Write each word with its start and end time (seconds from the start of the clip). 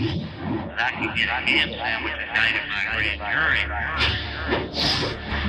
I 0.00 0.88
can 0.94 1.14
get 1.14 1.28
a 1.28 1.44
ham 1.44 1.68
sandwich 1.76 2.14
at 2.14 2.32
night 2.32 2.54
if 2.56 2.64
my 2.70 2.84
grand 2.96 3.20
jury. 3.36 3.60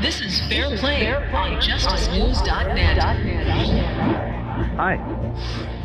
This 0.01 0.19
is 0.19 0.41
Fair 0.49 0.75
Play 0.77 1.07
on 1.07 1.55
JusticeNews.net. 1.61 2.97
Hi. 4.75 4.99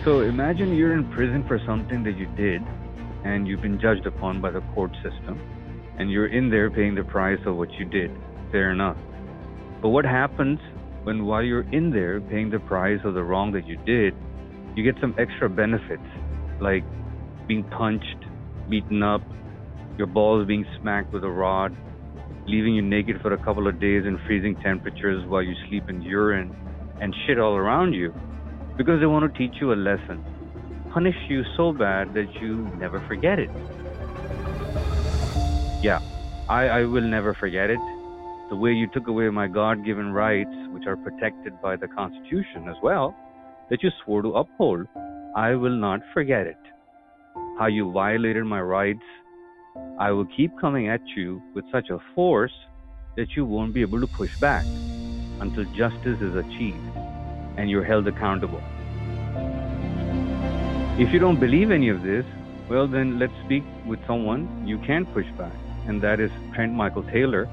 So 0.05 0.23
imagine 0.23 0.75
you're 0.75 0.95
in 0.95 1.09
prison 1.13 1.45
for 1.47 1.61
something 1.65 2.03
that 2.03 2.19
you 2.19 2.27
did 2.37 2.61
and 3.25 3.47
you've 3.47 3.63
been 3.63 3.79
judged 3.81 4.05
upon 4.05 4.41
by 4.41 4.51
the 4.51 4.63
court 4.75 4.91
system 4.97 5.41
and 6.01 6.11
you're 6.11 6.27
in 6.27 6.51
there 6.51 6.69
paying 6.69 6.97
the 6.97 7.05
price 7.05 7.39
of 7.47 7.55
what 7.57 7.71
you 7.75 7.85
did. 7.85 8.11
Fair 8.51 8.73
enough. 8.73 8.97
But 9.81 9.91
what 9.91 10.05
happens 10.05 10.59
when 11.05 11.25
while 11.25 11.45
you're 11.45 11.71
in 11.73 11.91
there 11.91 12.21
paying 12.21 12.51
the 12.51 12.59
price 12.59 12.99
of 13.05 13.15
the 13.15 13.23
wrong 13.23 13.53
that 13.53 13.69
you 13.69 13.77
did, 13.87 14.13
you 14.75 14.83
get 14.83 14.97
some 15.01 15.15
extra 15.19 15.49
benefits 15.49 16.03
like 16.61 16.83
being 17.47 17.63
punched, 17.63 18.26
beaten 18.69 19.03
up, 19.03 19.23
your 19.99 20.07
balls 20.07 20.47
being 20.47 20.67
smacked 20.81 21.13
with 21.13 21.25
a 21.25 21.31
rod, 21.31 21.77
leaving 22.47 22.75
you 22.75 22.83
naked 22.83 23.21
for 23.23 23.33
a 23.33 23.39
couple 23.39 23.67
of 23.67 23.81
days 23.81 24.05
in 24.05 24.19
freezing 24.27 24.57
temperatures 24.63 25.25
while 25.27 25.43
you 25.43 25.55
sleep 25.69 25.89
in 25.89 26.03
urine 26.03 26.55
and 27.01 27.15
shit 27.27 27.39
all 27.39 27.55
around 27.55 27.93
you 27.93 28.13
because 28.77 29.01
they 29.01 29.07
want 29.07 29.33
to 29.33 29.39
teach 29.39 29.57
you 29.61 29.73
a 29.73 29.75
lesson. 29.75 30.23
Punish 30.93 31.17
you 31.29 31.43
so 31.57 31.73
bad 31.73 32.15
that 32.15 32.27
you 32.41 32.69
never 32.79 33.01
forget 33.09 33.39
it. 33.39 33.51
Yeah, 35.83 35.99
I, 36.49 36.69
I 36.69 36.85
will 36.85 37.03
never 37.03 37.35
forget 37.35 37.71
it. 37.71 37.79
The 38.49 38.57
way 38.57 38.73
you 38.73 38.87
took 38.93 39.09
away 39.09 39.29
my 39.31 39.49
God 39.49 39.85
given 39.85 40.13
rights, 40.13 40.55
which 40.71 40.87
are 40.87 40.97
protected 40.97 41.61
by 41.61 41.77
the 41.77 41.89
Constitution 41.89 42.69
as 42.69 42.77
well, 42.83 43.15
that 43.71 43.83
you 43.83 43.91
swore 44.05 44.23
to 44.23 44.29
uphold, 44.35 44.87
I 45.35 45.55
will 45.55 45.77
not 45.77 46.01
forget 46.15 46.47
it. 46.47 46.57
How 47.59 47.69
you 47.69 47.91
violated 47.91 48.45
my 48.45 48.61
rights, 48.61 49.07
I 49.99 50.11
will 50.11 50.27
keep 50.27 50.51
coming 50.61 50.91
at 50.91 51.01
you 51.17 51.41
with 51.55 51.65
such 51.73 51.89
a 51.89 51.99
force 52.15 52.53
that 53.17 53.35
you 53.35 53.47
won't 53.47 53.73
be 53.73 53.81
able 53.81 53.99
to 54.03 54.07
push 54.07 54.31
back 54.37 54.63
until 55.41 55.65
justice 55.73 56.21
is 56.21 56.35
achieved 56.37 56.77
and 57.57 57.71
you're 57.71 57.83
held 57.83 58.07
accountable. 58.09 58.63
If 60.99 61.15
you 61.15 61.19
don't 61.19 61.41
believe 61.41 61.71
any 61.71 61.89
of 61.89 62.03
this, 62.03 62.27
well, 62.69 62.87
then 62.87 63.19
let's 63.19 63.33
speak 63.47 63.65
with 63.87 64.01
someone 64.07 64.67
you 64.67 64.77
can 64.81 65.07
push 65.07 65.27
back, 65.39 65.57
and 65.87 66.03
that 66.03 66.21
is 66.21 66.31
Trent 66.55 66.75
Michael 66.75 67.05
Taylor, 67.05 67.49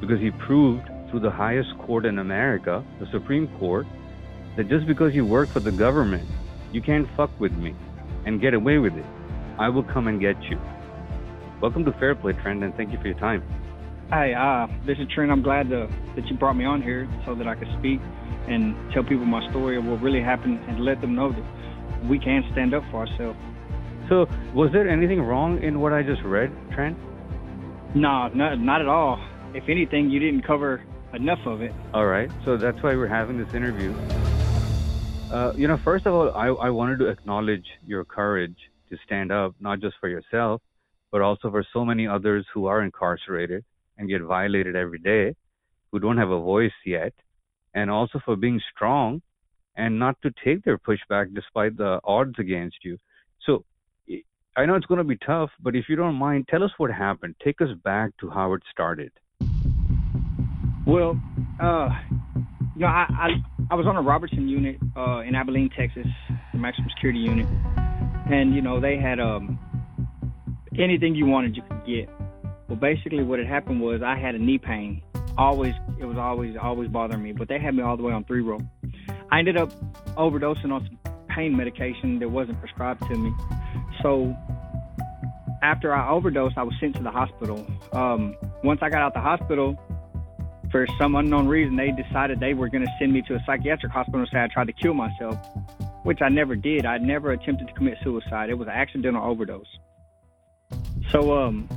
because 0.00 0.20
he 0.20 0.30
proved 0.30 0.88
through 1.10 1.20
the 1.20 1.30
highest 1.30 1.76
court 1.78 2.06
in 2.06 2.20
America, 2.20 2.84
the 3.00 3.06
Supreme 3.10 3.48
Court, 3.58 3.88
that 4.56 4.68
just 4.68 4.86
because 4.86 5.12
you 5.12 5.26
work 5.26 5.48
for 5.48 5.58
the 5.58 5.72
government, 5.72 6.28
you 6.72 6.80
can't 6.80 7.08
fuck 7.16 7.32
with 7.40 7.52
me 7.52 7.74
and 8.26 8.40
get 8.40 8.54
away 8.54 8.78
with 8.78 8.94
it. 8.96 9.04
I 9.60 9.68
will 9.68 9.82
come 9.82 10.08
and 10.08 10.18
get 10.18 10.42
you. 10.44 10.58
Welcome 11.60 11.84
to 11.84 11.92
Fair 11.92 12.14
Play, 12.14 12.32
Trent, 12.32 12.64
and 12.64 12.74
thank 12.76 12.92
you 12.92 12.98
for 12.98 13.08
your 13.08 13.18
time. 13.18 13.42
Hi, 14.08 14.32
uh, 14.32 14.66
this 14.86 14.96
is 14.98 15.06
Trent. 15.14 15.30
I'm 15.30 15.42
glad 15.42 15.68
to, 15.68 15.86
that 16.16 16.26
you 16.28 16.36
brought 16.38 16.56
me 16.56 16.64
on 16.64 16.80
here 16.80 17.06
so 17.26 17.34
that 17.34 17.46
I 17.46 17.54
could 17.54 17.68
speak 17.78 18.00
and 18.48 18.74
tell 18.94 19.04
people 19.04 19.26
my 19.26 19.46
story 19.50 19.76
of 19.76 19.84
what 19.84 20.00
really 20.00 20.22
happened 20.22 20.60
and 20.66 20.82
let 20.82 21.02
them 21.02 21.14
know 21.14 21.30
that 21.30 22.08
we 22.08 22.18
can 22.18 22.42
stand 22.52 22.72
up 22.72 22.82
for 22.90 23.06
ourselves. 23.06 23.38
So, 24.08 24.26
was 24.54 24.72
there 24.72 24.88
anything 24.88 25.20
wrong 25.20 25.62
in 25.62 25.78
what 25.78 25.92
I 25.92 26.02
just 26.04 26.22
read, 26.22 26.50
Trent? 26.72 26.96
No, 27.94 28.28
not, 28.28 28.58
not 28.58 28.80
at 28.80 28.88
all. 28.88 29.22
If 29.52 29.68
anything, 29.68 30.08
you 30.08 30.20
didn't 30.20 30.40
cover 30.46 30.82
enough 31.12 31.44
of 31.44 31.60
it. 31.60 31.74
All 31.92 32.06
right. 32.06 32.30
So 32.46 32.56
that's 32.56 32.82
why 32.82 32.96
we're 32.96 33.08
having 33.08 33.36
this 33.36 33.52
interview. 33.52 33.92
Uh, 35.30 35.52
you 35.54 35.68
know, 35.68 35.76
first 35.76 36.06
of 36.06 36.14
all, 36.14 36.30
I, 36.34 36.46
I 36.46 36.70
wanted 36.70 36.98
to 37.00 37.08
acknowledge 37.08 37.66
your 37.86 38.06
courage 38.06 38.56
to 38.90 38.96
stand 39.04 39.32
up, 39.32 39.54
not 39.60 39.80
just 39.80 39.96
for 40.00 40.08
yourself, 40.08 40.60
but 41.10 41.20
also 41.20 41.50
for 41.50 41.64
so 41.72 41.84
many 41.84 42.06
others 42.06 42.46
who 42.52 42.66
are 42.66 42.82
incarcerated 42.82 43.64
and 43.98 44.08
get 44.08 44.22
violated 44.22 44.76
every 44.76 44.98
day, 44.98 45.34
who 45.90 45.98
don't 45.98 46.18
have 46.18 46.30
a 46.30 46.40
voice 46.40 46.72
yet, 46.84 47.12
and 47.74 47.90
also 47.90 48.20
for 48.24 48.36
being 48.36 48.60
strong 48.74 49.22
and 49.76 49.98
not 49.98 50.16
to 50.22 50.30
take 50.44 50.62
their 50.64 50.78
pushback 50.78 51.34
despite 51.34 51.76
the 51.76 52.00
odds 52.04 52.34
against 52.38 52.76
you. 52.84 52.98
So 53.46 53.64
I 54.56 54.66
know 54.66 54.74
it's 54.74 54.86
going 54.86 54.98
to 54.98 55.04
be 55.04 55.16
tough, 55.24 55.50
but 55.62 55.76
if 55.76 55.84
you 55.88 55.96
don't 55.96 56.16
mind, 56.16 56.48
tell 56.48 56.62
us 56.62 56.70
what 56.76 56.90
happened. 56.90 57.36
Take 57.42 57.60
us 57.60 57.68
back 57.84 58.10
to 58.20 58.28
how 58.30 58.52
it 58.54 58.62
started. 58.70 59.12
Well, 60.86 61.20
uh, 61.62 61.88
you 62.74 62.80
know, 62.80 62.86
I, 62.86 63.06
I 63.10 63.28
I 63.70 63.74
was 63.74 63.86
on 63.86 63.96
a 63.96 64.02
Robertson 64.02 64.48
unit 64.48 64.76
uh, 64.96 65.20
in 65.20 65.36
Abilene, 65.36 65.70
Texas, 65.78 66.06
the 66.52 66.58
maximum 66.58 66.88
security 66.96 67.20
unit, 67.20 67.46
and 68.32 68.54
you 68.54 68.62
know 68.62 68.80
they 68.80 68.96
had 68.96 69.20
um 69.20 69.58
anything 70.78 71.14
you 71.14 71.26
wanted 71.26 71.56
you 71.56 71.62
could 71.62 71.84
get. 71.86 72.08
Well, 72.68 72.76
basically 72.76 73.22
what 73.22 73.38
had 73.38 73.48
happened 73.48 73.80
was 73.80 74.02
I 74.02 74.16
had 74.16 74.34
a 74.34 74.38
knee 74.38 74.58
pain. 74.58 75.02
Always, 75.36 75.74
it 75.98 76.04
was 76.04 76.16
always 76.18 76.56
always 76.60 76.88
bothering 76.88 77.22
me, 77.22 77.32
but 77.32 77.48
they 77.48 77.58
had 77.58 77.74
me 77.74 77.82
all 77.82 77.96
the 77.96 78.02
way 78.02 78.12
on 78.12 78.24
three 78.24 78.42
row. 78.42 78.58
I 79.30 79.38
ended 79.38 79.56
up 79.56 79.72
overdosing 80.16 80.72
on 80.72 80.86
some 80.86 80.98
pain 81.28 81.56
medication 81.56 82.18
that 82.18 82.28
wasn't 82.28 82.58
prescribed 82.60 83.06
to 83.08 83.16
me. 83.16 83.32
So 84.02 84.36
after 85.62 85.94
I 85.94 86.08
overdosed, 86.08 86.56
I 86.56 86.62
was 86.62 86.74
sent 86.80 86.96
to 86.96 87.02
the 87.02 87.10
hospital. 87.10 87.66
Um, 87.92 88.36
once 88.64 88.80
I 88.82 88.88
got 88.88 89.02
out 89.02 89.14
the 89.14 89.20
hospital, 89.20 89.78
for 90.70 90.86
some 90.98 91.14
unknown 91.16 91.48
reason, 91.48 91.76
they 91.76 91.90
decided 91.90 92.40
they 92.40 92.54
were 92.54 92.68
going 92.68 92.84
to 92.84 92.92
send 92.98 93.12
me 93.12 93.22
to 93.22 93.34
a 93.34 93.42
psychiatric 93.44 93.92
hospital 93.92 94.20
and 94.20 94.28
say 94.32 94.42
I 94.42 94.48
tried 94.48 94.68
to 94.68 94.72
kill 94.72 94.94
myself, 94.94 95.36
which 96.02 96.22
I 96.22 96.28
never 96.28 96.56
did. 96.56 96.86
I 96.86 96.98
never 96.98 97.32
attempted 97.32 97.68
to 97.68 97.74
commit 97.74 97.98
suicide. 98.02 98.50
It 98.50 98.54
was 98.54 98.68
an 98.68 98.74
accidental 98.74 99.22
overdose. 99.22 99.66
So, 101.10 101.36
um, 101.38 101.68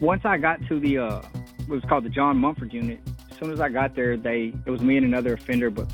once 0.00 0.22
I 0.24 0.36
got 0.38 0.60
to 0.68 0.78
the, 0.78 0.98
uh, 0.98 1.22
it 1.58 1.68
was 1.68 1.82
called 1.88 2.04
the 2.04 2.10
John 2.10 2.36
Montford 2.38 2.72
unit. 2.72 3.00
As 3.30 3.38
soon 3.38 3.50
as 3.50 3.60
I 3.60 3.68
got 3.68 3.94
there, 3.94 4.16
they, 4.16 4.52
it 4.66 4.70
was 4.70 4.80
me 4.80 4.96
and 4.96 5.06
another 5.06 5.34
offender, 5.34 5.70
but 5.70 5.86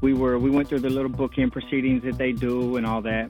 we 0.00 0.14
were, 0.14 0.38
we 0.38 0.50
went 0.50 0.68
through 0.68 0.80
the 0.80 0.90
little 0.90 1.10
bookend 1.10 1.52
proceedings 1.52 2.02
that 2.04 2.18
they 2.18 2.32
do 2.32 2.76
and 2.76 2.86
all 2.86 3.02
that. 3.02 3.28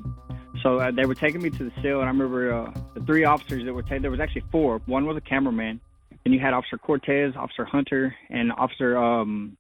So 0.62 0.78
uh, 0.78 0.90
they 0.90 1.04
were 1.04 1.14
taking 1.14 1.42
me 1.42 1.50
to 1.50 1.64
the 1.64 1.72
cell, 1.82 2.00
and 2.00 2.04
I 2.04 2.12
remember 2.12 2.52
uh, 2.52 2.72
the 2.94 3.00
three 3.00 3.24
officers 3.24 3.64
that 3.64 3.72
were 3.72 3.82
taken. 3.82 4.02
There 4.02 4.10
was 4.10 4.20
actually 4.20 4.44
four. 4.50 4.80
One 4.86 5.06
was 5.06 5.16
a 5.16 5.20
cameraman, 5.20 5.80
and 6.24 6.34
you 6.34 6.40
had 6.40 6.52
Officer 6.52 6.78
Cortez, 6.78 7.34
Officer 7.36 7.64
Hunter, 7.64 8.14
and 8.30 8.52
Officer 8.52 8.96
um 8.96 9.56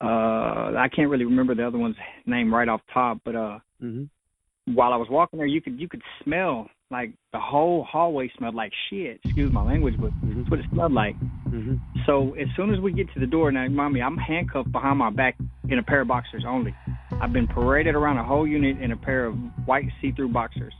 uh 0.00 0.72
I 0.76 0.88
can't 0.94 1.08
really 1.08 1.24
remember 1.24 1.54
the 1.54 1.66
other 1.66 1.78
one's 1.78 1.96
name 2.26 2.52
right 2.54 2.68
off 2.68 2.80
top, 2.92 3.20
but 3.24 3.34
uh 3.36 3.58
Mm-hmm. 3.82 4.74
while 4.74 4.94
I 4.94 4.96
was 4.96 5.08
walking 5.10 5.38
there 5.38 5.46
you 5.46 5.60
could 5.60 5.78
you 5.78 5.88
could 5.88 6.02
smell 6.24 6.68
like 6.90 7.10
the 7.32 7.38
whole 7.40 7.84
hallway 7.84 8.30
smelled 8.38 8.54
like 8.54 8.72
shit. 8.88 9.20
Excuse 9.24 9.52
my 9.52 9.62
language, 9.62 9.94
but 9.98 10.10
Mhm. 10.24 10.36
that's 10.38 10.50
what 10.50 10.60
it 10.60 10.66
smelled 10.70 10.92
like. 10.92 11.16
Mm-hmm. 11.48 11.74
So 12.06 12.34
as 12.34 12.46
soon 12.56 12.72
as 12.72 12.80
we 12.80 12.92
get 12.92 13.12
to 13.14 13.20
the 13.20 13.26
door, 13.26 13.50
now 13.52 13.66
mommy, 13.68 14.00
I'm 14.00 14.16
handcuffed 14.16 14.70
behind 14.72 14.98
my 14.98 15.10
back 15.10 15.36
in 15.68 15.78
a 15.78 15.82
pair 15.82 16.00
of 16.02 16.08
boxers 16.08 16.44
only. 16.46 16.74
I've 17.20 17.32
been 17.32 17.46
paraded 17.48 17.94
around 17.94 18.18
a 18.18 18.24
whole 18.24 18.46
unit 18.46 18.80
in 18.80 18.92
a 18.92 18.96
pair 18.96 19.26
of 19.26 19.34
white 19.66 19.86
see-through 20.00 20.28
boxers. 20.28 20.74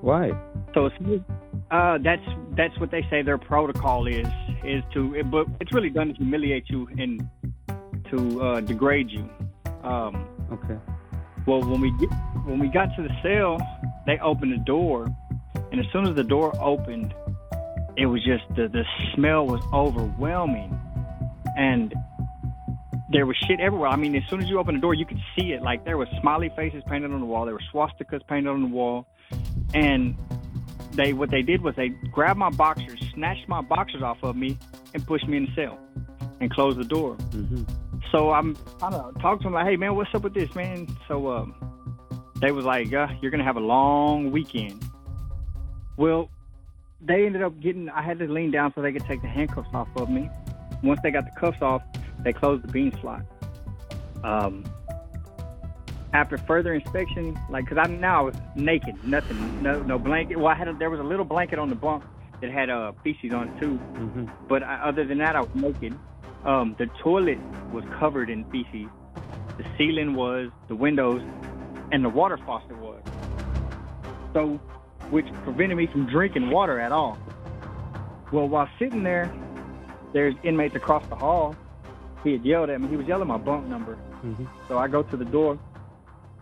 Why? 0.00 0.30
So 0.74 0.86
as 0.86 0.92
as, 1.02 1.20
uh, 1.70 1.98
that's 2.02 2.26
that's 2.56 2.78
what 2.80 2.90
they 2.90 3.02
say 3.08 3.22
their 3.22 3.38
protocol 3.38 4.06
is 4.08 4.26
is 4.64 4.82
to, 4.94 5.14
it, 5.14 5.30
but 5.30 5.46
it's 5.60 5.72
really 5.72 5.90
done 5.90 6.08
to 6.08 6.14
humiliate 6.14 6.64
you 6.68 6.88
and 6.98 7.22
to 8.12 8.42
uh, 8.42 8.60
degrade 8.60 9.10
you. 9.10 9.28
Um, 9.82 10.26
Okay. 10.52 10.78
well, 11.46 11.62
when 11.62 11.80
we 11.80 11.90
get 11.98 12.10
when 12.44 12.58
we 12.58 12.68
got 12.68 12.94
to 12.96 13.02
the 13.02 13.14
cell, 13.22 13.56
they 14.06 14.18
opened 14.18 14.52
the 14.52 14.58
door, 14.64 15.08
and 15.70 15.80
as 15.80 15.86
soon 15.92 16.06
as 16.06 16.14
the 16.14 16.24
door 16.24 16.52
opened, 16.60 17.14
it 17.96 18.06
was 18.06 18.22
just 18.24 18.44
the 18.54 18.68
the 18.68 18.84
smell 19.14 19.46
was 19.46 19.62
overwhelming, 19.72 20.78
and 21.56 21.94
there 23.10 23.24
was 23.24 23.36
shit 23.48 23.60
everywhere. 23.60 23.88
I 23.88 23.96
mean, 23.96 24.14
as 24.14 24.22
soon 24.28 24.42
as 24.42 24.48
you 24.48 24.58
open 24.58 24.74
the 24.74 24.80
door, 24.80 24.92
you 24.94 25.06
could 25.06 25.20
see 25.34 25.52
it. 25.52 25.62
Like 25.62 25.84
there 25.86 25.96
was 25.96 26.08
smiley 26.20 26.50
faces 26.54 26.82
painted 26.86 27.10
on 27.12 27.20
the 27.20 27.26
wall, 27.26 27.46
there 27.46 27.54
were 27.54 27.62
swastikas 27.72 28.26
painted 28.28 28.50
on 28.50 28.60
the 28.60 28.68
wall, 28.68 29.06
and 29.72 30.14
they 30.92 31.14
what 31.14 31.30
they 31.30 31.42
did 31.42 31.62
was 31.62 31.74
they 31.76 31.88
grabbed 32.12 32.38
my 32.38 32.50
boxers, 32.50 33.00
snatched 33.14 33.48
my 33.48 33.62
boxers 33.62 34.02
off 34.02 34.22
of 34.22 34.36
me, 34.36 34.58
and 34.92 35.06
pushed 35.06 35.26
me 35.26 35.38
in 35.38 35.46
the 35.46 35.54
cell, 35.54 35.78
and 36.40 36.50
closed 36.50 36.78
the 36.78 36.84
door. 36.84 37.16
Mm-hmm. 37.16 37.62
So 38.12 38.30
I'm 38.30 38.54
kind 38.78 38.94
of 38.94 39.18
talking 39.20 39.38
to 39.38 39.44
them 39.44 39.54
like, 39.54 39.66
hey 39.66 39.76
man, 39.76 39.96
what's 39.96 40.14
up 40.14 40.22
with 40.22 40.34
this, 40.34 40.54
man? 40.54 40.86
So 41.08 41.32
um, 41.32 41.54
they 42.40 42.52
was 42.52 42.66
like, 42.66 42.92
uh, 42.92 43.08
you're 43.22 43.30
gonna 43.30 43.42
have 43.42 43.56
a 43.56 43.60
long 43.60 44.30
weekend. 44.30 44.84
Well, 45.96 46.28
they 47.00 47.24
ended 47.24 47.42
up 47.42 47.58
getting. 47.58 47.88
I 47.88 48.02
had 48.02 48.18
to 48.18 48.30
lean 48.30 48.50
down 48.50 48.72
so 48.74 48.82
they 48.82 48.92
could 48.92 49.06
take 49.06 49.22
the 49.22 49.28
handcuffs 49.28 49.70
off 49.72 49.88
of 49.96 50.10
me. 50.10 50.28
Once 50.82 51.00
they 51.02 51.10
got 51.10 51.24
the 51.24 51.40
cuffs 51.40 51.62
off, 51.62 51.82
they 52.20 52.34
closed 52.34 52.62
the 52.64 52.68
bean 52.68 52.92
slot. 53.00 53.22
Um, 54.22 54.64
after 56.12 56.36
further 56.36 56.74
inspection, 56.74 57.38
like, 57.48 57.66
cause 57.66 57.78
I 57.78 57.86
now 57.86 58.20
I 58.20 58.22
was 58.24 58.34
naked, 58.54 59.02
nothing, 59.04 59.62
no, 59.62 59.82
no 59.82 59.98
blanket. 59.98 60.36
Well, 60.36 60.48
I 60.48 60.54
had 60.54 60.68
a, 60.68 60.74
there 60.74 60.90
was 60.90 61.00
a 61.00 61.04
little 61.04 61.24
blanket 61.24 61.58
on 61.58 61.70
the 61.70 61.74
bunk 61.74 62.04
that 62.42 62.50
had 62.50 62.68
uh, 62.68 62.92
feces 63.02 63.32
on 63.32 63.48
it 63.48 63.60
too. 63.60 63.80
Mm-hmm. 63.94 64.26
But 64.48 64.62
I, 64.62 64.82
other 64.82 65.04
than 65.04 65.18
that, 65.18 65.34
I 65.34 65.40
was 65.40 65.54
naked. 65.54 65.94
Um, 66.44 66.74
the 66.78 66.86
toilet 66.86 67.38
was 67.72 67.84
covered 67.98 68.28
in 68.28 68.44
feces. 68.50 68.88
The 69.58 69.64
ceiling 69.78 70.14
was, 70.14 70.50
the 70.68 70.74
windows, 70.74 71.22
and 71.92 72.04
the 72.04 72.08
water 72.08 72.36
faucet 72.36 72.76
was. 72.78 73.02
So 74.32 74.60
which 75.10 75.26
prevented 75.44 75.76
me 75.76 75.86
from 75.86 76.06
drinking 76.06 76.50
water 76.50 76.80
at 76.80 76.90
all. 76.90 77.18
Well, 78.32 78.48
while 78.48 78.68
sitting 78.78 79.02
there, 79.02 79.30
there's 80.12 80.34
inmates 80.42 80.74
across 80.74 81.06
the 81.06 81.16
hall. 81.16 81.54
He 82.24 82.32
had 82.32 82.44
yelled 82.44 82.70
at 82.70 82.80
me. 82.80 82.88
He 82.88 82.96
was 82.96 83.06
yelling 83.06 83.28
my 83.28 83.36
bunk 83.36 83.66
number. 83.66 83.98
Mhm. 84.24 84.46
So 84.68 84.78
I 84.78 84.88
go 84.88 85.02
to 85.02 85.16
the 85.16 85.24
door, 85.24 85.58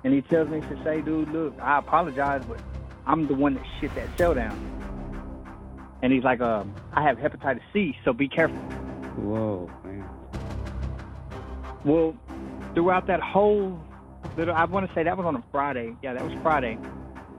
and 0.04 0.14
he 0.14 0.22
tells 0.22 0.48
me 0.48 0.60
to 0.60 0.84
say, 0.84 1.00
"Dude, 1.00 1.30
look, 1.30 1.54
I 1.60 1.78
apologize, 1.78 2.44
but 2.44 2.60
I'm 3.06 3.26
the 3.26 3.34
one 3.34 3.54
that 3.54 3.64
shit 3.80 3.94
that 3.96 4.06
cell 4.16 4.34
down." 4.34 4.56
And 6.02 6.12
he's 6.12 6.24
like, 6.24 6.40
um, 6.40 6.72
"I 6.92 7.02
have 7.02 7.18
hepatitis 7.18 7.62
C, 7.72 7.96
so 8.04 8.12
be 8.12 8.28
careful." 8.28 8.58
Whoa. 9.16 9.68
Well, 11.84 12.14
throughout 12.74 13.06
that 13.06 13.20
whole 13.20 13.78
little, 14.36 14.54
I 14.54 14.64
want 14.64 14.86
to 14.86 14.94
say 14.94 15.02
that 15.04 15.16
was 15.16 15.26
on 15.26 15.36
a 15.36 15.44
Friday. 15.50 15.96
Yeah, 16.02 16.12
that 16.12 16.22
was 16.22 16.32
Friday. 16.42 16.78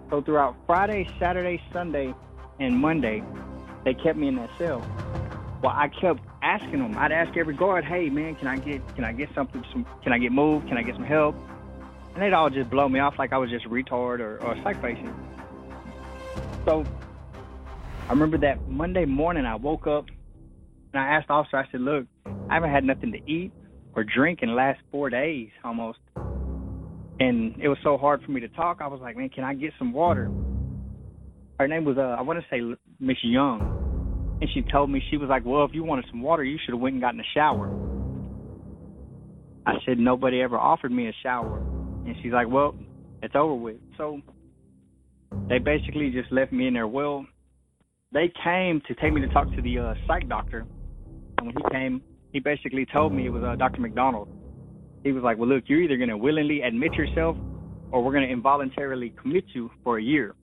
So 0.09 0.21
throughout 0.21 0.55
Friday, 0.65 1.07
Saturday, 1.19 1.61
Sunday, 1.71 2.13
and 2.59 2.77
Monday, 2.77 3.23
they 3.85 3.93
kept 3.93 4.17
me 4.17 4.27
in 4.27 4.35
that 4.35 4.49
cell. 4.57 4.79
Well, 5.61 5.73
I 5.75 5.89
kept 5.89 6.21
asking 6.41 6.79
them. 6.79 6.97
I'd 6.97 7.11
ask 7.11 7.37
every 7.37 7.55
guard, 7.55 7.85
"Hey, 7.85 8.09
man, 8.09 8.35
can 8.35 8.47
I 8.47 8.57
get 8.57 8.81
can 8.95 9.03
I 9.03 9.13
get 9.13 9.29
something? 9.35 9.63
Some, 9.71 9.85
can 10.03 10.11
I 10.11 10.17
get 10.17 10.31
moved? 10.31 10.67
Can 10.67 10.77
I 10.77 10.81
get 10.81 10.95
some 10.95 11.05
help?" 11.05 11.35
And 12.13 12.21
they'd 12.21 12.33
all 12.33 12.49
just 12.49 12.69
blow 12.69 12.89
me 12.89 12.99
off 12.99 13.13
like 13.19 13.31
I 13.31 13.37
was 13.37 13.49
just 13.49 13.65
retard 13.65 14.19
or, 14.19 14.39
or 14.41 14.53
a 14.53 14.63
psych 14.63 14.81
patient. 14.81 15.13
So 16.65 16.85
I 18.07 18.09
remember 18.09 18.39
that 18.39 18.67
Monday 18.67 19.05
morning, 19.05 19.45
I 19.45 19.55
woke 19.55 19.85
up 19.85 20.07
and 20.93 21.01
I 21.01 21.15
asked 21.15 21.27
the 21.27 21.33
officer. 21.35 21.57
I 21.57 21.67
said, 21.71 21.81
"Look, 21.81 22.05
I 22.49 22.55
haven't 22.55 22.71
had 22.71 22.83
nothing 22.83 23.11
to 23.11 23.19
eat 23.31 23.53
or 23.95 24.03
drink 24.03 24.39
in 24.41 24.49
the 24.49 24.55
last 24.55 24.79
four 24.91 25.09
days 25.09 25.49
almost. 25.63 25.99
And 27.19 27.55
it 27.61 27.67
was 27.67 27.77
so 27.83 27.97
hard 27.97 28.21
for 28.23 28.31
me 28.31 28.41
to 28.41 28.47
talk. 28.49 28.79
I 28.81 28.87
was 28.87 28.99
like, 29.01 29.15
man, 29.15 29.29
can 29.29 29.43
I 29.43 29.53
get 29.53 29.73
some 29.77 29.93
water? 29.93 30.31
Her 31.59 31.67
name 31.67 31.85
was, 31.85 31.97
uh, 31.97 32.15
I 32.17 32.21
want 32.21 32.39
to 32.39 32.45
say 32.49 32.61
Miss 32.99 33.17
Young. 33.23 34.39
And 34.41 34.49
she 34.53 34.63
told 34.71 34.89
me, 34.89 35.03
she 35.11 35.17
was 35.17 35.29
like, 35.29 35.45
well, 35.45 35.65
if 35.65 35.71
you 35.73 35.83
wanted 35.83 36.05
some 36.09 36.21
water, 36.21 36.43
you 36.43 36.57
should 36.65 36.73
have 36.73 36.81
went 36.81 36.93
and 36.93 37.01
gotten 37.01 37.19
a 37.19 37.29
shower. 37.35 37.69
I 39.67 39.73
said, 39.85 39.99
nobody 39.99 40.41
ever 40.41 40.57
offered 40.57 40.91
me 40.91 41.07
a 41.07 41.13
shower. 41.21 41.59
And 42.07 42.15
she's 42.23 42.31
like, 42.31 42.49
well, 42.49 42.73
it's 43.21 43.35
over 43.35 43.53
with. 43.53 43.77
So 43.97 44.21
they 45.47 45.59
basically 45.59 46.09
just 46.09 46.31
left 46.31 46.51
me 46.51 46.67
in 46.67 46.73
there. 46.73 46.87
Well, 46.87 47.27
they 48.11 48.33
came 48.43 48.81
to 48.87 48.95
take 48.95 49.13
me 49.13 49.21
to 49.21 49.27
talk 49.27 49.53
to 49.55 49.61
the 49.61 49.77
uh, 49.77 49.93
psych 50.07 50.27
doctor. 50.27 50.65
And 51.37 51.47
when 51.47 51.55
he 51.55 51.63
came, 51.71 52.01
he 52.33 52.39
basically 52.39 52.85
told 52.85 53.13
me 53.13 53.25
it 53.25 53.29
was 53.29 53.43
uh, 53.43 53.55
Dr. 53.55 53.81
McDonald. 53.81 54.27
He 55.03 55.11
was 55.11 55.23
like, 55.23 55.37
"Well, 55.37 55.49
look, 55.49 55.63
you're 55.67 55.81
either 55.81 55.97
going 55.97 56.09
to 56.09 56.17
willingly 56.17 56.61
admit 56.61 56.93
yourself, 56.93 57.35
or 57.91 58.03
we're 58.03 58.11
going 58.11 58.27
to 58.27 58.31
involuntarily 58.31 59.13
commit 59.21 59.45
you 59.53 59.71
for 59.83 59.97
a 59.97 60.03
year." 60.03 60.35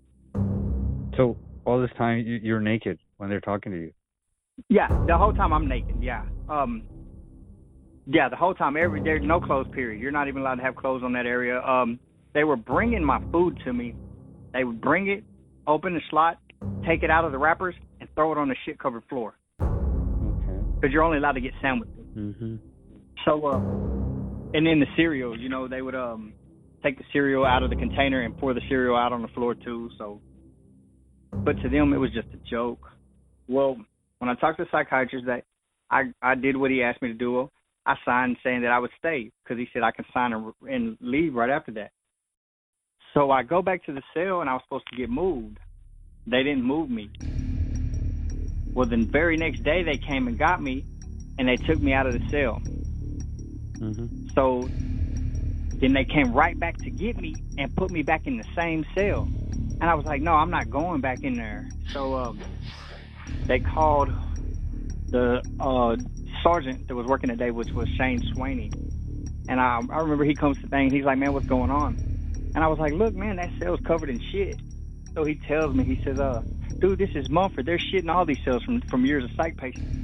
So 1.17 1.37
all 1.65 1.81
this 1.81 1.91
time 1.97 2.19
you- 2.19 2.41
you're 2.43 2.61
naked 2.61 2.99
when 3.17 3.29
they're 3.29 3.41
talking 3.41 3.73
to 3.73 3.79
you. 3.79 3.93
Yeah, 4.69 4.89
the 5.07 5.17
whole 5.17 5.33
time 5.33 5.53
I'm 5.53 5.69
naked. 5.69 5.97
Yeah, 6.01 6.25
um, 6.49 6.83
yeah, 8.07 8.29
the 8.29 8.37
whole 8.37 8.55
time. 8.55 8.77
Every 8.77 9.01
there's 9.03 9.23
no 9.25 9.41
clothes 9.41 9.69
period. 9.73 10.01
You're 10.01 10.11
not 10.11 10.29
even 10.29 10.43
allowed 10.43 10.57
to 10.57 10.63
have 10.63 10.77
clothes 10.77 11.03
on 11.05 11.13
that 11.13 11.27
area. 11.27 11.63
Um, 11.63 11.99
they 12.35 12.45
were 12.45 12.57
bringing 12.57 13.05
my 13.05 13.21
food 13.33 13.59
to 13.65 13.73
me. 13.73 13.95
They 14.53 14.65
would 14.65 14.81
bring 14.81 15.09
it, 15.09 15.25
open 15.67 15.95
the 15.95 16.01
slot, 16.11 16.39
take 16.87 17.03
it 17.03 17.11
out 17.11 17.25
of 17.25 17.33
the 17.33 17.39
wrappers, 17.39 17.75
and 18.01 18.09
throw 18.15 18.33
it 18.33 18.39
on 18.39 18.49
the 18.49 18.57
shit 18.65 18.79
covered 18.79 19.05
floor. 19.09 19.35
Because 20.81 20.93
you're 20.93 21.03
only 21.03 21.19
allowed 21.19 21.33
to 21.33 21.41
get 21.41 21.53
sandwiches. 21.61 21.95
Mm-hmm. 22.17 22.57
So, 23.25 23.47
uh, 23.47 23.57
and 23.57 24.67
then 24.67 24.81
the 24.81 24.87
cereal, 24.97 25.39
you 25.39 25.49
know, 25.49 25.69
they 25.69 25.83
would 25.83 25.95
um 25.95 26.33
take 26.83 26.99
the 26.99 27.05
cereal 27.13 27.45
out 27.45 27.63
of 27.63 27.71
the 27.71 27.77
container 27.77 28.23
and 28.23 28.37
pour 28.37 28.55
the 28.55 28.61
cereal 28.69 28.97
out 28.97 29.13
on 29.13 29.23
the 29.23 29.29
floor 29.29 29.55
too. 29.55 29.91
So, 29.99 30.21
but 31.33 31.61
to 31.63 31.69
them, 31.69 31.93
it 31.93 31.99
was 31.99 32.13
just 32.13 32.29
a 32.29 32.51
joke. 32.51 32.81
Well, 33.49 33.77
when 34.19 34.29
I 34.29 34.35
talked 34.35 34.59
to 34.59 34.65
the 34.65 34.71
psychiatrist, 34.71 35.27
that 35.27 35.45
I 35.91 36.13
I 36.23 36.35
did 36.35 36.57
what 36.57 36.71
he 36.71 36.83
asked 36.83 37.03
me 37.03 37.09
to 37.09 37.15
do. 37.15 37.51
I 37.87 37.95
signed 38.05 38.37
saying 38.45 38.63
that 38.63 38.71
I 38.71 38.79
would 38.79 38.91
stay 38.99 39.31
because 39.43 39.59
he 39.59 39.67
said 39.73 39.83
I 39.83 39.93
can 39.93 40.05
sign 40.13 40.33
and, 40.33 40.53
and 40.69 40.99
leave 41.01 41.35
right 41.35 41.51
after 41.51 41.73
that. 41.73 41.91
So 43.15 43.31
I 43.31 43.43
go 43.43 43.63
back 43.63 43.85
to 43.87 43.93
the 43.93 44.03
cell 44.13 44.43
and 44.43 44.51
I 44.51 44.53
was 44.53 44.63
supposed 44.67 44.85
to 44.91 44.97
get 44.97 45.09
moved. 45.09 45.59
They 46.27 46.43
didn't 46.43 46.65
move 46.65 46.91
me. 46.91 47.11
Well, 48.73 48.87
the 48.87 49.05
very 49.11 49.37
next 49.37 49.63
day 49.63 49.83
they 49.83 49.99
came 49.99 50.29
and 50.29 50.39
got 50.39 50.63
me, 50.63 50.85
and 51.39 51.49
they 51.49 51.57
took 51.57 51.81
me 51.81 51.93
out 51.93 52.07
of 52.07 52.15
the 52.15 52.29
cell. 52.31 52.61
Mm-hmm. 53.79 54.29
So 54.35 54.69
then 55.81 55.93
they 55.93 56.05
came 56.05 56.33
right 56.33 56.59
back 56.59 56.77
to 56.79 56.91
get 56.91 57.17
me 57.21 57.35
and 57.57 57.75
put 57.77 57.91
me 57.91 58.03
back 58.03 58.27
in 58.27 58.37
the 58.37 58.45
same 58.57 58.85
cell. 58.95 59.29
And 59.81 59.85
I 59.85 59.95
was 59.95 60.05
like, 60.05 60.21
no, 60.23 60.33
I'm 60.33 60.51
not 60.51 60.69
going 60.71 61.01
back 61.01 61.23
in 61.23 61.35
there. 61.35 61.69
So 61.93 62.15
um, 62.17 62.41
they 63.47 63.61
called 63.61 64.11
the 65.09 65.41
uh, 65.61 65.97
sergeant 66.43 66.89
that 66.89 66.95
was 66.95 67.07
working 67.07 67.29
that 67.29 67.39
day, 67.39 67.51
which 67.51 67.71
was 67.71 67.89
Shane 67.97 68.21
Swaney. 68.35 68.73
And 69.49 69.61
I, 69.61 69.81
I 69.91 70.01
remember 70.01 70.25
he 70.25 70.35
comes 70.35 70.57
to 70.57 70.63
the 70.65 70.69
thing. 70.69 70.91
He's 70.91 71.05
like, 71.05 71.19
man, 71.19 71.33
what's 71.33 71.47
going 71.47 71.71
on? 71.71 71.97
And 72.55 72.65
I 72.65 72.67
was 72.67 72.79
like, 72.79 72.93
look, 72.93 73.15
man, 73.15 73.37
that 73.37 73.51
cell's 73.61 73.81
covered 73.87 74.11
in 74.11 74.21
shit. 74.33 74.61
So 75.15 75.25
he 75.25 75.37
tells 75.37 75.75
me, 75.75 75.85
he 75.85 76.03
says, 76.05 76.19
uh, 76.19 76.43
dude, 76.81 76.99
this 76.99 77.11
is 77.15 77.29
Montford. 77.29 77.67
They're 77.67 77.79
shitting 77.79 78.13
all 78.13 78.25
these 78.25 78.39
cells 78.45 78.63
from, 78.63 78.81
from 78.83 79.05
years 79.05 79.25
of 79.25 79.31
psych 79.37 79.57
patients. 79.57 79.95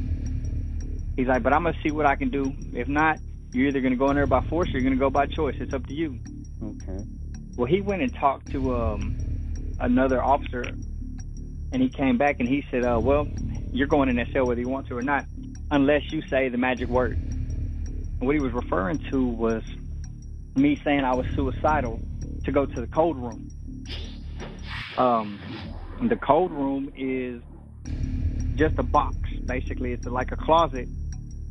He's 1.16 1.28
like, 1.28 1.42
but 1.42 1.52
I'm 1.52 1.62
going 1.62 1.74
to 1.74 1.80
see 1.82 1.92
what 1.92 2.06
I 2.06 2.16
can 2.16 2.30
do. 2.30 2.52
If 2.72 2.88
not, 2.88 3.18
you're 3.52 3.68
either 3.68 3.80
going 3.80 3.92
to 3.92 3.98
go 3.98 4.10
in 4.10 4.16
there 4.16 4.26
by 4.26 4.40
force 4.48 4.68
or 4.68 4.72
you're 4.72 4.82
going 4.82 4.94
to 4.94 4.98
go 4.98 5.10
by 5.10 5.26
choice. 5.26 5.54
It's 5.60 5.72
up 5.72 5.86
to 5.86 5.94
you. 5.94 6.18
Okay. 6.62 7.04
Well, 7.56 7.66
he 7.66 7.80
went 7.80 8.02
and 8.02 8.12
talked 8.14 8.50
to 8.50 8.74
um, 8.74 9.16
another 9.78 10.22
officer, 10.22 10.62
and 10.62 11.80
he 11.80 11.88
came 11.88 12.18
back 12.18 12.40
and 12.40 12.48
he 12.48 12.64
said, 12.70 12.84
uh, 12.84 12.98
"Well, 13.00 13.28
you're 13.72 13.86
going 13.86 14.08
in 14.08 14.16
that 14.16 14.26
cell 14.32 14.44
whether 14.44 14.60
you 14.60 14.68
want 14.68 14.88
to 14.88 14.96
or 14.96 15.02
not, 15.02 15.26
unless 15.70 16.02
you 16.10 16.22
say 16.28 16.48
the 16.48 16.58
magic 16.58 16.88
word." 16.88 17.12
And 17.12 18.20
what 18.20 18.34
he 18.34 18.40
was 18.40 18.52
referring 18.52 18.98
to 19.10 19.24
was 19.24 19.62
me 20.56 20.80
saying 20.84 21.00
I 21.00 21.14
was 21.14 21.26
suicidal 21.36 22.00
to 22.44 22.52
go 22.52 22.66
to 22.66 22.80
the 22.80 22.88
cold 22.88 23.16
room. 23.16 23.50
Um, 24.96 25.38
the 26.08 26.16
cold 26.16 26.50
room 26.52 26.90
is 26.96 27.42
just 28.56 28.74
a 28.78 28.82
box, 28.82 29.16
basically. 29.46 29.92
It's 29.92 30.04
like 30.04 30.32
a 30.32 30.36
closet 30.36 30.88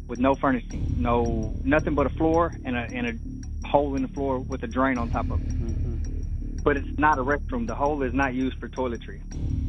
with 0.08 0.20
no 0.20 0.36
furnishing, 0.36 0.94
no 0.98 1.56
nothing 1.64 1.96
but 1.96 2.06
a 2.06 2.10
floor 2.12 2.54
and 2.66 2.76
a 2.76 2.82
and 2.82 3.08
a 3.08 3.68
hole 3.68 3.96
in 3.96 4.02
the 4.02 4.08
floor 4.10 4.40
with 4.40 4.64
a 4.64 4.68
drain 4.68 4.98
on 4.98 5.10
top 5.10 5.32
of 5.32 5.40
it 5.42 5.54
Mm-hmm. 5.64 6.62
but 6.64 6.78
it's 6.78 6.88
not 6.98 7.18
a 7.18 7.24
restroom. 7.24 7.68
The 7.68 7.76
hole 7.76 8.04
is 8.04 8.14
not 8.14 8.34
used 8.34 8.58
for 8.60 8.68
toiletry. 8.70 9.22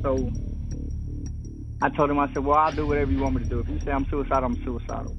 So 0.02 0.30
I 1.80 1.88
told 1.90 2.10
him, 2.10 2.18
I 2.18 2.32
said, 2.32 2.44
well, 2.44 2.58
I'll 2.58 2.72
do 2.74 2.86
whatever 2.86 3.10
you 3.10 3.20
want 3.20 3.36
me 3.36 3.42
to 3.42 3.48
do. 3.48 3.60
If 3.60 3.68
you 3.68 3.78
say 3.84 3.92
I'm 3.92 4.06
suicidal, 4.10 4.44
I'm 4.44 4.64
suicidal. 4.64 5.16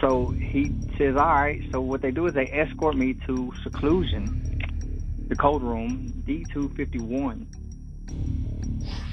So 0.00 0.34
he 0.50 0.72
says, 0.98 1.14
all 1.16 1.26
right. 1.26 1.60
So 1.72 1.80
what 1.80 2.02
they 2.02 2.10
do 2.10 2.26
is 2.26 2.34
they 2.34 2.50
escort 2.52 2.96
me 2.96 3.16
to 3.26 3.52
seclusion, 3.62 5.26
the 5.28 5.36
cold 5.36 5.62
room, 5.62 6.24
D251. 6.26 7.46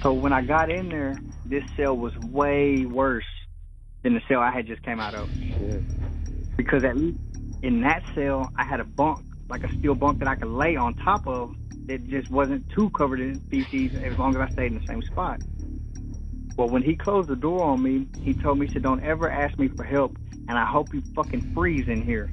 So 0.04 0.14
when 0.14 0.34
I 0.34 0.42
got 0.42 0.70
in 0.70 0.90
there, 0.90 1.20
this 1.46 1.64
cell 1.78 1.96
was 1.96 2.14
way 2.18 2.86
worse 2.86 3.24
than 4.04 4.14
the 4.14 4.22
cell 4.28 4.40
I 4.40 4.52
had 4.52 4.68
just 4.68 4.82
came 4.84 5.00
out 5.00 5.16
of 5.16 5.30
Shit. 5.58 5.84
because 6.58 6.84
at 6.84 6.98
least 6.98 7.18
in 7.62 7.82
that 7.82 8.04
cell 8.16 8.52
I 8.58 8.66
had 8.66 8.80
a 8.80 8.84
bunk, 8.84 9.20
like 9.50 9.64
a 9.64 9.70
steel 9.80 9.96
bunk 9.96 10.20
that 10.20 10.28
I 10.28 10.36
could 10.36 10.50
lay 10.50 10.76
on 10.76 10.94
top 10.96 11.28
of. 11.28 11.52
It 11.88 12.10
just 12.10 12.30
wasn't 12.32 12.66
too 12.76 12.90
covered 12.98 13.20
in 13.20 13.42
feces 13.50 13.92
as 14.04 14.18
long 14.18 14.36
as 14.36 14.42
I 14.42 14.52
stayed 14.54 14.68
in 14.68 14.76
the 14.76 14.82
same 14.88 15.02
spot. 15.04 15.40
Well, 16.58 16.70
when 16.70 16.84
he 16.84 16.96
closed 16.96 17.30
the 17.30 17.36
door 17.36 17.64
on 17.64 17.82
me, 17.82 18.08
he 18.22 18.34
told 18.34 18.60
me, 18.60 18.68
he 18.68 18.74
said, 18.74 18.84
"Don't 18.84 19.04
ever 19.04 19.30
ask 19.30 19.58
me 19.58 19.70
for 19.70 19.84
help, 19.84 20.18
and 20.48 20.58
I 20.58 20.66
hope 20.66 20.94
you 20.94 21.02
fucking 21.16 21.44
freeze 21.54 21.88
in 21.88 22.04
here." 22.04 22.30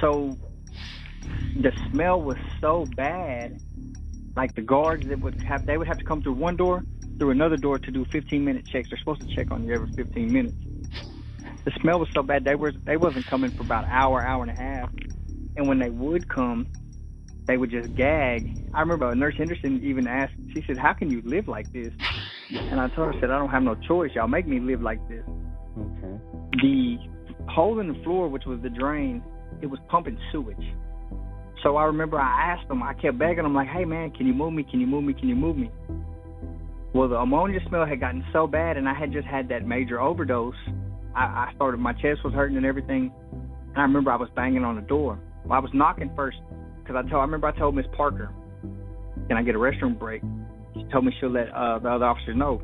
So 0.00 0.36
the 1.54 1.72
smell 1.90 2.20
was 2.20 2.36
so 2.60 2.86
bad, 2.96 3.60
like 4.36 4.54
the 4.54 4.62
guards 4.62 5.06
that 5.08 5.20
would 5.20 5.42
have, 5.42 5.66
they 5.66 5.78
would 5.78 5.88
have 5.88 5.98
to 5.98 6.04
come 6.04 6.22
through 6.22 6.34
one 6.34 6.56
door, 6.56 6.84
through 7.18 7.30
another 7.30 7.56
door 7.56 7.78
to 7.78 7.90
do 7.90 8.04
15 8.12 8.44
minute 8.44 8.66
checks. 8.66 8.90
They're 8.90 8.98
supposed 8.98 9.22
to 9.22 9.34
check 9.34 9.50
on 9.50 9.66
you 9.66 9.74
every 9.74 9.90
15 9.92 10.32
minutes 10.32 10.54
the 11.66 11.72
smell 11.80 11.98
was 11.98 12.08
so 12.14 12.22
bad 12.22 12.44
they 12.44 12.54
were 12.54 12.72
they 12.84 12.96
wasn't 12.96 13.26
coming 13.26 13.50
for 13.50 13.62
about 13.62 13.84
an 13.84 13.90
hour, 13.90 14.22
hour 14.22 14.42
and 14.42 14.50
a 14.50 14.54
half. 14.54 14.88
And 15.56 15.68
when 15.68 15.80
they 15.80 15.90
would 15.90 16.28
come, 16.28 16.66
they 17.46 17.56
would 17.56 17.70
just 17.70 17.94
gag. 17.96 18.48
I 18.72 18.80
remember 18.80 19.12
Nurse 19.14 19.34
Henderson 19.36 19.82
even 19.82 20.06
asked, 20.06 20.34
she 20.54 20.62
said, 20.66 20.78
How 20.78 20.92
can 20.92 21.10
you 21.10 21.22
live 21.24 21.48
like 21.48 21.72
this? 21.72 21.92
And 22.50 22.80
I 22.80 22.88
told 22.88 23.08
her, 23.08 23.14
I 23.14 23.20
said, 23.20 23.30
I 23.30 23.38
don't 23.38 23.50
have 23.50 23.64
no 23.64 23.74
choice. 23.74 24.12
Y'all 24.14 24.28
make 24.28 24.46
me 24.46 24.60
live 24.60 24.80
like 24.80 25.00
this. 25.08 25.24
Okay. 25.76 26.20
The 26.62 26.98
hole 27.48 27.80
in 27.80 27.88
the 27.88 28.00
floor, 28.04 28.28
which 28.28 28.44
was 28.46 28.60
the 28.62 28.70
drain, 28.70 29.22
it 29.60 29.66
was 29.66 29.80
pumping 29.88 30.18
sewage. 30.30 30.56
So 31.62 31.76
I 31.76 31.84
remember 31.84 32.18
I 32.18 32.52
asked 32.52 32.68
them, 32.68 32.82
I 32.82 32.94
kept 32.94 33.18
begging 33.18 33.44
them, 33.44 33.54
like, 33.54 33.68
hey 33.68 33.84
man, 33.84 34.10
can 34.10 34.26
you 34.26 34.34
move 34.34 34.52
me? 34.52 34.64
Can 34.68 34.80
you 34.80 34.86
move 34.86 35.04
me? 35.04 35.14
Can 35.14 35.28
you 35.28 35.36
move 35.36 35.56
me? 35.56 35.70
Well, 36.94 37.08
the 37.08 37.16
ammonia 37.16 37.60
smell 37.68 37.84
had 37.84 38.00
gotten 38.00 38.24
so 38.32 38.46
bad, 38.46 38.76
and 38.76 38.88
I 38.88 38.94
had 38.94 39.12
just 39.12 39.26
had 39.26 39.48
that 39.50 39.66
major 39.66 40.00
overdose. 40.00 40.54
I, 41.14 41.24
I 41.24 41.52
started, 41.54 41.78
my 41.78 41.92
chest 41.92 42.24
was 42.24 42.32
hurting 42.34 42.56
and 42.56 42.64
everything. 42.64 43.12
And 43.32 43.76
I 43.76 43.82
remember 43.82 44.10
I 44.10 44.16
was 44.16 44.28
banging 44.34 44.64
on 44.64 44.76
the 44.76 44.82
door. 44.82 45.18
Well, 45.44 45.58
I 45.58 45.60
was 45.60 45.70
knocking 45.74 46.10
first 46.16 46.38
because 46.78 46.96
I 46.96 47.02
told, 47.02 47.20
I 47.20 47.24
remember 47.24 47.48
I 47.48 47.58
told 47.58 47.74
Miss 47.74 47.86
Parker, 47.96 48.30
can 49.28 49.36
I 49.36 49.42
get 49.42 49.54
a 49.54 49.58
restroom 49.58 49.98
break? 49.98 50.22
She 50.74 50.84
told 50.92 51.04
me 51.04 51.12
she'll 51.20 51.30
let 51.30 51.48
uh, 51.50 51.78
the 51.80 51.90
other 51.90 52.04
officers 52.04 52.36
know. 52.36 52.62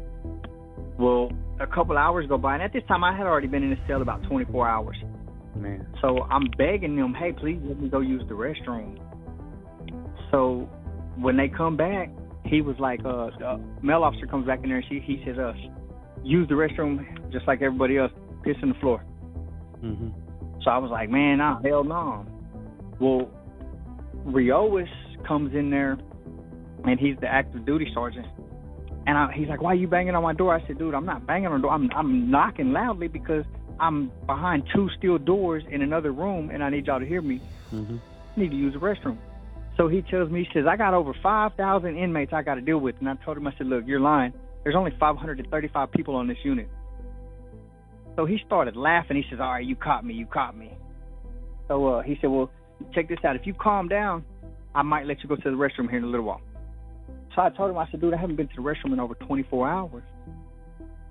Well, 0.98 1.30
a 1.60 1.66
couple 1.66 1.98
hours 1.98 2.26
go 2.28 2.38
by, 2.38 2.54
and 2.54 2.62
at 2.62 2.72
this 2.72 2.82
time 2.88 3.04
I 3.04 3.16
had 3.16 3.26
already 3.26 3.48
been 3.48 3.62
in 3.62 3.70
the 3.70 3.78
cell 3.88 4.02
about 4.02 4.22
24 4.24 4.68
hours. 4.68 4.96
Man. 5.56 5.86
So 6.00 6.22
I'm 6.30 6.44
begging 6.56 6.96
them, 6.96 7.14
hey, 7.14 7.32
please 7.32 7.60
let 7.64 7.78
me 7.78 7.88
go 7.88 8.00
use 8.00 8.22
the 8.28 8.34
restroom. 8.34 8.98
So 10.30 10.68
when 11.16 11.36
they 11.36 11.48
come 11.48 11.76
back, 11.76 12.10
he 12.46 12.62
was 12.62 12.76
like, 12.78 13.00
uh, 13.00 13.30
the 13.38 13.60
male 13.82 14.02
officer 14.02 14.26
comes 14.26 14.46
back 14.46 14.60
in 14.62 14.68
there 14.70 14.78
and 14.78 14.86
she, 14.88 15.00
he 15.00 15.22
says, 15.24 15.38
uh, 15.38 15.52
use 16.24 16.48
the 16.48 16.54
restroom 16.54 17.04
just 17.30 17.46
like 17.46 17.62
everybody 17.62 17.98
else, 17.98 18.12
piss 18.42 18.56
in 18.62 18.70
the 18.70 18.74
floor. 18.76 19.04
Mm-hmm. 19.82 20.08
So 20.64 20.70
I 20.70 20.78
was 20.78 20.90
like, 20.90 21.10
man, 21.10 21.38
nah, 21.38 21.60
hell 21.62 21.84
no. 21.84 22.26
Well, 23.00 23.30
Riojas 24.26 24.86
comes 25.26 25.54
in 25.54 25.70
there, 25.70 25.98
and 26.84 27.00
he's 27.00 27.16
the 27.20 27.26
active 27.26 27.66
duty 27.66 27.90
sergeant. 27.92 28.26
And 29.06 29.18
I, 29.18 29.32
he's 29.34 29.48
like, 29.48 29.60
why 29.60 29.72
are 29.72 29.76
you 29.76 29.88
banging 29.88 30.14
on 30.14 30.22
my 30.22 30.32
door? 30.32 30.54
I 30.54 30.64
said, 30.66 30.78
dude, 30.78 30.94
I'm 30.94 31.06
not 31.06 31.26
banging 31.26 31.46
on 31.46 31.60
the 31.60 31.62
door. 31.62 31.72
I'm, 31.72 31.90
I'm 31.96 32.30
knocking 32.30 32.72
loudly 32.72 33.08
because 33.08 33.44
I'm 33.82 34.12
behind 34.26 34.62
two 34.72 34.88
steel 34.96 35.18
doors 35.18 35.64
in 35.68 35.82
another 35.82 36.12
room, 36.12 36.50
and 36.50 36.62
I 36.62 36.70
need 36.70 36.86
y'all 36.86 37.00
to 37.00 37.06
hear 37.06 37.20
me. 37.20 37.42
Mm-hmm. 37.74 37.96
I 38.36 38.40
need 38.40 38.50
to 38.50 38.56
use 38.56 38.74
the 38.74 38.78
restroom. 38.78 39.18
So 39.76 39.88
he 39.88 40.02
tells 40.02 40.30
me, 40.30 40.44
he 40.44 40.48
says, 40.54 40.66
I 40.70 40.76
got 40.76 40.94
over 40.94 41.12
5,000 41.20 41.96
inmates 41.96 42.32
I 42.32 42.42
got 42.42 42.54
to 42.54 42.60
deal 42.60 42.78
with. 42.78 42.94
And 43.00 43.08
I 43.08 43.14
told 43.24 43.36
him, 43.36 43.46
I 43.48 43.54
said, 43.58 43.66
look, 43.66 43.82
you're 43.84 43.98
lying. 43.98 44.32
There's 44.62 44.76
only 44.76 44.92
535 45.00 45.90
people 45.90 46.14
on 46.14 46.28
this 46.28 46.36
unit. 46.44 46.68
So 48.14 48.24
he 48.24 48.38
started 48.46 48.76
laughing. 48.76 49.16
He 49.16 49.24
says, 49.28 49.40
all 49.40 49.50
right, 49.50 49.66
you 49.66 49.74
caught 49.74 50.04
me. 50.04 50.14
You 50.14 50.26
caught 50.26 50.56
me. 50.56 50.70
So 51.66 51.88
uh, 51.88 52.02
he 52.02 52.16
said, 52.20 52.30
well, 52.30 52.50
check 52.94 53.08
this 53.08 53.18
out. 53.24 53.34
If 53.34 53.46
you 53.46 53.54
calm 53.54 53.88
down, 53.88 54.24
I 54.76 54.82
might 54.82 55.06
let 55.06 55.24
you 55.24 55.28
go 55.28 55.34
to 55.34 55.42
the 55.42 55.56
restroom 55.56 55.90
here 55.90 55.98
in 55.98 56.04
a 56.04 56.08
little 56.08 56.26
while. 56.26 56.42
So 57.34 57.42
I 57.42 57.50
told 57.50 57.70
him, 57.70 57.78
I 57.78 57.90
said, 57.90 58.00
dude, 58.00 58.14
I 58.14 58.16
haven't 58.16 58.36
been 58.36 58.48
to 58.48 58.56
the 58.56 58.62
restroom 58.62 58.92
in 58.92 59.00
over 59.00 59.14
24 59.14 59.68
hours. 59.68 60.04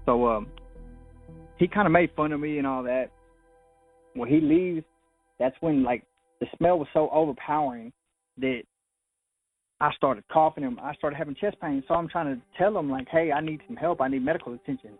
So 0.06 0.28
um, 0.28 0.48
he 1.62 1.68
kind 1.68 1.86
of 1.86 1.92
made 1.92 2.10
fun 2.16 2.32
of 2.32 2.40
me 2.40 2.58
and 2.58 2.66
all 2.66 2.82
that. 2.82 3.12
When 4.16 4.28
he 4.28 4.42
leaves, 4.42 4.84
that's 5.38 5.56
when 5.60 5.84
like 5.84 6.04
the 6.40 6.48
smell 6.58 6.80
was 6.80 6.88
so 6.92 7.08
overpowering 7.12 7.94
that 8.40 8.64
I 9.80 9.94
started 9.94 10.24
coughing 10.34 10.64
and 10.64 10.80
I 10.80 10.96
started 10.96 11.18
having 11.18 11.36
chest 11.36 11.58
pain. 11.62 11.84
So 11.88 11.94
I'm 11.94 12.10
trying 12.10 12.36
to 12.36 12.42
tell 12.58 12.76
him 12.76 12.90
like, 12.90 13.08
hey, 13.10 13.32
I 13.32 13.42
need 13.42 13.62
some 13.68 13.76
help. 13.76 14.02
I 14.02 14.08
need 14.08 14.26
medical 14.26 14.56
attention. 14.56 14.92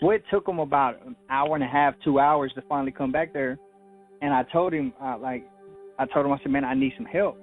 Well, 0.00 0.16
it 0.16 0.24
took 0.30 0.48
him 0.48 0.58
about 0.58 1.06
an 1.06 1.14
hour 1.28 1.54
and 1.54 1.62
a 1.62 1.68
half, 1.68 1.92
two 2.02 2.18
hours 2.18 2.50
to 2.54 2.62
finally 2.62 2.92
come 2.92 3.12
back 3.12 3.34
there. 3.34 3.58
And 4.22 4.32
I 4.32 4.42
told 4.44 4.72
him, 4.72 4.94
uh, 5.02 5.18
like, 5.18 5.46
I 5.98 6.06
told 6.06 6.24
him, 6.24 6.32
I 6.32 6.38
said, 6.42 6.50
man, 6.50 6.64
I 6.64 6.72
need 6.72 6.94
some 6.96 7.04
help. 7.04 7.36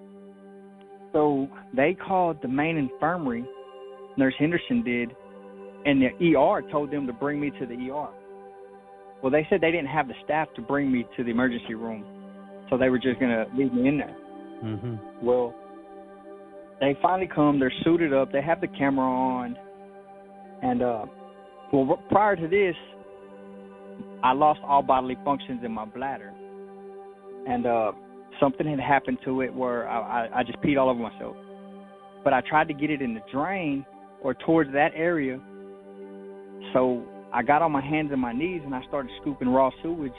So 1.14 1.48
they 1.76 1.94
called 1.94 2.38
the 2.42 2.48
main 2.48 2.78
infirmary, 2.78 3.46
Nurse 4.18 4.34
Henderson 4.40 4.84
did, 4.84 5.12
and 5.88 6.02
the 6.02 6.36
ER 6.36 6.62
told 6.70 6.92
them 6.92 7.08
to 7.08 7.14
bring 7.14 7.40
me 7.40 7.50
to 7.52 7.66
the 7.66 7.74
ER. 7.90 8.10
Well, 9.24 9.32
they 9.32 9.48
said 9.50 9.62
they 9.62 9.72
didn't 9.72 9.88
have 9.88 10.08
the 10.08 10.14
staff 10.24 10.50
to 10.56 10.62
bring 10.62 10.92
me 10.92 11.06
to 11.16 11.24
the 11.24 11.32
emergency 11.32 11.74
room, 11.74 12.06
so 12.70 12.78
they 12.78 12.90
were 12.90 13.00
just 13.00 13.20
gonna 13.20 13.46
leave 13.56 13.74
me 13.74 13.88
in 13.88 13.98
there. 13.98 14.16
Mm-hmm. 14.64 15.26
Well, 15.26 15.56
they 16.80 16.96
finally 17.02 17.30
come. 17.34 17.60
They're 17.60 17.74
suited 17.84 18.14
up. 18.14 18.32
They 18.32 18.42
have 18.42 18.62
the 18.62 18.68
camera 18.68 19.06
on, 19.06 19.58
and 20.62 20.84
uh, 20.84 21.06
well, 21.72 22.00
prior 22.10 22.36
to 22.36 22.48
this, 22.48 22.76
I 24.24 24.34
lost 24.34 24.60
all 24.64 24.82
bodily 24.82 25.18
functions 25.24 25.62
in 25.64 25.72
my 25.72 25.86
bladder, 25.86 26.34
and 27.48 27.66
uh, 27.66 27.94
something 28.42 28.68
had 28.68 28.80
happened 28.80 29.20
to 29.24 29.42
it 29.42 29.54
where 29.54 29.88
I, 29.88 30.26
I, 30.28 30.40
I 30.40 30.44
just 30.44 30.60
peed 30.62 30.80
all 30.80 30.90
over 30.90 31.00
myself. 31.00 31.36
But 32.24 32.34
I 32.34 32.42
tried 32.42 32.68
to 32.68 32.74
get 32.74 32.92
it 32.92 33.02
in 33.02 33.14
the 33.14 33.22
drain 33.32 33.86
or 34.22 34.34
towards 34.34 34.72
that 34.74 34.92
area, 34.96 35.40
so 36.74 37.04
I 37.34 37.44
got 37.44 37.62
on 37.62 37.72
my 37.72 37.82
hands 37.82 38.10
and 38.12 38.22
my 38.22 38.34
knees 38.34 38.62
and 38.64 38.74
I 38.74 38.84
started 38.88 39.12
scooping 39.22 39.50
raw 39.50 39.70
sewage, 39.82 40.12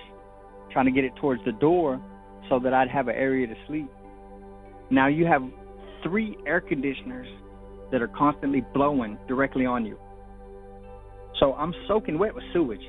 trying 0.70 0.86
to 0.86 0.92
get 0.92 1.04
it 1.04 1.12
towards 1.16 1.44
the 1.44 1.52
door 1.52 2.00
so 2.48 2.58
that 2.60 2.72
I'd 2.74 2.88
have 2.88 3.08
an 3.08 3.14
area 3.14 3.46
to 3.46 3.54
sleep. 3.66 3.90
Now 4.90 5.08
you 5.08 5.26
have 5.26 5.42
three 6.02 6.36
air 6.46 6.60
conditioners 6.60 7.26
that 7.90 8.02
are 8.02 8.08
constantly 8.08 8.62
blowing 8.74 9.18
directly 9.26 9.66
on 9.66 9.84
you. 9.84 9.98
So 11.40 11.54
I'm 11.54 11.74
soaking 11.86 12.18
wet 12.18 12.34
with 12.34 12.44
sewage. 12.52 12.80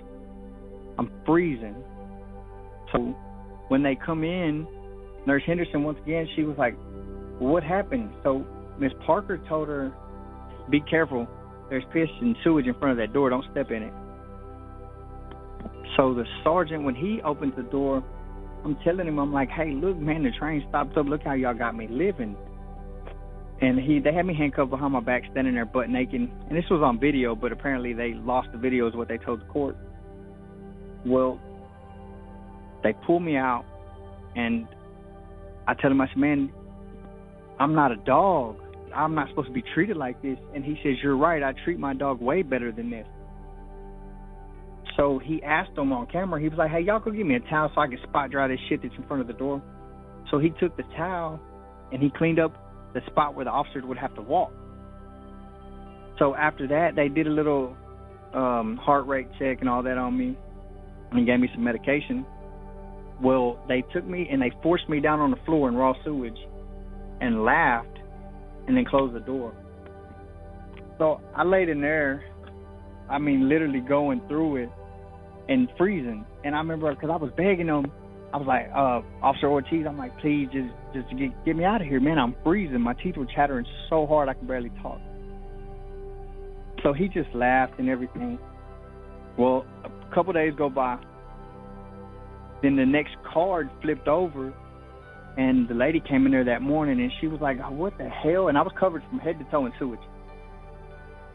I'm 0.97 1.11
freezing. 1.25 1.75
So 2.91 3.15
when 3.67 3.83
they 3.83 3.95
come 3.95 4.23
in, 4.23 4.67
Nurse 5.25 5.43
Henderson 5.45 5.83
once 5.83 5.99
again, 6.03 6.27
she 6.35 6.43
was 6.43 6.57
like, 6.57 6.75
"What 7.39 7.63
happened?" 7.63 8.09
So 8.23 8.45
Miss 8.79 8.91
Parker 9.05 9.37
told 9.47 9.67
her, 9.67 9.91
"Be 10.69 10.81
careful. 10.81 11.27
There's 11.69 11.83
piss 11.93 12.09
and 12.21 12.35
sewage 12.43 12.65
in 12.65 12.73
front 12.75 12.91
of 12.91 12.97
that 12.97 13.13
door. 13.13 13.29
Don't 13.29 13.45
step 13.51 13.71
in 13.71 13.83
it." 13.83 13.93
So 15.97 16.13
the 16.13 16.25
sergeant, 16.43 16.83
when 16.83 16.95
he 16.95 17.21
opens 17.23 17.55
the 17.55 17.63
door, 17.63 18.03
I'm 18.63 18.75
telling 18.83 19.07
him, 19.07 19.19
I'm 19.19 19.33
like, 19.33 19.49
"Hey, 19.49 19.71
look, 19.71 19.97
man, 19.97 20.23
the 20.23 20.31
train 20.31 20.63
stopped 20.69 20.97
up. 20.97 21.05
Look 21.07 21.23
how 21.23 21.33
y'all 21.33 21.53
got 21.53 21.75
me 21.75 21.87
living." 21.87 22.35
And 23.61 23.77
he, 23.77 23.99
they 23.99 24.13
had 24.13 24.25
me 24.25 24.33
handcuffed 24.33 24.69
behind 24.69 24.93
my 24.93 25.01
back, 25.01 25.23
standing 25.31 25.55
there 25.55 25.65
butt 25.65 25.89
naked. 25.89 26.21
And 26.21 26.57
this 26.57 26.63
was 26.71 26.81
on 26.81 26.97
video, 26.97 27.35
but 27.35 27.51
apparently 27.51 27.91
they 27.91 28.13
lost 28.13 28.47
the 28.53 28.57
video, 28.57 28.87
is 28.87 28.95
what 28.95 29.09
they 29.09 29.17
told 29.17 29.41
the 29.41 29.45
court. 29.45 29.75
Well, 31.05 31.39
they 32.83 32.93
pulled 33.05 33.21
me 33.21 33.35
out, 33.35 33.65
and 34.37 34.65
I 35.67 35.73
tell 35.73 35.91
him, 35.91 35.99
I 35.99 36.07
said, 36.07 36.17
man, 36.17 36.51
I'm 37.59 37.75
not 37.75 37.91
a 37.91 37.97
dog. 37.97 38.55
I'm 38.95 39.15
not 39.15 39.29
supposed 39.29 39.47
to 39.47 39.53
be 39.53 39.63
treated 39.73 39.97
like 39.97 40.21
this. 40.21 40.37
And 40.53 40.63
he 40.63 40.75
says, 40.83 40.93
you're 41.01 41.17
right. 41.17 41.43
I 41.43 41.53
treat 41.63 41.79
my 41.79 41.93
dog 41.93 42.21
way 42.21 42.41
better 42.41 42.71
than 42.71 42.89
this. 42.89 43.07
So 44.97 45.19
he 45.23 45.41
asked 45.43 45.75
them 45.75 45.93
on 45.93 46.07
camera. 46.07 46.41
He 46.41 46.49
was 46.49 46.57
like, 46.57 46.71
hey, 46.71 46.81
y'all 46.81 46.99
go 46.99 47.11
give 47.11 47.25
me 47.25 47.35
a 47.35 47.39
towel 47.39 47.71
so 47.73 47.81
I 47.81 47.87
can 47.87 47.99
spot 48.03 48.31
dry 48.31 48.47
this 48.47 48.59
shit 48.67 48.81
that's 48.83 48.95
in 48.97 49.03
front 49.07 49.21
of 49.21 49.27
the 49.27 49.33
door. 49.33 49.61
So 50.29 50.39
he 50.39 50.49
took 50.59 50.75
the 50.75 50.83
towel 50.97 51.39
and 51.91 52.01
he 52.01 52.09
cleaned 52.09 52.39
up 52.39 52.53
the 52.93 53.01
spot 53.07 53.35
where 53.35 53.45
the 53.45 53.51
officers 53.51 53.83
would 53.85 53.97
have 53.97 54.13
to 54.15 54.21
walk. 54.21 54.51
So 56.17 56.35
after 56.35 56.67
that, 56.67 56.95
they 56.95 57.07
did 57.07 57.27
a 57.27 57.29
little 57.29 57.77
um, 58.33 58.77
heart 58.77 59.07
rate 59.07 59.27
check 59.39 59.59
and 59.61 59.69
all 59.69 59.83
that 59.83 59.97
on 59.97 60.17
me 60.17 60.37
and 61.11 61.25
gave 61.25 61.39
me 61.39 61.49
some 61.53 61.63
medication. 61.63 62.25
Well, 63.21 63.63
they 63.67 63.83
took 63.93 64.05
me 64.05 64.27
and 64.29 64.41
they 64.41 64.51
forced 64.61 64.89
me 64.89 64.99
down 64.99 65.19
on 65.19 65.31
the 65.31 65.39
floor 65.45 65.69
in 65.69 65.75
raw 65.75 65.93
sewage 66.03 66.37
and 67.21 67.43
laughed 67.43 67.98
and 68.69 68.77
then 68.77 68.85
close 68.85 69.11
the 69.11 69.19
door. 69.19 69.51
So 70.99 71.19
I 71.35 71.43
laid 71.43 71.69
in 71.69 71.81
there, 71.81 72.23
I 73.09 73.17
mean, 73.17 73.49
literally 73.49 73.79
going 73.79 74.21
through 74.27 74.57
it 74.57 74.69
and 75.49 75.67
freezing. 75.75 76.23
And 76.43 76.53
I 76.53 76.59
remember 76.59 76.93
because 76.93 77.09
I 77.11 77.15
was 77.15 77.31
begging 77.35 77.65
them, 77.65 77.91
I 78.31 78.37
was 78.37 78.45
like, 78.45 78.69
uh, 78.69 79.01
Officer 79.25 79.47
Ortiz, 79.47 79.87
I'm 79.87 79.97
like, 79.97 80.15
please 80.19 80.47
just 80.53 80.69
just 80.93 81.09
get, 81.17 81.31
get 81.45 81.55
me 81.55 81.63
out 81.63 81.81
of 81.81 81.87
here, 81.87 81.99
man. 81.99 82.19
I'm 82.19 82.35
freezing. 82.43 82.79
My 82.79 82.93
teeth 82.93 83.17
were 83.17 83.25
chattering 83.25 83.65
so 83.89 84.05
hard 84.05 84.29
I 84.29 84.35
could 84.35 84.47
barely 84.47 84.71
talk. 84.83 85.01
So 86.83 86.93
he 86.93 87.07
just 87.07 87.33
laughed 87.33 87.79
and 87.79 87.89
everything. 87.89 88.37
Well, 89.35 89.65
a 89.83 90.13
couple 90.13 90.31
days 90.33 90.53
go 90.55 90.69
by. 90.69 90.99
Then 92.61 92.75
the 92.75 92.85
next 92.85 93.15
card 93.33 93.71
flipped 93.81 94.07
over, 94.07 94.53
and 95.37 95.67
the 95.67 95.73
lady 95.73 95.99
came 95.99 96.25
in 96.25 96.31
there 96.31 96.45
that 96.45 96.61
morning, 96.61 96.99
and 96.99 97.11
she 97.19 97.27
was 97.27 97.39
like, 97.41 97.57
oh, 97.63 97.71
"What 97.71 97.97
the 97.97 98.09
hell?" 98.09 98.47
And 98.47 98.57
I 98.57 98.61
was 98.61 98.73
covered 98.79 99.03
from 99.09 99.19
head 99.19 99.39
to 99.39 99.45
toe 99.45 99.65
in 99.65 99.73
sewage. 99.79 99.99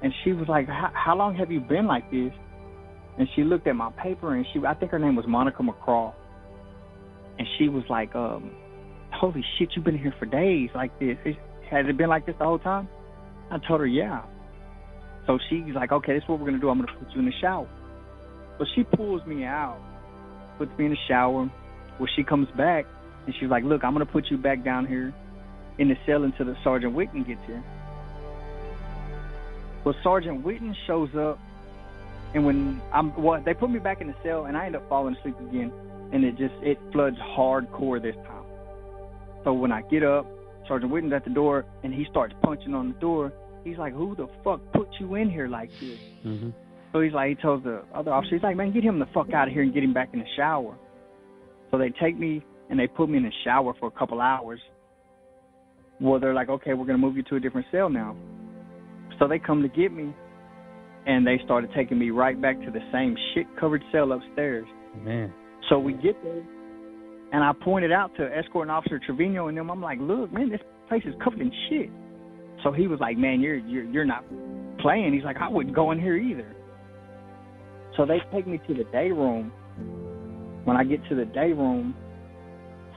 And 0.02 0.12
she 0.22 0.32
was 0.32 0.48
like, 0.48 0.68
"How 0.68 1.16
long 1.16 1.34
have 1.36 1.50
you 1.50 1.60
been 1.60 1.86
like 1.86 2.10
this?" 2.10 2.32
And 3.18 3.28
she 3.34 3.44
looked 3.44 3.66
at 3.66 3.76
my 3.76 3.90
paper, 3.92 4.34
and 4.34 4.44
she, 4.52 4.60
I 4.66 4.74
think 4.74 4.90
her 4.90 4.98
name 4.98 5.16
was 5.16 5.26
Monica 5.26 5.62
McCraw, 5.62 6.12
and 7.38 7.46
she 7.58 7.68
was 7.68 7.84
like, 7.88 8.14
um, 8.14 8.50
"Holy 9.12 9.44
shit, 9.58 9.70
you've 9.74 9.84
been 9.84 9.98
here 9.98 10.14
for 10.18 10.26
days 10.26 10.70
like 10.74 10.98
this. 10.98 11.16
Has 11.70 11.86
it 11.88 11.96
been 11.96 12.08
like 12.08 12.26
this 12.26 12.36
the 12.38 12.44
whole 12.44 12.58
time?" 12.58 12.88
I 13.50 13.58
told 13.58 13.80
her, 13.80 13.86
"Yeah." 13.86 14.22
So 15.26 15.38
she's 15.48 15.74
like, 15.74 15.92
"Okay, 15.92 16.14
this 16.14 16.22
is 16.22 16.28
what 16.28 16.40
we're 16.40 16.46
gonna 16.46 16.58
do. 16.58 16.68
I'm 16.68 16.80
gonna 16.80 16.98
put 16.98 17.10
you 17.12 17.20
in 17.20 17.26
the 17.26 17.32
shower." 17.40 17.68
So 18.58 18.64
she 18.74 18.84
pulls 18.84 19.24
me 19.26 19.44
out 19.44 19.80
puts 20.58 20.70
me 20.78 20.86
in 20.86 20.90
the 20.92 20.98
shower. 21.08 21.50
Well, 21.98 22.08
she 22.16 22.24
comes 22.24 22.48
back 22.56 22.86
and 23.26 23.34
she's 23.38 23.48
like, 23.48 23.64
"Look, 23.64 23.84
I'm 23.84 23.92
gonna 23.92 24.06
put 24.06 24.30
you 24.30 24.36
back 24.36 24.64
down 24.64 24.86
here 24.86 25.12
in 25.78 25.88
the 25.88 25.96
cell 26.06 26.24
until 26.24 26.46
the 26.46 26.56
Sergeant 26.62 26.94
Whitten 26.94 27.26
gets 27.26 27.40
here." 27.46 27.62
Well, 29.84 29.94
Sergeant 30.02 30.44
Whitten 30.44 30.74
shows 30.86 31.14
up, 31.14 31.38
and 32.34 32.46
when 32.46 32.80
I'm 32.92 33.14
well, 33.20 33.42
they 33.44 33.54
put 33.54 33.70
me 33.70 33.78
back 33.78 34.00
in 34.00 34.08
the 34.08 34.16
cell, 34.22 34.46
and 34.46 34.56
I 34.56 34.66
end 34.66 34.76
up 34.76 34.88
falling 34.88 35.16
asleep 35.16 35.38
again, 35.40 35.72
and 36.12 36.24
it 36.24 36.36
just 36.36 36.54
it 36.62 36.78
floods 36.92 37.18
hardcore 37.18 38.00
this 38.00 38.16
time. 38.26 38.44
So 39.44 39.52
when 39.52 39.72
I 39.72 39.82
get 39.82 40.02
up, 40.02 40.26
Sergeant 40.66 40.92
Whitten's 40.92 41.12
at 41.12 41.24
the 41.24 41.30
door, 41.30 41.66
and 41.82 41.92
he 41.92 42.06
starts 42.10 42.34
punching 42.42 42.74
on 42.74 42.88
the 42.88 42.98
door. 43.00 43.32
He's 43.64 43.78
like, 43.78 43.92
"Who 43.94 44.14
the 44.14 44.28
fuck 44.42 44.60
put 44.72 44.88
you 44.98 45.14
in 45.14 45.30
here 45.30 45.48
like 45.48 45.70
this?" 45.80 45.98
Mm-hmm. 46.24 46.50
So 46.94 47.00
he's 47.00 47.12
like, 47.12 47.28
he 47.30 47.34
tells 47.34 47.64
the 47.64 47.82
other 47.92 48.12
officer, 48.12 48.36
he's 48.36 48.42
like, 48.44 48.56
man, 48.56 48.70
get 48.70 48.84
him 48.84 49.00
the 49.00 49.06
fuck 49.06 49.32
out 49.32 49.48
of 49.48 49.52
here 49.52 49.64
and 49.64 49.74
get 49.74 49.82
him 49.82 49.92
back 49.92 50.10
in 50.12 50.20
the 50.20 50.26
shower. 50.36 50.76
So 51.72 51.76
they 51.76 51.90
take 51.90 52.16
me 52.16 52.40
and 52.70 52.78
they 52.78 52.86
put 52.86 53.08
me 53.08 53.18
in 53.18 53.24
the 53.24 53.32
shower 53.44 53.74
for 53.78 53.86
a 53.86 53.90
couple 53.90 54.20
hours. 54.20 54.60
Well, 56.00 56.18
they're 56.20 56.34
like, 56.34 56.48
okay, 56.48 56.74
we're 56.74 56.86
gonna 56.86 56.98
move 56.98 57.16
you 57.16 57.22
to 57.24 57.36
a 57.36 57.40
different 57.40 57.66
cell 57.70 57.88
now. 57.88 58.16
So 59.18 59.28
they 59.28 59.38
come 59.38 59.62
to 59.62 59.68
get 59.68 59.92
me, 59.92 60.14
and 61.06 61.26
they 61.26 61.38
started 61.44 61.70
taking 61.74 61.98
me 61.98 62.10
right 62.10 62.40
back 62.40 62.58
to 62.60 62.70
the 62.70 62.80
same 62.92 63.16
shit 63.34 63.46
covered 63.58 63.82
cell 63.92 64.12
upstairs. 64.12 64.66
Man. 65.02 65.32
So 65.68 65.78
we 65.78 65.92
get 65.92 66.20
there, 66.22 66.42
and 67.32 67.44
I 67.44 67.52
pointed 67.62 67.92
out 67.92 68.10
to 68.16 68.24
escorting 68.36 68.70
officer 68.70 69.00
Trevino 69.04 69.48
and 69.48 69.56
them. 69.56 69.70
I'm 69.70 69.80
like, 69.80 69.98
look, 70.00 70.32
man, 70.32 70.50
this 70.50 70.60
place 70.88 71.02
is 71.06 71.14
covered 71.22 71.40
in 71.40 71.52
shit. 71.68 71.90
So 72.62 72.72
he 72.72 72.86
was 72.86 72.98
like, 73.00 73.16
man, 73.16 73.40
you're 73.40 73.56
you're 73.56 73.84
you're 73.84 74.04
not 74.04 74.24
playing. 74.80 75.12
He's 75.12 75.24
like, 75.24 75.36
I 75.36 75.48
wouldn't 75.48 75.74
go 75.74 75.92
in 75.92 76.00
here 76.00 76.16
either. 76.16 76.54
So 77.96 78.04
they 78.04 78.18
take 78.32 78.46
me 78.46 78.60
to 78.66 78.74
the 78.74 78.84
day 78.84 79.10
room. 79.10 79.52
When 80.64 80.76
I 80.76 80.84
get 80.84 81.06
to 81.10 81.14
the 81.14 81.26
day 81.26 81.52
room, 81.52 81.94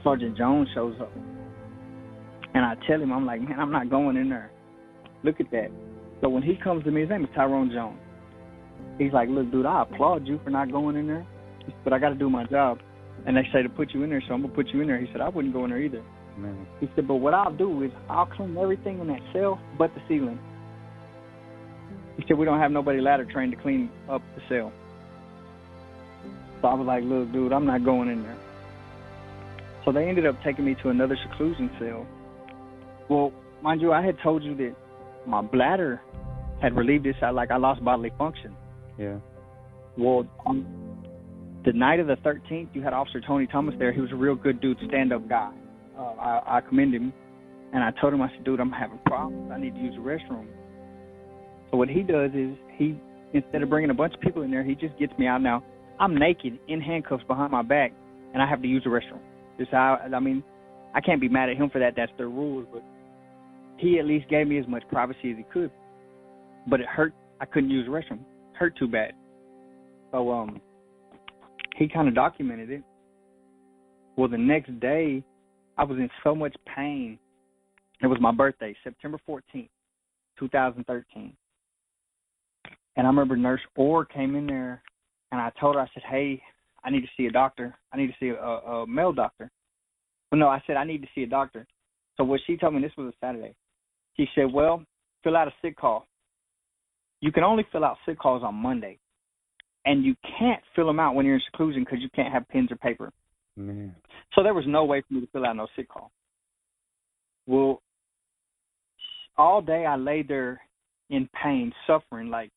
Sergeant 0.02 0.36
Jones 0.36 0.68
shows 0.74 0.94
up, 1.00 1.12
and 2.54 2.64
I 2.64 2.74
tell 2.86 3.00
him, 3.00 3.12
I'm 3.12 3.26
like, 3.26 3.40
man, 3.40 3.58
I'm 3.58 3.72
not 3.72 3.90
going 3.90 4.16
in 4.16 4.28
there. 4.28 4.50
Look 5.22 5.40
at 5.40 5.50
that. 5.50 5.70
So 6.20 6.28
when 6.28 6.42
he 6.42 6.56
comes 6.56 6.84
to 6.84 6.90
me, 6.90 7.02
his 7.02 7.10
name 7.10 7.24
is 7.24 7.30
Tyrone 7.34 7.70
Jones. 7.70 7.98
He's 8.98 9.12
like, 9.12 9.28
look, 9.28 9.50
dude, 9.50 9.66
I 9.66 9.82
applaud 9.82 10.26
you 10.26 10.40
for 10.42 10.50
not 10.50 10.70
going 10.72 10.96
in 10.96 11.06
there, 11.06 11.26
but 11.84 11.92
I 11.92 11.98
got 11.98 12.10
to 12.10 12.14
do 12.14 12.30
my 12.30 12.44
job. 12.44 12.78
And 13.26 13.36
they 13.36 13.42
say 13.52 13.62
to 13.62 13.68
put 13.68 13.92
you 13.92 14.02
in 14.02 14.10
there, 14.10 14.22
so 14.26 14.34
I'm 14.34 14.42
gonna 14.42 14.54
put 14.54 14.68
you 14.68 14.80
in 14.80 14.86
there. 14.86 15.00
He 15.00 15.08
said 15.12 15.20
I 15.20 15.28
wouldn't 15.28 15.52
go 15.52 15.64
in 15.64 15.70
there 15.70 15.80
either. 15.80 16.02
Man. 16.36 16.66
He 16.78 16.88
said, 16.94 17.08
but 17.08 17.16
what 17.16 17.34
I'll 17.34 17.52
do 17.52 17.82
is 17.82 17.90
I'll 18.08 18.26
clean 18.26 18.56
everything 18.56 19.00
in 19.00 19.08
that 19.08 19.20
cell 19.32 19.60
but 19.76 19.92
the 19.94 20.00
ceiling. 20.08 20.38
He 22.16 22.24
said 22.26 22.38
we 22.38 22.44
don't 22.44 22.60
have 22.60 22.70
nobody 22.70 23.00
ladder 23.00 23.24
trained 23.24 23.52
to 23.52 23.58
clean 23.60 23.90
up 24.08 24.22
the 24.36 24.42
cell. 24.48 24.72
So 26.60 26.68
I 26.68 26.74
was 26.74 26.86
like, 26.86 27.04
look, 27.04 27.32
dude, 27.32 27.52
I'm 27.52 27.66
not 27.66 27.84
going 27.84 28.08
in 28.08 28.22
there. 28.22 28.36
So 29.88 29.92
they 29.92 30.06
ended 30.06 30.26
up 30.26 30.36
taking 30.44 30.66
me 30.66 30.76
to 30.82 30.90
another 30.90 31.16
seclusion 31.30 31.70
cell. 31.80 32.06
Well, 33.08 33.32
mind 33.62 33.80
you, 33.80 33.90
I 33.90 34.04
had 34.04 34.16
told 34.22 34.44
you 34.44 34.54
that 34.56 34.74
my 35.26 35.40
bladder 35.40 36.02
had 36.60 36.76
relieved 36.76 37.06
itself, 37.06 37.34
like 37.34 37.50
I 37.50 37.56
lost 37.56 37.82
bodily 37.82 38.12
function. 38.18 38.54
Yeah. 38.98 39.16
Well, 39.96 40.26
on 40.44 40.66
the 41.64 41.72
night 41.72 42.00
of 42.00 42.06
the 42.06 42.16
13th, 42.16 42.68
you 42.74 42.82
had 42.82 42.92
Officer 42.92 43.22
Tony 43.26 43.46
Thomas 43.46 43.76
there. 43.78 43.90
He 43.90 44.02
was 44.02 44.12
a 44.12 44.14
real 44.14 44.34
good 44.34 44.60
dude, 44.60 44.76
stand-up 44.88 45.26
guy. 45.26 45.52
Uh, 45.98 46.02
I, 46.02 46.58
I 46.58 46.60
commend 46.60 46.94
him, 46.94 47.10
and 47.72 47.82
I 47.82 47.90
told 47.98 48.12
him, 48.12 48.20
I 48.20 48.28
said, 48.28 48.44
dude, 48.44 48.60
I'm 48.60 48.70
having 48.70 48.98
problems. 49.06 49.50
I 49.50 49.58
need 49.58 49.72
to 49.72 49.80
use 49.80 49.94
the 49.94 50.02
restroom. 50.02 50.48
So 51.70 51.78
what 51.78 51.88
he 51.88 52.02
does 52.02 52.32
is 52.34 52.50
he, 52.76 52.94
instead 53.32 53.62
of 53.62 53.70
bringing 53.70 53.88
a 53.88 53.94
bunch 53.94 54.12
of 54.12 54.20
people 54.20 54.42
in 54.42 54.50
there, 54.50 54.62
he 54.62 54.74
just 54.74 54.98
gets 54.98 55.18
me 55.18 55.26
out. 55.26 55.40
Now 55.40 55.64
I'm 55.98 56.14
naked 56.14 56.58
in 56.68 56.82
handcuffs 56.82 57.24
behind 57.26 57.52
my 57.52 57.62
back, 57.62 57.94
and 58.34 58.42
I 58.42 58.46
have 58.46 58.60
to 58.60 58.68
use 58.68 58.84
the 58.84 58.90
restroom. 58.90 59.22
Just 59.58 59.70
how 59.70 60.00
I 60.14 60.20
mean, 60.20 60.42
I 60.94 61.00
can't 61.00 61.20
be 61.20 61.28
mad 61.28 61.48
at 61.48 61.56
him 61.56 61.70
for 61.70 61.78
that. 61.78 61.94
That's 61.96 62.12
their 62.16 62.28
rules, 62.28 62.66
but 62.72 62.82
he 63.76 63.98
at 63.98 64.06
least 64.06 64.28
gave 64.28 64.46
me 64.46 64.58
as 64.58 64.66
much 64.66 64.82
privacy 64.88 65.30
as 65.30 65.36
he 65.36 65.44
could. 65.52 65.70
But 66.68 66.80
it 66.80 66.86
hurt. 66.86 67.12
I 67.40 67.46
couldn't 67.46 67.70
use 67.70 67.86
the 67.86 67.92
restroom. 67.92 68.20
Hurt 68.54 68.76
too 68.76 68.88
bad. 68.88 69.12
So 70.10 70.30
um, 70.30 70.60
he 71.76 71.88
kind 71.88 72.08
of 72.08 72.14
documented 72.14 72.70
it. 72.70 72.82
Well, 74.16 74.28
the 74.28 74.38
next 74.38 74.78
day, 74.80 75.22
I 75.76 75.84
was 75.84 75.98
in 75.98 76.10
so 76.24 76.34
much 76.34 76.56
pain. 76.74 77.18
It 78.02 78.08
was 78.08 78.18
my 78.20 78.32
birthday, 78.32 78.74
September 78.82 79.18
14th, 79.28 79.68
2013. 80.38 81.32
And 82.96 83.06
I 83.06 83.10
remember 83.10 83.36
Nurse 83.36 83.60
Orr 83.76 84.04
came 84.04 84.34
in 84.34 84.46
there, 84.46 84.82
and 85.30 85.40
I 85.40 85.52
told 85.60 85.76
her, 85.76 85.80
I 85.80 85.88
said, 85.94 86.02
"Hey, 86.08 86.42
I 86.88 86.90
need 86.90 87.02
to 87.02 87.08
see 87.18 87.26
a 87.26 87.30
doctor. 87.30 87.76
I 87.92 87.98
need 87.98 88.06
to 88.06 88.14
see 88.18 88.28
a, 88.30 88.34
a 88.34 88.86
male 88.86 89.12
doctor." 89.12 89.50
Well, 90.32 90.38
no, 90.38 90.48
I 90.48 90.62
said 90.66 90.76
I 90.76 90.84
need 90.84 91.02
to 91.02 91.08
see 91.14 91.22
a 91.22 91.26
doctor. 91.26 91.66
So 92.16 92.24
what 92.24 92.40
she 92.46 92.56
told 92.56 92.74
me, 92.74 92.80
this 92.80 92.96
was 92.96 93.12
a 93.12 93.16
Saturday. 93.24 93.54
She 94.16 94.26
said, 94.34 94.50
"Well, 94.50 94.82
fill 95.22 95.36
out 95.36 95.48
a 95.48 95.54
sick 95.60 95.76
call. 95.76 96.06
You 97.20 97.30
can 97.30 97.44
only 97.44 97.66
fill 97.70 97.84
out 97.84 97.98
sick 98.06 98.18
calls 98.18 98.42
on 98.42 98.54
Monday, 98.54 98.98
and 99.84 100.02
you 100.02 100.14
can't 100.38 100.62
fill 100.74 100.86
them 100.86 100.98
out 100.98 101.14
when 101.14 101.26
you're 101.26 101.34
in 101.34 101.42
seclusion 101.50 101.84
because 101.84 102.00
you 102.00 102.08
can't 102.14 102.32
have 102.32 102.48
pens 102.48 102.72
or 102.72 102.76
paper. 102.76 103.12
Man. 103.56 103.94
So 104.34 104.42
there 104.42 104.54
was 104.54 104.64
no 104.66 104.84
way 104.84 105.02
for 105.06 105.14
me 105.14 105.20
to 105.20 105.26
fill 105.28 105.44
out 105.44 105.56
no 105.56 105.66
sick 105.76 105.88
call. 105.88 106.10
Well, 107.46 107.82
all 109.36 109.60
day 109.60 109.84
I 109.84 109.96
lay 109.96 110.22
there 110.22 110.60
in 111.10 111.28
pain, 111.42 111.72
suffering. 111.86 112.30
Like 112.30 112.50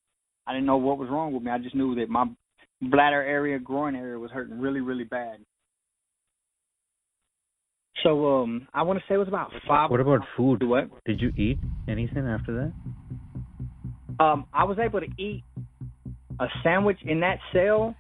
I 0.48 0.54
didn't 0.54 0.68
know 0.68 0.78
what 0.78 0.98
was 0.98 1.10
wrong 1.10 1.34
with 1.34 1.44
me. 1.44 1.52
I 1.52 1.58
just 1.58 1.76
knew 1.76 1.96
that 1.96 2.10
my 2.10 2.26
bladder 2.82 3.22
area, 3.24 3.60
groin 3.60 3.96
area 3.96 4.18
was 4.18 4.32
hurting 4.32 4.60
really, 4.60 4.82
really 4.82 5.04
bad. 5.04 5.40
So 8.04 8.42
um, 8.42 8.68
I 8.74 8.82
want 8.84 9.00
to 9.00 9.06
say 9.08 9.16
it 9.16 9.20
was 9.20 9.28
about 9.28 9.52
five. 9.68 9.92
What 9.92 10.00
about 10.00 10.22
food? 10.36 10.64
What? 10.64 10.90
Did 11.06 11.22
you 11.22 11.32
eat 11.38 11.60
anything 11.88 12.26
after 12.28 12.72
that? 14.18 14.24
Um, 14.24 14.46
I 14.54 14.64
was 14.64 14.78
able 14.80 15.00
to 15.00 15.08
eat 15.18 15.44
a 16.40 16.48
sandwich 16.64 16.98
in 17.04 17.20
that 17.20 17.38
cell. 17.54 17.96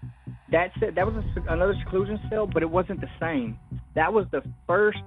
That's 0.51 0.73
it. 0.81 0.95
That 0.95 1.05
was 1.05 1.15
a, 1.15 1.53
another 1.53 1.75
seclusion 1.83 2.19
cell, 2.29 2.47
but 2.47 2.63
it 2.63 2.69
wasn't 2.69 3.01
the 3.01 3.09
same. 3.19 3.57
That 3.95 4.11
was 4.11 4.25
the 4.31 4.41
first 4.67 4.99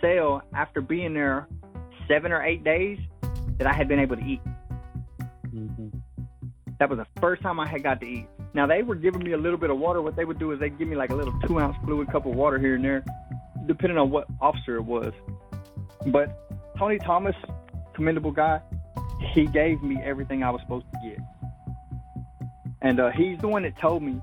cell 0.00 0.42
after 0.54 0.80
being 0.80 1.14
there 1.14 1.48
seven 2.08 2.32
or 2.32 2.42
eight 2.42 2.62
days 2.62 2.98
that 3.58 3.66
I 3.66 3.72
had 3.72 3.88
been 3.88 3.98
able 3.98 4.16
to 4.16 4.22
eat. 4.22 4.40
hmm 5.50 5.88
That 6.78 6.90
was 6.90 6.98
the 6.98 7.06
first 7.20 7.42
time 7.42 7.58
I 7.58 7.66
had 7.66 7.82
got 7.82 8.00
to 8.00 8.06
eat. 8.06 8.28
Now 8.56 8.66
they 8.66 8.82
were 8.82 8.94
giving 8.94 9.22
me 9.22 9.32
a 9.32 9.36
little 9.36 9.58
bit 9.58 9.68
of 9.68 9.78
water. 9.78 10.00
What 10.00 10.16
they 10.16 10.24
would 10.24 10.38
do 10.38 10.50
is 10.50 10.58
they'd 10.58 10.78
give 10.78 10.88
me 10.88 10.96
like 10.96 11.10
a 11.10 11.14
little 11.14 11.38
two 11.46 11.60
ounce 11.60 11.76
fluid 11.84 12.10
cup 12.10 12.24
of 12.24 12.34
water 12.34 12.58
here 12.58 12.74
and 12.74 12.82
there, 12.82 13.04
depending 13.66 13.98
on 13.98 14.10
what 14.10 14.26
officer 14.40 14.76
it 14.76 14.82
was. 14.82 15.12
But 16.06 16.34
Tony 16.78 16.98
Thomas, 16.98 17.36
commendable 17.92 18.30
guy, 18.30 18.62
he 19.34 19.46
gave 19.46 19.82
me 19.82 20.00
everything 20.02 20.42
I 20.42 20.48
was 20.48 20.62
supposed 20.62 20.86
to 20.90 20.98
get. 21.06 21.18
And 22.80 22.98
uh, 22.98 23.10
he's 23.10 23.38
the 23.40 23.48
one 23.48 23.64
that 23.64 23.78
told 23.78 24.02
me, 24.02 24.22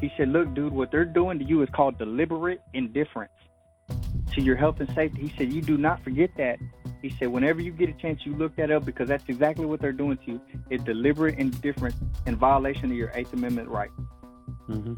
he 0.00 0.12
said, 0.16 0.28
Look, 0.28 0.54
dude, 0.54 0.72
what 0.72 0.92
they're 0.92 1.04
doing 1.04 1.40
to 1.40 1.44
you 1.44 1.62
is 1.62 1.68
called 1.70 1.98
deliberate 1.98 2.62
indifference 2.72 3.32
to 4.34 4.42
your 4.42 4.54
health 4.54 4.78
and 4.78 4.88
safety. 4.94 5.22
He 5.22 5.34
said, 5.36 5.52
You 5.52 5.60
do 5.60 5.76
not 5.76 6.04
forget 6.04 6.30
that. 6.36 6.60
He 7.02 7.10
said, 7.18 7.28
Whenever 7.28 7.60
you 7.60 7.72
get 7.72 7.88
a 7.88 7.92
chance, 7.94 8.20
you 8.24 8.34
look 8.36 8.56
that 8.56 8.70
up 8.70 8.84
because 8.84 9.08
that's 9.08 9.24
exactly 9.28 9.64
what 9.64 9.80
they're 9.80 9.92
doing 9.92 10.18
to 10.18 10.32
you. 10.32 10.40
It's 10.70 10.82
deliberate 10.84 11.38
indifference 11.38 11.96
in 12.26 12.36
violation 12.36 12.90
of 12.90 12.96
your 12.96 13.10
Eighth 13.14 13.32
Amendment 13.32 13.68
right. 13.68 13.90
hmm 14.66 14.94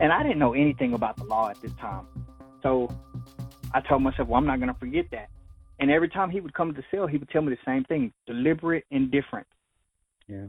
And 0.00 0.12
I 0.12 0.22
didn't 0.22 0.38
know 0.38 0.54
anything 0.54 0.94
about 0.94 1.16
the 1.16 1.24
law 1.24 1.48
at 1.50 1.60
this 1.60 1.72
time. 1.80 2.06
So 2.62 2.94
I 3.72 3.80
told 3.80 4.02
myself, 4.02 4.28
Well, 4.28 4.38
I'm 4.38 4.46
not 4.46 4.58
going 4.60 4.72
to 4.72 4.78
forget 4.78 5.06
that. 5.12 5.28
And 5.78 5.90
every 5.90 6.08
time 6.08 6.30
he 6.30 6.40
would 6.40 6.52
come 6.52 6.72
to 6.72 6.78
the 6.78 6.84
cell, 6.90 7.06
he 7.06 7.16
would 7.16 7.30
tell 7.30 7.42
me 7.42 7.54
the 7.54 7.60
same 7.64 7.84
thing 7.84 8.12
deliberate 8.26 8.84
indifference. 8.90 9.48
Yeah. 10.28 10.46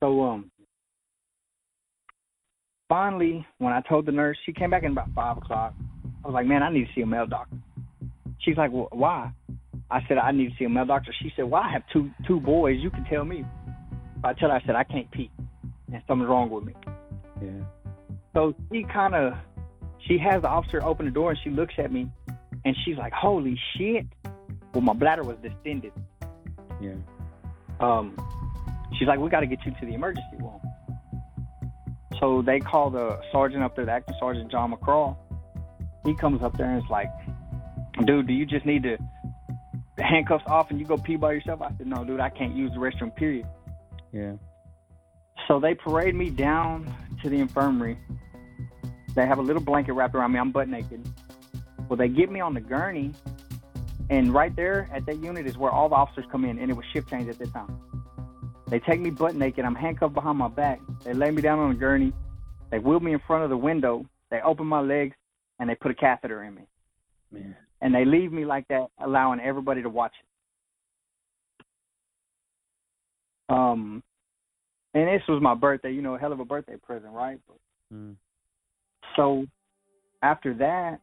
So 0.00 0.22
um 0.22 0.50
finally 2.88 3.46
when 3.58 3.72
I 3.72 3.80
told 3.82 4.06
the 4.06 4.12
nurse, 4.12 4.36
she 4.44 4.52
came 4.52 4.70
back 4.70 4.82
in 4.82 4.92
about 4.92 5.10
five 5.14 5.36
o'clock. 5.36 5.74
I 6.24 6.26
was 6.26 6.34
like, 6.34 6.46
Man, 6.46 6.62
I 6.62 6.70
need 6.70 6.86
to 6.86 6.92
see 6.94 7.02
a 7.02 7.06
male 7.06 7.26
doctor. 7.26 7.56
She's 8.40 8.56
like, 8.56 8.72
Well, 8.72 8.88
why? 8.90 9.30
I 9.90 10.00
said, 10.06 10.18
I 10.18 10.32
need 10.32 10.50
to 10.50 10.56
see 10.58 10.64
a 10.64 10.68
male 10.68 10.84
doctor. 10.84 11.12
She 11.22 11.32
said, 11.34 11.46
Well, 11.50 11.62
I 11.62 11.70
have 11.72 11.82
two 11.92 12.10
two 12.26 12.40
boys, 12.40 12.78
you 12.80 12.90
can 12.90 13.04
tell 13.04 13.24
me. 13.24 13.44
I 14.24 14.32
tell 14.34 14.50
her 14.50 14.56
I 14.56 14.62
said 14.66 14.74
I 14.74 14.84
can't 14.84 15.10
pee 15.10 15.30
and 15.92 16.02
something's 16.06 16.28
wrong 16.28 16.50
with 16.50 16.64
me. 16.64 16.74
Yeah. 17.40 17.50
So 18.34 18.54
she 18.72 18.84
kinda 18.84 19.40
she 20.06 20.18
has 20.18 20.42
the 20.42 20.48
officer 20.48 20.82
open 20.84 21.06
the 21.06 21.12
door 21.12 21.30
and 21.30 21.38
she 21.42 21.50
looks 21.50 21.74
at 21.78 21.92
me 21.92 22.10
and 22.64 22.76
she's 22.84 22.96
like, 22.96 23.12
Holy 23.12 23.58
shit. 23.76 24.06
Well 24.74 24.82
my 24.82 24.92
bladder 24.92 25.22
was 25.22 25.36
distended. 25.42 25.92
Yeah. 26.80 26.94
um, 27.80 28.16
she's 28.98 29.08
like, 29.08 29.18
we 29.18 29.30
got 29.30 29.40
to 29.40 29.46
get 29.46 29.58
you 29.66 29.72
to 29.80 29.86
the 29.86 29.94
emergency 29.94 30.36
room. 30.38 30.60
So 32.20 32.42
they 32.42 32.60
call 32.60 32.90
the 32.90 33.20
sergeant 33.32 33.62
up 33.62 33.76
there, 33.76 33.84
the 33.84 33.92
acting 33.92 34.16
sergeant 34.18 34.50
John 34.50 34.72
McCraw. 34.72 35.16
He 36.04 36.14
comes 36.14 36.42
up 36.42 36.56
there 36.56 36.66
and 36.70 36.82
is 36.82 36.88
like, 36.90 37.10
dude, 38.04 38.26
do 38.26 38.32
you 38.32 38.46
just 38.46 38.64
need 38.66 38.82
to 38.84 38.96
the 39.98 40.04
handcuffs 40.04 40.44
off 40.46 40.70
and 40.70 40.78
you 40.80 40.86
go 40.86 40.96
pee 40.96 41.16
by 41.16 41.32
yourself? 41.32 41.60
I 41.60 41.70
said, 41.76 41.86
no, 41.86 42.04
dude, 42.04 42.20
I 42.20 42.30
can't 42.30 42.54
use 42.54 42.70
the 42.72 42.78
restroom, 42.78 43.14
period. 43.14 43.46
Yeah. 44.12 44.34
So 45.48 45.58
they 45.58 45.74
parade 45.74 46.14
me 46.14 46.30
down 46.30 46.94
to 47.22 47.28
the 47.28 47.36
infirmary. 47.36 47.98
They 49.14 49.26
have 49.26 49.38
a 49.38 49.42
little 49.42 49.62
blanket 49.62 49.92
wrapped 49.94 50.14
around 50.14 50.32
me. 50.32 50.38
I'm 50.38 50.52
butt 50.52 50.68
naked. 50.68 51.06
Well, 51.88 51.96
they 51.96 52.08
get 52.08 52.30
me 52.30 52.40
on 52.40 52.54
the 52.54 52.60
gurney, 52.60 53.12
and 54.08 54.32
right 54.32 54.54
there 54.54 54.88
at 54.92 55.04
that 55.06 55.16
unit 55.16 55.46
is 55.46 55.58
where 55.58 55.72
all 55.72 55.88
the 55.88 55.96
officers 55.96 56.26
come 56.30 56.44
in, 56.44 56.58
and 56.58 56.70
it 56.70 56.74
was 56.74 56.86
shift 56.92 57.10
change 57.10 57.28
at 57.28 57.38
that 57.38 57.52
time. 57.52 57.80
They 58.68 58.78
take 58.78 59.00
me 59.00 59.10
butt 59.10 59.34
naked. 59.34 59.64
I'm 59.64 59.74
handcuffed 59.74 60.14
behind 60.14 60.38
my 60.38 60.48
back. 60.48 60.80
They 61.02 61.14
lay 61.14 61.30
me 61.30 61.42
down 61.42 61.58
on 61.58 61.70
the 61.70 61.76
gurney. 61.76 62.12
They 62.70 62.78
wheel 62.78 63.00
me 63.00 63.14
in 63.14 63.20
front 63.26 63.42
of 63.42 63.50
the 63.50 63.56
window. 63.56 64.06
They 64.30 64.40
open 64.42 64.66
my 64.66 64.80
legs, 64.80 65.16
and 65.58 65.68
they 65.68 65.74
put 65.74 65.90
a 65.90 65.94
catheter 65.94 66.44
in 66.44 66.54
me. 66.54 66.62
Man. 67.32 67.56
And 67.80 67.94
they 67.94 68.04
leave 68.04 68.32
me 68.32 68.44
like 68.44 68.66
that, 68.68 68.88
allowing 69.02 69.40
everybody 69.40 69.82
to 69.82 69.88
watch 69.88 70.12
it. 70.20 70.28
Um, 73.54 74.02
and 74.94 75.08
this 75.08 75.22
was 75.28 75.40
my 75.40 75.54
birthday. 75.54 75.92
You 75.92 76.02
know, 76.02 76.14
a 76.14 76.18
hell 76.18 76.32
of 76.32 76.40
a 76.40 76.44
birthday 76.44 76.76
present, 76.76 77.12
right? 77.12 77.38
But 77.46 77.56
Mm. 77.94 78.16
so 79.16 79.46
after 80.22 80.52
that, 80.54 81.00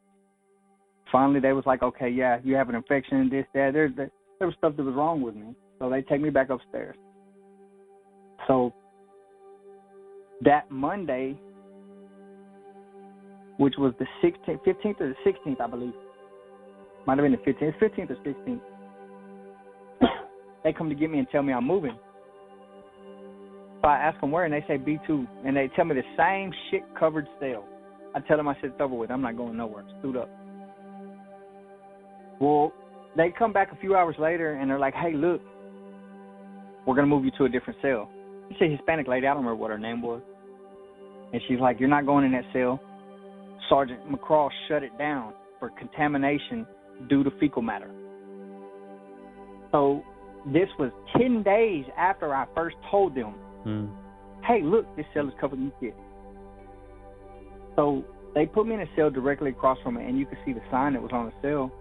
finally 1.11 1.39
they 1.39 1.53
was 1.53 1.65
like, 1.65 1.81
okay, 1.81 2.09
yeah, 2.09 2.39
you 2.43 2.55
have 2.55 2.69
an 2.69 2.75
infection 2.75 3.27
this, 3.29 3.45
that. 3.53 3.73
There, 3.73 3.89
there, 3.89 4.11
there 4.37 4.47
was 4.47 4.55
stuff 4.57 4.75
that 4.75 4.83
was 4.83 4.93
wrong 4.93 5.21
with 5.21 5.35
me. 5.35 5.55
So 5.79 5.89
they 5.89 6.01
take 6.03 6.21
me 6.21 6.29
back 6.29 6.49
upstairs. 6.49 6.95
So 8.47 8.73
that 10.41 10.69
Monday, 10.69 11.39
which 13.57 13.75
was 13.77 13.93
the 13.97 14.05
16th, 14.21 14.59
15th 14.63 15.01
or 15.01 15.15
the 15.15 15.31
16th, 15.31 15.61
I 15.61 15.67
believe, 15.67 15.93
might 17.05 17.17
have 17.17 17.23
been 17.23 17.31
the 17.31 17.51
15th, 17.51 17.77
15th 17.79 18.11
or 18.11 18.15
16th. 18.15 18.61
they 20.63 20.73
come 20.73 20.89
to 20.89 20.95
get 20.95 21.09
me 21.09 21.19
and 21.19 21.27
tell 21.31 21.43
me 21.43 21.53
I'm 21.53 21.65
moving. 21.65 21.97
So 23.81 23.87
I 23.87 23.97
ask 23.97 24.19
them 24.19 24.31
where, 24.31 24.45
and 24.45 24.53
they 24.53 24.63
say 24.67 24.77
B2, 24.77 25.27
and 25.45 25.55
they 25.55 25.69
tell 25.75 25.85
me 25.85 25.95
the 25.95 26.01
same 26.17 26.51
shit 26.71 26.81
covered 26.97 27.27
cell. 27.39 27.65
I 28.15 28.19
tell 28.21 28.37
them 28.37 28.47
I 28.47 28.55
said 28.55 28.71
it's 28.71 28.81
over 28.81 28.95
with. 28.95 29.11
I'm 29.11 29.21
not 29.21 29.37
going 29.37 29.57
nowhere. 29.57 29.83
Stood 29.99 30.17
up. 30.17 30.29
Well, 32.39 32.73
they 33.15 33.31
come 33.37 33.53
back 33.53 33.71
a 33.71 33.75
few 33.77 33.95
hours 33.95 34.15
later 34.17 34.53
and 34.53 34.69
they're 34.69 34.79
like, 34.79 34.93
"Hey, 34.93 35.13
look, 35.13 35.41
we're 36.85 36.95
gonna 36.95 37.07
move 37.07 37.25
you 37.25 37.31
to 37.31 37.45
a 37.45 37.49
different 37.49 37.79
cell." 37.81 38.09
It's 38.49 38.61
a 38.61 38.69
Hispanic 38.69 39.07
lady. 39.07 39.27
I 39.27 39.33
don't 39.33 39.43
remember 39.43 39.61
what 39.61 39.71
her 39.71 39.77
name 39.77 40.01
was, 40.01 40.21
and 41.33 41.41
she's 41.43 41.59
like, 41.59 41.79
"You're 41.79 41.89
not 41.89 42.05
going 42.05 42.25
in 42.25 42.31
that 42.33 42.45
cell." 42.53 42.79
Sergeant 43.69 44.09
McCraw 44.09 44.49
shut 44.67 44.83
it 44.83 44.97
down 44.97 45.33
for 45.59 45.69
contamination 45.71 46.67
due 47.07 47.23
to 47.23 47.31
fecal 47.39 47.61
matter. 47.61 47.91
So 49.71 50.03
this 50.45 50.69
was 50.79 50.91
ten 51.17 51.43
days 51.43 51.85
after 51.97 52.33
I 52.33 52.45
first 52.55 52.75
told 52.89 53.15
them, 53.15 53.35
Mm. 53.65 53.89
"Hey, 54.43 54.61
look, 54.61 54.85
this 54.95 55.05
cell 55.13 55.27
is 55.27 55.33
covered 55.35 55.59
in 55.59 55.71
shit." 55.79 55.95
So 57.75 58.03
they 58.33 58.45
put 58.45 58.67
me 58.67 58.75
in 58.75 58.81
a 58.81 58.95
cell 58.95 59.09
directly 59.09 59.49
across 59.49 59.79
from 59.79 59.97
it, 59.97 60.07
and 60.07 60.17
you 60.17 60.25
could 60.25 60.37
see 60.45 60.53
the 60.53 60.61
sign 60.69 60.93
that 60.93 61.01
was 61.01 61.11
on 61.11 61.25
the 61.25 61.33
cell 61.41 61.71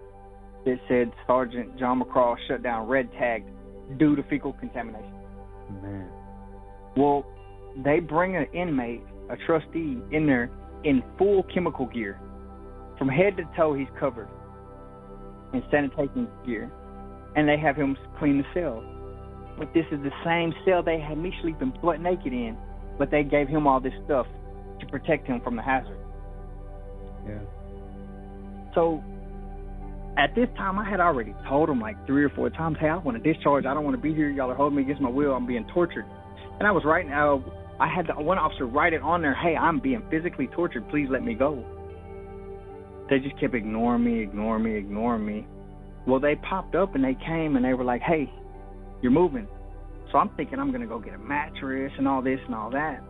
that 0.65 0.79
said 0.87 1.11
Sergeant 1.27 1.77
John 1.77 2.01
McCraw 2.01 2.37
shut 2.47 2.63
down 2.63 2.87
red 2.87 3.11
tagged 3.13 3.49
due 3.97 4.15
to 4.15 4.23
fecal 4.23 4.53
contamination. 4.53 5.13
Man. 5.81 6.09
Well, 6.97 7.25
they 7.83 7.99
bring 7.99 8.35
an 8.35 8.45
inmate, 8.53 9.03
a 9.29 9.37
trustee, 9.37 10.01
in 10.11 10.25
there 10.25 10.49
in 10.83 11.03
full 11.17 11.43
chemical 11.43 11.85
gear. 11.85 12.19
From 12.97 13.09
head 13.09 13.37
to 13.37 13.43
toe, 13.55 13.73
he's 13.73 13.89
covered 13.99 14.27
in 15.55 15.63
sanitation 15.71 16.27
gear. 16.45 16.71
And 17.35 17.47
they 17.47 17.57
have 17.57 17.75
him 17.75 17.97
clean 18.19 18.37
the 18.37 18.45
cell. 18.53 18.83
But 19.57 19.73
this 19.73 19.85
is 19.91 19.99
the 20.03 20.11
same 20.23 20.53
cell 20.65 20.83
they 20.83 20.99
had 20.99 21.17
me 21.17 21.33
sleeping 21.41 21.73
butt 21.81 21.99
naked 22.01 22.33
in, 22.33 22.57
but 22.97 23.11
they 23.11 23.23
gave 23.23 23.47
him 23.47 23.67
all 23.67 23.79
this 23.79 23.93
stuff 24.05 24.27
to 24.79 24.85
protect 24.87 25.27
him 25.27 25.41
from 25.41 25.55
the 25.55 25.61
hazard. 25.61 25.97
Yeah. 27.27 27.39
So 28.73 29.03
at 30.17 30.35
this 30.35 30.47
time, 30.57 30.79
I 30.79 30.89
had 30.89 30.99
already 30.99 31.33
told 31.47 31.69
him 31.69 31.79
like 31.79 31.95
three 32.05 32.23
or 32.23 32.29
four 32.29 32.49
times, 32.49 32.77
"Hey, 32.79 32.89
I 32.89 32.97
want 32.97 33.21
to 33.21 33.33
discharge. 33.33 33.65
I 33.65 33.73
don't 33.73 33.83
want 33.83 33.95
to 33.95 34.01
be 34.01 34.13
here. 34.13 34.29
Y'all 34.29 34.51
are 34.51 34.55
holding 34.55 34.77
me 34.77 34.83
against 34.83 35.01
my 35.01 35.09
will. 35.09 35.33
I'm 35.33 35.45
being 35.45 35.65
tortured." 35.73 36.05
And 36.59 36.67
I 36.67 36.71
was 36.71 36.83
writing. 36.85 37.11
Uh, 37.11 37.39
I 37.79 37.87
had 37.87 38.07
the 38.07 38.13
one 38.13 38.37
officer 38.37 38.65
write 38.65 38.93
it 38.93 39.01
on 39.01 39.21
there. 39.21 39.33
Hey, 39.33 39.55
I'm 39.57 39.79
being 39.79 40.01
physically 40.09 40.47
tortured. 40.47 40.87
Please 40.89 41.09
let 41.09 41.23
me 41.23 41.33
go. 41.33 41.63
They 43.09 43.19
just 43.19 43.39
kept 43.39 43.53
ignoring 43.53 44.03
me, 44.03 44.21
ignoring 44.21 44.63
me, 44.63 44.75
ignoring 44.75 45.25
me. 45.25 45.47
Well, 46.07 46.19
they 46.19 46.35
popped 46.35 46.75
up 46.75 46.95
and 46.95 47.03
they 47.03 47.15
came 47.25 47.55
and 47.55 47.65
they 47.65 47.73
were 47.73 47.83
like, 47.83 48.01
"Hey, 48.01 48.31
you're 49.01 49.11
moving." 49.11 49.47
So 50.11 50.17
I'm 50.17 50.29
thinking 50.37 50.59
I'm 50.59 50.71
gonna 50.71 50.87
go 50.87 50.99
get 50.99 51.13
a 51.13 51.17
mattress 51.17 51.91
and 51.97 52.07
all 52.07 52.21
this 52.21 52.39
and 52.45 52.55
all 52.55 52.69
that. 52.71 53.01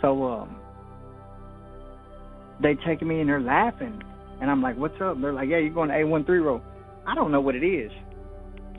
So 0.00 0.24
um, 0.24 0.56
they 2.62 2.74
taking 2.86 3.08
me 3.08 3.20
and 3.20 3.28
they're 3.28 3.40
laughing. 3.40 4.02
And 4.40 4.50
I'm 4.50 4.62
like, 4.62 4.76
what's 4.76 5.00
up? 5.00 5.20
They're 5.20 5.32
like, 5.32 5.48
yeah, 5.48 5.58
you're 5.58 5.74
going 5.74 5.88
to 5.88 5.94
A13 5.94 6.44
row. 6.44 6.62
I 7.06 7.14
don't 7.14 7.32
know 7.32 7.40
what 7.40 7.54
it 7.54 7.66
is. 7.66 7.90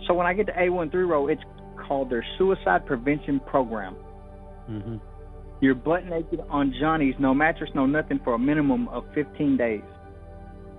So 0.07 0.13
when 0.13 0.25
I 0.25 0.33
get 0.33 0.45
to 0.47 0.53
A13 0.53 1.07
row, 1.07 1.27
it's 1.27 1.41
called 1.87 2.09
their 2.09 2.25
suicide 2.37 2.85
prevention 2.85 3.41
program. 3.41 3.95
Mm-hmm. 4.69 4.97
You're 5.61 5.75
butt 5.75 6.05
naked 6.05 6.39
on 6.49 6.73
Johnny's, 6.79 7.15
no 7.19 7.33
mattress, 7.33 7.69
no 7.75 7.85
nothing 7.85 8.19
for 8.23 8.33
a 8.33 8.39
minimum 8.39 8.87
of 8.89 9.03
15 9.13 9.57
days. 9.57 9.81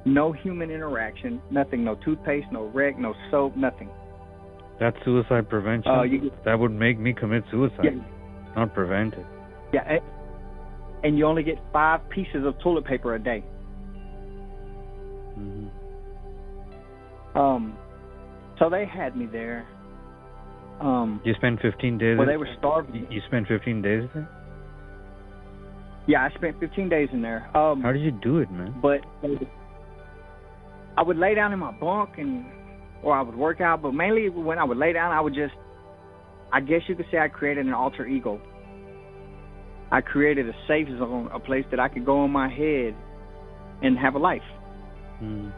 No 0.07 0.33
human 0.33 0.71
interaction, 0.71 1.43
nothing, 1.51 1.85
no 1.85 1.95
toothpaste, 1.97 2.47
no 2.51 2.67
rag, 2.69 2.99
no 2.99 3.15
soap, 3.31 3.57
nothing. 3.57 3.91
That's 4.79 4.97
suicide 5.05 5.51
prevention. 5.51 5.93
Uh, 5.93 6.03
you 6.05 6.31
that 6.47 6.59
would 6.59 6.73
make 6.73 6.99
me 6.99 7.13
commit 7.13 7.45
suicide, 7.51 7.85
Yeah, 7.85 7.91
not 8.57 8.73
prevent 8.73 9.13
it. 9.15 9.27
yeah, 9.75 9.99
and- 11.05 11.19
you 11.19 11.27
only 11.27 11.43
get 11.43 11.59
five 11.73 12.09
pieces 12.09 12.47
of 12.47 12.59
toilet 12.61 12.87
paper 12.87 13.15
a 13.15 13.19
day. 13.19 13.45
Mm-hmm. 15.39 17.39
Um, 17.39 17.77
so 18.59 18.71
they 18.71 18.87
had 18.87 19.17
me 19.17 19.27
there. 19.27 19.67
Um, 20.81 21.21
You 21.25 21.35
spent 21.35 21.61
15 21.61 21.99
days. 21.99 22.17
well, 22.19 22.27
they 22.27 22.39
were 22.39 22.49
starving. 22.59 22.95
You, 22.95 23.07
you 23.11 23.21
spent 23.27 23.47
15 23.49 23.83
days 23.83 24.09
there. 24.15 24.29
Yeah, 26.11 26.25
I 26.25 26.35
spent 26.35 26.59
15 26.59 26.89
days 26.89 27.09
in 27.13 27.23
there. 27.23 27.57
Um, 27.57 27.83
How 27.83 27.93
did 27.93 28.03
you 28.03 28.11
do 28.11 28.39
it, 28.39 28.51
man? 28.51 28.75
but 28.83 29.01
I 30.99 31.03
would 31.03 31.17
lay 31.17 31.37
down 31.37 31.53
in 31.53 31.61
my 31.61 31.71
bunk 31.71 32.19
and 32.19 32.45
or 33.05 33.17
I 33.17 33.23
would 33.23 33.37
work 33.37 33.61
out, 33.61 33.81
but 33.81 33.95
mainly 33.95 34.29
when 34.29 34.59
I 34.59 34.65
would 34.65 34.77
lay 34.77 34.93
down, 34.93 35.13
I 35.13 35.21
would 35.21 35.35
just 35.35 35.55
I 36.53 36.61
guess 36.61 36.81
you 36.89 36.97
could 36.97 37.07
say 37.13 37.19
I 37.19 37.29
created 37.29 37.65
an 37.65 37.75
alter 37.75 38.09
ego. 38.09 38.41
I 39.93 40.01
created 40.01 40.49
a 40.49 40.53
safe 40.67 40.89
zone, 40.99 41.31
a 41.33 41.39
place 41.39 41.65
that 41.71 41.79
I 41.79 41.89
could 41.89 42.05
go 42.05 42.25
in 42.25 42.33
my 42.33 42.49
head 42.49 42.97
and 43.81 43.97
have 43.97 44.17
a 44.17 44.19
life. 44.19 44.43
Mm. 45.23 45.53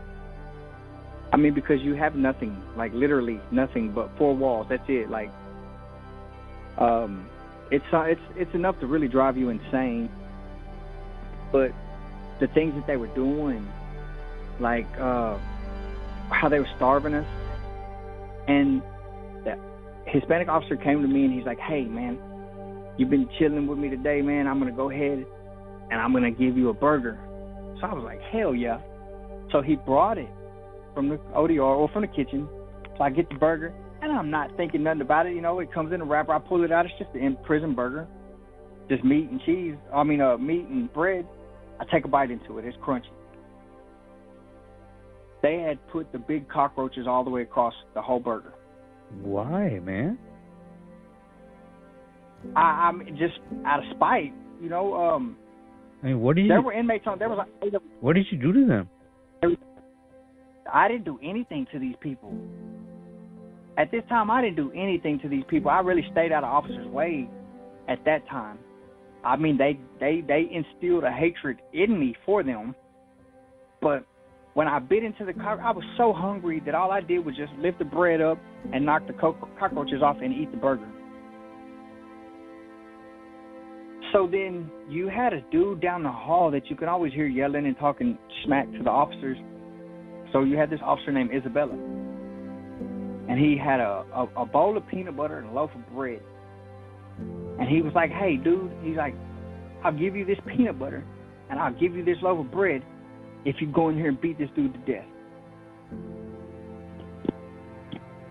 I 1.33 1.39
mean, 1.39 1.55
because 1.55 1.81
you 1.81 1.95
have 1.95 2.15
nothing, 2.15 2.63
like 2.77 2.93
literally 2.93 3.41
nothing 3.51 3.93
but 3.95 4.11
four 4.19 4.37
walls. 4.37 4.67
That's 4.69 4.85
it. 4.87 5.09
Like, 5.09 5.31
um, 6.77 7.27
it's 7.71 7.85
uh, 7.91 8.03
it's 8.03 8.21
it's 8.37 8.55
enough 8.55 8.79
to 8.81 8.87
really 8.87 9.09
drive 9.09 9.39
you 9.39 9.49
insane. 9.49 10.11
But 11.53 11.73
the 12.41 12.49
things 12.49 12.75
that 12.75 12.87
they 12.87 12.97
were 12.97 13.15
doing, 13.15 13.69
like 14.59 14.87
uh, 14.99 15.39
how 16.31 16.49
they 16.49 16.59
were 16.59 16.69
starving 16.77 17.15
us, 17.15 17.27
and 18.49 18.83
the 19.45 19.57
Hispanic 20.07 20.49
officer 20.49 20.77
came 20.77 21.03
to 21.03 21.09
me 21.09 21.25
and 21.25 21.33
he's 21.33 21.45
like, 21.45 21.59
"Hey, 21.61 21.85
man, 21.85 22.19
you've 22.97 23.11
been 23.11 23.29
chilling 23.39 23.67
with 23.67 23.79
me 23.79 23.89
today, 23.91 24.23
man. 24.23 24.47
I'm 24.47 24.59
gonna 24.59 24.73
go 24.73 24.91
ahead 24.91 25.25
and 25.91 26.01
I'm 26.01 26.13
gonna 26.13 26.31
give 26.31 26.57
you 26.57 26.71
a 26.71 26.75
burger." 26.75 27.19
So 27.81 27.87
I 27.87 27.93
was 27.93 28.03
like, 28.03 28.21
"Hell 28.23 28.55
yeah!" 28.55 28.81
So 29.53 29.61
he 29.61 29.77
brought 29.77 30.19
it 30.19 30.31
from 30.95 31.11
the 31.11 31.19
ODR 31.35 31.63
or 31.63 31.89
from 31.89 32.03
the 32.03 32.09
kitchen. 32.09 32.49
So 32.97 33.05
I 33.05 33.11
get 33.11 33.29
the 33.29 33.37
burger, 33.37 33.73
and 34.01 34.11
I'm 34.11 34.31
not 34.31 34.57
thinking 34.57 34.83
nothing 34.83 35.03
about 35.03 35.27
it. 35.27 35.35
You 35.35 35.43
know, 35.43 35.61
it 35.61 35.73
comes 35.73 35.93
in 35.93 36.01
a 36.01 36.05
wrapper. 36.05 36.33
I 36.33 36.39
pull 36.39 36.65
it 36.65 36.73
out. 36.73 36.87
It's 36.87 36.95
just 36.99 37.11
an 37.15 37.23
in 37.23 37.37
prison 37.37 37.75
burger, 37.75 38.07
just 38.89 39.05
meat 39.05 39.31
and 39.31 39.41
cheese. 39.43 39.77
I 39.95 40.03
mean, 40.03 40.21
uh, 40.21 40.39
meat 40.39 40.67
and 40.67 40.93
bread. 40.93 41.27
I 41.83 41.85
take 41.93 42.05
a 42.05 42.09
bite 42.09 42.31
into 42.31 42.59
it. 42.59 42.65
It's 42.65 42.77
crunchy. 42.79 43.11
They 45.43 45.57
had 45.57 45.85
put 45.91 46.13
the 46.13 46.19
big 46.19 46.49
cockroaches 46.49 47.07
all 47.09 47.25
the 47.25 47.31
way 47.31 47.43
across 47.43 47.75
the 47.95 48.01
whole 48.01 48.21
burger. 48.21 48.53
Why, 49.21 49.81
man? 49.81 50.17
I, 52.55 52.61
I'm 52.61 53.05
just 53.19 53.41
out 53.67 53.81
of 53.81 53.85
spite. 53.97 54.33
You 54.61 54.69
know, 54.69 54.95
um, 54.95 55.37
I 56.03 56.07
mean, 56.07 56.21
what 56.21 56.37
did 56.37 56.43
you? 56.43 56.49
there 56.49 56.63
were 56.63 56.73
inmates 56.73 57.05
on. 57.09 57.19
There 57.19 57.29
was 57.29 57.39
like 57.39 57.73
what 58.01 58.15
did 58.15 58.27
you 58.31 58.39
do 58.39 58.53
to 58.53 58.67
them? 58.67 58.89
I 60.73 60.87
didn't 60.87 61.05
do 61.05 61.19
anything 61.23 61.67
to 61.73 61.81
these 61.81 61.97
people. 62.01 62.33
At 63.77 63.91
this 63.91 64.03
time, 64.09 64.31
I 64.31 64.41
didn't 64.41 64.57
do 64.57 64.71
anything 64.71 65.19
to 65.21 65.29
these 65.29 65.45
people. 65.49 65.71
I 65.71 65.81
really 65.81 66.07
stayed 66.13 66.31
out 66.31 66.45
of 66.45 66.51
officers' 66.51 66.87
way 66.87 67.29
at 67.89 68.05
that 68.05 68.27
time. 68.29 68.59
I 69.25 69.37
mean, 69.37 69.57
they 69.57 69.79
they 70.01 70.23
they 70.27 70.49
instilled 70.53 71.05
a 71.05 71.13
hatred 71.13 71.59
in 71.73 71.99
me 71.99 72.15
for 72.27 72.43
them. 72.43 72.75
But 73.81 74.05
when 74.55 74.69
I 74.69 74.79
bit 74.79 75.05
into 75.05 75.25
the 75.25 75.33
cock, 75.33 75.61
I 75.63 75.71
was 75.71 75.85
so 75.97 76.13
hungry 76.13 76.61
that 76.67 76.75
all 76.75 76.91
I 76.91 77.01
did 77.01 77.25
was 77.25 77.37
just 77.37 77.53
lift 77.59 77.79
the 77.79 77.85
bread 77.85 78.21
up 78.21 78.39
and 78.73 78.85
knock 78.85 79.07
the 79.07 79.13
co- 79.13 79.49
cockroaches 79.59 80.03
off 80.03 80.17
and 80.23 80.33
eat 80.33 80.51
the 80.51 80.57
burger. 80.57 80.89
So 84.13 84.29
then 84.31 84.71
you 84.91 85.09
had 85.09 85.33
a 85.33 85.41
dude 85.51 85.81
down 85.81 86.03
the 86.03 86.13
hall 86.13 86.51
that 86.51 86.69
you 86.69 86.77
could 86.77 86.89
always 86.89 87.15
hear 87.15 87.27
yelling 87.27 87.65
and 87.65 87.79
talking 87.79 88.19
smack 88.45 88.71
to 88.73 88.83
the 88.83 88.91
officers. 88.91 89.39
So 90.33 90.43
you 90.43 90.59
had 90.59 90.69
this 90.69 90.81
officer 90.85 91.13
named 91.13 91.31
Isabella, 91.35 91.73
and 91.73 93.39
he 93.39 93.57
had 93.57 93.81
a, 93.81 94.05
a 94.15 94.43
a 94.43 94.47
bowl 94.47 94.77
of 94.77 94.87
peanut 94.89 95.17
butter 95.17 95.39
and 95.39 95.49
a 95.49 95.53
loaf 95.53 95.71
of 95.75 95.89
bread. 95.95 96.21
And 97.59 97.69
he 97.69 97.83
was 97.83 97.93
like, 97.95 98.11
"Hey, 98.11 98.37
dude," 98.37 98.71
he's 98.83 98.97
like, 98.97 99.15
"I'll 99.85 99.93
give 99.93 100.17
you 100.17 100.25
this 100.25 100.39
peanut 100.47 100.79
butter, 100.79 101.05
and 101.51 101.59
I'll 101.59 101.73
give 101.73 101.95
you 101.95 102.05
this 102.05 102.17
loaf 102.23 102.45
of 102.45 102.51
bread, 102.51 102.83
if 103.45 103.57
you 103.61 103.67
go 103.67 103.89
in 103.89 103.97
here 103.97 104.09
and 104.09 104.21
beat 104.21 104.39
this 104.39 104.51
dude 104.57 104.73
to 104.75 104.81
death." 104.81 105.07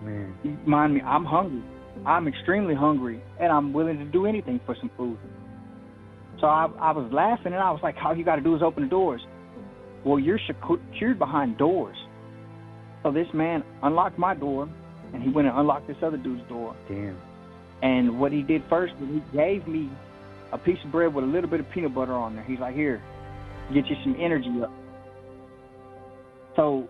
Man. 0.01 0.35
Mind 0.65 0.95
me, 0.95 1.01
I'm 1.01 1.25
hungry. 1.25 1.63
I'm 2.05 2.27
extremely 2.27 2.73
hungry, 2.73 3.21
and 3.39 3.51
I'm 3.51 3.73
willing 3.73 3.99
to 3.99 4.05
do 4.05 4.25
anything 4.25 4.59
for 4.65 4.75
some 4.79 4.89
food. 4.97 5.17
So 6.39 6.47
I, 6.47 6.67
I 6.79 6.91
was 6.91 7.11
laughing, 7.13 7.53
and 7.53 7.61
I 7.61 7.69
was 7.71 7.81
like, 7.83 7.95
"All 8.03 8.15
you 8.15 8.25
got 8.25 8.37
to 8.37 8.41
do 8.41 8.55
is 8.55 8.63
open 8.63 8.83
the 8.83 8.89
doors." 8.89 9.21
well, 10.03 10.19
you're 10.19 10.39
secured 10.47 11.19
behind 11.19 11.57
doors. 11.57 11.97
So 13.03 13.11
this 13.11 13.27
man 13.33 13.63
unlocked 13.83 14.17
my 14.17 14.33
door, 14.35 14.69
and 15.13 15.21
he 15.21 15.29
went 15.29 15.47
and 15.47 15.57
unlocked 15.57 15.87
this 15.87 15.97
other 16.03 16.17
dude's 16.17 16.47
door. 16.49 16.75
Damn. 16.87 17.17
And 17.81 18.19
what 18.19 18.31
he 18.31 18.43
did 18.43 18.63
first 18.69 18.93
was 18.99 19.09
he 19.09 19.37
gave 19.37 19.67
me 19.67 19.89
a 20.51 20.57
piece 20.57 20.77
of 20.85 20.91
bread 20.91 21.13
with 21.13 21.23
a 21.23 21.27
little 21.27 21.49
bit 21.49 21.59
of 21.59 21.69
peanut 21.71 21.95
butter 21.95 22.13
on 22.13 22.35
there. 22.35 22.43
He's 22.43 22.59
like, 22.59 22.75
here, 22.75 23.01
get 23.73 23.87
you 23.87 23.95
some 24.03 24.15
energy 24.19 24.49
up. 24.61 24.71
So 26.55 26.87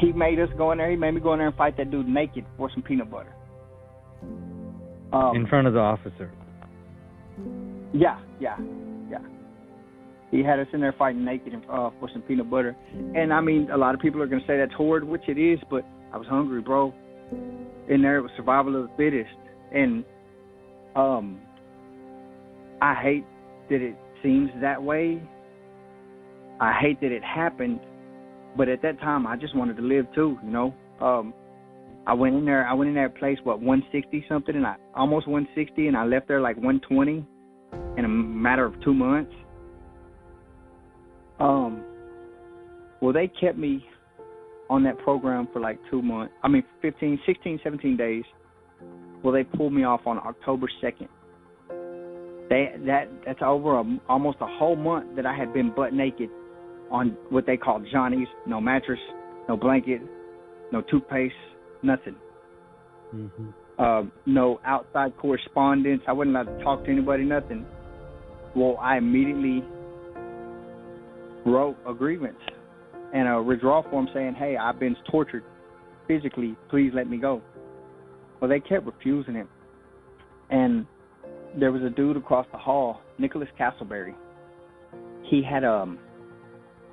he 0.00 0.12
made 0.12 0.38
us 0.38 0.48
go 0.56 0.72
in 0.72 0.78
there. 0.78 0.90
He 0.90 0.96
made 0.96 1.12
me 1.12 1.20
go 1.20 1.32
in 1.32 1.38
there 1.38 1.48
and 1.48 1.56
fight 1.56 1.76
that 1.76 1.90
dude 1.90 2.08
naked 2.08 2.44
for 2.56 2.70
some 2.72 2.82
peanut 2.82 3.10
butter. 3.10 3.34
Um, 5.12 5.36
In 5.36 5.46
front 5.46 5.66
of 5.66 5.74
the 5.74 5.80
officer. 5.80 6.30
Yeah, 7.92 8.18
yeah, 8.40 8.56
yeah. 9.10 9.18
He 10.30 10.42
had 10.42 10.58
us 10.58 10.66
in 10.72 10.80
there 10.80 10.94
fighting 10.98 11.24
naked 11.24 11.52
uh, 11.68 11.90
for 12.00 12.08
some 12.10 12.22
peanut 12.22 12.50
butter. 12.50 12.74
And 13.14 13.32
I 13.34 13.40
mean, 13.42 13.70
a 13.70 13.76
lot 13.76 13.94
of 13.94 14.00
people 14.00 14.22
are 14.22 14.26
going 14.26 14.40
to 14.40 14.46
say 14.46 14.56
that's 14.56 14.72
horrid, 14.72 15.04
which 15.04 15.28
it 15.28 15.38
is, 15.38 15.58
but 15.68 15.84
I 16.12 16.16
was 16.16 16.26
hungry, 16.26 16.62
bro. 16.62 16.94
In 17.88 18.00
there, 18.00 18.16
it 18.16 18.22
was 18.22 18.30
survival 18.36 18.76
of 18.82 18.88
the 18.88 18.96
fittest. 18.96 19.34
And 19.74 20.04
um, 20.94 21.40
I 22.80 22.94
hate 22.94 23.24
that 23.70 23.80
it 23.80 23.96
seems 24.22 24.50
that 24.60 24.82
way. 24.82 25.22
I 26.60 26.78
hate 26.80 27.00
that 27.00 27.10
it 27.10 27.24
happened, 27.24 27.80
but 28.56 28.68
at 28.68 28.82
that 28.82 29.00
time, 29.00 29.26
I 29.26 29.36
just 29.36 29.56
wanted 29.56 29.76
to 29.78 29.82
live 29.82 30.06
too, 30.14 30.38
you 30.44 30.50
know. 30.50 30.74
Um, 31.00 31.34
I 32.06 32.14
went 32.14 32.34
in 32.34 32.44
there. 32.44 32.66
I 32.66 32.74
went 32.74 32.88
in 32.88 32.94
that 32.96 33.16
place, 33.16 33.38
what 33.44 33.60
160 33.60 34.24
something, 34.28 34.54
and 34.54 34.66
I 34.66 34.76
almost 34.94 35.26
160, 35.26 35.88
and 35.88 35.96
I 35.96 36.04
left 36.04 36.28
there 36.28 36.40
like 36.40 36.56
120 36.56 37.26
in 37.96 38.04
a 38.04 38.08
matter 38.08 38.64
of 38.64 38.74
two 38.82 38.94
months. 38.94 39.32
Um, 41.38 41.82
well, 43.00 43.12
they 43.12 43.28
kept 43.28 43.58
me 43.58 43.84
on 44.70 44.84
that 44.84 44.98
program 44.98 45.48
for 45.52 45.60
like 45.60 45.78
two 45.90 46.02
months. 46.02 46.32
I 46.42 46.48
mean, 46.48 46.64
15, 46.80 47.20
16, 47.26 47.60
17 47.62 47.96
days. 47.96 48.24
Well, 49.22 49.32
they 49.32 49.44
pulled 49.44 49.72
me 49.72 49.84
off 49.84 50.00
on 50.06 50.18
October 50.18 50.68
2nd. 50.82 51.08
They 52.48 52.72
that 52.86 53.08
that's 53.24 53.38
over 53.42 53.78
a, 53.78 53.98
almost 54.08 54.38
a 54.40 54.46
whole 54.46 54.76
month 54.76 55.16
that 55.16 55.26
I 55.26 55.34
had 55.34 55.54
been 55.54 55.72
butt 55.74 55.92
naked 55.92 56.28
on 56.90 57.16
what 57.30 57.46
they 57.46 57.56
call 57.56 57.82
Johnny's. 57.92 58.28
No 58.46 58.60
mattress, 58.60 58.98
no 59.48 59.56
blanket, 59.56 60.02
no 60.72 60.82
toothpaste, 60.82 61.34
nothing. 61.82 62.16
Mm-hmm. 63.14 63.48
Uh, 63.78 64.02
no 64.26 64.60
outside 64.66 65.16
correspondence. 65.16 66.02
I 66.06 66.12
wasn't 66.12 66.36
allowed 66.36 66.58
to 66.58 66.64
talk 66.64 66.84
to 66.84 66.90
anybody, 66.90 67.24
nothing. 67.24 67.64
Well, 68.54 68.76
I 68.80 68.98
immediately 68.98 69.64
wrote 71.46 71.76
a 71.88 71.94
grievance 71.94 72.38
and 73.14 73.28
a 73.28 73.42
withdrawal 73.42 73.84
form 73.90 74.08
saying, 74.12 74.34
"Hey, 74.34 74.56
I've 74.56 74.78
been 74.78 74.96
tortured 75.10 75.44
physically. 76.06 76.56
Please 76.68 76.92
let 76.94 77.08
me 77.08 77.16
go." 77.16 77.40
Well, 78.42 78.48
they 78.48 78.58
kept 78.58 78.86
refusing 78.86 79.36
it, 79.36 79.46
and 80.50 80.84
there 81.56 81.70
was 81.70 81.80
a 81.82 81.90
dude 81.90 82.16
across 82.16 82.44
the 82.50 82.58
hall, 82.58 83.00
Nicholas 83.16 83.48
Castleberry. 83.56 84.16
He 85.22 85.44
had 85.44 85.62
um 85.62 85.96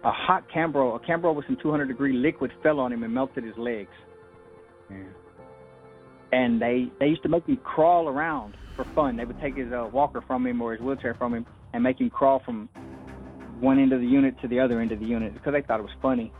a 0.03 0.11
hot 0.11 0.45
Cambro, 0.55 0.95
a 0.95 0.99
Cambro 0.99 1.33
with 1.33 1.47
some 1.47 1.57
200 1.59 1.87
degree 1.87 2.13
liquid 2.13 2.51
fell 2.61 2.79
on 2.79 2.93
him 2.93 3.01
and 3.01 3.11
melted 3.11 3.43
his 3.43 3.57
legs. 3.57 3.89
Yeah. 4.91 4.97
And 6.31 6.61
they 6.61 6.91
they 6.99 7.07
used 7.07 7.23
to 7.23 7.29
make 7.29 7.47
him 7.47 7.57
crawl 7.57 8.07
around 8.07 8.55
for 8.75 8.85
fun. 8.93 9.17
They 9.17 9.25
would 9.25 9.41
take 9.41 9.57
his 9.57 9.73
uh, 9.73 9.89
walker 9.91 10.21
from 10.27 10.45
him 10.45 10.61
or 10.61 10.73
his 10.73 10.81
wheelchair 10.81 11.15
from 11.15 11.33
him 11.33 11.47
and 11.73 11.81
make 11.81 11.99
him 11.99 12.11
crawl 12.11 12.43
from 12.45 12.69
one 13.59 13.79
end 13.79 13.91
of 13.91 14.01
the 14.01 14.07
unit 14.07 14.39
to 14.43 14.47
the 14.47 14.59
other 14.59 14.81
end 14.81 14.91
of 14.91 14.99
the 14.99 15.07
unit 15.07 15.33
because 15.33 15.53
they 15.53 15.63
thought 15.63 15.79
it 15.79 15.83
was 15.83 15.97
funny. 15.99 16.31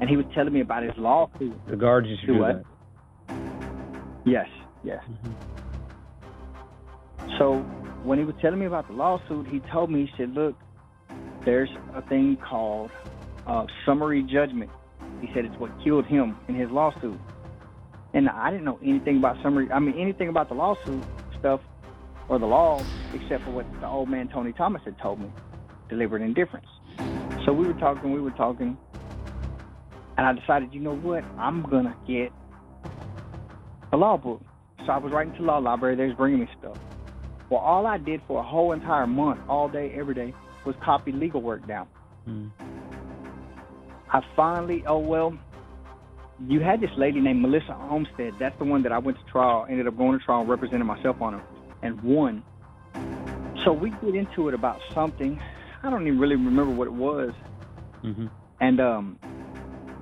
And 0.00 0.08
he 0.08 0.16
was 0.16 0.26
telling 0.32 0.52
me 0.52 0.60
about 0.60 0.84
his 0.84 0.92
lawsuit. 0.96 1.54
The 1.68 1.74
guards 1.74 2.06
used 2.06 2.20
to 2.20 2.26
Do 2.28 2.38
that. 2.38 2.62
Yes, 4.24 4.48
yes. 4.84 5.02
Mhm. 5.04 5.34
So 7.38 7.58
when 8.04 8.18
he 8.18 8.24
was 8.24 8.34
telling 8.40 8.58
me 8.58 8.66
about 8.66 8.86
the 8.88 8.94
lawsuit, 8.94 9.46
he 9.48 9.60
told 9.60 9.90
me, 9.90 10.06
he 10.06 10.12
said, 10.16 10.34
look, 10.34 10.56
there's 11.44 11.70
a 11.94 12.02
thing 12.02 12.36
called 12.36 12.90
uh, 13.46 13.66
summary 13.84 14.22
judgment. 14.22 14.70
He 15.20 15.28
said 15.34 15.44
it's 15.44 15.56
what 15.56 15.70
killed 15.82 16.06
him 16.06 16.36
in 16.48 16.54
his 16.54 16.70
lawsuit. 16.70 17.18
And 18.14 18.28
I 18.28 18.50
didn't 18.50 18.64
know 18.64 18.78
anything 18.82 19.18
about 19.18 19.42
summary, 19.42 19.70
I 19.72 19.78
mean, 19.78 19.98
anything 19.98 20.28
about 20.28 20.48
the 20.48 20.54
lawsuit 20.54 21.02
stuff 21.38 21.60
or 22.28 22.38
the 22.38 22.46
law 22.46 22.80
except 23.14 23.44
for 23.44 23.50
what 23.50 23.66
the 23.80 23.86
old 23.86 24.08
man 24.08 24.28
Tony 24.28 24.52
Thomas 24.52 24.82
had 24.84 24.98
told 24.98 25.20
me 25.20 25.30
deliberate 25.88 26.22
indifference. 26.22 26.66
So 27.44 27.52
we 27.52 27.66
were 27.66 27.74
talking, 27.74 28.12
we 28.12 28.20
were 28.20 28.30
talking, 28.30 28.76
and 30.16 30.26
I 30.26 30.32
decided, 30.32 30.72
you 30.72 30.80
know 30.80 30.94
what, 30.94 31.24
I'm 31.38 31.62
going 31.62 31.84
to 31.84 31.94
get 32.06 32.32
a 33.92 33.96
law 33.96 34.16
book. 34.16 34.40
So 34.84 34.92
I 34.92 34.98
was 34.98 35.12
writing 35.12 35.34
to 35.34 35.42
law 35.42 35.58
library, 35.58 35.94
they 35.94 36.06
was 36.06 36.16
bringing 36.16 36.40
me 36.40 36.48
stuff. 36.58 36.78
Well, 37.50 37.60
all 37.60 37.86
I 37.86 37.98
did 37.98 38.22
for 38.26 38.40
a 38.40 38.42
whole 38.42 38.72
entire 38.72 39.06
month, 39.06 39.40
all 39.48 39.68
day, 39.68 39.92
every 39.94 40.14
day, 40.14 40.34
was 40.64 40.74
copy 40.82 41.12
legal 41.12 41.42
work 41.42 41.66
down. 41.66 41.86
Mm. 42.28 42.50
I 44.10 44.22
finally, 44.34 44.84
oh 44.86 44.98
well, 44.98 45.36
you 46.48 46.60
had 46.60 46.80
this 46.80 46.90
lady 46.96 47.20
named 47.20 47.40
Melissa 47.40 47.76
Olmstead. 47.90 48.34
That's 48.38 48.58
the 48.58 48.64
one 48.64 48.82
that 48.82 48.92
I 48.92 48.98
went 48.98 49.18
to 49.18 49.24
trial, 49.30 49.66
ended 49.68 49.86
up 49.86 49.96
going 49.96 50.18
to 50.18 50.24
trial, 50.24 50.44
representing 50.44 50.86
myself 50.86 51.20
on 51.20 51.34
her, 51.34 51.42
and 51.82 52.00
won. 52.02 52.42
So 53.64 53.72
we 53.72 53.90
get 53.90 54.14
into 54.14 54.48
it 54.48 54.54
about 54.54 54.80
something. 54.92 55.40
I 55.82 55.90
don't 55.90 56.06
even 56.06 56.18
really 56.18 56.36
remember 56.36 56.72
what 56.72 56.86
it 56.86 56.92
was. 56.92 57.32
Mm-hmm. 58.02 58.26
And 58.60 58.80
um, 58.80 59.18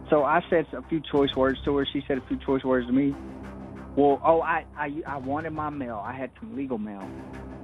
so 0.08 0.24
I 0.24 0.42
said 0.48 0.66
a 0.72 0.82
few 0.82 1.00
choice 1.00 1.34
words 1.36 1.58
to 1.64 1.76
her. 1.76 1.86
She 1.86 2.02
said 2.06 2.18
a 2.18 2.22
few 2.22 2.38
choice 2.38 2.64
words 2.64 2.86
to 2.86 2.92
me. 2.92 3.14
Well, 3.96 4.20
oh, 4.24 4.40
I 4.40 4.64
I, 4.76 5.02
I 5.06 5.16
wanted 5.18 5.50
my 5.50 5.70
mail. 5.70 6.02
I 6.04 6.12
had 6.12 6.30
some 6.38 6.56
legal 6.56 6.78
mail, 6.78 7.02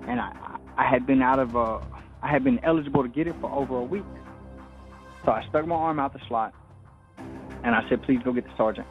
and 0.08 0.20
I 0.20 0.58
I 0.76 0.88
had 0.88 1.06
been 1.06 1.22
out 1.22 1.38
of 1.38 1.56
uh 1.56 1.80
I 2.22 2.28
had 2.28 2.42
been 2.42 2.58
eligible 2.64 3.02
to 3.02 3.08
get 3.08 3.26
it 3.26 3.36
for 3.40 3.50
over 3.50 3.76
a 3.76 3.82
week. 3.84 4.04
So 5.24 5.32
I 5.32 5.46
stuck 5.48 5.66
my 5.66 5.76
arm 5.76 6.00
out 6.00 6.12
the 6.12 6.20
slot, 6.26 6.54
and 7.62 7.74
I 7.74 7.88
said, 7.88 8.02
"Please 8.02 8.20
go 8.24 8.32
get 8.32 8.44
the 8.44 8.56
sergeant." 8.56 8.86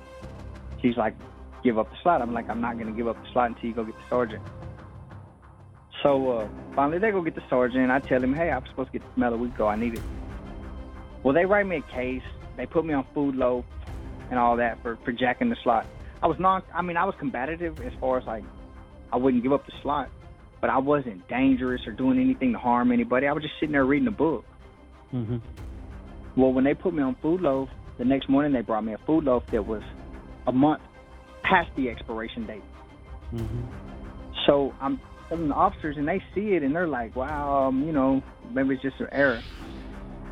She's 0.82 0.98
like, 0.98 1.15
"Give 1.63 1.78
up 1.78 1.89
the 1.89 1.98
slot." 2.02 2.21
I'm 2.21 2.34
like, 2.34 2.50
"I'm 2.50 2.62
not 2.62 2.78
gonna 2.78 2.91
give 2.91 3.08
up 3.08 3.21
the 3.21 3.32
slot 3.32 3.50
until 3.50 3.69
you 3.69 3.76
go 3.76 3.84
get 3.84 3.95
the 3.95 4.10
sergeant." 4.10 4.43
So 6.04 6.32
uh, 6.32 6.48
finally, 6.76 7.00
they 7.00 7.12
go 7.12 7.21
get 7.21 7.36
the 7.36 7.43
sergeant. 7.50 7.84
And 7.84 7.91
I 7.91 8.00
tell 8.00 8.24
him, 8.24 8.34
"Hey, 8.34 8.50
I'm 8.52 8.65
supposed 8.67 8.91
to 8.93 9.00
get 9.00 9.13
the 9.13 9.19
mail 9.19 9.34
a 9.34 9.38
week 9.38 9.56
ago. 9.56 9.67
I 9.67 9.76
need 9.76 9.95
it." 9.95 10.04
Well, 11.24 11.34
they 11.34 11.45
write 11.45 11.67
me 11.67 11.78
a 11.78 11.82
case. 11.82 12.24
They 12.56 12.65
put 12.65 12.86
me 12.86 12.93
on 12.93 13.06
food 13.13 13.36
loaf 13.36 13.65
and 14.30 14.39
all 14.39 14.56
that 14.58 14.82
for 14.82 14.98
for 15.04 15.12
jacking 15.12 15.50
the 15.50 15.58
slot. 15.63 15.86
I 16.21 16.28
was 16.28 16.38
not. 16.39 16.65
I 16.73 16.82
mean, 16.82 16.97
I 16.97 17.06
was 17.06 17.15
combative 17.19 17.80
as 17.80 17.93
far 17.99 18.17
as 18.17 18.25
like 18.25 18.43
I 19.12 19.17
wouldn't 19.17 19.43
give 19.43 19.54
up 19.54 19.65
the 19.65 19.73
slot, 19.82 20.10
but 20.62 20.69
I 20.69 20.78
wasn't 20.78 21.28
dangerous 21.28 21.82
or 21.86 21.93
doing 21.93 22.19
anything 22.19 22.54
to 22.54 22.60
harm 22.60 22.91
anybody. 22.91 23.28
I 23.28 23.34
was 23.34 23.43
just 23.43 23.56
sitting 23.60 23.73
there 23.73 23.86
reading 23.86 24.08
a 24.08 24.12
book. 24.12 24.45
Mm-hmm. 25.13 25.38
Well, 26.39 26.51
when 26.54 26.63
they 26.63 26.73
put 26.73 26.93
me 26.93 27.01
on 27.01 27.15
food 27.21 27.41
loaf, 27.41 27.69
the 27.97 28.06
next 28.06 28.30
morning 28.30 28.51
they 28.51 28.62
brought 28.62 28.84
me 28.84 28.93
a 28.93 28.97
food 29.06 29.23
loaf 29.23 29.43
that 29.51 29.65
was 29.65 29.84
a 30.47 30.51
month 30.51 30.82
past 31.43 31.69
the 31.78 31.89
expiration 31.89 32.45
date. 32.45 32.63
Mm-hmm. 33.34 33.62
So 34.45 34.73
I'm 34.82 34.99
telling 35.30 35.47
the 35.47 35.56
officers, 35.56 35.95
and 35.97 36.08
they 36.08 36.21
see 36.34 36.56
it, 36.56 36.63
and 36.63 36.75
they're 36.75 36.88
like, 36.88 37.15
"Wow, 37.15 37.67
um, 37.67 37.86
you 37.86 37.91
know, 37.91 38.21
maybe 38.54 38.75
it's 38.75 38.84
just 38.84 38.99
an 38.99 39.08
error." 39.12 39.41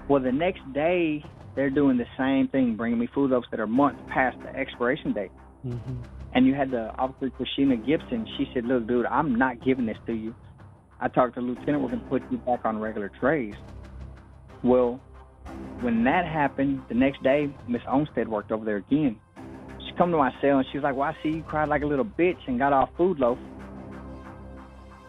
Well, 0.10 0.22
the 0.22 0.32
next 0.32 0.62
day 0.74 1.24
they're 1.56 1.70
doing 1.70 1.98
the 1.98 2.08
same 2.18 2.48
thing, 2.48 2.76
bringing 2.76 3.00
me 3.00 3.08
food 3.14 3.32
loaves 3.32 3.48
that 3.52 3.60
are 3.60 3.68
months 3.68 4.02
past 4.10 4.38
the 4.42 4.56
expiration 4.56 5.14
date. 5.14 5.32
Mm-hmm. 5.66 5.96
And 6.34 6.46
you 6.46 6.54
had 6.54 6.72
the 6.72 6.94
officer 6.98 7.30
Christina 7.30 7.78
Gibson. 7.78 8.28
She 8.38 8.50
said, 8.54 8.66
"Look, 8.66 8.88
dude, 8.88 9.06
I'm 9.06 9.36
not 9.36 9.64
giving 9.64 9.86
this 9.86 9.98
to 10.08 10.14
you. 10.14 10.36
I 11.00 11.08
talked 11.08 11.36
to 11.36 11.42
the 11.42 11.48
lieutenant. 11.48 11.82
We're 11.82 11.90
gonna 11.90 12.10
put 12.10 12.24
you 12.32 12.38
back 12.38 12.66
on 12.66 12.80
regular 12.80 13.10
trays." 13.20 13.56
Well, 14.64 15.00
when 15.82 16.04
that 16.06 16.26
happened, 16.26 16.82
the 16.90 16.96
next 16.96 17.22
day, 17.24 17.54
Miss 17.68 17.82
Olmstead 17.88 18.28
worked 18.28 18.52
over 18.52 18.66
there 18.66 18.78
again. 18.78 19.18
She 19.86 19.94
come 19.98 20.12
to 20.12 20.18
my 20.18 20.32
cell 20.42 20.58
and 20.58 20.68
she 20.72 20.78
was 20.78 20.84
like, 20.84 20.96
"Well, 20.96 21.10
I 21.10 21.24
see 21.24 21.38
you 21.38 21.44
cried 21.44 21.70
like 21.70 21.84
a 21.84 21.86
little 21.86 22.06
bitch 22.06 22.40
and 22.48 22.58
got 22.58 22.74
off 22.74 22.90
food 22.98 23.20
loaf." 23.20 23.38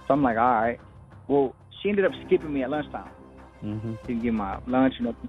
So 0.07 0.15
I'm 0.15 0.23
like, 0.23 0.37
"All 0.37 0.55
right." 0.55 0.81
Well, 1.27 1.55
she 1.83 1.89
ended 1.89 2.05
up 2.05 2.13
skipping 2.27 2.53
me 2.53 2.63
at 2.63 2.71
lunchtime. 2.71 3.11
Mm-hmm. 3.65 3.95
Didn't 4.07 4.23
get 4.23 4.35
my 4.35 4.59
lunch 4.67 4.95
or 5.01 5.05
nothing. 5.05 5.29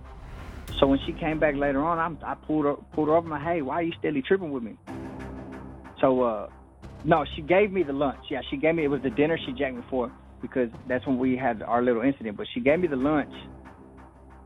So 0.80 0.88
when 0.88 1.00
she 1.06 1.14
came 1.14 1.40
back 1.40 1.56
later 1.56 1.84
on, 1.84 2.00
I'm, 2.00 2.18
I 2.26 2.36
pulled 2.36 2.66
her 2.66 2.76
pulled 2.94 3.08
her 3.08 3.16
over. 3.16 3.28
My 3.28 3.38
like, 3.38 3.46
hey, 3.46 3.62
why 3.62 3.76
are 3.76 3.84
you 3.84 3.94
steadily 3.98 4.22
tripping 4.22 4.52
with 4.52 4.64
me? 4.64 4.78
So 6.06 6.22
uh, 6.22 6.50
no, 7.04 7.26
she 7.36 7.42
gave 7.42 7.72
me 7.72 7.82
the 7.82 7.94
lunch. 7.94 8.20
Yeah, 8.30 8.42
she 8.52 8.58
gave 8.58 8.76
me. 8.76 8.84
It 8.84 8.90
was 8.90 9.02
the 9.02 9.10
dinner 9.10 9.40
she 9.44 9.54
jacked 9.54 9.76
me 9.76 9.82
for 9.90 10.12
because 10.40 10.70
that's 10.88 11.06
when 11.08 11.18
we 11.18 11.36
had 11.36 11.64
our 11.64 11.82
little 11.82 12.04
incident. 12.04 12.38
But 12.38 12.46
she 12.54 12.60
gave 12.60 12.80
me 12.80 12.88
the 12.88 12.96
lunch, 12.96 13.34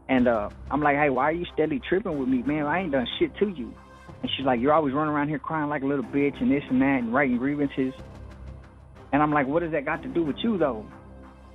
and 0.08 0.30
uh, 0.30 0.50
I'm 0.72 0.82
like, 0.82 0.96
hey, 0.96 1.10
why 1.10 1.26
are 1.26 1.34
you 1.34 1.46
steadily 1.54 1.82
tripping 1.90 2.18
with 2.18 2.30
me, 2.30 2.44
man? 2.44 2.66
I 2.66 2.80
ain't 2.80 2.94
done 2.94 3.06
shit 3.20 3.36
to 3.40 3.50
you. 3.50 3.74
And 4.22 4.32
she's 4.38 4.46
like, 4.46 4.62
you're 4.62 4.72
always 4.72 4.94
running 4.94 5.14
around 5.14 5.28
here 5.28 5.40
crying 5.40 5.68
like 5.68 5.82
a 5.82 5.86
little 5.86 6.06
bitch 6.06 6.40
and 6.42 6.50
this 6.50 6.64
and 6.70 6.82
that 6.82 7.00
and 7.00 7.14
writing 7.14 7.38
grievances. 7.38 7.94
And 9.12 9.22
I'm 9.22 9.34
like, 9.34 9.48
what 9.48 9.62
does 9.62 9.74
that 9.74 9.84
got 9.84 10.02
to 10.04 10.08
do 10.08 10.24
with 10.24 10.38
you 10.42 10.58
though? 10.58 10.86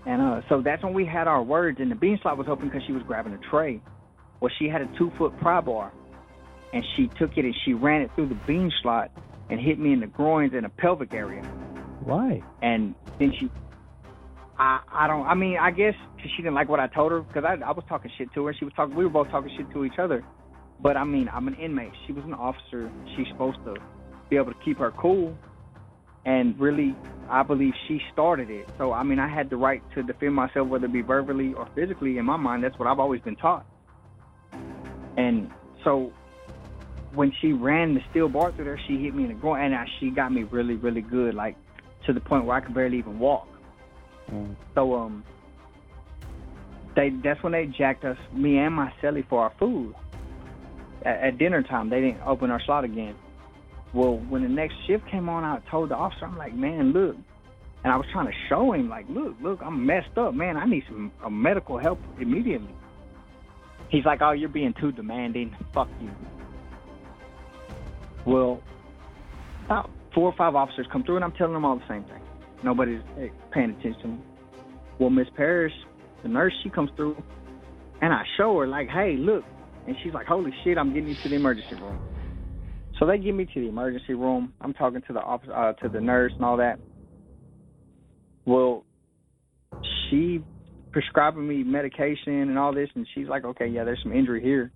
And 0.05 0.21
uh, 0.21 0.43
so 0.51 0.61
that's 0.61 0.83
when 0.83 0.93
we 0.93 1.07
had 1.07 1.29
our 1.29 1.43
words, 1.43 1.81
and 1.81 1.91
the 1.91 1.95
bean 1.95 2.19
slot 2.21 2.37
was 2.37 2.47
open 2.47 2.69
because 2.69 2.83
she 2.87 2.93
was 2.93 3.03
grabbing 3.05 3.33
a 3.33 3.39
tray. 3.39 3.81
Well, 4.41 4.53
she 4.59 4.69
had 4.69 4.83
a 4.83 4.99
two 4.99 5.11
foot 5.17 5.35
pry 5.39 5.63
bar, 5.63 5.93
and 6.75 6.85
she 6.95 7.09
took 7.19 7.39
it 7.39 7.47
and 7.47 7.55
she 7.65 7.73
ran 7.73 8.03
it 8.03 8.11
through 8.15 8.29
the 8.29 8.39
bean 8.47 8.71
slot 8.83 9.11
and 9.51 9.61
hit 9.61 9.79
me 9.79 9.93
in 9.93 10.01
the 10.01 10.07
groins 10.07 10.53
and 10.55 10.65
the 10.65 10.69
pelvic 10.69 11.13
area. 11.13 11.43
Why? 12.05 12.43
And 12.63 12.95
then 13.19 13.33
she, 13.39 13.51
I, 14.59 14.81
I 14.91 15.07
don't, 15.07 15.27
I 15.27 15.35
mean, 15.35 15.59
I 15.59 15.71
guess 15.71 15.95
'cause 16.17 16.31
she 16.37 16.43
didn't 16.43 16.55
like 16.55 16.69
what 16.69 16.81
I 16.81 16.87
told 16.87 17.13
her 17.13 17.21
because 17.21 17.45
I, 17.45 17.55
I 17.65 17.73
was 17.73 17.85
talking 17.89 18.11
shit 18.17 18.33
to 18.35 18.47
her. 18.47 18.55
She 18.55 18.65
was 18.65 18.75
talking, 18.75 18.95
we 18.95 19.05
were 19.05 19.11
both 19.11 19.31
talking 19.31 19.51
shit 19.57 19.71
to 19.73 19.85
each 19.85 19.99
other. 19.99 20.25
But 20.81 20.97
I 20.97 21.05
mean, 21.05 21.31
I'm 21.33 21.49
an 21.49 21.55
inmate. 21.55 21.93
She 22.07 22.13
was 22.13 22.25
an 22.25 22.35
officer. 22.35 22.91
She's 23.17 23.29
supposed 23.29 23.59
to 23.65 23.77
be 24.29 24.37
able 24.37 24.53
to 24.53 24.59
keep 24.65 24.79
her 24.79 24.91
cool. 24.93 25.37
And 26.27 26.59
really, 26.59 26.97
I 27.29 27.43
believe 27.43 27.75
she 27.87 28.01
started 28.13 28.51
it. 28.51 28.69
So 28.79 28.93
I 28.93 29.03
mean, 29.03 29.19
I 29.19 29.29
had 29.29 29.51
the 29.51 29.57
right 29.57 29.83
to 29.95 30.03
defend 30.03 30.35
myself, 30.35 30.69
whether 30.69 30.87
it 30.87 30.93
be 30.93 31.03
verbally 31.03 31.55
or 31.55 31.69
physically. 31.75 32.19
In 32.19 32.25
my 32.25 32.37
mind, 32.37 32.65
that's 32.65 32.79
what 32.79 32.89
I've 32.89 32.99
always 32.99 33.21
been 33.21 33.37
taught. 33.37 33.67
And 35.17 35.51
so 35.85 36.13
when 37.15 37.33
she 37.41 37.53
ran 37.53 37.95
the 37.95 38.03
steel 38.11 38.29
bar 38.29 38.53
through 38.53 38.65
there, 38.65 38.81
she 38.87 38.99
hit 38.99 39.15
me 39.15 39.25
in 39.25 39.29
the 39.29 39.35
groin, 39.35 39.61
and 39.61 39.75
I, 39.75 39.87
she 39.99 40.11
got 40.11 40.33
me 40.33 40.43
really, 40.43 40.75
really 40.75 41.01
good, 41.01 41.35
like 41.35 41.57
to 42.07 42.13
the 42.13 42.21
point 42.21 42.45
where 42.45 42.57
I 42.57 42.61
could 42.61 42.75
barely 42.75 42.99
even 42.99 43.19
walk. 43.19 43.49
Mm. 44.31 44.55
So 44.75 44.95
um, 44.95 45.25
they 46.95 47.11
that's 47.11 47.43
when 47.43 47.53
they 47.53 47.67
jacked 47.67 48.05
us, 48.05 48.19
me 48.33 48.59
and 48.59 48.75
my 48.75 48.93
celly, 49.03 49.27
for 49.29 49.43
our 49.43 49.53
food. 49.59 49.95
At, 51.03 51.21
at 51.21 51.39
dinner 51.39 51.63
time, 51.63 51.91
they 51.91 52.01
didn't 52.01 52.23
open 52.23 52.51
our 52.51 52.61
slot 52.61 52.85
again. 52.85 53.15
Well, 53.93 54.17
when 54.19 54.43
the 54.43 54.49
next 54.49 54.75
shift 54.87 55.07
came 55.07 55.29
on, 55.29 55.45
I 55.45 55.61
told 55.71 55.91
the 55.91 55.97
officer, 55.97 56.27
I'm 56.27 56.37
like, 56.37 56.55
man, 56.55 56.93
look, 56.93 57.17
and 57.85 57.93
I 57.93 57.97
was 57.97 58.07
trying 58.13 58.27
to 58.27 58.33
show 58.49 58.73
him, 58.73 58.89
like, 58.89 59.07
look, 59.09 59.37
look, 59.41 59.61
I'm 59.63 59.87
messed 59.87 60.17
up, 60.17 60.35
man. 60.35 60.57
I 60.57 60.65
need 60.65 60.85
some 60.89 61.13
uh, 61.23 61.31
medical 61.31 61.79
help 61.79 62.01
immediately. 62.19 62.75
He's 63.91 64.05
like, 64.05 64.23
oh, 64.23 64.33
you're 64.33 64.49
being 64.49 64.73
too 64.73 64.91
demanding. 64.91 65.55
Fuck 65.73 65.89
you. 66.01 66.11
Well, 68.27 68.63
about 69.67 69.91
four 70.15 70.25
or 70.25 70.35
five 70.37 70.55
officers 70.55 70.87
come 70.93 71.05
through, 71.05 71.17
and 71.17 71.25
I'm 71.25 71.33
telling 71.33 71.53
them 71.55 71.65
all 71.65 71.77
the 71.77 71.89
same 71.89 72.05
thing. 72.05 72.23
Nobody's 72.63 73.01
eh, 73.19 73.29
paying 73.53 73.71
attention. 73.71 74.23
Well, 74.99 75.11
Miss 75.11 75.27
Parrish, 75.37 75.73
the 76.23 76.29
nurse, 76.29 76.53
she 76.63 76.71
comes 76.71 76.91
through, 76.97 77.17
and 78.01 78.13
I 78.13 78.23
show 78.37 78.59
her 78.59 78.67
like, 78.67 78.89
"Hey, 78.89 79.17
look," 79.19 79.45
and 79.87 79.97
she's 80.03 80.15
like, 80.15 80.27
"Holy 80.27 80.53
shit, 80.63 80.79
I'm 80.79 80.95
getting 80.95 81.09
you 81.09 81.17
to 81.23 81.29
the 81.29 81.35
emergency 81.35 81.75
room." 81.75 81.99
So 82.99 83.07
they 83.07 83.19
get 83.19 83.35
me 83.35 83.45
to 83.45 83.61
the 83.61 83.69
emergency 83.69 84.15
room. 84.15 84.55
I'm 84.61 84.73
talking 84.73 85.03
to 85.07 85.13
the 85.13 85.21
officer, 85.21 85.55
uh, 85.55 85.73
to 85.75 85.89
the 85.89 86.01
nurse, 86.01 86.33
and 86.39 86.47
all 86.47 86.57
that. 86.59 86.79
Well, 88.47 88.85
she 90.09 90.45
prescribing 90.93 91.47
me 91.47 91.65
medication 91.65 92.35
and 92.35 92.59
all 92.59 92.73
this, 92.73 92.89
and 92.95 93.07
she's 93.15 93.29
like, 93.29 93.45
"Okay, 93.45 93.67
yeah, 93.67 93.85
there's 93.85 94.03
some 94.03 94.13
injury 94.13 94.41
here," 94.41 94.71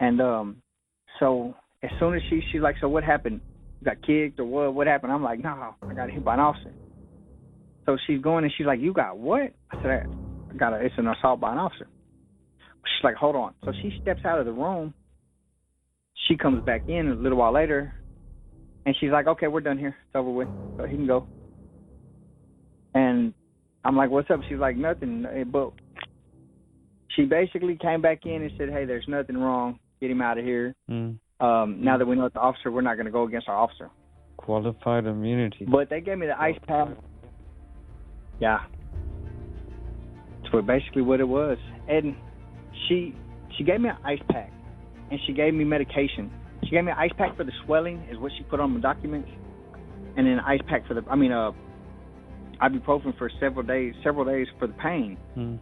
and 0.00 0.20
um, 0.20 0.62
so 1.18 1.54
as 1.84 1.90
soon 2.00 2.14
as 2.14 2.22
she 2.28 2.40
she's 2.50 2.62
like, 2.62 2.76
"So 2.80 2.88
what 2.88 3.04
happened?" 3.04 3.40
got 3.84 4.02
kicked 4.02 4.40
or 4.40 4.44
what? 4.44 4.74
What 4.74 4.86
happened? 4.86 5.12
I'm 5.12 5.22
like, 5.22 5.42
no, 5.42 5.74
I 5.82 5.94
got 5.94 6.10
hit 6.10 6.24
by 6.24 6.34
an 6.34 6.40
officer. 6.40 6.72
So 7.86 7.96
she's 8.06 8.20
going 8.20 8.44
and 8.44 8.52
she's 8.56 8.66
like, 8.66 8.80
you 8.80 8.92
got 8.92 9.18
what? 9.18 9.52
I 9.70 9.82
said, 9.82 10.06
I 10.50 10.56
got 10.56 10.72
a, 10.72 10.76
it's 10.76 10.94
an 10.96 11.06
assault 11.06 11.40
by 11.40 11.52
an 11.52 11.58
officer. 11.58 11.86
She's 12.84 13.04
like, 13.04 13.14
hold 13.14 13.36
on. 13.36 13.54
So 13.64 13.72
she 13.82 13.92
steps 14.02 14.20
out 14.24 14.38
of 14.38 14.46
the 14.46 14.52
room. 14.52 14.94
She 16.28 16.36
comes 16.36 16.64
back 16.64 16.88
in 16.88 17.08
a 17.08 17.14
little 17.14 17.38
while 17.38 17.52
later, 17.52 17.92
and 18.86 18.96
she's 18.98 19.10
like, 19.10 19.26
okay, 19.26 19.46
we're 19.46 19.60
done 19.60 19.78
here. 19.78 19.94
It's 20.06 20.16
over 20.16 20.30
with. 20.30 20.48
So 20.78 20.86
he 20.86 20.96
can 20.96 21.06
go. 21.06 21.26
And 22.94 23.34
I'm 23.84 23.96
like, 23.96 24.10
what's 24.10 24.30
up? 24.30 24.40
She's 24.48 24.58
like, 24.58 24.76
nothing. 24.76 25.26
But 25.52 25.72
she 27.14 27.24
basically 27.24 27.76
came 27.76 28.00
back 28.00 28.24
in 28.24 28.42
and 28.42 28.50
said, 28.56 28.70
hey, 28.70 28.86
there's 28.86 29.04
nothing 29.08 29.36
wrong. 29.36 29.78
Get 30.00 30.10
him 30.10 30.22
out 30.22 30.38
of 30.38 30.44
here. 30.44 30.74
Mm. 30.90 31.18
Um, 31.44 31.84
now 31.84 31.98
that 31.98 32.06
we 32.06 32.16
know 32.16 32.24
it's 32.24 32.34
the 32.34 32.40
officer, 32.40 32.70
we're 32.70 32.80
not 32.80 32.94
going 32.94 33.06
to 33.06 33.12
go 33.12 33.24
against 33.24 33.48
our 33.48 33.56
officer. 33.56 33.90
Qualified 34.38 35.04
immunity. 35.04 35.66
But 35.70 35.90
they 35.90 36.00
gave 36.00 36.18
me 36.18 36.26
the 36.26 36.40
ice 36.40 36.58
pack. 36.66 36.88
Yeah. 38.40 38.60
That's 40.42 40.66
basically 40.66 41.02
what 41.02 41.20
it 41.20 41.28
was. 41.28 41.58
And 41.88 42.16
she 42.88 43.14
she 43.56 43.64
gave 43.64 43.80
me 43.80 43.90
an 43.90 43.96
ice 44.04 44.22
pack 44.30 44.52
and 45.10 45.20
she 45.26 45.32
gave 45.32 45.52
me 45.52 45.64
medication. 45.64 46.30
She 46.64 46.70
gave 46.70 46.84
me 46.84 46.92
an 46.92 46.98
ice 46.98 47.12
pack 47.18 47.36
for 47.36 47.44
the 47.44 47.52
swelling 47.64 48.06
is 48.10 48.18
what 48.18 48.32
she 48.36 48.44
put 48.44 48.60
on 48.60 48.72
my 48.72 48.80
documents. 48.80 49.28
And 50.16 50.26
then 50.26 50.34
an 50.34 50.40
ice 50.40 50.60
pack 50.68 50.86
for 50.86 50.94
the 50.94 51.02
I 51.10 51.16
mean 51.16 51.32
uh 51.32 51.52
ibuprofen 52.62 53.16
for 53.18 53.30
several 53.40 53.66
days 53.66 53.94
several 54.02 54.24
days 54.24 54.46
for 54.58 54.66
the 54.66 54.74
pain. 54.74 55.18
Mm. 55.36 55.58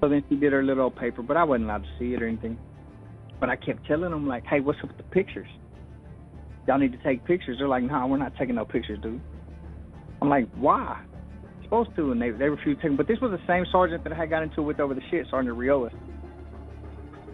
So 0.00 0.08
then 0.08 0.24
she 0.28 0.36
did 0.36 0.52
her 0.52 0.62
little 0.62 0.90
paper, 0.90 1.22
but 1.22 1.36
I 1.36 1.44
wasn't 1.44 1.64
allowed 1.64 1.84
to 1.84 1.90
see 1.98 2.12
it 2.12 2.22
or 2.22 2.28
anything. 2.28 2.58
But 3.40 3.50
I 3.50 3.56
kept 3.56 3.86
telling 3.86 4.10
them 4.10 4.26
like, 4.26 4.44
"Hey, 4.46 4.60
what's 4.60 4.78
up 4.82 4.88
with 4.88 4.96
the 4.96 5.02
pictures? 5.04 5.48
Y'all 6.66 6.78
need 6.78 6.92
to 6.92 6.98
take 6.98 7.24
pictures." 7.24 7.58
They're 7.58 7.68
like, 7.68 7.82
"Nah, 7.82 8.06
we're 8.06 8.16
not 8.16 8.36
taking 8.36 8.54
no 8.54 8.64
pictures, 8.64 8.98
dude." 9.02 9.20
I'm 10.22 10.28
like, 10.28 10.48
"Why?" 10.56 10.96
Supposed 11.62 11.90
to, 11.96 12.12
and 12.12 12.20
they 12.20 12.30
they 12.30 12.48
refused 12.48 12.80
to 12.80 12.88
take 12.88 12.90
them. 12.90 12.96
But 12.96 13.08
this 13.08 13.20
was 13.20 13.30
the 13.30 13.46
same 13.46 13.66
sergeant 13.70 14.04
that 14.04 14.12
I 14.12 14.16
had 14.16 14.30
got 14.30 14.42
into 14.42 14.62
with 14.62 14.80
over 14.80 14.94
the 14.94 15.02
shit, 15.10 15.26
Sergeant 15.30 15.56
Riojas. 15.56 15.92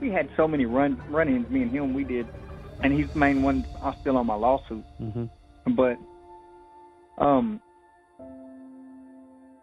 We 0.01 0.11
had 0.11 0.29
so 0.37 0.49
many 0.49 0.65
run 0.67 1.01
run-ins, 1.11 1.49
me 1.51 1.63
and 1.63 1.71
him. 1.71 1.95
We 1.95 2.05
did, 2.05 2.27
and 2.83 2.93
he's 2.93 3.07
the 3.13 3.19
main 3.19 3.43
one. 3.43 3.67
I'm 3.83 3.95
still 4.01 4.17
on 4.17 4.27
my 4.27 4.35
lawsuit, 4.35 4.85
hmm 4.99 5.25
but 5.77 5.99
um, 7.19 7.61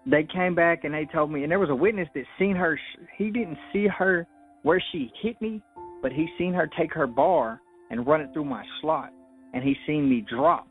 they 0.05 0.23
came 0.23 0.55
back 0.55 0.83
and 0.83 0.93
they 0.93 1.05
told 1.05 1.31
me, 1.31 1.43
and 1.43 1.51
there 1.51 1.59
was 1.59 1.69
a 1.69 1.75
witness 1.75 2.07
that 2.13 2.23
seen 2.39 2.55
her. 2.55 2.79
He 3.17 3.29
didn't 3.31 3.57
see 3.73 3.87
her 3.87 4.27
where 4.63 4.81
she 4.91 5.11
hit 5.21 5.41
me, 5.41 5.61
but 6.01 6.11
he 6.11 6.27
seen 6.37 6.53
her 6.53 6.69
take 6.77 6.93
her 6.93 7.07
bar 7.07 7.61
and 7.89 8.05
run 8.05 8.21
it 8.21 8.29
through 8.33 8.45
my 8.45 8.63
slot, 8.81 9.11
and 9.53 9.63
he 9.63 9.75
seen 9.85 10.09
me 10.09 10.21
drop. 10.21 10.67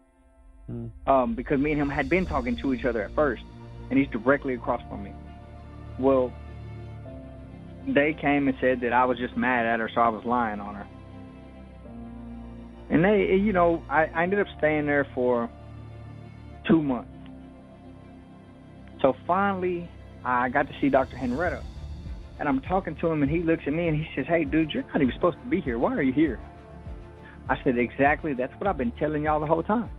Mm. 0.70 0.90
Um, 1.06 1.34
because 1.34 1.60
me 1.60 1.72
and 1.72 1.80
him 1.80 1.88
had 1.88 2.08
been 2.08 2.26
talking 2.26 2.56
to 2.62 2.74
each 2.74 2.84
other 2.84 3.02
at 3.02 3.14
first, 3.14 3.42
and 3.90 3.98
he's 3.98 4.08
directly 4.08 4.54
across 4.54 4.80
from 4.88 5.04
me. 5.04 5.12
Well, 5.98 6.32
they 7.86 8.16
came 8.20 8.48
and 8.48 8.56
said 8.60 8.80
that 8.80 8.92
I 8.92 9.04
was 9.04 9.16
just 9.18 9.36
mad 9.36 9.64
at 9.64 9.78
her, 9.78 9.88
so 9.94 10.00
I 10.00 10.08
was 10.08 10.24
lying 10.24 10.60
on 10.60 10.74
her. 10.74 10.86
And 12.90 13.04
they, 13.04 13.36
you 13.36 13.52
know, 13.52 13.82
I, 13.88 14.06
I 14.06 14.22
ended 14.24 14.40
up 14.40 14.46
staying 14.58 14.86
there 14.86 15.06
for 15.14 15.48
two 16.68 16.82
months. 16.82 17.10
So 19.02 19.14
finally, 19.26 19.88
I 20.24 20.48
got 20.48 20.66
to 20.66 20.72
see 20.80 20.88
Dr. 20.88 21.16
Henretta. 21.16 21.62
And 22.38 22.49
I'm 22.49 22.61
talking 22.62 22.96
to 23.01 23.07
him, 23.09 23.22
and 23.22 23.31
he 23.31 23.42
looks 23.42 23.62
at 23.66 23.72
me 23.72 23.88
and 23.88 23.96
he 23.96 24.07
says, 24.14 24.27
Hey, 24.29 24.44
dude, 24.44 24.70
you're 24.70 24.85
not 24.85 24.96
even 24.96 25.12
supposed 25.14 25.38
to 25.42 25.49
be 25.49 25.61
here. 25.61 25.79
Why 25.79 25.94
are 25.94 26.03
you 26.03 26.12
here? 26.12 26.38
I 27.49 27.57
said, 27.64 27.79
Exactly. 27.79 28.35
That's 28.35 28.53
what 28.59 28.66
I've 28.66 28.77
been 28.77 28.92
telling 28.99 29.22
y'all 29.22 29.40
the 29.40 29.46
whole 29.46 29.62
time. 29.62 29.90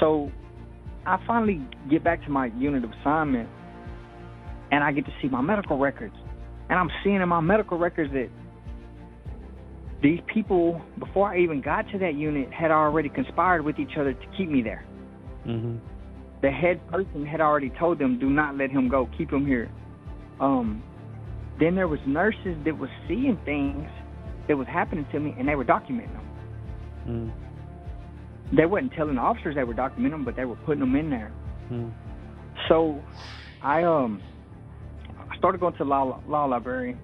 So 0.00 0.30
I 1.04 1.18
finally 1.26 1.60
get 1.90 2.02
back 2.02 2.24
to 2.24 2.30
my 2.30 2.46
unit 2.58 2.84
of 2.84 2.90
assignment, 3.00 3.48
and 4.70 4.82
I 4.82 4.92
get 4.92 5.04
to 5.06 5.12
see 5.20 5.28
my 5.28 5.40
medical 5.40 5.78
records. 5.78 6.14
And 6.68 6.78
I'm 6.78 6.90
seeing 7.04 7.16
in 7.16 7.28
my 7.28 7.40
medical 7.40 7.78
records 7.78 8.12
that 8.12 8.28
these 10.02 10.20
people, 10.32 10.82
before 10.98 11.32
I 11.32 11.38
even 11.40 11.60
got 11.60 11.90
to 11.92 11.98
that 11.98 12.14
unit, 12.14 12.52
had 12.52 12.70
already 12.70 13.08
conspired 13.08 13.62
with 13.62 13.78
each 13.78 13.96
other 13.98 14.12
to 14.12 14.26
keep 14.36 14.48
me 14.48 14.62
there 14.62 14.84
hmm 15.44 15.76
the 16.42 16.50
head 16.50 16.86
person 16.88 17.24
had 17.24 17.40
already 17.40 17.70
told 17.70 17.98
them, 17.98 18.18
"Do 18.18 18.28
not 18.28 18.56
let 18.56 18.70
him 18.70 18.88
go. 18.88 19.08
Keep 19.16 19.32
him 19.32 19.46
here." 19.46 19.70
Um, 20.40 20.82
then 21.58 21.74
there 21.74 21.88
was 21.88 22.00
nurses 22.06 22.56
that 22.64 22.78
was 22.78 22.90
seeing 23.08 23.38
things 23.44 23.88
that 24.48 24.56
was 24.56 24.66
happening 24.66 25.06
to 25.12 25.20
me, 25.20 25.34
and 25.38 25.48
they 25.48 25.54
were 25.54 25.64
documenting 25.64 26.12
them. 26.12 26.26
Mm. 27.08 27.32
They 28.56 28.66
wasn't 28.66 28.92
telling 28.92 29.16
the 29.16 29.20
officers 29.20 29.54
they 29.54 29.64
were 29.64 29.74
documenting 29.74 30.10
them, 30.10 30.24
but 30.24 30.36
they 30.36 30.44
were 30.44 30.56
putting 30.56 30.80
them 30.80 30.94
in 30.94 31.10
there. 31.10 31.32
Mm. 31.70 31.92
So, 32.68 33.02
I 33.62 33.82
um, 33.82 34.22
I 35.30 35.36
started 35.38 35.60
going 35.60 35.72
to 35.74 35.78
the 35.78 35.84
law 35.84 36.20
law 36.28 36.44
library, 36.44 36.96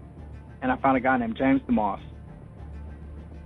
and 0.61 0.70
I 0.70 0.76
found 0.76 0.96
a 0.96 1.00
guy 1.00 1.16
named 1.16 1.36
James 1.36 1.61
DeMoss. 1.68 2.00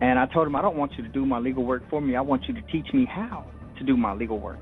And 0.00 0.18
I 0.18 0.26
told 0.26 0.46
him, 0.46 0.56
I 0.56 0.62
don't 0.62 0.76
want 0.76 0.92
you 0.98 1.02
to 1.04 1.08
do 1.08 1.24
my 1.24 1.38
legal 1.38 1.64
work 1.64 1.88
for 1.88 2.02
me. 2.02 2.16
I 2.16 2.20
want 2.20 2.44
you 2.46 2.54
to 2.54 2.60
teach 2.70 2.92
me 2.92 3.06
how 3.06 3.46
to 3.78 3.84
do 3.84 3.96
my 3.96 4.12
legal 4.12 4.38
work. 4.38 4.58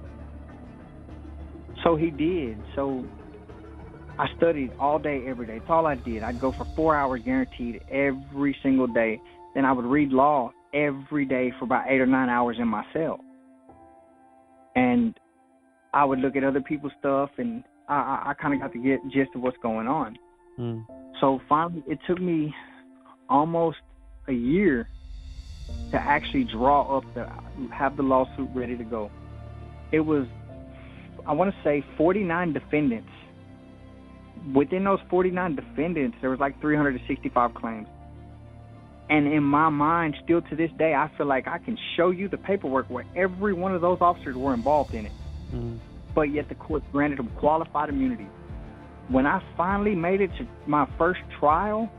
So 1.82 1.96
he 1.96 2.10
did. 2.10 2.62
So 2.76 3.04
I 4.18 4.28
studied 4.36 4.70
all 4.78 4.98
day, 4.98 5.24
every 5.26 5.46
day. 5.46 5.56
It's 5.56 5.66
all 5.68 5.86
I 5.86 5.96
did. 5.96 6.22
I'd 6.22 6.40
go 6.40 6.52
for 6.52 6.66
four 6.76 6.94
hours 6.94 7.20
guaranteed 7.24 7.80
every 7.90 8.56
single 8.62 8.86
day. 8.86 9.20
Then 9.54 9.64
I 9.64 9.72
would 9.72 9.84
read 9.84 10.10
law 10.10 10.52
every 10.72 11.24
day 11.24 11.52
for 11.58 11.64
about 11.64 11.86
eight 11.88 12.00
or 12.00 12.06
nine 12.06 12.28
hours 12.28 12.56
in 12.60 12.68
my 12.68 12.84
cell. 12.92 13.18
And 14.76 15.18
I 15.92 16.04
would 16.04 16.20
look 16.20 16.36
at 16.36 16.44
other 16.44 16.60
people's 16.60 16.92
stuff, 16.98 17.30
and 17.38 17.64
I, 17.88 17.94
I, 17.94 18.30
I 18.30 18.34
kind 18.34 18.54
of 18.54 18.60
got 18.60 18.72
the 18.72 18.78
get 18.78 19.00
gist 19.12 19.30
of 19.34 19.42
what's 19.42 19.56
going 19.62 19.88
on. 19.88 20.16
Mm. 20.58 20.84
So 21.20 21.40
finally, 21.48 21.82
it 21.88 21.98
took 22.06 22.20
me 22.20 22.54
almost 23.28 23.78
a 24.28 24.32
year 24.32 24.88
to 25.90 25.96
actually 25.96 26.44
draw 26.44 26.98
up 26.98 27.04
the 27.14 27.26
have 27.72 27.96
the 27.96 28.02
lawsuit 28.02 28.48
ready 28.54 28.76
to 28.76 28.84
go. 28.84 29.10
It 29.92 30.00
was, 30.00 30.26
I 31.26 31.32
want 31.32 31.54
to 31.54 31.56
say, 31.62 31.84
49 31.96 32.52
defendants 32.52 33.08
within 34.54 34.84
those 34.84 35.00
49 35.10 35.56
defendants, 35.56 36.16
there 36.20 36.30
was 36.30 36.40
like 36.40 36.60
365 36.60 37.54
claims. 37.54 37.88
And 39.10 39.26
in 39.26 39.42
my 39.42 39.68
mind, 39.68 40.16
still 40.24 40.40
to 40.42 40.56
this 40.56 40.70
day, 40.78 40.94
I 40.94 41.10
feel 41.16 41.26
like 41.26 41.46
I 41.46 41.58
can 41.58 41.78
show 41.96 42.10
you 42.10 42.28
the 42.28 42.38
paperwork 42.38 42.88
where 42.88 43.04
every 43.14 43.52
one 43.52 43.74
of 43.74 43.80
those 43.80 43.98
officers 44.00 44.34
were 44.34 44.54
involved 44.54 44.94
in 44.94 45.06
it. 45.06 45.12
Mm. 45.52 45.78
But 46.14 46.32
yet 46.32 46.48
the 46.48 46.54
court 46.54 46.82
granted 46.90 47.18
them 47.18 47.30
qualified 47.36 47.90
immunity. 47.90 48.26
When 49.08 49.26
I 49.26 49.42
finally 49.56 49.94
made 49.94 50.22
it 50.22 50.30
to 50.38 50.46
my 50.66 50.88
first 50.96 51.20
trial, 51.38 51.90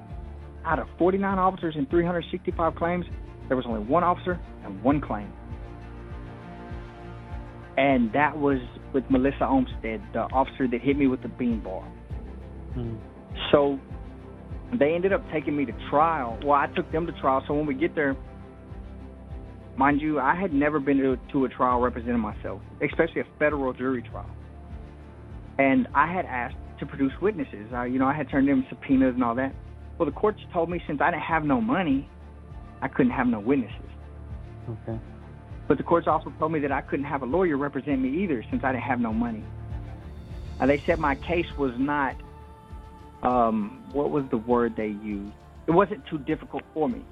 out 0.65 0.79
of 0.79 0.87
49 0.97 1.37
officers 1.37 1.75
and 1.77 1.87
365 1.89 2.75
claims, 2.75 3.05
there 3.47 3.55
was 3.55 3.65
only 3.67 3.81
one 3.81 4.03
officer 4.03 4.39
and 4.63 4.81
one 4.81 4.99
claim. 4.99 5.31
And 7.77 8.11
that 8.13 8.37
was 8.37 8.59
with 8.93 9.03
Melissa 9.11 9.45
Olmstead, 9.47 10.01
the 10.13 10.21
officer 10.21 10.67
that 10.67 10.81
hit 10.81 10.97
me 10.97 11.07
with 11.07 11.21
the 11.21 11.27
beanball. 11.27 11.83
Mm. 12.75 12.97
So 13.51 13.79
they 14.77 14.93
ended 14.93 15.13
up 15.13 15.23
taking 15.31 15.55
me 15.55 15.65
to 15.65 15.73
trial. 15.89 16.37
Well, 16.43 16.53
I 16.53 16.67
took 16.67 16.91
them 16.91 17.05
to 17.05 17.13
trial. 17.13 17.43
So 17.47 17.53
when 17.53 17.65
we 17.65 17.75
get 17.75 17.95
there, 17.95 18.15
mind 19.77 20.01
you, 20.01 20.19
I 20.19 20.35
had 20.35 20.53
never 20.53 20.79
been 20.79 20.97
to, 20.97 21.17
to 21.31 21.45
a 21.45 21.49
trial 21.49 21.79
representing 21.79 22.19
myself, 22.19 22.61
especially 22.81 23.21
a 23.21 23.27
federal 23.39 23.73
jury 23.73 24.01
trial. 24.01 24.29
And 25.57 25.87
I 25.93 26.11
had 26.11 26.25
asked 26.25 26.55
to 26.79 26.85
produce 26.85 27.13
witnesses. 27.21 27.71
I, 27.73 27.85
you 27.85 27.99
know, 27.99 28.07
I 28.07 28.13
had 28.13 28.29
turned 28.29 28.49
in 28.49 28.65
subpoenas 28.69 29.13
and 29.15 29.23
all 29.23 29.35
that. 29.35 29.53
Well, 29.97 30.05
the 30.05 30.11
courts 30.11 30.39
told 30.51 30.69
me 30.69 30.81
since 30.87 30.99
I 31.01 31.11
didn't 31.11 31.23
have 31.23 31.45
no 31.45 31.61
money, 31.61 32.09
I 32.81 32.89
couldn't 32.89 33.13
have 33.13 33.27
no 33.27 33.39
witnesses. 33.39 33.75
Okay. 34.69 34.99
But 35.67 35.77
the 35.77 35.83
courts 35.83 36.07
also 36.07 36.33
told 36.37 36.51
me 36.51 36.59
that 36.59 36.71
I 36.71 36.81
couldn't 36.81 37.05
have 37.05 37.21
a 37.21 37.25
lawyer 37.25 37.57
represent 37.57 38.01
me 38.01 38.23
either 38.23 38.43
since 38.49 38.63
I 38.63 38.71
didn't 38.73 38.83
have 38.83 38.99
no 38.99 39.13
money. 39.13 39.43
Uh, 40.59 40.65
they 40.65 40.81
said 40.85 40.99
my 40.99 41.15
case 41.15 41.47
was 41.57 41.71
not, 41.77 42.15
um, 43.23 43.83
what 43.91 44.11
was 44.11 44.25
the 44.31 44.37
word 44.37 44.73
they 44.75 44.87
used? 44.87 45.33
It 45.67 45.71
wasn't 45.71 46.05
too 46.09 46.19
difficult 46.19 46.63
for 46.73 46.87
me, 46.87 47.03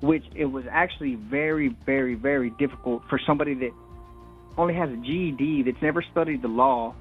which 0.00 0.24
it 0.34 0.46
was 0.46 0.64
actually 0.70 1.16
very, 1.16 1.76
very, 1.84 2.14
very 2.14 2.50
difficult 2.58 3.02
for 3.08 3.20
somebody 3.26 3.54
that 3.54 3.70
only 4.56 4.74
has 4.74 4.88
a 4.88 4.96
GED, 4.96 5.64
that's 5.64 5.82
never 5.82 6.04
studied 6.12 6.42
the 6.42 6.48
law. 6.48 6.94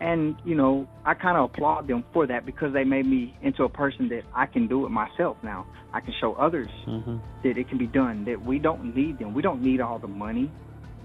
And, 0.00 0.36
you 0.44 0.54
know, 0.54 0.88
I 1.04 1.14
kind 1.14 1.36
of 1.36 1.50
applaud 1.50 1.88
them 1.88 2.04
for 2.12 2.26
that 2.28 2.46
because 2.46 2.72
they 2.72 2.84
made 2.84 3.04
me 3.04 3.36
into 3.42 3.64
a 3.64 3.68
person 3.68 4.08
that 4.10 4.22
I 4.32 4.46
can 4.46 4.68
do 4.68 4.86
it 4.86 4.90
myself 4.90 5.36
now. 5.42 5.66
I 5.92 6.00
can 6.00 6.14
show 6.20 6.34
others 6.34 6.68
Mm-hmm. 6.86 7.16
that 7.42 7.58
it 7.58 7.68
can 7.68 7.78
be 7.78 7.88
done. 7.88 8.24
That 8.24 8.44
we 8.44 8.58
don't 8.58 8.94
need 8.94 9.18
them. 9.18 9.34
We 9.34 9.42
don't 9.42 9.60
need 9.60 9.80
all 9.80 9.98
the 9.98 10.06
money 10.08 10.50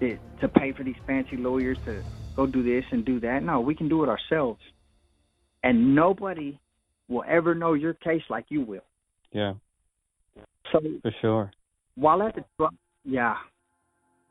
that 0.00 0.18
to 0.40 0.48
pay 0.48 0.72
for 0.72 0.84
these 0.84 0.96
fancy 1.06 1.36
lawyers 1.36 1.76
to 1.86 2.02
go 2.36 2.46
do 2.46 2.62
this 2.62 2.84
and 2.92 3.04
do 3.04 3.18
that. 3.20 3.42
No, 3.42 3.60
we 3.60 3.74
can 3.74 3.88
do 3.88 4.04
it 4.04 4.08
ourselves. 4.08 4.60
And 5.64 5.94
nobody 5.94 6.60
will 7.08 7.24
ever 7.26 7.54
know 7.54 7.72
your 7.72 7.94
case 7.94 8.22
like 8.28 8.44
you 8.50 8.60
will. 8.60 8.84
Yeah, 9.32 9.54
So 10.70 10.80
for 11.02 11.10
sure. 11.20 11.50
while 11.96 12.22
at 12.22 12.36
the 12.36 12.44
tri- 12.56 12.68
yeah, 13.04 13.34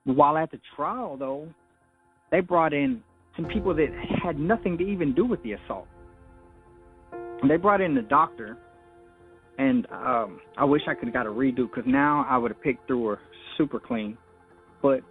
while 0.05 0.37
at 0.37 0.51
the 0.51 0.59
trial 0.75 1.17
though, 1.17 1.49
they 2.31 2.39
brought 2.39 2.71
in 2.71 3.03
some 3.35 3.45
people 3.45 3.73
that 3.75 3.87
had 4.23 4.39
nothing 4.39 4.77
to 4.77 4.83
even 4.85 5.13
do 5.13 5.25
with 5.25 5.41
the 5.43 5.53
assault. 5.53 5.87
And 7.11 7.49
they 7.49 7.57
brought 7.57 7.81
in 7.81 7.95
the 7.95 8.01
doctor, 8.03 8.57
and 9.57 9.85
um, 9.91 10.39
I 10.55 10.63
wish 10.63 10.83
I 10.87 10.93
could 10.93 11.05
have 11.05 11.13
got 11.13 11.25
a 11.25 11.29
redo 11.29 11.67
because 11.69 11.83
now 11.85 12.25
I 12.29 12.37
would 12.37 12.51
have 12.51 12.61
picked 12.61 12.87
through 12.87 13.07
her 13.07 13.19
super 13.57 13.79
clean. 13.79 14.17
But 14.81 15.01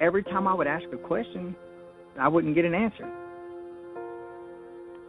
every 0.00 0.24
time 0.24 0.48
I 0.48 0.54
would 0.54 0.66
ask 0.66 0.84
a 0.92 0.96
question, 0.96 1.54
I 2.18 2.26
wouldn't 2.26 2.54
get 2.54 2.64
an 2.64 2.74
answer. 2.74 3.08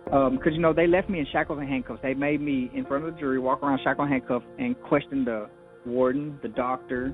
Because 0.05 0.53
you 0.53 0.59
know 0.59 0.73
they 0.73 0.87
left 0.87 1.09
me 1.09 1.19
in 1.19 1.25
shackles 1.31 1.59
and 1.59 1.67
handcuffs. 1.67 2.01
They 2.03 2.13
made 2.13 2.41
me 2.41 2.69
in 2.73 2.85
front 2.85 3.05
of 3.05 3.13
the 3.13 3.19
jury 3.19 3.39
walk 3.39 3.63
around 3.63 3.79
shackled 3.83 4.09
and 4.09 4.13
handcuffed 4.13 4.45
and 4.59 4.79
question 4.81 5.25
the 5.25 5.49
warden, 5.85 6.37
the 6.41 6.49
doctor, 6.49 7.13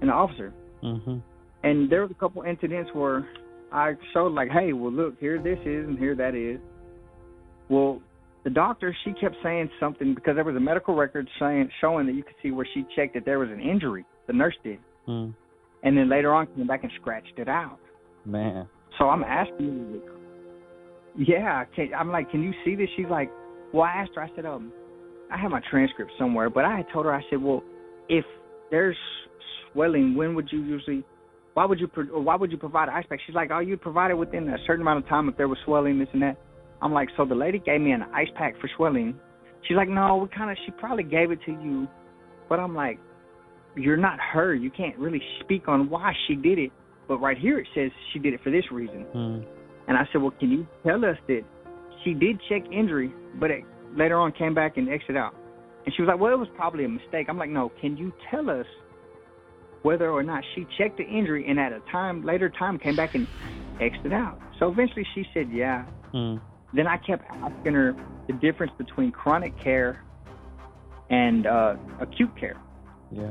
and 0.00 0.10
the 0.10 0.14
officer. 0.14 0.52
Mm-hmm. 0.82 1.16
And 1.64 1.90
there 1.90 2.02
was 2.02 2.10
a 2.10 2.14
couple 2.14 2.42
incidents 2.42 2.90
where 2.92 3.26
I 3.72 3.94
showed 4.12 4.32
like, 4.32 4.50
hey, 4.50 4.72
well 4.72 4.92
look, 4.92 5.18
here 5.18 5.40
this 5.42 5.58
is 5.60 5.88
and 5.88 5.98
here 5.98 6.14
that 6.14 6.34
is. 6.34 6.60
Well, 7.68 8.00
the 8.44 8.50
doctor 8.50 8.94
she 9.04 9.12
kept 9.14 9.34
saying 9.42 9.70
something 9.80 10.14
because 10.14 10.36
there 10.36 10.44
was 10.44 10.54
a 10.54 10.60
medical 10.60 10.94
record 10.94 11.28
saying 11.40 11.68
showing 11.80 12.06
that 12.06 12.12
you 12.12 12.22
could 12.22 12.36
see 12.42 12.52
where 12.52 12.66
she 12.74 12.84
checked 12.94 13.14
that 13.14 13.24
there 13.24 13.38
was 13.38 13.48
an 13.50 13.60
injury. 13.60 14.04
The 14.26 14.32
nurse 14.34 14.54
did, 14.62 14.78
Mm. 15.08 15.34
and 15.82 15.96
then 15.96 16.08
later 16.08 16.32
on 16.34 16.46
came 16.48 16.66
back 16.66 16.84
and 16.84 16.92
scratched 17.00 17.38
it 17.38 17.48
out. 17.48 17.78
Man. 18.24 18.68
So 18.98 19.08
I'm 19.08 19.24
asking 19.24 19.66
you, 19.66 20.02
yeah, 21.18 21.64
can, 21.74 21.90
I'm 21.96 22.10
like, 22.10 22.30
can 22.30 22.42
you 22.42 22.52
see 22.64 22.74
this? 22.74 22.88
She's 22.96 23.06
like, 23.10 23.30
well, 23.72 23.84
I 23.84 24.00
asked 24.00 24.12
her. 24.14 24.22
I 24.22 24.30
said, 24.34 24.46
um, 24.46 24.72
I 25.32 25.38
have 25.38 25.50
my 25.50 25.60
transcript 25.70 26.12
somewhere, 26.18 26.50
but 26.50 26.64
I 26.64 26.76
had 26.76 26.86
told 26.92 27.06
her, 27.06 27.14
I 27.14 27.22
said, 27.30 27.42
well, 27.42 27.62
if 28.08 28.24
there's 28.70 28.96
swelling, 29.72 30.14
when 30.14 30.34
would 30.34 30.48
you 30.52 30.62
usually, 30.62 31.04
why 31.54 31.64
would 31.64 31.80
you, 31.80 31.88
why 32.12 32.36
would 32.36 32.52
you 32.52 32.58
provide 32.58 32.88
an 32.88 32.94
ice 32.94 33.04
pack? 33.08 33.18
She's 33.26 33.34
like, 33.34 33.50
oh, 33.52 33.60
you'd 33.60 33.80
provide 33.80 34.10
it 34.10 34.14
within 34.14 34.48
a 34.48 34.56
certain 34.66 34.82
amount 34.82 35.04
of 35.04 35.08
time 35.08 35.28
if 35.28 35.36
there 35.36 35.48
was 35.48 35.58
swelling, 35.64 35.98
this 35.98 36.08
and 36.12 36.22
that. 36.22 36.36
I'm 36.80 36.92
like, 36.92 37.08
so 37.16 37.24
the 37.24 37.34
lady 37.34 37.58
gave 37.58 37.80
me 37.80 37.92
an 37.92 38.02
ice 38.14 38.28
pack 38.36 38.54
for 38.60 38.68
swelling. 38.76 39.18
She's 39.66 39.76
like, 39.76 39.88
no, 39.88 40.16
we 40.16 40.28
kind 40.36 40.50
of, 40.50 40.56
she 40.64 40.72
probably 40.72 41.04
gave 41.04 41.30
it 41.30 41.40
to 41.46 41.52
you, 41.52 41.88
but 42.48 42.60
I'm 42.60 42.74
like, 42.74 42.98
you're 43.76 43.96
not 43.96 44.18
her. 44.32 44.54
You 44.54 44.70
can't 44.70 44.96
really 44.98 45.22
speak 45.40 45.68
on 45.68 45.90
why 45.90 46.12
she 46.26 46.34
did 46.34 46.58
it. 46.58 46.70
But 47.08 47.18
right 47.18 47.38
here 47.38 47.58
it 47.58 47.66
says 47.74 47.90
she 48.12 48.18
did 48.18 48.34
it 48.34 48.40
for 48.42 48.50
this 48.50 48.64
reason. 48.72 49.06
Mm. 49.14 49.44
And 49.88 49.96
I 49.96 50.08
said, 50.12 50.20
well, 50.22 50.32
can 50.38 50.50
you 50.50 50.66
tell 50.84 51.04
us 51.04 51.16
that 51.28 51.42
she 52.02 52.14
did 52.14 52.40
check 52.48 52.62
injury, 52.72 53.12
but 53.38 53.50
it 53.50 53.62
later 53.94 54.16
on 54.18 54.32
came 54.32 54.54
back 54.54 54.76
and 54.76 54.88
exited 54.88 55.16
out? 55.16 55.34
And 55.84 55.94
she 55.94 56.02
was 56.02 56.08
like, 56.08 56.18
well, 56.18 56.32
it 56.32 56.38
was 56.38 56.48
probably 56.56 56.84
a 56.84 56.88
mistake. 56.88 57.26
I'm 57.28 57.38
like, 57.38 57.50
no, 57.50 57.70
can 57.80 57.96
you 57.96 58.12
tell 58.30 58.50
us 58.50 58.66
whether 59.82 60.10
or 60.10 60.22
not 60.22 60.42
she 60.54 60.66
checked 60.76 60.98
the 60.98 61.04
injury 61.04 61.46
and 61.48 61.60
at 61.60 61.72
a 61.72 61.80
time 61.92 62.24
later 62.24 62.48
time 62.48 62.78
came 62.78 62.96
back 62.96 63.14
and 63.14 63.28
exited 63.80 64.12
out? 64.12 64.40
So 64.58 64.70
eventually 64.70 65.06
she 65.14 65.24
said, 65.32 65.48
yeah. 65.52 65.84
Mm. 66.12 66.40
Then 66.74 66.86
I 66.88 66.96
kept 66.96 67.24
asking 67.30 67.74
her 67.74 67.94
the 68.26 68.32
difference 68.34 68.72
between 68.76 69.12
chronic 69.12 69.52
care 69.62 70.02
and 71.10 71.46
uh, 71.46 71.76
acute 72.00 72.36
care 72.38 72.56
Yeah. 73.12 73.30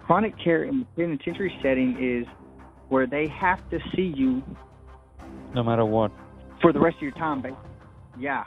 chronic 0.00 0.34
care 0.42 0.64
in 0.64 0.80
the 0.80 0.86
penitentiary 0.96 1.52
setting 1.62 1.96
is 2.00 2.26
where 2.88 3.06
they 3.06 3.28
have 3.28 3.58
to 3.70 3.78
see 3.94 4.12
you 4.16 4.42
No 5.54 5.62
matter 5.62 5.84
what. 5.84 6.10
for 6.60 6.72
the 6.72 6.80
rest 6.80 6.96
of 6.96 7.02
your 7.02 7.12
time, 7.12 7.42
basically. 7.42 7.64
Yeah, 8.18 8.44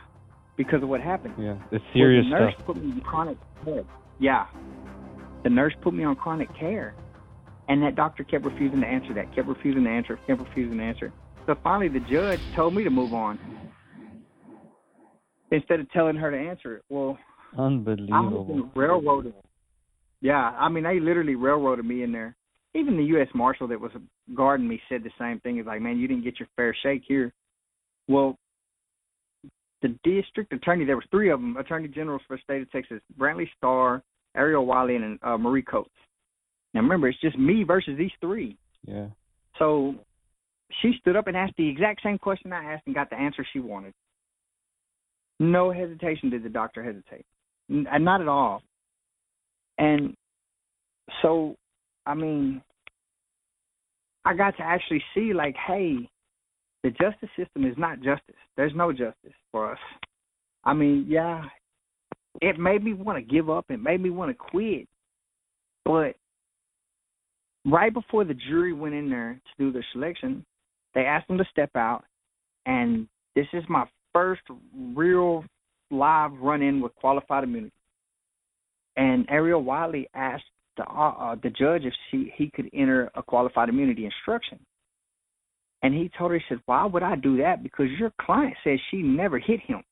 because 0.58 0.82
of 0.84 0.89
what 0.89 1.01
happened. 1.01 1.34
Yeah. 1.38 1.56
The 1.72 1.78
Well, 1.80 1.88
serious 1.93 2.26
the 2.26 2.30
nurse 2.30 2.53
stuff. 2.56 2.66
put 2.68 2.78
me 2.78 2.91
on 2.91 3.01
chronic 3.01 3.38
care. 3.64 3.84
Yeah, 4.20 4.45
the 5.43 5.49
nurse 5.49 5.74
put 5.82 5.93
me 5.93 6.03
on 6.03 6.16
chronic 6.16 6.47
care, 6.58 6.95
and 7.68 7.82
that 7.84 7.95
doctor 7.95 8.24
kept 8.24 8.45
refusing 8.45 8.82
to 8.82 8.88
answer 8.88 9.14
that, 9.16 9.34
kept 9.36 9.47
refusing 9.47 9.84
to 9.84 9.89
answer, 9.89 10.20
kept 10.28 10.39
refusing 10.41 10.78
to 10.78 10.84
answer. 10.84 11.12
So 11.45 11.56
finally, 11.64 11.89
the 11.89 11.99
judge 12.12 12.39
told 12.56 12.74
me 12.74 12.84
to 12.84 12.89
move 12.89 13.14
on 13.14 13.38
instead 15.51 15.80
of 15.80 15.91
telling 15.91 16.16
her 16.16 16.32
to 16.32 16.38
answer 16.38 16.78
it. 16.78 16.84
Well, 16.89 17.18
unbelievable. 17.58 18.47
I 18.49 18.53
was 18.53 18.70
railroaded. 18.76 19.34
Yeah, 20.22 20.51
I 20.58 20.70
mean 20.70 20.84
they 20.86 20.99
literally 20.99 21.36
railroaded 21.36 21.86
me 21.86 22.01
in 22.03 22.12
there. 22.12 22.36
Even 22.76 22.97
the 22.97 23.03
U.S. 23.05 23.28
Marshal 23.34 23.67
that 23.69 23.80
was 23.80 23.91
guarding 24.36 24.67
me 24.67 24.82
said 24.89 25.03
the 25.03 25.11
same 25.19 25.39
thing. 25.39 25.57
He's 25.57 25.65
like, 25.65 25.82
"Man, 25.82 25.97
you 25.97 26.07
didn't 26.07 26.23
get 26.23 26.39
your 26.39 26.49
fair 26.55 26.76
shake 26.84 27.03
here." 27.07 27.34
Well, 28.07 28.38
the 29.82 29.95
district 30.03 30.53
attorney, 30.53 30.86
there 30.86 30.95
was 30.95 31.05
three 31.09 31.30
of 31.30 31.39
them, 31.39 31.57
attorney 31.57 31.88
generals 31.88 32.21
for 32.28 32.38
the 32.38 32.43
state 32.43 32.61
of 32.61 32.71
Texas: 32.71 33.01
Brantley 33.17 33.47
Starr, 33.57 34.03
Ariel 34.36 34.65
Wiley, 34.65 34.95
and 34.95 35.19
uh, 35.23 35.38
Marie 35.38 35.63
Coates. 35.63 35.89
Now 36.73 36.82
remember, 36.82 37.07
it's 37.07 37.21
just 37.21 37.38
me 37.38 37.63
versus 37.63 37.97
these 37.97 38.11
three. 38.19 38.57
Yeah. 38.86 39.07
So 39.57 39.95
she 40.82 40.93
stood 40.99 41.15
up 41.15 41.28
and 41.28 41.38
asked 41.38 41.55
the 41.57 41.67
exact 41.67 42.01
same 42.03 42.17
question 42.17 42.51
I 42.51 42.73
asked 42.73 42.84
and 42.86 42.95
got 42.95 43.09
the 43.09 43.15
answer 43.15 43.45
she 43.53 43.59
wanted. 43.59 43.93
No 45.39 45.71
hesitation 45.71 46.30
did 46.30 46.43
the 46.43 46.49
doctor 46.49 46.84
hesitate. 46.84 47.26
N- 47.69 47.88
uh, 47.91 47.97
Not 47.97 48.21
at 48.21 48.28
all. 48.28 48.61
And 49.78 50.15
so, 51.21 51.55
I 52.06 52.14
mean, 52.14 52.62
I 54.26 54.34
got 54.34 54.58
to 54.58 54.64
actually 54.64 55.03
see, 55.14 55.34
like, 55.34 55.56
hey, 55.68 56.10
the 56.84 56.91
justice 56.91 57.30
system 57.38 57.66
is 57.66 57.78
not 57.78 58.01
justice. 58.01 58.36
There's 58.58 58.74
no 58.76 58.91
justice 58.91 59.34
for 59.51 59.72
us. 59.72 59.80
I 60.64 60.74
mean, 60.74 61.06
yeah, 61.08 61.43
it 62.41 62.60
made 62.60 62.84
me 62.84 62.93
want 62.93 63.18
to 63.18 63.34
give 63.34 63.49
up. 63.49 63.66
It 63.70 63.82
made 63.82 64.01
me 64.01 64.10
want 64.10 64.32
to 64.32 64.36
quit. 64.36 64.88
But 65.84 66.16
right 67.66 67.93
before 67.93 68.24
the 68.24 68.34
jury 68.34 68.74
went 68.74 68.95
in 68.95 69.10
there 69.10 69.34
to 69.34 69.64
do 69.64 69.72
their 69.72 69.86
selection, 69.93 70.45
they 70.93 71.01
asked 71.01 71.28
them 71.28 71.38
to 71.38 71.45
step 71.51 71.76
out, 71.76 72.03
and 72.66 73.08
this 73.36 73.47
is 73.53 73.64
my 73.68 73.86
first 74.14 74.41
real 74.95 75.43
live 75.91 76.32
run-in 76.39 76.82
with 76.82 76.95
qualified 76.95 77.43
immunity. 77.43 77.74
And 78.95 79.26
Ariel 79.30 79.62
Wiley 79.62 80.08
asked 80.16 80.45
the 80.78 80.84
uh, 80.86 81.11
uh, 81.11 81.36
the 81.41 81.49
judge 81.49 81.84
if 81.86 81.93
she 82.09 82.32
he 82.36 82.49
could 82.49 82.69
enter 82.73 83.09
a 83.15 83.23
qualified 83.23 83.69
immunity 83.69 84.05
instruction, 84.05 84.59
and 85.82 85.93
he 85.93 86.09
told 86.17 86.32
her 86.32 86.38
he 86.38 86.43
said, 86.49 86.59
"Why 86.65 86.86
would 86.86 87.03
I 87.03 87.15
do 87.15 87.38
that? 87.38 87.63
Because 87.63 87.88
your 87.99 88.11
client 88.21 88.55
says 88.63 88.80
she 88.91 89.01
never 89.01 89.39
hit 89.39 89.59
him. 89.61 89.84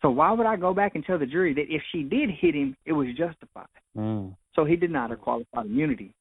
So 0.00 0.10
why 0.10 0.30
would 0.30 0.46
I 0.46 0.56
go 0.56 0.72
back 0.72 0.94
and 0.94 1.04
tell 1.04 1.18
the 1.18 1.26
jury 1.26 1.52
that 1.54 1.66
if 1.68 1.82
she 1.90 2.02
did 2.02 2.30
hit 2.30 2.54
him, 2.54 2.76
it 2.84 2.92
was 2.92 3.08
justified? 3.16 3.66
Mm. 3.96 4.34
So 4.54 4.64
he 4.64 4.76
denied 4.76 5.10
her 5.10 5.16
qualified 5.16 5.66
immunity. 5.66 6.14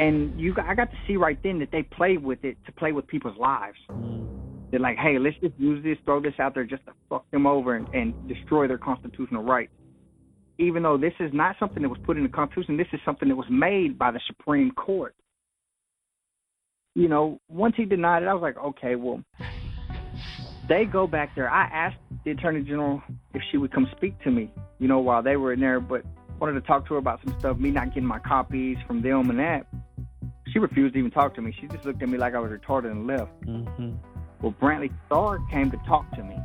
And 0.00 0.38
you, 0.40 0.54
I 0.60 0.74
got 0.74 0.90
to 0.90 0.96
see 1.06 1.16
right 1.16 1.38
then 1.44 1.60
that 1.60 1.70
they 1.70 1.84
played 1.84 2.22
with 2.22 2.44
it 2.44 2.56
to 2.66 2.72
play 2.72 2.90
with 2.90 3.06
people's 3.06 3.38
lives. 3.38 3.78
Mm. 3.88 4.26
They're 4.70 4.80
like, 4.80 4.96
hey, 4.96 5.18
let's 5.20 5.36
just 5.40 5.54
use 5.56 5.84
this, 5.84 5.96
throw 6.04 6.20
this 6.20 6.34
out 6.40 6.54
there 6.54 6.64
just 6.64 6.84
to 6.86 6.92
fuck 7.08 7.30
them 7.30 7.46
over 7.46 7.76
and, 7.76 7.86
and 7.94 8.12
destroy 8.26 8.66
their 8.66 8.78
constitutional 8.78 9.44
rights. 9.44 9.70
Even 10.58 10.82
though 10.82 10.96
this 10.96 11.14
is 11.18 11.32
not 11.32 11.56
something 11.58 11.82
that 11.82 11.88
was 11.88 11.98
put 12.04 12.16
in 12.16 12.22
the 12.22 12.28
Constitution, 12.28 12.76
this 12.76 12.86
is 12.92 13.00
something 13.04 13.28
that 13.28 13.36
was 13.36 13.48
made 13.50 13.98
by 13.98 14.10
the 14.10 14.20
Supreme 14.26 14.70
Court. 14.70 15.14
You 16.94 17.08
know, 17.08 17.40
once 17.48 17.74
he 17.76 17.84
denied 17.84 18.22
it, 18.22 18.26
I 18.26 18.34
was 18.34 18.42
like, 18.42 18.56
okay, 18.56 18.94
well, 18.94 19.20
they 20.68 20.84
go 20.84 21.06
back 21.06 21.34
there. 21.34 21.50
I 21.50 21.64
asked 21.64 21.96
the 22.24 22.30
Attorney 22.30 22.62
General 22.62 23.02
if 23.34 23.42
she 23.50 23.58
would 23.58 23.72
come 23.72 23.88
speak 23.96 24.20
to 24.22 24.30
me, 24.30 24.50
you 24.78 24.86
know, 24.86 25.00
while 25.00 25.22
they 25.22 25.36
were 25.36 25.52
in 25.52 25.60
there, 25.60 25.80
but 25.80 26.04
wanted 26.38 26.54
to 26.54 26.60
talk 26.60 26.86
to 26.86 26.94
her 26.94 26.98
about 26.98 27.20
some 27.24 27.38
stuff, 27.38 27.58
me 27.58 27.70
not 27.70 27.88
getting 27.88 28.06
my 28.06 28.18
copies 28.20 28.76
from 28.86 29.02
them 29.02 29.30
and 29.30 29.38
that. 29.38 29.66
She 30.52 30.58
refused 30.58 30.94
to 30.94 31.00
even 31.00 31.10
talk 31.10 31.34
to 31.34 31.42
me. 31.42 31.54
She 31.60 31.66
just 31.66 31.84
looked 31.84 32.02
at 32.02 32.08
me 32.08 32.18
like 32.18 32.34
I 32.34 32.38
was 32.38 32.50
retarded 32.50 32.92
and 32.92 33.06
left. 33.06 33.40
Mm-hmm. 33.42 33.92
Well, 34.40 34.54
Brantley 34.60 34.92
Starr 35.06 35.38
came 35.50 35.70
to 35.70 35.76
talk 35.86 36.10
to 36.12 36.22
me, 36.22 36.36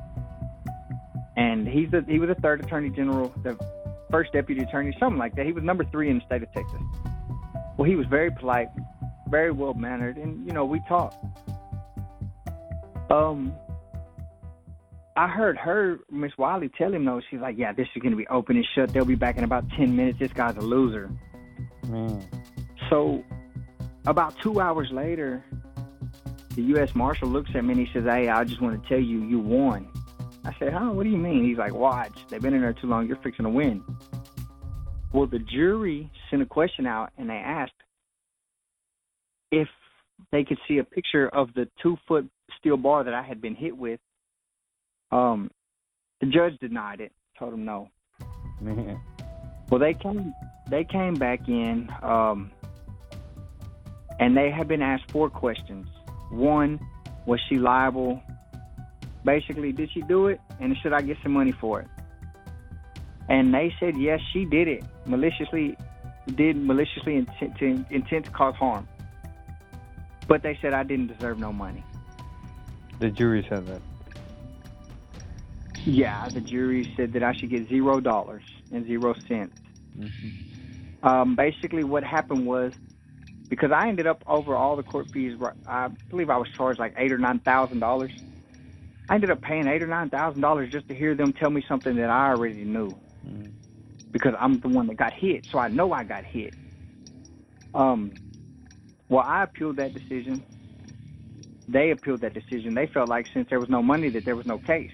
and 1.35 1.67
he's 1.67 1.91
the, 1.91 2.03
he 2.07 2.17
was 2.17 2.29
the 2.29 2.35
third 2.35 2.63
Attorney 2.63 2.89
General, 2.89 3.33
the 3.43 3.57
first 4.11 4.33
Deputy 4.33 4.61
Attorney, 4.61 4.95
something 4.99 5.17
like 5.17 5.35
that. 5.35 5.45
He 5.45 5.51
was 5.51 5.63
number 5.63 5.83
three 5.85 6.09
in 6.09 6.19
the 6.19 6.25
state 6.25 6.43
of 6.43 6.51
Texas. 6.53 6.81
Well, 7.77 7.89
he 7.89 7.95
was 7.95 8.07
very 8.07 8.31
polite, 8.31 8.67
very 9.29 9.51
well 9.51 9.73
mannered, 9.73 10.17
and 10.17 10.45
you 10.45 10.53
know 10.53 10.65
we 10.65 10.81
talked. 10.87 11.23
Um, 13.09 13.53
I 15.15 15.27
heard 15.27 15.57
her, 15.57 15.99
Miss 16.11 16.31
Wiley, 16.37 16.69
tell 16.77 16.93
him 16.93 17.05
though. 17.05 17.21
She's 17.29 17.39
like, 17.39 17.57
"Yeah, 17.57 17.71
this 17.71 17.87
is 17.95 18.01
gonna 18.01 18.15
be 18.15 18.27
open 18.27 18.55
and 18.55 18.65
shut. 18.75 18.93
They'll 18.93 19.05
be 19.05 19.15
back 19.15 19.37
in 19.37 19.43
about 19.43 19.69
ten 19.71 19.95
minutes. 19.95 20.19
This 20.19 20.33
guy's 20.33 20.57
a 20.57 20.61
loser." 20.61 21.09
Man. 21.87 22.23
So, 22.89 23.23
about 24.05 24.35
two 24.41 24.59
hours 24.59 24.89
later, 24.91 25.43
the 26.55 26.61
U.S. 26.63 26.95
Marshal 26.95 27.27
looks 27.27 27.51
at 27.55 27.63
me 27.63 27.73
and 27.73 27.87
he 27.87 27.93
says, 27.93 28.05
"Hey, 28.05 28.29
I 28.29 28.43
just 28.43 28.61
want 28.61 28.81
to 28.81 28.89
tell 28.89 28.99
you, 28.99 29.19
you 29.23 29.39
won." 29.39 29.87
I 30.49 30.59
said, 30.59 30.73
"Huh? 30.73 30.91
What 30.91 31.03
do 31.03 31.09
you 31.09 31.17
mean?" 31.17 31.45
He's 31.45 31.57
like, 31.57 31.73
"Watch. 31.73 32.25
They've 32.27 32.41
been 32.41 32.53
in 32.53 32.61
there 32.61 32.73
too 32.73 32.87
long. 32.87 33.07
You're 33.07 33.17
fixing 33.17 33.43
to 33.43 33.49
win." 33.49 33.83
Well, 35.13 35.27
the 35.27 35.39
jury 35.39 36.11
sent 36.29 36.41
a 36.41 36.45
question 36.45 36.85
out 36.85 37.11
and 37.17 37.29
they 37.29 37.35
asked 37.35 37.71
if 39.51 39.67
they 40.31 40.43
could 40.43 40.57
see 40.67 40.77
a 40.77 40.83
picture 40.83 41.27
of 41.29 41.53
the 41.55 41.67
two-foot 41.81 42.29
steel 42.59 42.77
bar 42.77 43.03
that 43.03 43.13
I 43.13 43.23
had 43.23 43.41
been 43.41 43.55
hit 43.55 43.75
with. 43.75 43.99
Um, 45.11 45.49
the 46.21 46.27
judge 46.27 46.57
denied 46.59 46.99
it. 46.99 47.11
Told 47.37 47.53
him 47.53 47.65
no. 47.65 47.89
Man. 48.61 48.99
Well, 49.69 49.79
they 49.79 49.93
came. 49.93 50.33
They 50.69 50.83
came 50.83 51.15
back 51.15 51.47
in, 51.47 51.89
um, 52.03 52.51
and 54.19 54.35
they 54.35 54.51
had 54.51 54.67
been 54.67 54.81
asked 54.81 55.09
four 55.11 55.29
questions. 55.29 55.87
One, 56.29 56.79
was 57.25 57.39
she 57.47 57.57
liable? 57.57 58.21
Basically, 59.29 59.71
did 59.71 59.91
she 59.91 60.01
do 60.01 60.25
it, 60.25 60.41
and 60.59 60.75
should 60.81 60.91
I 60.91 61.01
get 61.03 61.17
some 61.21 61.33
money 61.33 61.51
for 61.51 61.81
it? 61.81 61.87
And 63.29 63.53
they 63.53 63.71
said 63.79 63.95
yes, 63.95 64.19
she 64.33 64.43
did 64.43 64.67
it 64.67 64.83
maliciously. 65.05 65.77
Did 66.33 66.57
maliciously 66.57 67.15
intent 67.17 67.55
to, 67.59 67.85
intent 67.91 68.25
to 68.25 68.31
cause 68.31 68.55
harm. 68.55 68.87
But 70.27 70.41
they 70.41 70.57
said 70.63 70.73
I 70.73 70.81
didn't 70.81 71.07
deserve 71.13 71.37
no 71.37 71.53
money. 71.53 71.83
The 72.97 73.11
jury 73.11 73.45
said 73.47 73.67
that. 73.67 73.81
Yeah, 75.85 76.27
the 76.29 76.41
jury 76.41 76.91
said 76.97 77.13
that 77.13 77.21
I 77.21 77.33
should 77.33 77.51
get 77.51 77.69
zero 77.69 77.99
dollars 77.99 78.45
and 78.71 78.83
zero 78.87 79.13
cents. 79.27 79.61
Mm-hmm. 79.95 81.07
Um, 81.07 81.35
basically, 81.35 81.83
what 81.83 82.03
happened 82.03 82.47
was 82.47 82.73
because 83.47 83.71
I 83.71 83.89
ended 83.89 84.07
up 84.07 84.23
over 84.25 84.55
all 84.55 84.75
the 84.75 84.81
court 84.81 85.11
fees. 85.11 85.37
I 85.67 85.89
believe 86.09 86.31
I 86.31 86.37
was 86.37 86.49
charged 86.57 86.79
like 86.79 86.95
eight 86.97 87.11
or 87.11 87.19
nine 87.19 87.37
thousand 87.37 87.77
dollars. 87.77 88.11
I 89.09 89.15
ended 89.15 89.31
up 89.31 89.41
paying 89.41 89.67
eight 89.67 89.81
or 89.81 89.87
nine 89.87 90.09
thousand 90.09 90.41
dollars 90.41 90.71
just 90.71 90.87
to 90.87 90.95
hear 90.95 91.15
them 91.15 91.33
tell 91.33 91.49
me 91.49 91.63
something 91.67 91.95
that 91.95 92.09
I 92.09 92.29
already 92.29 92.63
knew, 92.63 92.95
Mm. 93.27 93.51
because 94.11 94.33
I'm 94.39 94.59
the 94.59 94.69
one 94.69 94.87
that 94.87 94.95
got 94.97 95.13
hit, 95.13 95.45
so 95.51 95.57
I 95.57 95.67
know 95.67 95.91
I 95.91 96.03
got 96.03 96.23
hit. 96.23 96.53
Um, 97.73 98.11
well, 99.09 99.23
I 99.25 99.43
appealed 99.43 99.77
that 99.77 99.93
decision. 99.93 100.43
They 101.67 101.91
appealed 101.91 102.21
that 102.21 102.33
decision. 102.33 102.75
They 102.75 102.87
felt 102.87 103.09
like 103.09 103.27
since 103.33 103.49
there 103.49 103.59
was 103.59 103.69
no 103.69 103.81
money, 103.81 104.09
that 104.09 104.25
there 104.25 104.35
was 104.35 104.45
no 104.45 104.59
case. 104.59 104.91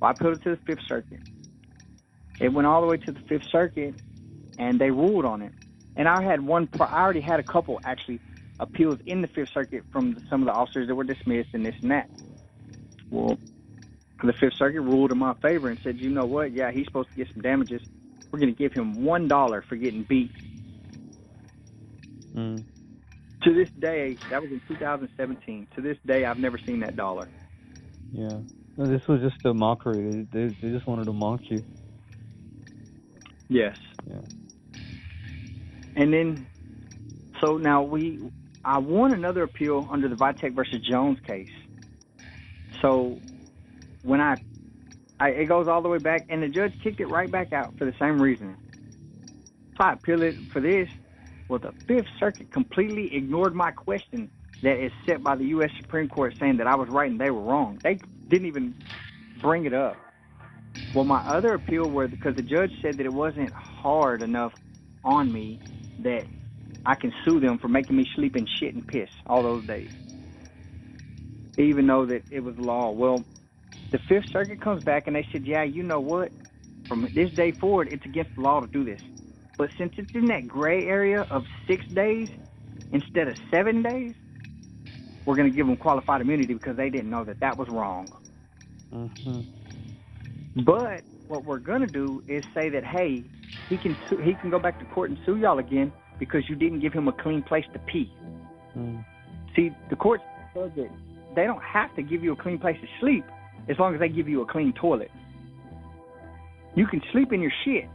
Well, 0.00 0.08
I 0.08 0.10
appealed 0.12 0.34
it 0.34 0.42
to 0.44 0.50
the 0.50 0.62
Fifth 0.66 0.84
Circuit. 0.88 1.20
It 2.40 2.52
went 2.52 2.66
all 2.66 2.80
the 2.80 2.86
way 2.88 2.96
to 2.96 3.12
the 3.12 3.20
Fifth 3.28 3.44
Circuit, 3.50 3.94
and 4.58 4.80
they 4.80 4.90
ruled 4.90 5.24
on 5.24 5.40
it. 5.42 5.52
And 5.96 6.08
I 6.08 6.22
had 6.22 6.40
one. 6.40 6.68
I 6.80 7.00
already 7.00 7.20
had 7.20 7.38
a 7.38 7.44
couple 7.44 7.80
actually 7.84 8.20
appeals 8.58 8.98
in 9.06 9.22
the 9.22 9.28
Fifth 9.28 9.50
Circuit 9.54 9.84
from 9.92 10.16
some 10.28 10.42
of 10.42 10.46
the 10.46 10.52
officers 10.52 10.88
that 10.88 10.94
were 10.94 11.04
dismissed 11.04 11.50
and 11.54 11.64
this 11.64 11.74
and 11.80 11.90
that. 11.92 12.10
Well, 13.14 13.38
the 14.24 14.32
Fifth 14.32 14.54
Circuit 14.54 14.80
ruled 14.80 15.12
in 15.12 15.18
my 15.18 15.34
favor 15.34 15.68
and 15.68 15.78
said, 15.78 16.00
you 16.00 16.10
know 16.10 16.26
what? 16.26 16.50
Yeah, 16.50 16.72
he's 16.72 16.86
supposed 16.86 17.10
to 17.10 17.14
get 17.14 17.28
some 17.32 17.42
damages. 17.42 17.80
We're 18.30 18.40
going 18.40 18.52
to 18.52 18.58
give 18.58 18.72
him 18.72 19.04
one 19.04 19.28
dollar 19.28 19.62
for 19.62 19.76
getting 19.76 20.02
beat. 20.02 20.32
Mm. 22.34 22.64
To 23.44 23.54
this 23.54 23.70
day, 23.78 24.16
that 24.30 24.42
was 24.42 24.50
in 24.50 24.60
2017. 24.66 25.68
To 25.76 25.80
this 25.80 25.96
day, 26.04 26.24
I've 26.24 26.38
never 26.38 26.58
seen 26.58 26.80
that 26.80 26.96
dollar. 26.96 27.28
Yeah. 28.10 28.38
No, 28.76 28.86
this 28.86 29.06
was 29.06 29.20
just 29.20 29.44
a 29.46 29.54
mockery. 29.54 30.10
They, 30.10 30.22
they, 30.32 30.46
they 30.48 30.70
just 30.70 30.88
wanted 30.88 31.04
to 31.04 31.12
mock 31.12 31.42
you. 31.44 31.64
Yes. 33.48 33.76
Yeah. 34.08 34.80
And 35.94 36.12
then, 36.12 36.46
so 37.40 37.58
now 37.58 37.82
we, 37.82 38.20
I 38.64 38.78
won 38.78 39.12
another 39.12 39.44
appeal 39.44 39.86
under 39.88 40.08
the 40.08 40.16
Vitek 40.16 40.54
versus 40.54 40.80
Jones 40.80 41.20
case. 41.20 41.50
So 42.84 43.22
when 44.02 44.20
I, 44.20 44.36
I, 45.20 45.30
it 45.30 45.46
goes 45.46 45.68
all 45.68 45.82
the 45.82 45.88
way 45.88 45.98
back, 45.98 46.26
and 46.30 46.42
the 46.42 46.48
judge 46.48 46.74
kicked 46.84 47.00
it 47.00 47.06
right 47.06 47.30
back 47.30 47.52
out 47.52 47.74
for 47.78 47.86
the 47.86 47.94
same 48.00 48.20
reason. 48.20 48.58
So 49.78 49.84
I 49.84 49.94
appeal 49.94 50.22
it 50.22 50.36
for 50.52 50.60
this. 50.60 50.88
Well, 51.48 51.60
the 51.60 51.74
Fifth 51.88 52.08
Circuit 52.20 52.50
completely 52.52 53.10
ignored 53.14 53.54
my 53.54 53.72
question 53.72 54.30
that 54.62 54.84
is 54.84 54.92
set 55.08 55.22
by 55.22 55.36
the 55.36 55.46
U.S. 55.46 55.70
Supreme 55.80 56.08
Court 56.08 56.34
saying 56.40 56.58
that 56.58 56.66
I 56.68 56.76
was 56.76 56.88
right 56.90 57.10
and 57.10 57.20
they 57.20 57.30
were 57.30 57.42
wrong. 57.42 57.80
They 57.84 58.00
didn't 58.30 58.48
even 58.48 58.76
bring 59.42 59.66
it 59.66 59.74
up. 59.74 60.00
Well, 60.94 61.04
my 61.04 61.20
other 61.20 61.54
appeal 61.54 61.88
was 61.90 62.10
because 62.10 62.36
the 62.36 62.42
judge 62.42 62.72
said 62.82 62.98
that 62.98 63.06
it 63.06 63.12
wasn't 63.12 63.52
hard 63.54 64.22
enough 64.22 64.52
on 65.04 65.32
me 65.32 65.60
that 66.00 66.24
I 66.86 66.96
can 66.96 67.12
sue 67.24 67.40
them 67.40 67.58
for 67.60 67.68
making 67.68 67.96
me 67.96 68.06
sleep 68.16 68.36
in 68.36 68.46
shit 68.60 68.74
and 68.74 68.86
piss 68.86 69.10
all 69.26 69.42
those 69.42 69.66
days, 69.66 69.90
even 71.56 71.86
though 71.86 72.06
that 72.06 72.22
it 72.30 72.40
was 72.40 72.56
law. 72.58 72.90
Well, 72.90 73.24
the 73.90 73.98
Fifth 74.08 74.30
Circuit 74.30 74.60
comes 74.60 74.84
back 74.84 75.06
and 75.06 75.16
they 75.16 75.26
said, 75.32 75.46
yeah, 75.46 75.62
you 75.62 75.82
know 75.82 76.00
what? 76.00 76.32
From 76.88 77.08
this 77.14 77.30
day 77.30 77.52
forward, 77.52 77.88
it's 77.90 78.04
against 78.04 78.34
the 78.34 78.42
law 78.42 78.60
to 78.60 78.66
do 78.66 78.84
this. 78.84 79.00
But 79.56 79.70
since 79.78 79.94
it's 79.96 80.12
in 80.14 80.26
that 80.26 80.48
gray 80.48 80.86
area 80.86 81.22
of 81.30 81.44
six 81.66 81.86
days 81.86 82.28
instead 82.92 83.28
of 83.28 83.36
seven 83.50 83.82
days, 83.82 84.14
we're 85.24 85.36
going 85.36 85.50
to 85.50 85.56
give 85.56 85.66
them 85.66 85.76
qualified 85.76 86.20
immunity 86.20 86.54
because 86.54 86.76
they 86.76 86.90
didn't 86.90 87.08
know 87.08 87.24
that 87.24 87.40
that 87.40 87.56
was 87.56 87.68
wrong. 87.68 88.08
Mm-hmm. 88.92 89.42
But 90.62 91.02
what 91.26 91.44
we're 91.44 91.58
gonna 91.58 91.86
do 91.86 92.22
is 92.28 92.44
say 92.54 92.68
that 92.68 92.84
hey, 92.84 93.24
he 93.68 93.76
can 93.76 93.96
sue, 94.08 94.18
he 94.18 94.34
can 94.34 94.50
go 94.50 94.58
back 94.58 94.78
to 94.78 94.84
court 94.86 95.10
and 95.10 95.18
sue 95.26 95.36
y'all 95.36 95.58
again 95.58 95.92
because 96.18 96.48
you 96.48 96.54
didn't 96.54 96.80
give 96.80 96.92
him 96.92 97.08
a 97.08 97.12
clean 97.12 97.42
place 97.42 97.64
to 97.72 97.78
pee. 97.80 98.12
Mm. 98.76 99.04
See, 99.56 99.70
the 99.90 99.96
court 99.96 100.20
says 100.54 100.70
that 100.76 100.90
they 101.34 101.44
don't 101.44 101.62
have 101.62 101.94
to 101.96 102.02
give 102.02 102.22
you 102.22 102.32
a 102.32 102.36
clean 102.36 102.58
place 102.58 102.76
to 102.80 102.86
sleep 103.00 103.24
as 103.68 103.76
long 103.78 103.94
as 103.94 104.00
they 104.00 104.08
give 104.08 104.28
you 104.28 104.42
a 104.42 104.46
clean 104.46 104.72
toilet. 104.80 105.10
You 106.74 106.86
can 106.86 107.00
sleep 107.12 107.32
in 107.32 107.40
your 107.40 107.52
shit, 107.64 107.88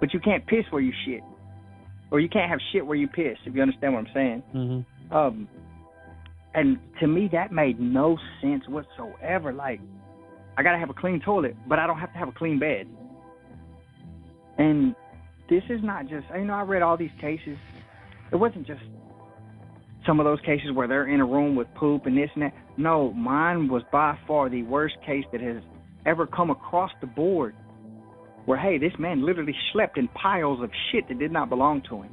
but 0.00 0.14
you 0.14 0.20
can't 0.20 0.46
piss 0.46 0.64
where 0.70 0.82
you 0.82 0.92
shit, 1.04 1.22
or 2.10 2.20
you 2.20 2.28
can't 2.28 2.50
have 2.50 2.60
shit 2.72 2.86
where 2.86 2.96
you 2.96 3.08
piss. 3.08 3.36
If 3.44 3.54
you 3.54 3.62
understand 3.62 3.94
what 3.94 4.00
I'm 4.00 4.14
saying. 4.14 4.42
Mm-hmm. 4.54 5.16
Um, 5.16 5.48
and 6.54 6.78
to 7.00 7.06
me, 7.06 7.28
that 7.32 7.52
made 7.52 7.78
no 7.78 8.16
sense 8.40 8.64
whatsoever. 8.68 9.52
Like, 9.52 9.80
I 10.56 10.62
gotta 10.62 10.78
have 10.78 10.90
a 10.90 10.94
clean 10.94 11.20
toilet, 11.24 11.56
but 11.68 11.78
I 11.78 11.86
don't 11.86 11.98
have 11.98 12.12
to 12.12 12.18
have 12.18 12.28
a 12.28 12.32
clean 12.32 12.58
bed. 12.58 12.86
And 14.56 14.94
this 15.48 15.62
is 15.68 15.80
not 15.82 16.08
just, 16.08 16.26
you 16.34 16.44
know, 16.44 16.54
I 16.54 16.62
read 16.62 16.82
all 16.82 16.96
these 16.96 17.10
cases. 17.20 17.56
It 18.32 18.36
wasn't 18.36 18.66
just 18.66 18.80
some 20.08 20.18
of 20.20 20.24
those 20.24 20.40
cases 20.40 20.72
where 20.72 20.88
they're 20.88 21.06
in 21.06 21.20
a 21.20 21.26
room 21.26 21.54
with 21.54 21.68
poop 21.74 22.06
and 22.06 22.16
this 22.16 22.30
and 22.34 22.44
that. 22.44 22.54
No, 22.78 23.12
mine 23.12 23.68
was 23.68 23.82
by 23.92 24.18
far 24.26 24.48
the 24.48 24.62
worst 24.62 24.96
case 25.04 25.24
that 25.32 25.42
has 25.42 25.62
ever 26.06 26.26
come 26.26 26.50
across 26.50 26.90
the 27.02 27.06
board. 27.06 27.54
Where, 28.46 28.58
hey, 28.58 28.78
this 28.78 28.92
man 28.98 29.26
literally 29.26 29.54
slept 29.74 29.98
in 29.98 30.08
piles 30.08 30.62
of 30.62 30.70
shit 30.90 31.06
that 31.08 31.18
did 31.18 31.30
not 31.30 31.50
belong 31.50 31.82
to 31.90 32.02
him. 32.02 32.10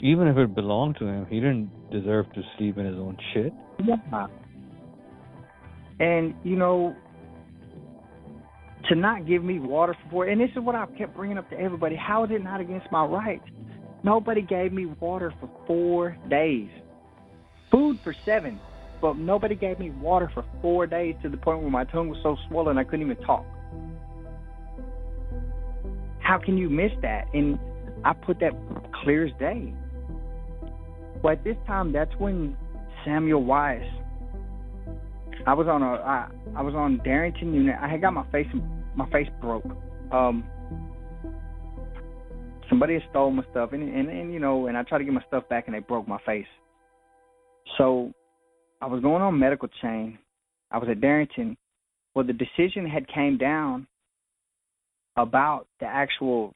Even 0.00 0.28
if 0.28 0.36
it 0.36 0.54
belonged 0.54 0.96
to 1.00 1.06
him, 1.06 1.26
he 1.28 1.40
didn't 1.40 1.70
deserve 1.90 2.32
to 2.34 2.42
sleep 2.56 2.78
in 2.78 2.86
his 2.86 2.94
own 2.94 3.16
shit. 3.34 3.52
Yeah. 3.84 4.28
And 5.98 6.34
you 6.44 6.54
know, 6.54 6.94
to 8.88 8.94
not 8.94 9.26
give 9.26 9.42
me 9.42 9.58
water 9.58 9.96
for. 10.10 10.26
And 10.26 10.40
this 10.40 10.50
is 10.52 10.62
what 10.62 10.76
I 10.76 10.86
kept 10.96 11.16
bringing 11.16 11.36
up 11.36 11.50
to 11.50 11.58
everybody. 11.58 11.96
How 11.96 12.24
is 12.24 12.30
it 12.30 12.44
not 12.44 12.60
against 12.60 12.86
my 12.92 13.04
rights? 13.04 13.44
Nobody 14.02 14.42
gave 14.42 14.72
me 14.72 14.86
water 14.86 15.32
for 15.40 15.50
four 15.66 16.16
days, 16.28 16.70
food 17.70 17.98
for 18.02 18.14
seven, 18.24 18.58
but 19.00 19.16
nobody 19.16 19.54
gave 19.54 19.78
me 19.78 19.90
water 19.90 20.30
for 20.32 20.44
four 20.62 20.86
days 20.86 21.14
to 21.22 21.28
the 21.28 21.36
point 21.36 21.60
where 21.60 21.70
my 21.70 21.84
tongue 21.84 22.08
was 22.08 22.18
so 22.22 22.36
swollen 22.48 22.78
I 22.78 22.84
couldn't 22.84 23.02
even 23.02 23.22
talk. 23.24 23.44
How 26.20 26.38
can 26.38 26.56
you 26.56 26.70
miss 26.70 26.92
that? 27.02 27.26
And 27.34 27.58
I 28.04 28.12
put 28.12 28.40
that 28.40 28.52
clear 29.02 29.26
as 29.26 29.32
day. 29.38 29.74
But 31.22 31.32
at 31.32 31.44
this 31.44 31.56
time, 31.66 31.92
that's 31.92 32.14
when 32.18 32.56
Samuel 33.04 33.44
Weiss. 33.44 33.82
I 35.46 35.54
was 35.54 35.66
on 35.68 35.82
a 35.82 35.94
I, 35.94 36.28
I 36.54 36.62
was 36.62 36.74
on 36.74 37.00
Darrington 37.02 37.54
unit. 37.54 37.76
I 37.80 37.88
had 37.88 38.00
got 38.00 38.12
my 38.12 38.24
face 38.30 38.46
my 38.94 39.08
face 39.10 39.28
broke. 39.40 39.64
Um, 40.12 40.44
somebody 42.70 42.94
had 42.94 43.02
stole 43.10 43.30
my 43.30 43.44
stuff, 43.50 43.70
and, 43.72 43.82
and 43.82 44.08
and 44.08 44.32
you 44.32 44.40
know, 44.40 44.66
and 44.68 44.78
I 44.78 44.82
tried 44.84 44.98
to 44.98 45.04
get 45.04 45.12
my 45.12 45.24
stuff 45.28 45.46
back, 45.50 45.66
and 45.66 45.74
they 45.74 45.80
broke 45.80 46.08
my 46.08 46.18
face. 46.24 46.46
So, 47.76 48.12
I 48.80 48.86
was 48.86 49.02
going 49.02 49.22
on 49.22 49.38
medical 49.38 49.68
chain. 49.82 50.18
I 50.70 50.78
was 50.78 50.88
at 50.90 51.00
Darrington. 51.02 51.56
Well, 52.14 52.26
the 52.26 52.32
decision 52.32 52.86
had 52.86 53.06
came 53.08 53.36
down 53.36 53.86
about 55.16 55.66
the 55.80 55.86
actual 55.86 56.54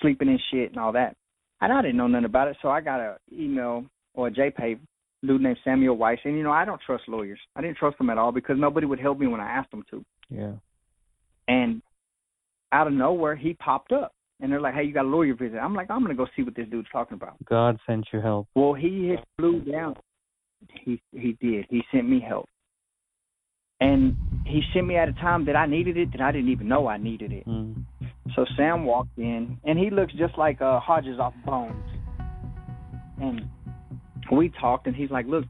sleeping 0.00 0.28
and 0.28 0.40
shit 0.50 0.70
and 0.70 0.78
all 0.78 0.92
that. 0.92 1.16
And 1.60 1.72
I 1.72 1.80
didn't 1.80 1.96
know 1.96 2.06
nothing 2.06 2.26
about 2.26 2.48
it, 2.48 2.56
so 2.60 2.68
I 2.68 2.80
got 2.80 3.00
a 3.00 3.16
email 3.32 3.84
or 4.14 4.28
a 4.28 4.30
JPay 4.30 4.78
dude 5.26 5.40
named 5.40 5.56
Samuel 5.64 5.96
Weiss, 5.96 6.18
and 6.24 6.36
you 6.36 6.42
know 6.42 6.52
I 6.52 6.64
don't 6.64 6.80
trust 6.84 7.04
lawyers. 7.08 7.38
I 7.54 7.62
didn't 7.62 7.78
trust 7.78 7.98
them 7.98 8.10
at 8.10 8.18
all 8.18 8.32
because 8.32 8.56
nobody 8.58 8.86
would 8.86 9.00
help 9.00 9.18
me 9.18 9.26
when 9.26 9.40
I 9.40 9.50
asked 9.50 9.70
them 9.70 9.84
to. 9.90 10.04
Yeah. 10.28 10.52
And 11.48 11.80
out 12.72 12.86
of 12.86 12.92
nowhere, 12.92 13.36
he 13.36 13.54
popped 13.54 13.92
up, 13.92 14.12
and 14.40 14.52
they're 14.52 14.60
like, 14.60 14.74
"Hey, 14.74 14.84
you 14.84 14.92
got 14.92 15.04
a 15.04 15.08
lawyer 15.08 15.34
visit?" 15.34 15.58
I'm 15.58 15.74
like, 15.74 15.90
"I'm 15.90 16.02
gonna 16.02 16.14
go 16.14 16.26
see 16.36 16.42
what 16.42 16.54
this 16.54 16.68
dude's 16.68 16.88
talking 16.90 17.14
about." 17.14 17.36
God 17.44 17.78
sent 17.86 18.06
you 18.12 18.20
help. 18.20 18.48
Well, 18.54 18.74
he 18.74 19.08
had 19.08 19.24
flew 19.38 19.60
down. 19.60 19.94
He 20.84 21.00
he 21.12 21.36
did. 21.40 21.66
He 21.68 21.82
sent 21.92 22.08
me 22.08 22.20
help, 22.20 22.48
and 23.80 24.16
he 24.44 24.62
sent 24.72 24.86
me 24.86 24.96
at 24.96 25.08
a 25.08 25.12
time 25.14 25.44
that 25.46 25.56
I 25.56 25.66
needed 25.66 25.96
it 25.96 26.12
that 26.12 26.20
I 26.20 26.32
didn't 26.32 26.50
even 26.50 26.68
know 26.68 26.86
I 26.86 26.96
needed 26.96 27.32
it. 27.32 27.46
Mm. 27.46 27.84
So 28.34 28.44
Sam 28.56 28.84
walked 28.84 29.18
in, 29.18 29.58
and 29.64 29.78
he 29.78 29.90
looks 29.90 30.12
just 30.14 30.36
like 30.36 30.60
uh, 30.60 30.80
Hodges 30.80 31.18
off 31.18 31.34
Bones. 31.44 31.74
And 33.20 33.48
we 34.30 34.50
talked, 34.60 34.86
and 34.86 34.94
he's 34.94 35.10
like, 35.10 35.26
"Look, 35.26 35.44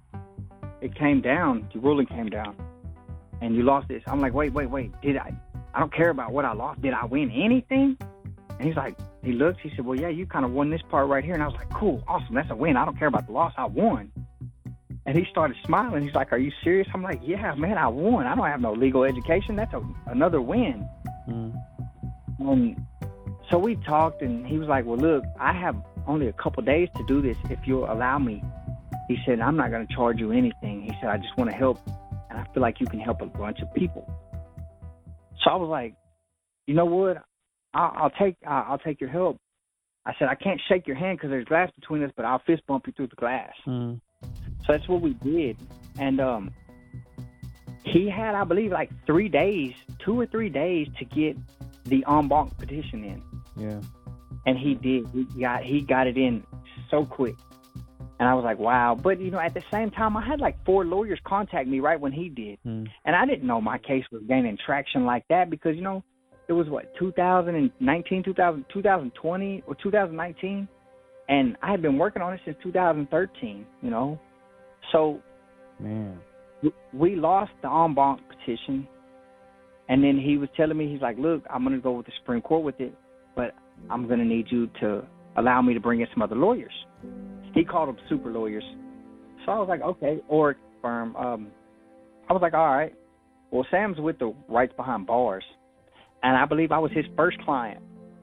it 0.81 0.95
came 0.95 1.21
down. 1.21 1.69
The 1.75 1.81
ruling 1.81 2.07
came 2.07 2.29
down, 2.29 2.57
and 3.41 3.57
you 3.57 3.63
lost 3.63 3.89
this." 3.89 4.03
I'm 4.07 4.21
like, 4.21 4.35
"Wait, 4.35 4.53
wait, 4.53 4.71
wait. 4.71 4.93
Did 5.03 5.17
I? 5.17 5.33
I 5.75 5.81
don't 5.81 5.93
care 5.93 6.11
about 6.11 6.33
what 6.33 6.45
I 6.45 6.53
lost. 6.53 6.83
Did 6.83 6.95
I 6.95 7.05
win 7.05 7.31
anything?" 7.31 7.97
And 8.59 8.67
he's 8.67 8.77
like, 8.77 8.97
he 9.23 9.33
looks. 9.33 9.59
He 9.63 9.71
said, 9.71 9.85
"Well, 9.85 9.99
yeah, 9.99 10.09
you 10.09 10.25
kind 10.27 10.45
of 10.45 10.53
won 10.53 10.71
this 10.71 10.83
part 10.89 11.09
right 11.09 11.25
here." 11.25 11.35
And 11.35 11.43
I 11.43 11.47
was 11.47 11.57
like, 11.57 11.69
"Cool, 11.71 12.03
awesome. 12.09 12.35
That's 12.35 12.51
a 12.51 12.57
win. 12.57 12.77
I 12.77 12.85
don't 12.85 12.99
care 12.99 13.09
about 13.09 13.27
the 13.27 13.33
loss. 13.33 13.53
I 13.57 13.67
won." 13.67 14.11
And 15.05 15.17
he 15.17 15.25
started 15.31 15.57
smiling. 15.65 16.05
He's 16.05 16.15
like, 16.15 16.33
"Are 16.33 16.39
you 16.39 16.53
serious?" 16.65 16.89
I'm 16.95 17.03
like, 17.03 17.21
"Yeah, 17.23 17.55
man, 17.55 17.77
I 17.77 17.89
won. 17.89 18.27
I 18.27 18.35
don't 18.35 18.47
have 18.47 18.61
no 18.61 18.73
legal 18.73 19.05
education. 19.05 19.57
That's 19.57 19.75
a, 19.75 19.83
another 20.07 20.41
win." 20.41 20.89
Mm. 21.29 21.55
Um, 22.41 22.87
so 23.51 23.59
we 23.59 23.77
talked, 23.77 24.23
and 24.23 24.47
he 24.47 24.59
was 24.59 24.69
like, 24.69 24.87
"Well, 24.87 24.99
look, 24.99 25.25
I 25.39 25.53
have 25.53 25.77
only 26.07 26.29
a 26.29 26.33
couple 26.33 26.63
days 26.63 26.89
to 26.97 27.05
do 27.07 27.21
this. 27.21 27.37
If 27.51 27.59
you'll 27.67 27.91
allow 27.91 28.19
me," 28.19 28.43
he 29.09 29.19
said, 29.27 29.41
"I'm 29.41 29.57
not 29.57 29.71
going 29.71 29.87
to 29.87 29.95
charge 29.95 30.19
you 30.19 30.33
anything." 30.33 30.83
He 30.83 30.93
said, 31.01 31.11
"I 31.11 31.19
just 31.19 31.37
want 31.37 31.51
to 31.51 31.57
help, 31.57 31.79
and 32.31 32.39
I 32.39 32.47
feel 32.55 32.63
like 32.63 32.81
you 32.81 32.87
can 32.87 33.01
help 33.01 33.21
a 33.21 33.27
bunch 33.27 33.61
of 33.61 33.75
people." 33.75 34.09
So 35.43 35.51
I 35.51 35.57
was 35.57 35.69
like, 35.69 35.95
"You 36.67 36.75
know 36.75 36.87
what? 36.87 37.23
I'll, 37.77 37.93
I'll 38.05 38.11
take 38.11 38.37
I'll, 38.47 38.65
I'll 38.73 38.79
take 38.79 39.01
your 39.01 39.11
help." 39.11 39.37
I 40.05 40.13
said, 40.19 40.29
"I 40.29 40.35
can't 40.35 40.61
shake 40.69 40.87
your 40.87 40.97
hand 40.97 41.19
because 41.19 41.31
there's 41.31 41.45
glass 41.45 41.71
between 41.81 42.03
us, 42.03 42.11
but 42.17 42.25
I'll 42.25 42.43
fist 42.47 42.63
bump 42.67 42.87
you 42.87 42.93
through 42.97 43.09
the 43.09 43.17
glass." 43.17 43.53
Mm. 43.67 44.01
So 44.65 44.73
that's 44.73 44.89
what 44.89 45.01
we 45.03 45.13
did, 45.15 45.57
and 45.99 46.21
um, 46.21 46.51
he 47.85 48.09
had, 48.09 48.35
I 48.35 48.45
believe, 48.45 48.73
like 48.73 48.91
three 49.07 49.29
days, 49.29 49.75
two 50.05 50.19
or 50.19 50.27
three 50.27 50.49
days 50.49 50.89
to 50.99 51.05
get 51.05 51.37
the 51.85 52.05
en 52.09 52.29
banc 52.29 52.57
petition 52.59 53.05
in, 53.05 53.23
Yeah. 53.57 53.81
and 54.47 54.59
he 54.59 54.75
did. 54.75 55.07
He 55.09 55.25
got 55.41 55.63
he 55.63 55.81
got 55.83 56.07
it 56.07 56.17
in 56.17 56.43
so 56.91 57.05
quick, 57.05 57.37
and 58.19 58.29
I 58.29 58.35
was 58.35 58.45
like, 58.45 58.59
wow. 58.59 58.95
But 59.01 59.21
you 59.21 59.31
know, 59.31 59.39
at 59.39 59.55
the 59.55 59.63
same 59.73 59.91
time, 59.91 60.17
I 60.17 60.25
had 60.25 60.41
like 60.41 60.57
four 60.65 60.85
lawyers 60.85 61.21
contact 61.25 61.69
me 61.69 61.79
right 61.81 62.01
when 62.01 62.13
he 62.13 62.29
did, 62.29 62.59
Mm. 62.67 62.89
and 63.05 63.15
I 63.17 63.25
didn't 63.27 63.47
know 63.47 63.61
my 63.61 63.79
case 63.79 64.05
was 64.11 64.23
gaining 64.27 64.57
traction 64.65 65.05
like 65.05 65.25
that 65.29 65.51
because 65.51 65.77
you 65.77 65.83
know, 65.83 66.03
it 66.49 66.53
was 66.53 66.69
what 66.69 66.93
2019, 66.99 68.23
2000, 68.23 68.65
2020 68.73 69.65
or 69.67 69.75
2019, 69.83 70.69
and 71.29 71.57
I 71.63 71.71
had 71.71 71.83
been 71.83 71.99
working 71.99 72.23
on 72.23 72.33
it 72.35 72.41
since 72.45 72.57
2013. 72.63 73.67
You 73.83 73.91
know, 73.91 74.19
so 74.93 75.21
Man. 75.81 76.19
we 76.93 77.17
lost 77.17 77.53
the 77.63 77.71
en 77.71 77.95
banc 77.95 78.21
petition, 78.29 78.87
and 79.89 80.03
then 80.03 80.21
he 80.23 80.39
was 80.39 80.49
telling 80.57 80.77
me, 80.77 80.91
he's 80.91 81.03
like, 81.03 81.19
"Look, 81.19 81.43
I'm 81.51 81.65
going 81.65 81.77
to 81.77 81.83
go 81.83 81.93
with 81.93 82.07
the 82.07 82.13
Supreme 82.21 82.43
Court 82.43 82.63
with 82.65 82.81
it, 82.81 82.95
but 83.35 83.55
I'm 83.91 84.07
going 84.07 84.21
to 84.21 84.25
need 84.25 84.47
you 84.51 84.69
to 84.81 85.05
allow 85.37 85.61
me 85.63 85.75
to 85.75 85.81
bring 85.81 86.01
in 86.01 86.07
some 86.15 86.23
other 86.23 86.37
lawyers." 86.37 86.73
He 87.55 87.65
called 87.65 87.89
them 87.89 87.99
super 88.09 88.31
lawyers, 88.31 88.65
so 89.45 89.53
I 89.53 89.59
was 89.59 89.69
like, 89.69 89.81
"Okay," 89.83 90.21
or 90.29 90.57
firm. 90.81 91.17
Um, 91.17 91.49
I 92.29 92.33
was 92.33 92.43
like, 92.43 92.55
"All 92.55 92.69
right." 92.69 92.95
Well, 93.51 93.67
Sam's 93.71 93.99
with 93.99 94.19
the 94.19 94.35
Rights 94.49 94.73
Behind 94.77 95.07
Bars, 95.07 95.45
and 96.27 96.37
I 96.37 96.45
believe 96.45 96.73
I 96.73 96.79
was 96.79 96.91
his 96.93 97.07
first 97.17 97.39
client, 97.45 97.81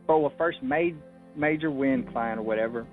or 0.07 0.31
a 0.31 0.37
first 0.37 0.61
made 0.61 0.97
major 1.35 1.71
win 1.71 2.05
client 2.11 2.39
or 2.39 2.43
whatever. 2.43 2.85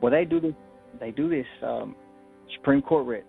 Well, 0.00 0.12
they 0.12 0.24
do 0.24 0.40
this. 0.40 0.54
They 1.00 1.12
do 1.12 1.28
this 1.28 1.46
um, 1.62 1.94
Supreme 2.56 2.82
Court 2.82 3.06
writ 3.06 3.24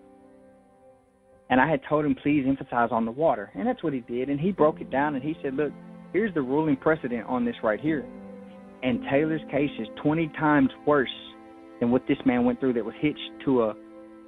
and 1.50 1.60
I 1.60 1.68
had 1.68 1.80
told 1.88 2.04
him 2.04 2.14
please 2.14 2.44
emphasize 2.46 2.90
on 2.92 3.04
the 3.04 3.10
water, 3.10 3.50
and 3.54 3.66
that's 3.66 3.82
what 3.82 3.92
he 3.92 4.00
did. 4.00 4.28
And 4.28 4.40
he 4.40 4.52
broke 4.52 4.80
it 4.80 4.90
down 4.90 5.16
and 5.16 5.22
he 5.22 5.36
said, 5.42 5.54
"Look, 5.54 5.72
here's 6.12 6.32
the 6.32 6.42
ruling 6.42 6.76
precedent 6.76 7.26
on 7.26 7.44
this 7.44 7.56
right 7.62 7.80
here." 7.80 8.04
And 8.82 9.02
Taylor's 9.10 9.42
case 9.50 9.70
is 9.78 9.88
20 10.02 10.28
times 10.38 10.70
worse 10.86 11.08
than 11.80 11.90
what 11.90 12.06
this 12.08 12.18
man 12.24 12.44
went 12.44 12.60
through 12.60 12.72
that 12.74 12.84
was 12.84 12.94
hitched 13.00 13.44
to 13.44 13.64
a 13.64 13.74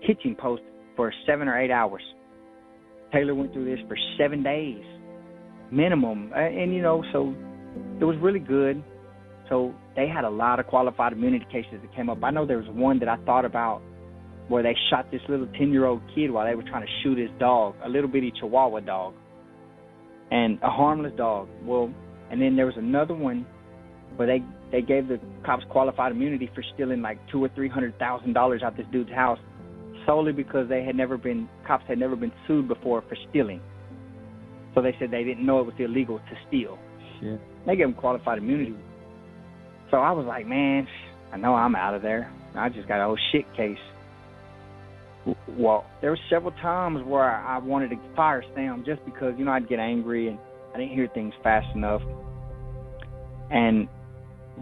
hitching 0.01 0.35
post 0.35 0.63
for 0.97 1.13
seven 1.27 1.49
or 1.49 1.59
eight 1.59 1.71
hours. 1.71 2.03
Taylor 3.13 3.35
went 3.35 3.53
through 3.53 3.65
this 3.65 3.81
for 3.89 3.97
seven 4.19 4.43
days 4.43 4.85
minimum, 5.73 6.31
Uh, 6.33 6.39
and 6.39 6.75
you 6.75 6.83
know, 6.83 7.03
so 7.13 7.35
it 8.01 8.05
was 8.05 8.17
really 8.19 8.39
good. 8.39 8.83
So 9.49 9.75
they 9.97 10.07
had 10.07 10.25
a 10.25 10.31
lot 10.31 10.61
of 10.61 10.67
qualified 10.67 11.13
immunity 11.13 11.47
cases 11.51 11.81
that 11.83 11.95
came 11.95 12.09
up. 12.09 12.23
I 12.23 12.31
know 12.31 12.47
there 12.47 12.59
was 12.59 12.69
one 12.69 12.99
that 13.01 13.09
I 13.09 13.17
thought 13.25 13.45
about 13.45 13.83
where 14.49 14.63
they 14.63 14.77
shot 14.91 15.11
this 15.11 15.21
little 15.29 15.47
10 15.59 15.73
year 15.73 15.87
old 15.87 16.03
kid 16.15 16.31
while 16.31 16.47
they 16.47 16.55
were 16.55 16.63
trying 16.63 16.87
to 16.87 16.93
shoot 17.03 17.19
his 17.19 17.31
dog, 17.39 17.75
a 17.83 17.89
little 17.89 18.09
bitty 18.09 18.33
Chihuahua 18.39 18.81
dog, 18.81 19.15
and 20.31 20.59
a 20.63 20.71
harmless 20.71 21.13
dog. 21.17 21.49
Well, 21.65 21.93
and 22.31 22.41
then 22.41 22.57
there 22.57 22.67
was 22.67 22.77
another 22.77 23.15
one 23.15 23.47
where 24.17 24.29
they 24.29 24.45
they 24.71 24.83
gave 24.83 25.09
the 25.09 25.21
cops 25.45 25.65
qualified 25.71 26.13
immunity 26.13 26.51
for 26.55 26.63
stealing 26.75 27.03
like 27.03 27.19
two 27.31 27.43
or 27.43 27.49
three 27.55 27.69
hundred 27.69 27.99
thousand 27.99 28.33
dollars 28.33 28.63
out 28.63 28.77
this 28.77 28.87
dude's 28.93 29.11
house, 29.11 29.39
solely 30.07 30.33
because 30.33 30.69
they 30.69 30.83
had 30.83 30.97
never 30.97 31.17
been 31.17 31.49
cops 31.67 31.85
had 31.89 31.99
never 31.99 32.17
been 32.17 32.33
sued 32.47 32.69
before 32.69 33.03
for 33.03 33.17
stealing. 33.31 33.61
So 34.75 34.83
they 34.83 34.95
said 34.99 35.11
they 35.11 35.25
didn't 35.25 35.45
know 35.45 35.61
it 35.61 35.67
was 35.67 35.75
illegal 35.79 36.19
to 36.19 36.37
steal. 36.49 36.79
Shit. 37.21 37.41
They 37.67 37.77
gave 37.77 37.87
him 37.87 37.95
qualified 37.95 38.39
immunity. 38.39 38.75
So 39.91 39.99
I 39.99 40.13
was 40.13 40.27
like, 40.27 40.47
man, 40.47 40.89
I 41.33 41.37
know 41.37 41.55
I'm 41.55 41.77
out 41.77 41.95
of 41.95 42.03
there. 42.03 42.33
I 42.55 42.69
just 42.69 42.89
got 42.89 43.01
a 43.01 43.05
whole 43.05 43.19
shit 43.31 43.45
case. 43.57 43.79
Well, 45.49 45.85
there 46.01 46.11
were 46.11 46.19
several 46.29 46.53
times 46.53 47.05
where 47.07 47.23
I 47.23 47.59
wanted 47.59 47.91
to 47.91 47.97
fire 48.17 48.43
Sam 48.55 48.83
just 48.85 49.05
because, 49.05 49.35
you 49.39 49.45
know, 49.45 49.53
I'd 49.53 49.69
get 49.69 49.79
angry 49.79 50.29
and 50.29 50.39
I 50.75 50.79
didn't 50.79 50.93
hear 50.93 51.09
things 51.15 51.33
fast 51.43 51.67
enough. 51.77 52.03
And 53.51 53.89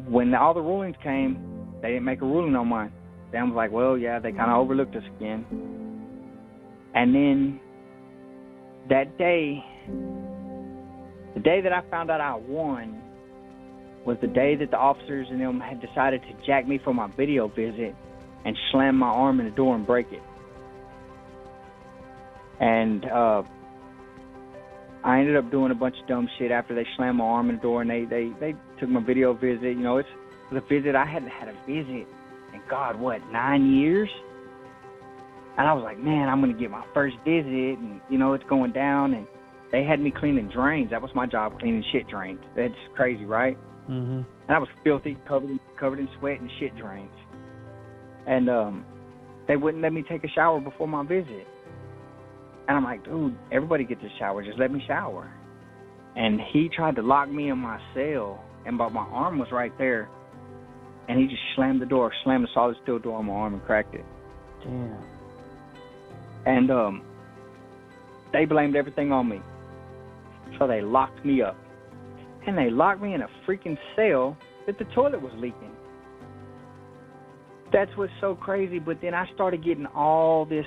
when 0.07 0.35
all 0.35 0.53
the 0.53 0.61
rulings 0.61 0.97
came, 1.03 1.77
they 1.81 1.89
didn't 1.89 2.05
make 2.05 2.21
a 2.21 2.27
ruling 2.27 2.55
on 2.57 2.69
mine. 2.69 2.93
Sam 3.31 3.51
was 3.51 3.57
like, 3.57 3.71
well, 3.71 3.97
yeah, 3.97 4.19
they 4.19 4.33
kind 4.33 4.51
of 4.51 4.59
overlooked 4.59 4.95
us 4.97 5.05
again. 5.17 5.47
And 6.95 7.15
then 7.15 7.61
that 8.89 9.17
day, 9.17 9.65
the 11.35 11.41
day 11.41 11.61
that 11.61 11.73
I 11.73 11.83
found 11.91 12.11
out 12.11 12.21
I 12.21 12.35
won 12.35 13.01
was 14.05 14.17
the 14.21 14.27
day 14.27 14.57
that 14.57 14.71
the 14.71 14.77
officers 14.77 15.27
and 15.31 15.41
them 15.41 15.61
had 15.61 15.81
decided 15.81 16.23
to 16.23 16.47
jack 16.47 16.67
me 16.67 16.79
for 16.83 16.93
my 16.95 17.07
video 17.17 17.49
visit 17.49 17.95
and 18.45 18.57
slam 18.73 18.97
my 18.97 19.07
arm 19.07 19.41
in 19.41 19.47
the 19.47 19.53
door 19.53 19.75
and 19.75 19.87
break 19.87 20.07
it. 20.13 20.23
And 22.59 23.05
uh, 23.05 23.43
I 25.05 25.21
ended 25.21 25.37
up 25.37 25.51
doing 25.51 25.71
a 25.71 25.75
bunch 25.75 25.97
of 26.01 26.07
dumb 26.09 26.29
shit 26.39 26.51
after 26.51 26.75
they 26.75 26.87
slammed 26.97 27.19
my 27.19 27.25
arm 27.25 27.51
in 27.51 27.57
the 27.57 27.63
door 27.63 27.83
and 27.83 27.91
they 27.91 28.05
they 28.05 28.31
they 28.39 28.55
took 28.79 28.89
my 28.89 29.01
video 29.03 29.33
visit. 29.33 29.63
You 29.63 29.83
know, 29.83 29.97
it's 29.99 30.09
the 30.53 30.61
visit 30.61 30.95
I 30.95 31.07
hadn't 31.07 31.31
had 31.31 31.49
a 31.49 31.55
visit 31.67 32.07
in 32.53 32.61
God 32.69 32.99
what 32.99 33.21
nine 33.33 33.73
years. 33.75 34.11
And 35.57 35.69
I 35.69 35.73
was 35.75 35.85
like, 35.85 35.99
man, 35.99 36.29
I'm 36.29 36.41
gonna 36.41 36.55
get 36.55 36.71
my 36.71 36.85
first 36.95 37.17
visit, 37.25 37.79
and 37.79 38.01
you 38.09 38.19
know, 38.19 38.33
it's 38.33 38.45
going 38.45 38.73
down, 38.73 39.15
and 39.15 39.27
they 39.73 39.85
had 39.85 40.01
me 40.01 40.11
cleaning 40.11 40.49
drains. 40.49 40.91
That 40.91 41.01
was 41.03 41.11
my 41.15 41.27
job, 41.27 41.59
cleaning 41.61 41.85
shit 41.93 42.09
drains. 42.09 42.41
That's 42.57 42.75
crazy, 42.95 43.25
right? 43.25 43.57
Mhm. 43.89 44.25
and 44.47 44.57
I 44.57 44.59
was 44.59 44.69
filthy, 44.85 45.17
covered 45.27 45.51
in, 45.51 45.61
covered 45.77 45.99
in 45.99 46.09
sweat 46.19 46.39
and 46.41 46.49
shit 46.61 46.77
drains. 46.77 47.11
And 48.27 48.49
um, 48.49 48.85
they 49.49 49.57
wouldn't 49.57 49.83
let 49.83 49.93
me 49.93 50.05
take 50.09 50.23
a 50.23 50.29
shower 50.29 50.61
before 50.61 50.87
my 50.87 51.03
visit. 51.03 51.47
And 52.69 52.77
I'm 52.77 52.85
like, 52.85 53.05
dude, 53.05 53.37
everybody 53.51 53.83
gets 53.85 54.03
a 54.03 54.19
shower, 54.19 54.45
just 54.45 54.59
let 54.59 54.71
me 54.71 54.81
shower. 54.87 55.29
And 56.15 56.41
he 56.53 56.69
tried 56.69 56.97
to 56.97 57.03
lock 57.03 57.29
me 57.31 57.49
in 57.51 57.59
my 57.59 57.81
cell, 57.95 58.45
and 58.65 58.79
but 58.79 58.93
my 58.93 59.03
arm 59.07 59.39
was 59.39 59.49
right 59.51 59.77
there, 59.79 60.09
and 61.09 61.19
he 61.19 61.27
just 61.27 61.43
slammed 61.57 61.81
the 61.83 61.87
door, 61.87 62.13
slammed 62.23 62.45
the 62.45 62.49
solid 62.55 62.77
steel 62.83 62.99
door 63.01 63.19
on 63.19 63.27
my 63.27 63.33
arm 63.33 63.55
and 63.55 63.65
cracked 63.65 63.95
it. 63.95 64.05
Damn. 64.63 65.03
And 66.47 66.71
um, 66.71 67.03
they 68.33 68.45
blamed 68.45 68.77
everything 68.77 69.11
on 69.11 69.29
me. 69.29 69.41
So 70.59 70.67
they 70.67 70.83
locked 70.83 71.25
me 71.25 71.43
up. 71.43 71.57
And 72.47 72.57
they 72.57 72.71
locked 72.71 73.03
me 73.03 73.15
in 73.15 73.23
a 73.23 73.29
freaking 73.47 73.79
cell 73.97 74.37
that 74.67 74.79
the 74.79 74.85
toilet 74.87 75.21
was 75.21 75.33
leaking. 75.37 75.73
That's 77.73 77.95
what's 77.97 78.13
so 78.21 78.35
crazy. 78.35 78.79
But 78.79 79.01
then 79.01 79.15
I 79.15 79.31
started 79.35 79.63
getting 79.63 79.87
all 79.87 80.45
this 80.45 80.67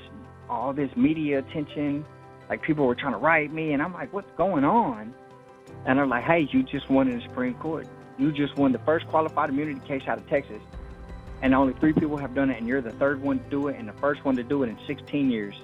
all 0.50 0.74
this 0.74 0.90
media 0.96 1.40
attention. 1.40 2.06
Like 2.50 2.62
people 2.62 2.86
were 2.86 2.96
trying 2.96 3.14
to 3.14 3.18
write 3.18 3.52
me 3.52 3.74
and 3.74 3.82
I'm 3.82 3.94
like, 3.94 4.14
What's 4.14 4.32
going 4.38 4.64
on? 4.64 5.14
And 5.86 5.98
they're 5.98 6.08
like, 6.08 6.24
Hey, 6.24 6.48
you 6.52 6.64
just 6.64 6.90
won 6.90 7.08
in 7.10 7.18
the 7.18 7.24
Supreme 7.24 7.56
Court. 7.56 7.88
You 8.18 8.32
just 8.32 8.56
won 8.58 8.72
the 8.72 8.80
first 8.80 9.08
qualified 9.08 9.50
immunity 9.50 9.82
case 9.88 10.04
out 10.08 10.18
of 10.18 10.28
Texas. 10.30 10.62
And 11.42 11.54
only 11.54 11.74
three 11.74 11.94
people 11.94 12.16
have 12.18 12.34
done 12.36 12.50
it 12.50 12.58
and 12.60 12.68
you're 12.68 12.82
the 12.82 12.92
third 12.92 13.22
one 13.22 13.40
to 13.40 13.50
do 13.50 13.68
it 13.68 13.78
and 13.78 13.88
the 13.88 13.94
first 13.94 14.24
one 14.24 14.36
to 14.38 14.44
do 14.44 14.64
it 14.64 14.70
in 14.70 14.78
sixteen 14.88 15.30
years 15.30 15.56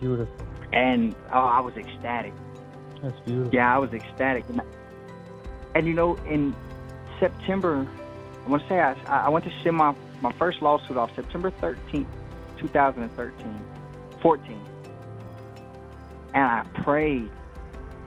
Beautiful. 0.00 0.34
and 0.72 1.14
oh, 1.32 1.38
I 1.38 1.60
was 1.60 1.76
ecstatic. 1.76 2.32
That's 3.02 3.18
beautiful. 3.20 3.54
Yeah, 3.54 3.74
I 3.74 3.78
was 3.78 3.92
ecstatic. 3.92 4.44
And, 4.48 4.60
and 5.74 5.86
you 5.86 5.94
know, 5.94 6.16
in 6.28 6.54
September, 7.20 7.86
I 8.44 8.48
want 8.48 8.62
to 8.62 8.68
say 8.68 8.80
I, 8.80 8.94
I 9.06 9.28
went 9.28 9.44
to 9.44 9.52
send 9.62 9.76
my 9.76 9.94
my 10.20 10.32
first 10.32 10.62
lawsuit 10.62 10.96
off 10.96 11.14
September 11.14 11.50
13th, 11.50 12.06
2013, 12.58 13.60
14, 14.20 14.60
and 16.34 16.44
I 16.44 16.64
prayed. 16.82 17.30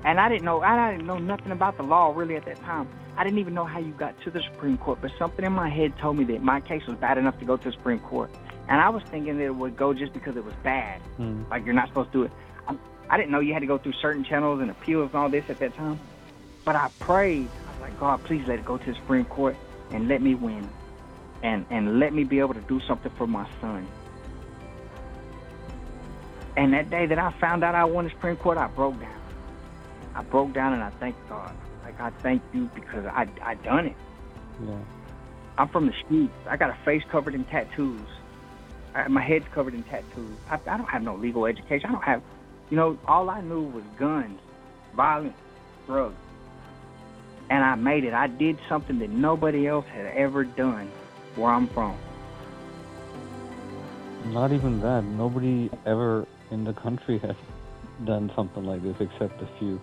And 0.04 0.20
I 0.20 0.30
didn't 0.30 0.44
know 0.44 0.62
I 0.62 0.92
didn't 0.92 1.06
know 1.06 1.20
nothing 1.20 1.52
about 1.52 1.78
the 1.78 1.84
law 1.84 2.12
really 2.14 2.36
at 2.36 2.46
that 2.46 2.60
time. 2.62 2.90
I 3.18 3.24
didn't 3.24 3.40
even 3.40 3.54
know 3.54 3.66
how 3.66 3.80
you 3.80 3.92
got 3.92 4.20
to 4.24 4.32
the 4.32 4.42
Supreme 4.42 4.78
Court, 4.78 5.00
but 5.02 5.12
something 5.20 5.46
in 5.46 5.54
my 5.54 5.70
head 5.70 5.98
told 6.00 6.18
me 6.18 6.24
that 6.26 6.42
my 6.42 6.60
case 6.60 6.86
was 6.88 6.98
bad 6.98 7.18
enough 7.18 7.38
to 7.40 7.46
go 7.46 7.58
to 7.58 7.64
the 7.64 7.72
Supreme 7.72 8.00
Court. 8.00 8.32
And 8.68 8.80
I 8.80 8.90
was 8.90 9.04
thinking 9.04 9.38
that 9.38 9.44
it 9.44 9.56
would 9.56 9.76
go 9.76 9.94
just 9.94 10.14
because 10.14 10.38
it 10.38 10.46
was 10.46 10.54
bad. 10.64 11.02
Mm. 11.20 11.50
Like 11.50 11.66
you're 11.66 11.74
not 11.74 11.88
supposed 11.90 12.12
to 12.14 12.20
do 12.20 12.24
it. 12.24 12.32
I, 13.10 13.18
didn't 13.18 13.32
know 13.32 13.40
you 13.40 13.54
had 13.54 13.60
to 13.60 13.68
go 13.68 13.78
through 13.78 13.94
certain 14.02 14.24
channels 14.24 14.62
and 14.62 14.72
appeals 14.72 15.08
and 15.08 15.16
all 15.16 15.30
this 15.30 15.46
at 15.50 15.60
that 15.60 15.76
time. 15.76 16.00
But 16.64 16.76
I 16.76 16.90
prayed. 17.00 17.50
I 17.68 17.72
was 17.72 17.82
like, 17.82 18.00
God, 18.00 18.24
please 18.24 18.48
let 18.48 18.60
it 18.60 18.66
go 18.66 18.78
to 18.78 18.86
the 18.86 18.96
Supreme 18.96 19.26
Court 19.26 19.56
and 19.92 20.08
let 20.08 20.22
me 20.22 20.36
win, 20.36 20.70
and 21.44 21.66
and 21.70 22.00
let 22.00 22.14
me 22.14 22.24
be 22.24 22.40
able 22.40 22.54
to 22.54 22.62
do 22.62 22.80
something 22.82 23.12
for 23.18 23.28
my 23.28 23.48
son. 23.60 23.88
And 26.56 26.74
that 26.74 26.90
day 26.90 27.06
that 27.06 27.18
I 27.18 27.32
found 27.40 27.64
out 27.64 27.76
I 27.76 27.84
won 27.86 28.06
the 28.06 28.12
Supreme 28.12 28.38
Court, 28.38 28.58
I 28.58 28.68
broke 28.68 29.00
down. 29.00 29.22
I 30.16 30.24
broke 30.24 30.54
down 30.54 30.74
and 30.74 30.84
I 30.84 30.90
thanked 30.92 31.28
God. 31.28 31.54
Like 31.84 32.00
I 32.00 32.12
thank 32.22 32.42
you 32.54 32.70
because 32.76 33.06
I 33.06 33.28
I 33.42 33.56
done 33.56 33.88
it. 33.88 33.98
Yeah. 34.66 34.78
I'm 35.58 35.68
from 35.70 35.88
the 35.88 35.94
streets. 36.06 36.34
I 36.48 36.58
got 36.58 36.70
a 36.70 36.78
face 36.86 37.04
covered 37.10 37.36
in 37.36 37.44
tattoos. 37.46 38.02
I, 38.96 39.08
my 39.08 39.22
head's 39.22 39.48
covered 39.54 39.74
in 39.74 39.84
tattoos. 39.84 40.38
I, 40.50 40.56
I 40.56 40.78
don't 40.78 40.90
have 40.90 41.04
no 41.04 41.16
legal 41.16 41.46
education. 41.46 41.90
I 41.90 41.92
don't 41.92 42.04
have, 42.04 42.22
you 42.72 42.78
know, 42.78 42.98
all 43.06 43.30
I 43.30 43.42
knew 43.42 43.64
was 43.64 43.84
guns, 44.00 44.40
violence, 44.96 45.36
drugs. 45.86 46.16
And 47.50 47.64
I 47.64 47.76
made 47.76 48.06
it. 48.06 48.14
I 48.14 48.28
did 48.28 48.58
something 48.70 48.98
that 49.00 49.10
nobody 49.10 49.68
else 49.68 49.86
had 49.88 50.06
ever 50.06 50.46
done 50.46 50.90
where 51.36 51.52
I'm 51.52 51.68
from. 51.68 51.98
Not 54.28 54.54
even 54.54 54.80
that. 54.80 55.04
Nobody 55.04 55.70
ever 55.86 56.26
in 56.50 56.64
the 56.64 56.72
country 56.72 57.18
has 57.24 57.36
done 58.06 58.32
something 58.36 58.64
like 58.64 58.82
this 58.82 58.96
except 59.02 59.42
a 59.42 59.50
few. 59.60 59.80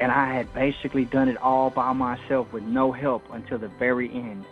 And 0.00 0.12
I 0.12 0.34
had 0.34 0.52
basically 0.52 1.06
done 1.06 1.28
it 1.28 1.38
all 1.38 1.70
by 1.70 1.94
myself 1.94 2.52
with 2.52 2.64
no 2.64 2.92
help 2.92 3.22
until 3.32 3.56
the 3.56 3.68
very 3.68 4.10
end. 4.10 4.44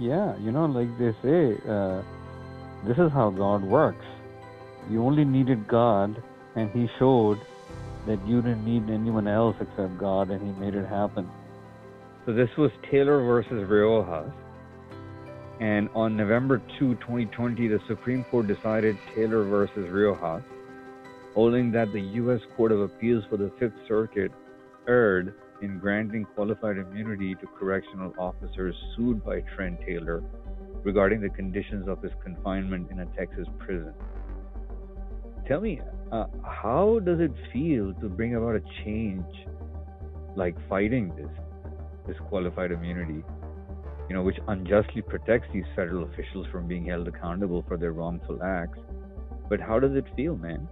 Yeah, 0.00 0.36
you 0.38 0.50
know, 0.50 0.66
like 0.66 0.98
they 0.98 1.12
say, 1.22 1.60
uh, 1.68 2.02
this 2.84 2.98
is 2.98 3.12
how 3.12 3.30
God 3.30 3.62
works. 3.62 4.04
You 4.90 5.04
only 5.04 5.24
needed 5.24 5.66
God, 5.66 6.22
and 6.56 6.70
He 6.70 6.88
showed 6.98 7.38
that 8.06 8.24
you 8.26 8.42
didn't 8.42 8.64
need 8.64 8.90
anyone 8.92 9.26
else 9.26 9.56
except 9.60 9.98
God, 9.98 10.30
and 10.30 10.40
He 10.42 10.60
made 10.60 10.74
it 10.74 10.86
happen. 10.86 11.28
So 12.26 12.32
this 12.32 12.50
was 12.56 12.70
Taylor 12.90 13.24
versus 13.24 13.68
Riojas. 13.68 14.32
And 15.60 15.88
on 15.94 16.16
November 16.16 16.60
2, 16.78 16.94
2020, 16.96 17.68
the 17.68 17.80
Supreme 17.86 18.24
Court 18.24 18.46
decided 18.46 18.98
Taylor 19.14 19.44
versus 19.44 19.86
Riojas, 19.90 20.42
holding 21.34 21.70
that 21.72 21.92
the 21.92 22.00
U.S. 22.00 22.40
Court 22.56 22.72
of 22.72 22.80
Appeals 22.80 23.24
for 23.30 23.36
the 23.36 23.52
Fifth 23.58 23.74
Circuit 23.88 24.32
erred 24.86 25.34
in 25.62 25.78
granting 25.78 26.26
qualified 26.34 26.76
immunity 26.76 27.34
to 27.36 27.46
correctional 27.58 28.12
officers 28.18 28.74
sued 28.96 29.24
by 29.24 29.40
Trent 29.54 29.80
Taylor 29.86 30.22
regarding 30.82 31.20
the 31.20 31.30
conditions 31.30 31.88
of 31.88 32.02
his 32.02 32.12
confinement 32.22 32.90
in 32.90 33.00
a 33.00 33.06
Texas 33.16 33.48
prison. 33.58 33.94
Tell 35.46 35.60
me, 35.60 35.80
uh, 36.10 36.26
how 36.42 37.00
does 37.04 37.20
it 37.20 37.32
feel 37.52 37.92
to 38.00 38.08
bring 38.08 38.34
about 38.36 38.56
a 38.56 38.62
change 38.84 39.24
like 40.36 40.56
fighting 40.68 41.12
this, 41.16 41.28
this 42.06 42.16
qualified 42.28 42.72
immunity, 42.72 43.22
you 44.08 44.14
know, 44.14 44.22
which 44.22 44.38
unjustly 44.48 45.02
protects 45.02 45.48
these 45.52 45.64
federal 45.76 46.04
officials 46.04 46.46
from 46.50 46.66
being 46.66 46.86
held 46.86 47.08
accountable 47.08 47.64
for 47.68 47.76
their 47.76 47.92
wrongful 47.92 48.42
acts? 48.42 48.78
But 49.50 49.60
how 49.60 49.78
does 49.78 49.94
it 49.94 50.04
feel, 50.16 50.36
man? 50.36 50.66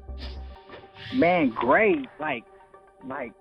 man, 1.14 1.52
great. 1.54 2.06
Like, 2.18 2.44
like, 3.06 3.32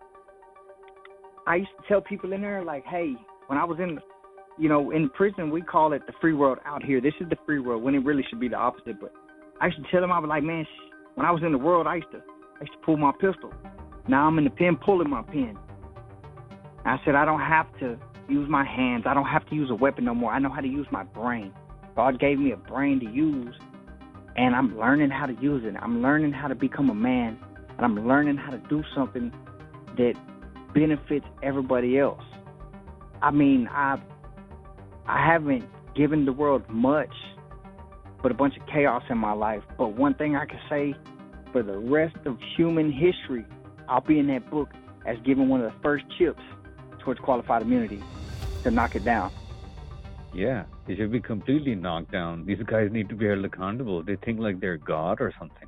I 1.48 1.58
used 1.58 1.72
to 1.82 1.88
tell 1.88 2.02
people 2.02 2.34
in 2.34 2.42
there, 2.42 2.64
like, 2.64 2.84
hey, 2.86 3.14
when 3.48 3.58
I 3.58 3.64
was 3.64 3.80
in, 3.80 4.00
you 4.60 4.68
know, 4.68 4.92
in 4.92 5.10
prison, 5.12 5.50
we 5.50 5.62
call 5.62 5.94
it 5.94 6.06
the 6.08 6.14
free 6.20 6.34
world 6.34 6.60
out 6.66 6.84
here. 6.84 7.00
This 7.00 7.14
is 7.22 7.30
the 7.30 7.38
free 7.46 7.60
world 7.60 7.84
when 7.84 7.96
it 7.96 8.04
really 8.04 8.26
should 8.30 8.40
be 8.40 8.50
the 8.50 8.58
opposite. 8.58 9.00
But 9.00 9.14
I 9.62 9.68
used 9.68 9.78
to 9.78 9.90
tell 9.90 10.02
them, 10.02 10.12
I 10.12 10.20
was 10.20 10.28
like, 10.28 10.44
man, 10.44 10.66
when 11.16 11.26
I 11.26 11.32
was 11.32 11.42
in 11.44 11.52
the 11.52 11.58
world, 11.58 11.88
I 11.88 11.96
used 11.96 12.12
to, 12.12 12.22
I 12.58 12.62
used 12.62 12.74
to 12.74 12.80
pull 12.86 12.98
my 12.98 13.12
pistol. 13.12 13.54
Now 14.08 14.28
I'm 14.28 14.38
in 14.38 14.44
the 14.44 14.50
pen 14.50 14.78
pulling 14.78 15.10
my 15.10 15.22
pen. 15.22 15.58
I 16.86 16.98
said, 17.06 17.16
I 17.16 17.26
don't 17.26 17.42
have 17.42 17.68
to 17.80 17.98
use 18.28 18.50
my 18.50 18.66
hands. 18.66 19.04
I 19.06 19.14
don't 19.14 19.26
have 19.26 19.48
to 19.50 19.56
use 19.56 19.70
a 19.70 19.76
weapon 19.76 20.06
no 20.06 20.16
more. 20.16 20.32
I 20.32 20.40
know 20.40 20.50
how 20.50 20.62
to 20.62 20.68
use 20.68 20.88
my 20.92 21.04
brain. 21.04 21.54
God 21.96 22.20
gave 22.20 22.40
me 22.40 22.52
a 22.52 22.58
brain 22.58 23.00
to 23.02 23.06
use, 23.06 23.56
and 24.36 24.56
I'm 24.56 24.78
learning 24.80 25.10
how 25.10 25.26
to 25.26 25.34
use 25.42 25.64
it. 25.66 25.76
I'm 25.80 26.02
learning 26.02 26.32
how 26.32 26.48
to 26.48 26.56
become 26.56 26.90
a 26.90 26.96
man, 26.96 27.38
and 27.70 27.86
I'm 27.86 28.08
learning 28.08 28.38
how 28.38 28.52
to 28.52 28.58
do 28.58 28.84
something 28.96 29.32
that 29.98 30.14
benefits 30.74 31.26
everybody 31.44 32.00
else. 32.00 32.24
I 33.22 33.32
mean, 33.32 33.68
I 33.70 34.02
I 35.06 35.26
haven't 35.26 35.66
given 35.96 36.26
the 36.26 36.34
world 36.34 36.64
much, 36.70 37.14
but 38.22 38.32
a 38.32 38.36
bunch 38.36 38.58
of 38.58 38.66
chaos 38.68 39.04
in 39.10 39.18
my 39.18 39.34
life. 39.34 39.64
But 39.78 39.90
one 39.90 40.14
thing 40.14 40.36
I 40.36 40.46
can 40.46 40.60
say, 40.70 40.96
for 41.52 41.64
the 41.64 41.78
rest 41.78 42.16
of 42.26 42.38
human 42.56 42.92
history, 42.92 43.46
I'll 43.90 44.02
be 44.02 44.20
in 44.20 44.28
that 44.28 44.50
book 44.50 44.70
as 45.06 45.18
giving 45.26 45.50
one 45.50 45.62
of 45.62 45.72
the 45.74 45.80
first 45.82 46.06
chips 46.18 46.42
towards 47.00 47.20
qualified 47.20 47.64
immunity 47.64 48.02
to 48.64 48.72
knock 48.72 48.96
it 48.96 49.04
down. 49.04 49.32
Yeah, 50.34 50.64
they 50.88 50.96
should 50.96 51.12
be 51.12 51.20
completely 51.20 51.76
knocked 51.76 52.12
down. 52.12 52.46
These 52.46 52.64
guys 52.66 52.90
need 52.92 53.10
to 53.10 53.16
be 53.16 53.28
held 53.28 53.44
accountable. 53.44 54.04
They 54.04 54.16
think 54.16 54.40
like 54.40 54.62
they're 54.62 54.78
God 54.78 55.20
or 55.20 55.34
something. 55.38 55.68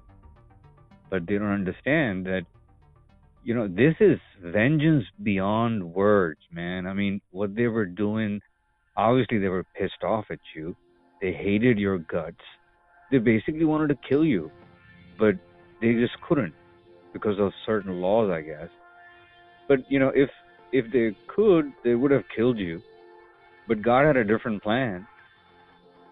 But 1.09 1.27
they 1.27 1.37
don't 1.37 1.51
understand 1.51 2.25
that, 2.27 2.45
you 3.43 3.53
know, 3.53 3.67
this 3.67 3.95
is 3.99 4.19
vengeance 4.41 5.03
beyond 5.21 5.83
words, 5.93 6.39
man. 6.51 6.87
I 6.87 6.93
mean, 6.93 7.19
what 7.31 7.55
they 7.55 7.67
were 7.67 7.85
doing, 7.85 8.41
obviously, 8.95 9.39
they 9.39 9.49
were 9.49 9.65
pissed 9.77 10.03
off 10.03 10.25
at 10.29 10.39
you. 10.55 10.77
They 11.23 11.31
hated 11.33 11.79
your 11.79 11.97
guts. 11.97 12.45
They 13.09 13.17
basically 13.17 13.65
wanted 13.65 13.87
to 13.87 13.97
kill 14.07 14.23
you, 14.23 14.51
but 15.17 15.33
they 15.81 15.93
just 15.93 16.13
couldn't 16.27 16.53
because 17.13 17.39
of 17.39 17.51
certain 17.65 17.99
laws, 17.99 18.29
I 18.29 18.41
guess. 18.41 18.69
But, 19.67 19.79
you 19.89 19.97
know, 19.97 20.11
if 20.13 20.29
if 20.71 20.85
they 20.93 21.17
could, 21.33 21.73
they 21.83 21.95
would 21.95 22.11
have 22.11 22.23
killed 22.35 22.59
you 22.59 22.81
but 23.67 23.81
God 23.81 24.05
had 24.05 24.17
a 24.17 24.23
different 24.23 24.61
plan. 24.61 25.07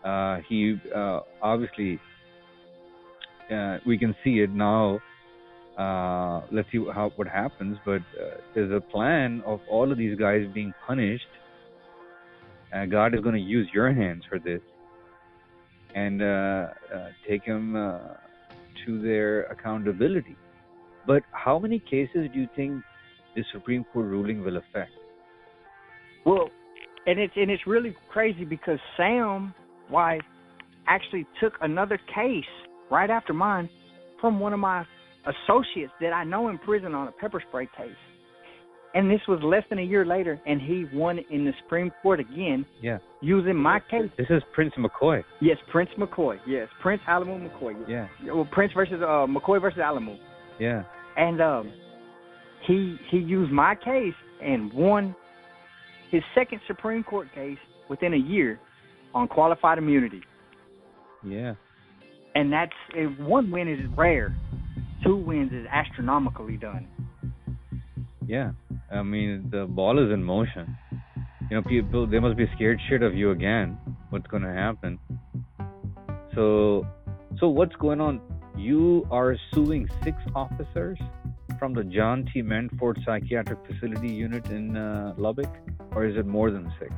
Uh, 0.04 0.40
he 0.48 0.78
uh, 0.96 1.20
obviously 1.42 2.00
uh, 3.54 3.78
we 3.86 3.98
can 3.98 4.16
see 4.24 4.40
it 4.40 4.50
now. 4.50 5.00
Uh, 5.78 6.42
let's 6.52 6.68
see 6.72 6.84
how 6.94 7.12
what 7.16 7.28
happens. 7.28 7.78
But 7.86 8.02
uh, 8.20 8.38
there's 8.54 8.72
a 8.72 8.82
plan 8.82 9.42
of 9.46 9.60
all 9.70 9.92
of 9.92 9.98
these 9.98 10.18
guys 10.18 10.42
being 10.54 10.74
punished. 10.88 11.26
Uh, 12.74 12.86
God 12.86 13.14
is 13.14 13.22
going 13.22 13.36
to 13.36 13.42
use 13.42 13.68
your 13.74 13.94
hands 13.94 14.24
for 14.30 14.40
this 14.40 14.62
and 15.96 16.22
uh, 16.22 16.26
uh, 16.26 16.68
take 17.28 17.46
them 17.46 17.76
uh, 17.76 18.00
to 18.86 19.02
their 19.02 19.44
accountability. 19.44 20.36
But 21.06 21.24
how 21.32 21.60
many 21.60 21.80
cases 21.80 22.30
do 22.34 22.40
you 22.40 22.48
think 22.56 22.84
the 23.36 23.44
Supreme 23.52 23.86
Court 23.92 24.06
ruling 24.06 24.44
will 24.44 24.58
affect? 24.58 24.92
Well, 26.26 26.50
and 27.08 27.20
it's 27.20 27.34
and 27.36 27.50
it's 27.50 27.66
really 27.66 27.96
crazy 28.12 28.46
because 28.46 28.80
Sam 28.96 29.54
Weiss 29.90 30.22
actually 30.88 31.26
took 31.42 31.54
another 31.62 32.00
case 32.14 32.44
right 32.92 33.10
after 33.10 33.34
mine 33.34 33.70
from 34.20 34.40
one 34.40 34.54
of 34.54 34.60
my 34.60 34.86
associates 35.26 35.94
that 36.02 36.14
I 36.14 36.24
know 36.24 36.50
in 36.50 36.58
prison 36.60 36.94
on 36.94 37.08
a 37.08 37.12
pepper 37.12 37.42
spray 37.48 37.68
case. 37.78 37.92
And 38.94 39.10
this 39.10 39.22
was 39.28 39.40
less 39.42 39.64
than 39.70 39.80
a 39.80 39.84
year 39.84 40.06
later, 40.06 40.40
and 40.46 40.60
he 40.62 40.86
won 40.94 41.20
in 41.30 41.46
the 41.46 41.54
Supreme 41.64 41.92
Court 42.02 42.20
again 42.20 42.66
Yeah. 42.82 42.98
using 43.22 43.56
my 43.56 43.80
case. 43.80 44.10
This 44.18 44.28
is 44.30 44.44
Prince 44.54 44.74
McCoy. 44.78 45.24
Yes, 45.40 45.58
Prince 45.72 45.90
McCoy. 45.98 46.40
Yes, 46.46 46.68
Prince 46.82 47.02
Alamu 47.08 47.50
McCoy. 47.50 47.74
Yes. 47.88 48.10
Yeah. 48.24 48.34
Well, 48.34 48.48
Prince 48.52 48.74
versus 48.74 49.02
uh, 49.02 49.26
McCoy 49.28 49.62
versus 49.62 49.80
Alamu. 49.80 50.18
Yeah. 50.60 50.84
and 51.18 51.42
um, 51.42 51.72
he 52.68 52.98
he 53.10 53.18
used 53.18 53.52
my 53.52 53.74
case 53.76 54.14
and 54.44 54.72
won 54.74 55.16
his 56.12 56.22
second 56.36 56.60
Supreme 56.68 57.04
Court 57.04 57.28
case 57.34 57.58
within 57.90 58.14
a 58.14 58.18
year 58.18 58.60
on 59.14 59.28
qualified 59.28 59.78
immunity. 59.78 60.22
Yeah. 61.26 61.54
And 62.36 62.52
that's 62.52 62.72
one 63.20 63.50
win 63.52 63.68
is 63.68 63.80
rare, 63.98 64.36
two 65.04 65.16
wins 65.16 65.52
is 65.54 65.66
astronomically 65.72 66.58
done. 66.58 66.88
Yeah. 68.28 68.52
I 68.92 69.04
mean, 69.04 69.48
the 69.50 69.66
ball 69.66 70.04
is 70.04 70.12
in 70.12 70.24
motion. 70.24 70.78
You 71.50 71.58
know, 71.58 71.64
people 71.64 72.08
they 72.08 72.20
must 72.20 72.38
be 72.38 72.48
scared 72.56 72.80
shit 72.90 73.04
of 73.04 73.16
you 73.16 73.32
again. 73.32 73.78
What's 74.10 74.28
going 74.28 74.44
to 74.44 74.54
happen? 74.54 75.00
So, 76.36 76.88
so 77.40 77.50
what's 77.50 77.76
going 77.76 78.02
on? 78.02 78.22
You 78.58 79.08
are 79.12 79.36
suing 79.54 79.90
six 80.04 80.18
officers 80.36 81.00
from 81.58 81.74
the 81.74 81.84
John 81.84 82.28
T. 82.34 82.42
Montford 82.42 83.00
Psychiatric 83.06 83.60
Facility 83.68 84.14
Unit 84.14 84.46
in 84.48 84.76
uh, 84.76 85.14
Lubbock, 85.18 85.50
or 85.96 86.06
is 86.06 86.18
it 86.18 86.26
more 86.26 86.52
than 86.52 86.72
six? 86.80 86.92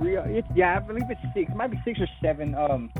It's 0.00 0.48
yeah, 0.54 0.76
I 0.76 0.80
believe 0.80 1.04
it's 1.08 1.20
six. 1.34 1.50
It 1.50 1.56
might 1.56 1.70
be 1.70 1.80
six 1.84 2.00
or 2.00 2.08
seven. 2.22 2.54
Um, 2.54 2.92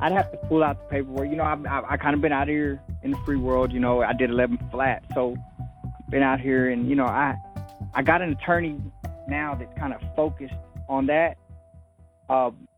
I'd 0.00 0.12
have 0.12 0.30
to 0.32 0.36
pull 0.48 0.62
out 0.62 0.78
the 0.80 0.96
paperwork. 0.96 1.28
You 1.30 1.36
know, 1.36 1.44
I've 1.44 1.64
I, 1.66 1.82
I 1.90 1.96
kind 1.96 2.14
of 2.14 2.20
been 2.20 2.32
out 2.32 2.48
here 2.48 2.80
in 3.02 3.10
the 3.10 3.18
free 3.24 3.36
world. 3.36 3.72
You 3.72 3.80
know, 3.80 4.02
I 4.02 4.12
did 4.12 4.30
eleven 4.30 4.58
flat, 4.70 5.04
so 5.14 5.36
been 6.10 6.22
out 6.22 6.40
here, 6.40 6.70
and 6.70 6.88
you 6.88 6.96
know, 6.96 7.06
I 7.06 7.36
I 7.94 8.02
got 8.02 8.22
an 8.22 8.32
attorney 8.32 8.80
now 9.28 9.54
that's 9.54 9.76
kind 9.78 9.92
of 9.92 10.00
focused 10.16 10.54
on 10.88 11.06
that. 11.06 11.36
Um, 12.28 12.68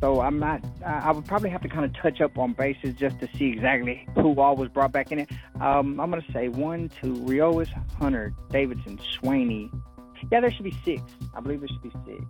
so 0.00 0.20
I'm 0.20 0.38
not. 0.38 0.62
I 0.84 1.10
would 1.10 1.24
probably 1.24 1.50
have 1.50 1.62
to 1.62 1.68
kind 1.68 1.84
of 1.84 1.94
touch 1.94 2.20
up 2.20 2.38
on 2.38 2.52
bases 2.52 2.94
just 2.94 3.18
to 3.20 3.28
see 3.36 3.46
exactly 3.46 4.06
who 4.14 4.38
all 4.40 4.56
was 4.56 4.68
brought 4.68 4.92
back 4.92 5.10
in 5.10 5.20
it. 5.20 5.30
Um, 5.60 5.98
I'm 6.00 6.10
gonna 6.10 6.22
say 6.32 6.48
one, 6.48 6.90
two, 7.00 7.14
Riojas, 7.14 7.68
Hunter, 7.98 8.34
Davidson, 8.50 8.98
Swaney. 8.98 9.70
Yeah, 10.30 10.40
there 10.40 10.50
should 10.50 10.64
be 10.64 10.76
six. 10.84 11.02
I 11.34 11.40
believe 11.40 11.60
there 11.60 11.68
should 11.68 11.82
be 11.82 11.92
six. 12.04 12.24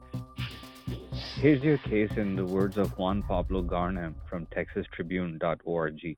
Here's 1.36 1.62
your 1.62 1.78
case 1.78 2.10
in 2.16 2.36
the 2.36 2.44
words 2.44 2.78
of 2.78 2.96
Juan 2.98 3.22
Pablo 3.22 3.62
Garnham 3.62 4.14
from 4.28 4.46
TexasTribune.org. 4.46 6.16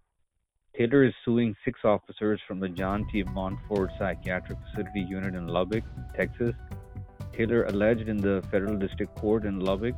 Taylor 0.79 1.03
is 1.03 1.15
suing 1.25 1.57
six 1.65 1.81
officers 1.83 2.41
from 2.47 2.61
the 2.61 2.69
John 2.69 3.05
T. 3.11 3.25
Montford 3.25 3.91
Psychiatric 3.99 4.59
Facility 4.71 5.01
Unit 5.01 5.35
in 5.35 5.49
Lubbock, 5.49 5.83
Texas. 6.15 6.55
Taylor 7.33 7.65
alleged 7.65 8.09
in 8.09 8.17
the 8.17 8.45
federal 8.49 8.77
district 8.77 9.17
court 9.17 9.45
in 9.45 9.59
Lubbock 9.59 9.97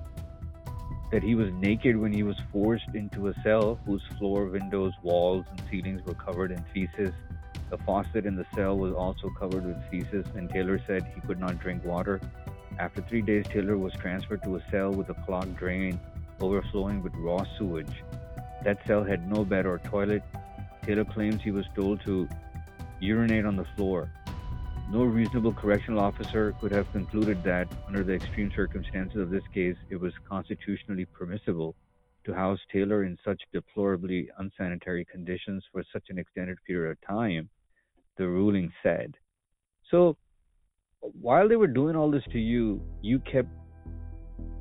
that 1.12 1.22
he 1.22 1.34
was 1.34 1.52
naked 1.52 1.98
when 1.98 2.14
he 2.14 2.22
was 2.22 2.38
forced 2.50 2.94
into 2.94 3.28
a 3.28 3.34
cell 3.42 3.78
whose 3.84 4.02
floor, 4.18 4.46
windows, 4.46 4.94
walls, 5.02 5.44
and 5.50 5.62
ceilings 5.70 6.00
were 6.06 6.14
covered 6.14 6.50
in 6.50 6.64
feces. 6.72 7.12
The 7.68 7.76
faucet 7.84 8.24
in 8.24 8.34
the 8.34 8.46
cell 8.54 8.78
was 8.78 8.94
also 8.94 9.28
covered 9.38 9.66
with 9.66 9.84
feces, 9.90 10.24
and 10.34 10.48
Taylor 10.48 10.82
said 10.86 11.04
he 11.14 11.20
could 11.20 11.38
not 11.38 11.58
drink 11.58 11.84
water. 11.84 12.22
After 12.78 13.02
three 13.02 13.20
days, 13.20 13.44
Taylor 13.44 13.76
was 13.76 13.92
transferred 13.92 14.42
to 14.44 14.56
a 14.56 14.62
cell 14.70 14.90
with 14.90 15.10
a 15.10 15.14
clogged 15.26 15.58
drain 15.58 16.00
overflowing 16.40 17.02
with 17.02 17.12
raw 17.16 17.44
sewage. 17.58 18.02
That 18.64 18.78
cell 18.86 19.04
had 19.04 19.30
no 19.30 19.44
bed 19.44 19.66
or 19.66 19.78
toilet. 19.78 20.22
Taylor 20.84 21.04
claims 21.04 21.42
he 21.42 21.50
was 21.50 21.66
told 21.74 22.00
to 22.04 22.28
urinate 23.00 23.44
on 23.44 23.56
the 23.56 23.66
floor. 23.76 24.10
No 24.90 25.04
reasonable 25.04 25.52
correctional 25.52 26.00
officer 26.00 26.54
could 26.60 26.72
have 26.72 26.90
concluded 26.92 27.42
that, 27.44 27.72
under 27.86 28.02
the 28.02 28.14
extreme 28.14 28.50
circumstances 28.54 29.20
of 29.20 29.30
this 29.30 29.46
case, 29.54 29.76
it 29.88 30.00
was 30.00 30.12
constitutionally 30.28 31.04
permissible 31.04 31.76
to 32.24 32.34
house 32.34 32.58
Taylor 32.72 33.04
in 33.04 33.16
such 33.24 33.40
deplorably 33.52 34.28
unsanitary 34.38 35.04
conditions 35.04 35.64
for 35.72 35.84
such 35.92 36.04
an 36.10 36.18
extended 36.18 36.58
period 36.66 36.90
of 36.90 37.00
time, 37.06 37.48
the 38.16 38.26
ruling 38.26 38.72
said. 38.82 39.14
So, 39.90 40.16
while 41.00 41.48
they 41.48 41.56
were 41.56 41.66
doing 41.66 41.96
all 41.96 42.10
this 42.10 42.24
to 42.32 42.38
you, 42.38 42.82
you 43.00 43.20
kept 43.20 43.48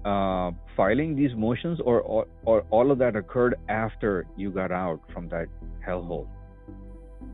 uh, 0.05 0.51
filing 0.77 1.15
these 1.15 1.31
motions, 1.35 1.79
or, 1.83 2.01
or 2.01 2.25
or 2.45 2.63
all 2.69 2.91
of 2.91 2.97
that 2.99 3.15
occurred 3.15 3.55
after 3.67 4.25
you 4.37 4.49
got 4.51 4.71
out 4.71 5.01
from 5.13 5.27
that 5.29 5.47
hellhole. 5.85 6.27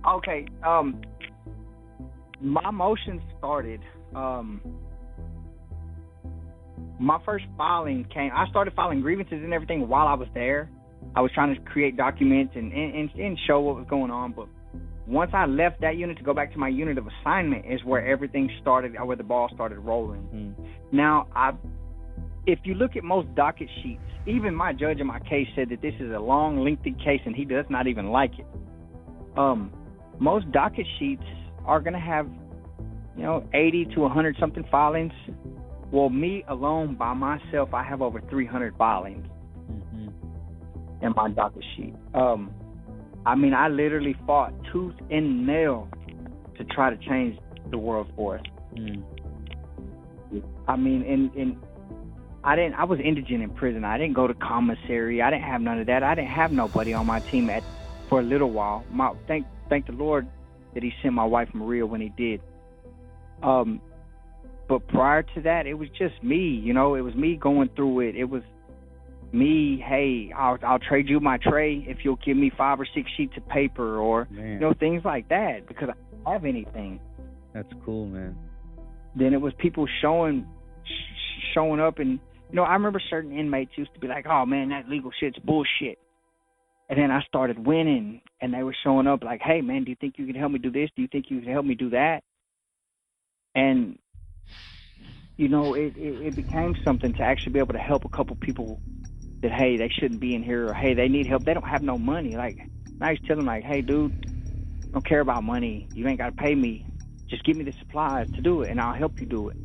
Okay. 0.07 0.45
Um, 0.65 1.01
my 2.41 2.71
motion 2.71 3.21
started. 3.37 3.81
Um, 4.15 4.61
my 6.99 7.19
first 7.25 7.45
filing 7.57 8.05
came. 8.13 8.31
I 8.33 8.47
started 8.49 8.73
filing 8.73 9.01
grievances 9.01 9.41
and 9.43 9.53
everything 9.53 9.87
while 9.87 10.07
I 10.07 10.13
was 10.13 10.27
there. 10.33 10.69
I 11.15 11.21
was 11.21 11.31
trying 11.33 11.55
to 11.55 11.61
create 11.61 11.97
documents 11.97 12.53
and 12.55 12.71
and, 12.73 13.09
and 13.11 13.37
show 13.47 13.59
what 13.59 13.75
was 13.75 13.85
going 13.89 14.11
on. 14.11 14.33
But 14.33 14.47
once 15.07 15.31
I 15.33 15.45
left 15.45 15.81
that 15.81 15.97
unit 15.97 16.17
to 16.17 16.23
go 16.23 16.33
back 16.33 16.51
to 16.53 16.57
my 16.57 16.67
unit 16.67 16.97
of 16.97 17.07
assignment, 17.07 17.65
is 17.65 17.83
where 17.83 18.05
everything 18.05 18.49
started, 18.61 18.95
where 19.03 19.15
the 19.15 19.23
ball 19.23 19.49
started 19.53 19.77
rolling. 19.79 20.55
Now, 20.91 21.27
I, 21.35 21.51
if 22.47 22.59
you 22.63 22.73
look 22.73 22.95
at 22.95 23.03
most 23.03 23.33
docket 23.35 23.69
sheets, 23.81 24.01
even 24.27 24.53
my 24.55 24.73
judge 24.73 24.99
in 24.99 25.07
my 25.07 25.19
case 25.19 25.47
said 25.55 25.69
that 25.69 25.81
this 25.81 25.93
is 25.99 26.11
a 26.11 26.19
long, 26.19 26.63
lengthy 26.63 26.91
case, 27.03 27.21
and 27.25 27.35
he 27.35 27.45
does 27.45 27.65
not 27.69 27.87
even 27.87 28.07
like 28.07 28.31
it. 28.37 28.45
Um, 29.37 29.71
most 30.19 30.51
docket 30.51 30.85
sheets 30.99 31.23
are 31.65 31.79
going 31.79 31.93
to 31.93 31.99
have, 31.99 32.27
you 33.15 33.23
know, 33.23 33.47
80 33.53 33.85
to 33.95 34.01
100 34.01 34.37
something 34.39 34.63
filings. 34.71 35.13
Well, 35.91 36.09
me 36.09 36.43
alone 36.47 36.95
by 36.95 37.13
myself, 37.13 37.73
I 37.73 37.83
have 37.83 38.01
over 38.01 38.21
300 38.29 38.75
filings 38.77 39.27
in 41.01 41.13
my 41.15 41.29
docket 41.29 41.63
sheet. 41.75 41.93
Um, 42.13 42.51
I 43.25 43.35
mean, 43.35 43.53
I 43.53 43.67
literally 43.67 44.15
fought 44.25 44.53
tooth 44.71 44.95
and 45.09 45.45
nail 45.45 45.87
to 46.57 46.63
try 46.65 46.89
to 46.89 46.97
change 47.07 47.37
the 47.71 47.77
world 47.77 48.07
for 48.15 48.37
us. 48.37 48.43
I 50.67 50.75
mean, 50.75 51.03
and 51.03 51.33
and 51.35 51.57
I 52.45 52.55
didn't. 52.55 52.75
I 52.75 52.83
was 52.83 52.99
indigent 53.03 53.41
in 53.41 53.49
prison. 53.49 53.83
I 53.83 53.97
didn't 53.97 54.13
go 54.13 54.27
to 54.27 54.35
commissary. 54.35 55.21
I 55.21 55.31
didn't 55.31 55.45
have 55.45 55.61
none 55.61 55.79
of 55.79 55.87
that. 55.87 56.03
I 56.03 56.13
didn't 56.13 56.29
have 56.29 56.51
nobody 56.51 56.93
on 56.93 57.07
my 57.07 57.19
team 57.19 57.49
at 57.49 57.63
for 58.07 58.19
a 58.19 58.23
little 58.23 58.51
while. 58.51 58.85
My 58.91 59.13
thank 59.27 59.47
thank 59.67 59.87
the 59.87 59.93
Lord 59.93 60.27
that 60.75 60.83
He 60.83 60.93
sent 61.01 61.15
my 61.15 61.25
wife 61.25 61.49
Maria 61.53 61.85
when 61.87 62.01
He 62.01 62.09
did. 62.09 62.41
Um, 63.41 63.81
but 64.67 64.87
prior 64.87 65.23
to 65.23 65.41
that, 65.41 65.65
it 65.65 65.73
was 65.73 65.89
just 65.97 66.21
me. 66.23 66.37
You 66.37 66.73
know, 66.73 66.93
it 66.95 67.01
was 67.01 67.15
me 67.15 67.35
going 67.35 67.69
through 67.75 68.01
it. 68.01 68.15
It 68.15 68.25
was 68.25 68.43
me. 69.31 69.83
Hey, 69.83 70.31
I'll 70.37 70.59
I'll 70.63 70.79
trade 70.79 71.09
you 71.09 71.19
my 71.19 71.37
tray 71.37 71.83
if 71.87 72.05
you'll 72.05 72.19
give 72.23 72.37
me 72.37 72.51
five 72.55 72.79
or 72.79 72.87
six 72.93 73.09
sheets 73.17 73.33
of 73.37 73.47
paper, 73.49 73.97
or 73.97 74.27
Man, 74.29 74.53
you 74.53 74.59
know 74.59 74.73
things 74.79 75.03
like 75.03 75.29
that 75.29 75.67
because 75.67 75.89
I 76.27 76.31
have 76.31 76.45
anything 76.45 76.99
that's 77.53 77.73
cool, 77.83 78.05
man. 78.05 78.35
then 79.15 79.33
it 79.33 79.41
was 79.41 79.53
people 79.57 79.87
showing 80.01 80.45
showing 81.53 81.79
up 81.79 81.97
and 81.99 82.19
you 82.49 82.55
know 82.55 82.63
i 82.63 82.73
remember 82.73 83.01
certain 83.09 83.37
inmates 83.37 83.71
used 83.75 83.93
to 83.93 83.99
be 83.99 84.07
like 84.07 84.25
oh 84.27 84.45
man 84.45 84.69
that 84.69 84.89
legal 84.89 85.11
shit's 85.19 85.39
bullshit. 85.39 85.97
And 86.87 86.99
then 86.99 87.11
i 87.11 87.21
started 87.23 87.65
winning 87.65 88.21
and 88.41 88.53
they 88.53 88.63
were 88.63 88.75
showing 88.83 89.07
up 89.07 89.23
like 89.23 89.41
hey 89.41 89.61
man 89.61 89.83
do 89.83 89.89
you 89.91 89.97
think 89.99 90.15
you 90.17 90.25
can 90.25 90.35
help 90.35 90.51
me 90.51 90.59
do 90.59 90.71
this? 90.71 90.89
Do 90.95 91.01
you 91.01 91.07
think 91.11 91.25
you 91.29 91.41
can 91.41 91.51
help 91.51 91.65
me 91.65 91.75
do 91.75 91.89
that? 91.91 92.21
And 93.55 93.97
you 95.37 95.49
know 95.49 95.73
it, 95.73 95.93
it 95.97 96.27
it 96.27 96.35
became 96.35 96.75
something 96.83 97.13
to 97.13 97.21
actually 97.21 97.53
be 97.53 97.59
able 97.59 97.73
to 97.73 97.79
help 97.79 98.05
a 98.05 98.09
couple 98.09 98.35
people 98.35 98.79
that 99.41 99.51
hey 99.51 99.77
they 99.77 99.89
shouldn't 99.99 100.21
be 100.21 100.35
in 100.35 100.43
here 100.43 100.69
or 100.69 100.73
hey 100.73 100.93
they 100.93 101.07
need 101.07 101.27
help. 101.27 101.45
They 101.45 101.53
don't 101.53 101.67
have 101.67 101.81
no 101.81 101.97
money. 101.97 102.35
Like 102.35 102.57
i 103.01 103.11
used 103.11 103.23
to 103.23 103.27
tell 103.27 103.37
them 103.37 103.45
like 103.45 103.63
hey 103.63 103.81
dude 103.81 104.25
I 104.95 104.97
don't 104.97 105.05
care 105.05 105.19
about 105.19 105.43
money. 105.43 105.89
You 105.93 106.07
ain't 106.07 106.19
got 106.19 106.27
to 106.27 106.41
pay 106.41 106.55
me. 106.55 106.85
Just 107.29 107.43
give 107.43 107.57
me 107.57 107.65
the 107.65 107.73
supplies 107.79 108.27
to 108.35 108.41
do 108.41 108.61
it 108.61 108.71
and 108.71 108.79
I'll 108.79 108.93
help 108.93 109.19
you 109.19 109.25
do 109.25 109.49
it. 109.49 109.57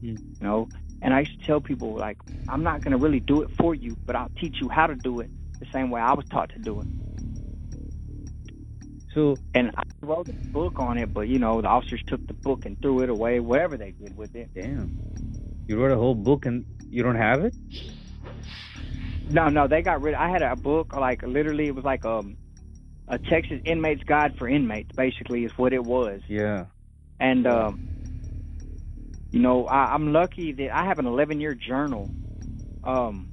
Hmm. 0.00 0.08
You 0.08 0.18
know? 0.42 0.68
And 1.04 1.14
I 1.14 1.20
used 1.20 1.38
to 1.38 1.46
tell 1.46 1.60
people 1.60 1.94
like 1.94 2.18
I'm 2.48 2.62
not 2.62 2.82
gonna 2.82 2.98
really 2.98 3.20
do 3.20 3.42
it 3.42 3.50
for 3.58 3.74
you, 3.74 3.96
but 4.06 4.16
I'll 4.16 4.30
teach 4.40 4.56
you 4.60 4.68
how 4.68 4.86
to 4.86 4.94
do 4.94 5.20
it 5.20 5.30
the 5.60 5.66
same 5.72 5.90
way 5.90 6.00
I 6.00 6.12
was 6.14 6.24
taught 6.32 6.50
to 6.54 6.58
do 6.58 6.80
it. 6.80 6.86
So, 9.14 9.38
And 9.54 9.70
I 9.76 9.82
wrote 10.02 10.28
a 10.28 10.32
book 10.52 10.74
on 10.78 10.98
it, 10.98 11.14
but 11.14 11.22
you 11.22 11.38
know, 11.38 11.62
the 11.62 11.68
officers 11.68 12.02
took 12.08 12.26
the 12.26 12.34
book 12.34 12.62
and 12.64 12.76
threw 12.80 13.02
it 13.02 13.10
away, 13.10 13.38
whatever 13.38 13.76
they 13.76 13.92
did 13.92 14.16
with 14.16 14.34
it. 14.34 14.50
damn, 14.54 14.90
you 15.68 15.80
wrote 15.80 15.92
a 15.92 15.96
whole 15.96 16.16
book 16.16 16.46
and 16.46 16.64
you 16.90 17.02
don't 17.02 17.16
have 17.16 17.44
it? 17.44 17.54
No, 19.30 19.48
no, 19.48 19.68
they 19.68 19.82
got 19.82 20.02
rid 20.02 20.14
I 20.14 20.28
had 20.28 20.42
a 20.42 20.56
book 20.56 20.94
like 20.94 21.22
literally 21.22 21.68
it 21.68 21.74
was 21.74 21.84
like 21.84 22.04
um 22.04 22.36
a 23.08 23.18
Texas 23.18 23.60
inmates 23.64 24.02
guide 24.06 24.32
for 24.38 24.48
inmates, 24.48 24.90
basically, 24.96 25.44
is 25.44 25.52
what 25.56 25.72
it 25.72 25.84
was. 25.84 26.20
Yeah. 26.28 26.66
And 27.20 27.46
um, 27.46 27.78
you 29.34 29.40
know, 29.40 29.66
I, 29.66 29.92
I'm 29.92 30.12
lucky 30.12 30.52
that 30.52 30.70
I 30.72 30.84
have 30.86 31.00
an 31.00 31.06
11 31.06 31.40
year 31.40 31.54
journal 31.54 32.08
um, 32.84 33.26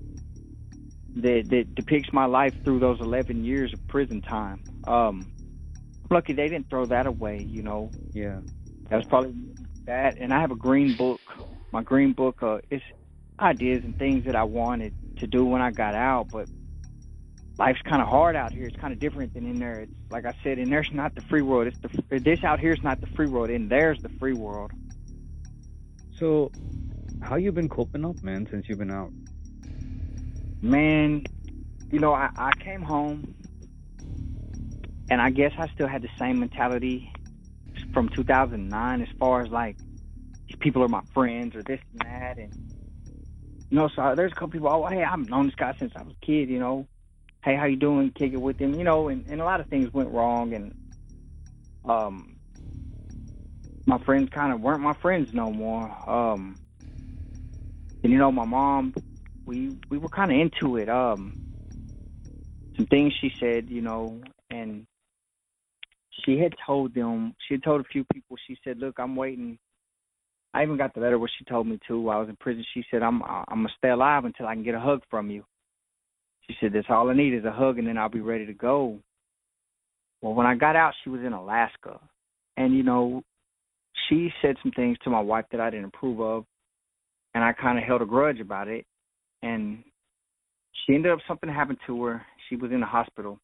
that 1.17 1.43
that 1.51 1.75
depicts 1.75 2.09
my 2.11 2.25
life 2.25 2.55
through 2.63 2.79
those 2.79 2.99
11 2.99 3.45
years 3.45 3.71
of 3.71 3.87
prison 3.87 4.19
time. 4.21 4.63
Um, 4.87 5.27
I'm 6.09 6.15
lucky 6.15 6.33
they 6.33 6.49
didn't 6.49 6.71
throw 6.71 6.87
that 6.87 7.05
away. 7.05 7.45
You 7.47 7.61
know, 7.61 7.91
Yeah. 8.13 8.39
that 8.89 8.95
was 8.95 9.05
probably 9.05 9.35
that. 9.85 10.17
And 10.19 10.33
I 10.33 10.41
have 10.41 10.49
a 10.49 10.55
green 10.55 10.97
book. 10.97 11.19
My 11.71 11.83
green 11.83 12.13
book 12.13 12.41
uh, 12.41 12.57
is 12.71 12.81
ideas 13.39 13.83
and 13.85 13.95
things 13.99 14.25
that 14.25 14.35
I 14.35 14.43
wanted 14.43 14.93
to 15.19 15.27
do 15.27 15.45
when 15.45 15.61
I 15.61 15.69
got 15.69 15.93
out, 15.93 16.29
but 16.31 16.47
life's 17.59 17.81
kind 17.87 18.01
of 18.01 18.07
hard 18.07 18.35
out 18.35 18.53
here. 18.53 18.65
It's 18.65 18.75
kind 18.77 18.91
of 18.91 18.99
different 18.99 19.35
than 19.35 19.45
in 19.45 19.59
there. 19.59 19.81
It's 19.81 19.91
like 20.09 20.25
I 20.25 20.33
said, 20.43 20.57
in 20.57 20.71
there's 20.71 20.89
not 20.91 21.13
the 21.13 21.21
free 21.29 21.43
world. 21.43 21.67
It's 21.67 21.77
the 22.09 22.19
this 22.19 22.43
out 22.43 22.59
here 22.59 22.73
is 22.73 22.81
not 22.83 23.01
the 23.01 23.07
free 23.15 23.27
world. 23.27 23.51
In 23.51 23.69
there's 23.69 24.01
the 24.01 24.09
free 24.19 24.33
world. 24.33 24.71
So, 26.22 26.51
how 27.19 27.38
you 27.38 27.51
been 27.51 27.67
coping 27.67 28.05
up, 28.05 28.24
man, 28.24 28.47
since 28.51 28.69
you've 28.69 28.78
been 28.78 28.91
out? 28.91 29.11
Man, 30.61 31.24
you 31.89 31.99
know, 31.99 32.13
I, 32.13 32.30
I 32.38 32.51
came 32.63 32.84
home 32.84 33.34
and 35.09 35.19
I 35.19 35.32
guess 35.32 35.51
I 35.57 35.67
still 35.74 35.88
had 35.88 36.03
the 36.03 36.09
same 36.19 36.39
mentality 36.39 37.11
from 37.91 38.07
2009 38.09 39.01
as 39.01 39.07
far 39.17 39.41
as 39.41 39.49
like 39.49 39.78
these 40.47 40.57
people 40.59 40.84
are 40.84 40.88
my 40.88 41.01
friends 41.11 41.55
or 41.55 41.63
this 41.63 41.80
and 41.91 42.01
that 42.01 42.38
and 42.38 42.53
you 43.72 43.78
know, 43.78 43.89
so 43.95 44.13
there's 44.15 44.32
a 44.32 44.36
couple 44.36 44.49
people, 44.49 44.67
oh, 44.67 44.86
hey, 44.86 45.03
I've 45.03 45.28
known 45.28 45.47
this 45.47 45.55
guy 45.55 45.74
since 45.80 45.91
I 45.95 46.03
was 46.03 46.13
a 46.22 46.26
kid, 46.26 46.49
you 46.49 46.59
know. 46.59 46.86
Hey, 47.43 47.55
how 47.55 47.65
you 47.65 47.78
doing? 47.78 48.11
Kick 48.11 48.34
it 48.34 48.38
with 48.38 48.59
him, 48.59 48.76
you 48.76 48.84
know, 48.84 49.07
and, 49.07 49.26
and 49.28 49.41
a 49.41 49.43
lot 49.43 49.59
of 49.59 49.67
things 49.69 49.91
went 49.91 50.11
wrong 50.11 50.53
and 50.53 50.76
um 51.84 52.36
my 53.86 53.97
friends 54.03 54.29
kind 54.34 54.53
of 54.53 54.61
weren't 54.61 54.82
my 54.82 54.95
friends 55.01 55.27
no 55.34 55.51
more. 55.51 55.89
Um 56.09 56.57
and 58.03 58.11
you 58.11 58.17
know, 58.17 58.32
my 58.32 58.45
mom 58.45 58.93
we 59.45 59.75
we 59.89 59.97
were 59.97 60.09
kind 60.09 60.32
of 60.32 60.38
into 60.38 60.77
it. 60.77 60.89
Um, 60.89 61.34
some 62.75 62.86
things 62.88 63.13
she 63.19 63.32
said, 63.39 63.67
you 63.69 63.82
know, 63.82 64.19
and 64.49 64.86
she 66.23 66.38
had 66.38 66.53
told 66.65 66.93
them. 66.93 67.36
She 67.47 67.55
had 67.55 67.63
told 67.63 67.82
a 67.82 67.91
few 67.91 68.05
people. 68.13 68.38
She 68.47 68.57
said, 68.63 68.77
"Look, 68.77 68.99
I'm 68.99 69.15
waiting." 69.15 69.57
I 70.53 70.63
even 70.63 70.77
got 70.77 70.93
the 70.93 70.99
letter 70.99 71.17
where 71.17 71.32
she 71.38 71.45
told 71.45 71.67
me 71.67 71.79
to. 71.88 72.09
I 72.09 72.17
was 72.17 72.29
in 72.29 72.36
prison. 72.38 72.65
She 72.73 72.84
said, 72.91 73.01
"I'm 73.03 73.21
I'm 73.23 73.63
gonna 73.63 73.69
stay 73.77 73.89
alive 73.89 74.25
until 74.25 74.47
I 74.47 74.53
can 74.53 74.63
get 74.63 74.75
a 74.75 74.79
hug 74.79 75.01
from 75.09 75.29
you." 75.29 75.43
She 76.47 76.55
said, 76.59 76.73
"That's 76.73 76.89
all 76.89 77.09
I 77.09 77.13
need 77.13 77.34
is 77.34 77.45
a 77.45 77.51
hug, 77.51 77.79
and 77.79 77.88
then 77.88 77.97
I'll 77.97 78.09
be 78.09 78.21
ready 78.21 78.45
to 78.45 78.53
go." 78.53 78.99
Well, 80.21 80.34
when 80.34 80.45
I 80.45 80.55
got 80.55 80.75
out, 80.75 80.93
she 81.03 81.09
was 81.09 81.21
in 81.21 81.34
Alaska, 81.34 81.99
and 82.57 82.75
you 82.75 82.84
know, 82.84 83.23
she 84.12 84.30
said 84.41 84.57
some 84.62 84.72
things 84.74 84.97
to 85.03 85.09
my 85.09 85.22
wife 85.22 85.45
that 85.51 85.62
I 85.62 85.70
didn't 85.70 85.86
approve 85.86 86.20
of, 86.20 86.45
and 87.34 87.43
I 87.43 87.53
kind 87.53 87.78
of 87.78 87.86
held 87.86 88.01
a 88.01 88.05
grudge 88.05 88.39
about 88.39 88.68
it 88.68 88.86
and 89.43 89.84
she 90.86 90.93
ended 90.93 91.12
up 91.12 91.20
something 91.28 91.49
happened 91.49 91.80
to 91.88 92.03
her. 92.03 92.26
She 92.49 92.55
was 92.55 92.72
in 92.72 92.80
the 92.80 92.86
hospital. 92.86 93.39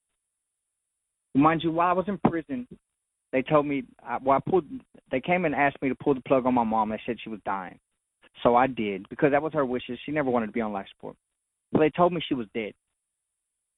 Mind 1.36 1.62
you, 1.64 1.72
while 1.72 1.90
I 1.90 1.94
was 1.94 2.06
in 2.08 2.20
prison, 2.28 2.68
they 3.32 3.42
told 3.42 3.66
me 3.66 3.84
well, 4.24 4.38
I 4.38 4.50
pulled. 4.50 4.66
They 5.12 5.22
came 5.22 5.46
and 5.46 5.54
asked 5.54 5.82
me 5.82 5.90
to 5.90 5.96
pull 5.96 6.14
the 6.14 6.22
plug 6.22 6.46
on 6.46 6.54
my 6.54 6.64
mom. 6.64 6.90
They 6.90 7.02
said 7.06 7.18
she 7.22 7.30
was 7.30 7.40
dying, 7.46 7.80
so 8.44 8.56
I 8.56 8.68
did 8.68 9.08
because 9.10 9.32
that 9.32 9.42
was 9.42 9.54
her 9.54 9.66
wishes. 9.66 10.00
She 10.06 10.12
never 10.12 10.30
wanted 10.30 10.48
to 10.48 10.52
be 10.52 10.62
on 10.62 10.74
life 10.74 10.88
support. 10.96 11.16
But 11.72 11.80
they 11.80 11.90
told 11.90 12.14
me 12.14 12.22
she 12.28 12.34
was 12.34 12.48
dead. 12.54 12.74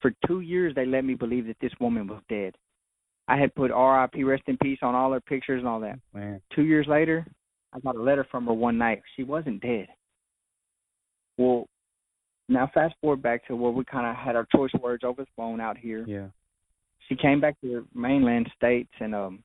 For 0.02 0.14
two 0.28 0.42
years, 0.42 0.74
they 0.76 0.86
let 0.86 1.04
me 1.04 1.16
believe 1.16 1.48
that 1.48 1.58
this 1.60 1.74
woman 1.80 2.08
was 2.08 2.22
dead. 2.30 2.56
I 3.30 3.38
had 3.38 3.53
put 3.53 3.69
R.I.P. 3.69 4.23
Rest 4.23 4.43
in 4.47 4.57
Peace 4.57 4.80
on 4.82 4.95
all 4.95 5.11
her 5.13 5.21
pictures 5.21 5.59
and 5.59 5.67
all 5.67 5.80
that. 5.82 5.99
Man. 6.15 6.41
Two 6.55 6.63
years 6.63 6.88
later, 6.89 7.25
I 7.71 7.80
got 7.80 7.95
a 7.95 8.01
letter 8.01 8.25
from 8.32 8.47
her 8.47 8.53
one 8.53 8.80
night. 8.80 9.03
She 9.15 9.23
wasn't 9.23 9.61
dead. 9.61 9.88
Well, 11.38 11.67
now 12.49 12.69
fast 12.73 12.95
forward 12.99 13.21
back 13.21 13.45
to 13.47 13.55
where 13.55 13.71
we 13.71 13.86
kind 13.86 14.07
of 14.07 14.15
had 14.15 14.36
our 14.36 14.47
choice 14.53 14.71
words 14.82 15.03
over 15.03 15.21
the 15.21 15.30
phone 15.38 15.61
out 15.61 15.77
here. 15.77 16.03
Yeah. 16.07 16.27
She 17.07 17.15
came 17.15 17.39
back 17.39 17.61
to 17.61 17.67
the 17.67 17.99
mainland 17.99 18.49
states 18.57 18.91
and 18.99 19.13
um 19.13 19.43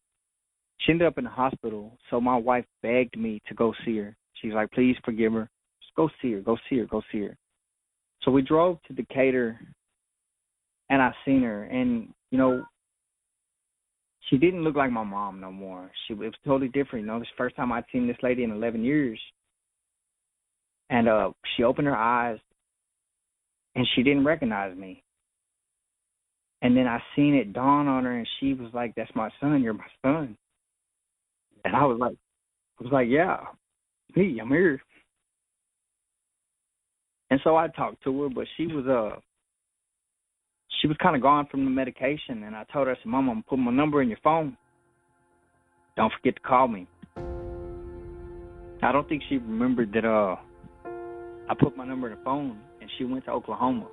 she 0.79 0.93
ended 0.93 1.07
up 1.07 1.19
in 1.19 1.25
the 1.25 1.31
hospital. 1.31 1.97
So 2.11 2.21
my 2.21 2.37
wife 2.37 2.65
begged 2.83 3.19
me 3.19 3.41
to 3.49 3.55
go 3.55 3.73
see 3.85 3.99
her. 3.99 4.17
She's 4.41 4.53
like, 4.53 4.71
please 4.73 4.97
forgive 5.05 5.35
her. 5.35 5.49
Just 5.81 5.95
go 5.95 6.09
see 6.21 6.33
her. 6.33 6.41
Go 6.41 6.57
see 6.69 6.79
her. 6.79 6.87
Go 6.87 7.03
see 7.13 7.21
her. 7.21 7.37
So 8.23 8.31
we 8.31 8.43
drove 8.43 8.83
to 8.85 8.95
Decatur 8.95 9.61
and 10.89 11.03
I 11.03 11.13
seen 11.25 11.43
her 11.43 11.65
and 11.65 12.09
you 12.31 12.39
know 12.39 12.65
she 14.29 14.39
didn't 14.39 14.65
look 14.65 14.77
like 14.77 14.91
my 14.91 15.05
mom 15.05 15.41
no 15.41 15.53
more. 15.53 15.91
She 16.07 16.15
it 16.15 16.19
was 16.19 16.33
totally 16.45 16.69
different. 16.69 17.05
You 17.05 17.13
know, 17.13 17.19
this 17.19 17.29
first 17.37 17.57
time 17.57 17.73
I'd 17.73 17.85
seen 17.93 18.07
this 18.07 18.17
lady 18.23 18.45
in 18.45 18.51
eleven 18.51 18.85
years. 18.85 19.21
And 20.91 21.09
uh 21.09 21.33
she 21.57 21.63
opened 21.65 21.87
her 21.87 21.97
eyes 21.97 22.39
and 23.75 23.87
she 23.95 24.03
didn't 24.03 24.25
recognize 24.25 24.77
me. 24.77 25.03
And 26.63 26.77
then 26.77 26.87
I 26.87 26.99
seen 27.15 27.35
it 27.35 27.53
dawn 27.53 27.89
on 27.89 28.05
her 28.05 28.17
and 28.17 28.29
she 28.41 28.55
was 28.55 28.71
like, 28.73 28.95
That's 28.97 29.15
my 29.15 29.31
son, 29.41 29.63
you're 29.63 29.75
my 29.75 29.85
son. 30.03 30.37
And 31.65 31.77
I 31.77 31.85
was 31.85 31.99
like 31.99 32.17
I 32.81 32.83
was 32.83 32.93
like, 32.93 33.09
Yeah, 33.09 33.39
me, 34.17 34.39
I'm 34.41 34.49
here. 34.49 34.81
And 37.31 37.41
so 37.43 37.57
I 37.57 37.69
talked 37.69 38.03
to 38.05 38.23
her, 38.23 38.29
but 38.29 38.47
she 38.57 38.67
was 38.67 38.87
uh 38.87 39.21
she 40.85 40.89
was 40.89 40.99
kind 41.03 41.17
of 41.17 41.23
gone 41.23 41.47
from 41.51 41.65
the 41.65 41.71
medication, 41.71 42.43
and 42.43 42.55
I 42.55 42.65
told 42.71 42.89
her, 42.89 42.93
I 42.93 42.97
said, 42.97 43.07
Mom, 43.07 43.31
I'm 43.31 43.37
gonna 43.37 43.45
put 43.49 43.59
my 43.59 43.71
number 43.71 44.03
in 44.03 44.11
your 44.11 44.19
phone. 44.23 44.55
Don't 45.97 46.13
forget 46.13 46.37
to 46.37 46.43
call 46.43 46.69
me. 46.69 46.87
I 48.83 48.93
don't 48.93 49.09
think 49.09 49.23
she 49.31 49.39
remembered 49.39 49.95
that 49.95 50.05
uh 50.05 50.37
I 51.49 51.55
put 51.59 51.75
my 51.75 51.87
number 51.87 52.11
in 52.11 52.19
the 52.19 52.23
phone, 52.23 52.59
and 52.83 52.91
she 52.99 53.05
went 53.05 53.25
to 53.25 53.31
Oklahoma. 53.31 53.89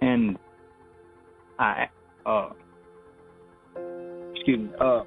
And 0.00 0.38
I 1.58 1.90
uh 2.24 2.48
excuse 4.34 4.60
me 4.60 4.70
uh 4.80 5.02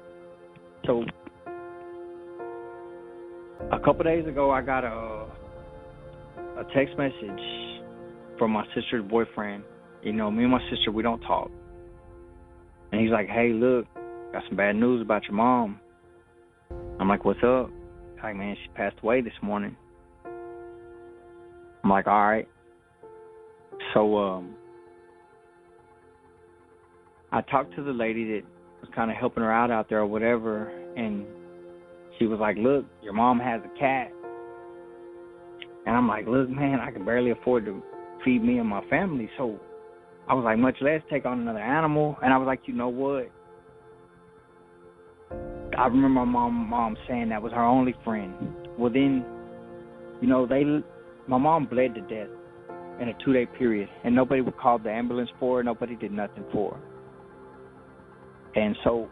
so 0.86 1.04
a 3.72 3.80
couple 3.80 4.04
days 4.04 4.24
ago 4.28 4.52
I 4.52 4.62
got 4.62 4.84
a 4.84 5.26
a 6.60 6.64
text 6.72 6.96
message 6.96 7.73
from 8.38 8.52
my 8.52 8.64
sister's 8.74 9.04
boyfriend. 9.08 9.64
You 10.02 10.12
know, 10.12 10.30
me 10.30 10.44
and 10.44 10.52
my 10.52 10.60
sister 10.70 10.92
we 10.92 11.02
don't 11.02 11.20
talk. 11.20 11.50
And 12.92 13.00
he's 13.00 13.10
like, 13.10 13.28
Hey, 13.28 13.50
look, 13.52 13.86
got 14.32 14.42
some 14.48 14.56
bad 14.56 14.76
news 14.76 15.02
about 15.02 15.24
your 15.24 15.34
mom. 15.34 15.80
I'm 17.00 17.08
like, 17.08 17.24
What's 17.24 17.42
up? 17.44 17.70
He's 18.14 18.22
like, 18.22 18.36
man, 18.36 18.56
she 18.62 18.68
passed 18.74 18.96
away 19.02 19.20
this 19.20 19.32
morning. 19.42 19.76
I'm 21.82 21.90
like, 21.90 22.06
All 22.06 22.26
right. 22.26 22.48
So 23.92 24.16
um 24.16 24.54
I 27.32 27.40
talked 27.40 27.74
to 27.74 27.82
the 27.82 27.92
lady 27.92 28.24
that 28.32 28.42
was 28.80 28.90
kind 28.94 29.10
of 29.10 29.16
helping 29.16 29.42
her 29.42 29.52
out 29.52 29.70
out 29.70 29.88
there 29.88 29.98
or 29.98 30.06
whatever, 30.06 30.68
and 30.96 31.26
she 32.16 32.26
was 32.26 32.38
like, 32.38 32.56
"Look, 32.56 32.86
your 33.02 33.12
mom 33.12 33.40
has 33.40 33.60
a 33.64 33.78
cat," 33.78 34.12
and 35.84 35.96
I'm 35.96 36.06
like, 36.06 36.28
"Look, 36.28 36.48
man, 36.48 36.78
I 36.78 36.92
can 36.92 37.04
barely 37.04 37.32
afford 37.32 37.64
to 37.64 37.82
feed 38.24 38.42
me 38.42 38.58
and 38.58 38.68
my 38.68 38.82
family, 38.88 39.30
so 39.36 39.58
I 40.28 40.34
was 40.34 40.44
like, 40.44 40.58
much 40.58 40.76
less 40.80 41.02
take 41.10 41.26
on 41.26 41.40
another 41.40 41.58
animal." 41.58 42.18
And 42.22 42.32
I 42.32 42.38
was 42.38 42.46
like, 42.46 42.66
"You 42.66 42.74
know 42.74 42.88
what?" 42.88 43.30
I 45.76 45.86
remember 45.86 46.08
my 46.08 46.24
mom 46.24 46.68
mom 46.68 46.96
saying 47.08 47.30
that 47.30 47.42
was 47.42 47.52
her 47.52 47.64
only 47.64 47.94
friend. 48.04 48.34
Well, 48.78 48.92
then, 48.92 49.24
you 50.20 50.28
know, 50.28 50.46
they 50.46 50.64
my 51.26 51.38
mom 51.38 51.66
bled 51.66 51.94
to 51.94 52.00
death 52.02 52.28
in 53.00 53.08
a 53.08 53.14
two 53.24 53.32
day 53.32 53.46
period, 53.46 53.88
and 54.04 54.14
nobody 54.14 54.40
would 54.40 54.56
call 54.56 54.78
the 54.78 54.90
ambulance 54.90 55.30
for 55.38 55.58
her. 55.58 55.62
Nobody 55.64 55.96
did 55.96 56.12
nothing 56.12 56.44
for 56.52 56.74
her. 56.74 58.60
And 58.60 58.76
so 58.84 59.08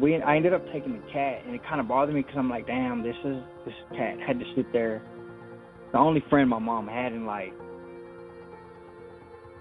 we 0.00 0.20
I 0.20 0.36
ended 0.36 0.52
up 0.52 0.64
taking 0.72 0.92
the 0.92 1.12
cat, 1.12 1.42
and 1.46 1.54
it 1.54 1.62
kind 1.64 1.80
of 1.80 1.88
bothered 1.88 2.14
me 2.14 2.22
because 2.22 2.36
I'm 2.36 2.50
like, 2.50 2.66
damn, 2.66 3.02
this 3.02 3.16
is 3.24 3.36
this 3.64 3.74
cat 3.96 4.18
had 4.26 4.38
to 4.38 4.44
sit 4.54 4.72
there. 4.72 5.02
The 5.92 5.98
only 5.98 6.22
friend 6.28 6.50
my 6.50 6.58
mom 6.58 6.86
had 6.86 7.12
in 7.12 7.24
life, 7.24 7.52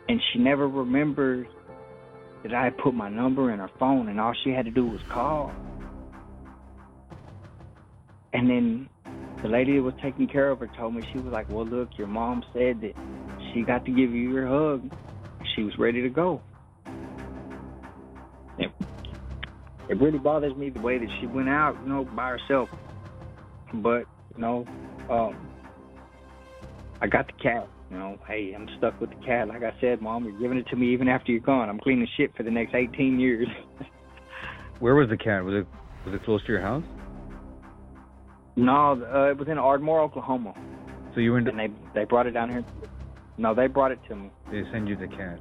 and 0.10 0.22
she 0.32 0.40
never 0.40 0.68
remembered 0.68 1.48
that 2.44 2.54
I 2.54 2.66
had 2.66 2.78
put 2.78 2.94
my 2.94 3.10
number 3.10 3.52
in 3.52 3.60
her 3.60 3.70
phone, 3.80 4.08
and 4.08 4.20
all 4.20 4.34
she 4.44 4.52
had 4.52 4.66
to 4.66 4.72
do 4.72 4.86
was 4.86 5.02
call. 5.12 5.52
And 8.34 8.50
then 8.50 8.90
the 9.42 9.50
lady 9.50 9.76
that 9.76 9.84
was 9.84 9.94
taking 10.02 10.28
care 10.28 10.50
of 10.50 10.60
her 10.60 10.70
told 10.78 10.96
me 10.96 11.04
she 11.12 11.20
was 11.20 11.32
like, 11.34 11.50
"Well, 11.50 11.66
look, 11.66 11.98
your 11.98 12.08
mom 12.08 12.44
said 12.54 12.82
that 12.82 12.94
she 13.54 13.64
got 13.64 13.86
to 13.86 13.92
give 13.92 14.12
you 14.12 14.32
your 14.32 14.48
hug. 14.48 14.90
She 15.56 15.64
was 15.64 15.78
ready 15.78 16.02
to 16.02 16.10
go." 16.10 16.42
It, 18.58 18.72
it 19.90 20.00
really 20.00 20.20
bothers 20.20 20.56
me 20.56 20.70
the 20.70 20.82
way 20.82 20.98
that 20.98 21.10
she 21.20 21.28
went 21.28 21.50
out, 21.50 21.78
you 21.84 21.90
know, 21.90 22.06
by 22.06 22.30
herself. 22.30 22.70
But 23.74 24.06
you 24.36 24.42
know, 24.42 24.66
um, 25.10 25.36
I 27.02 27.08
got 27.08 27.28
the 27.28 27.34
cat, 27.34 27.68
You 27.90 27.98
know, 27.98 28.18
hey, 28.28 28.54
I'm 28.54 28.68
stuck 28.78 29.00
with 29.00 29.12
the 29.12 29.26
cat. 29.26 29.48
Like 29.48 29.64
I 29.64 29.72
said, 29.80 30.02
Mom, 30.02 30.26
you're 30.26 30.40
giving 30.40 30.58
it 30.58 30.68
to 30.68 30.76
me 30.76 30.92
even 30.94 31.08
after 31.08 31.32
you're 31.32 31.40
gone. 31.42 31.70
I'm 31.70 31.80
cleaning 31.80 32.08
shit 32.18 32.36
for 32.36 32.44
the 32.44 32.52
next 32.52 32.74
18 32.76 33.20
years. 33.20 33.48
Where 34.80 34.94
was 34.96 35.10
the 35.10 35.18
cat? 35.18 35.44
Was 35.44 35.56
it 35.56 35.68
was 36.06 36.14
it 36.16 36.24
close 36.24 36.42
to 36.46 36.52
your 36.52 36.62
house? 36.62 36.84
no, 38.56 38.92
uh, 39.14 39.30
it 39.30 39.38
was 39.38 39.48
in 39.48 39.58
Ardmore, 39.58 40.02
Oklahoma, 40.02 40.54
So 41.14 41.20
you 41.20 41.34
went. 41.34 41.48
and 41.48 41.60
they 41.60 41.70
they 41.94 42.04
brought 42.06 42.28
it 42.28 42.32
down 42.32 42.50
here. 42.50 42.64
No, 43.38 43.54
they 43.54 43.68
brought 43.68 43.92
it 43.92 44.00
to 44.10 44.16
me. 44.16 44.32
They 44.52 44.64
send 44.72 44.88
you 44.90 44.96
the 44.96 45.08
cat. 45.08 45.40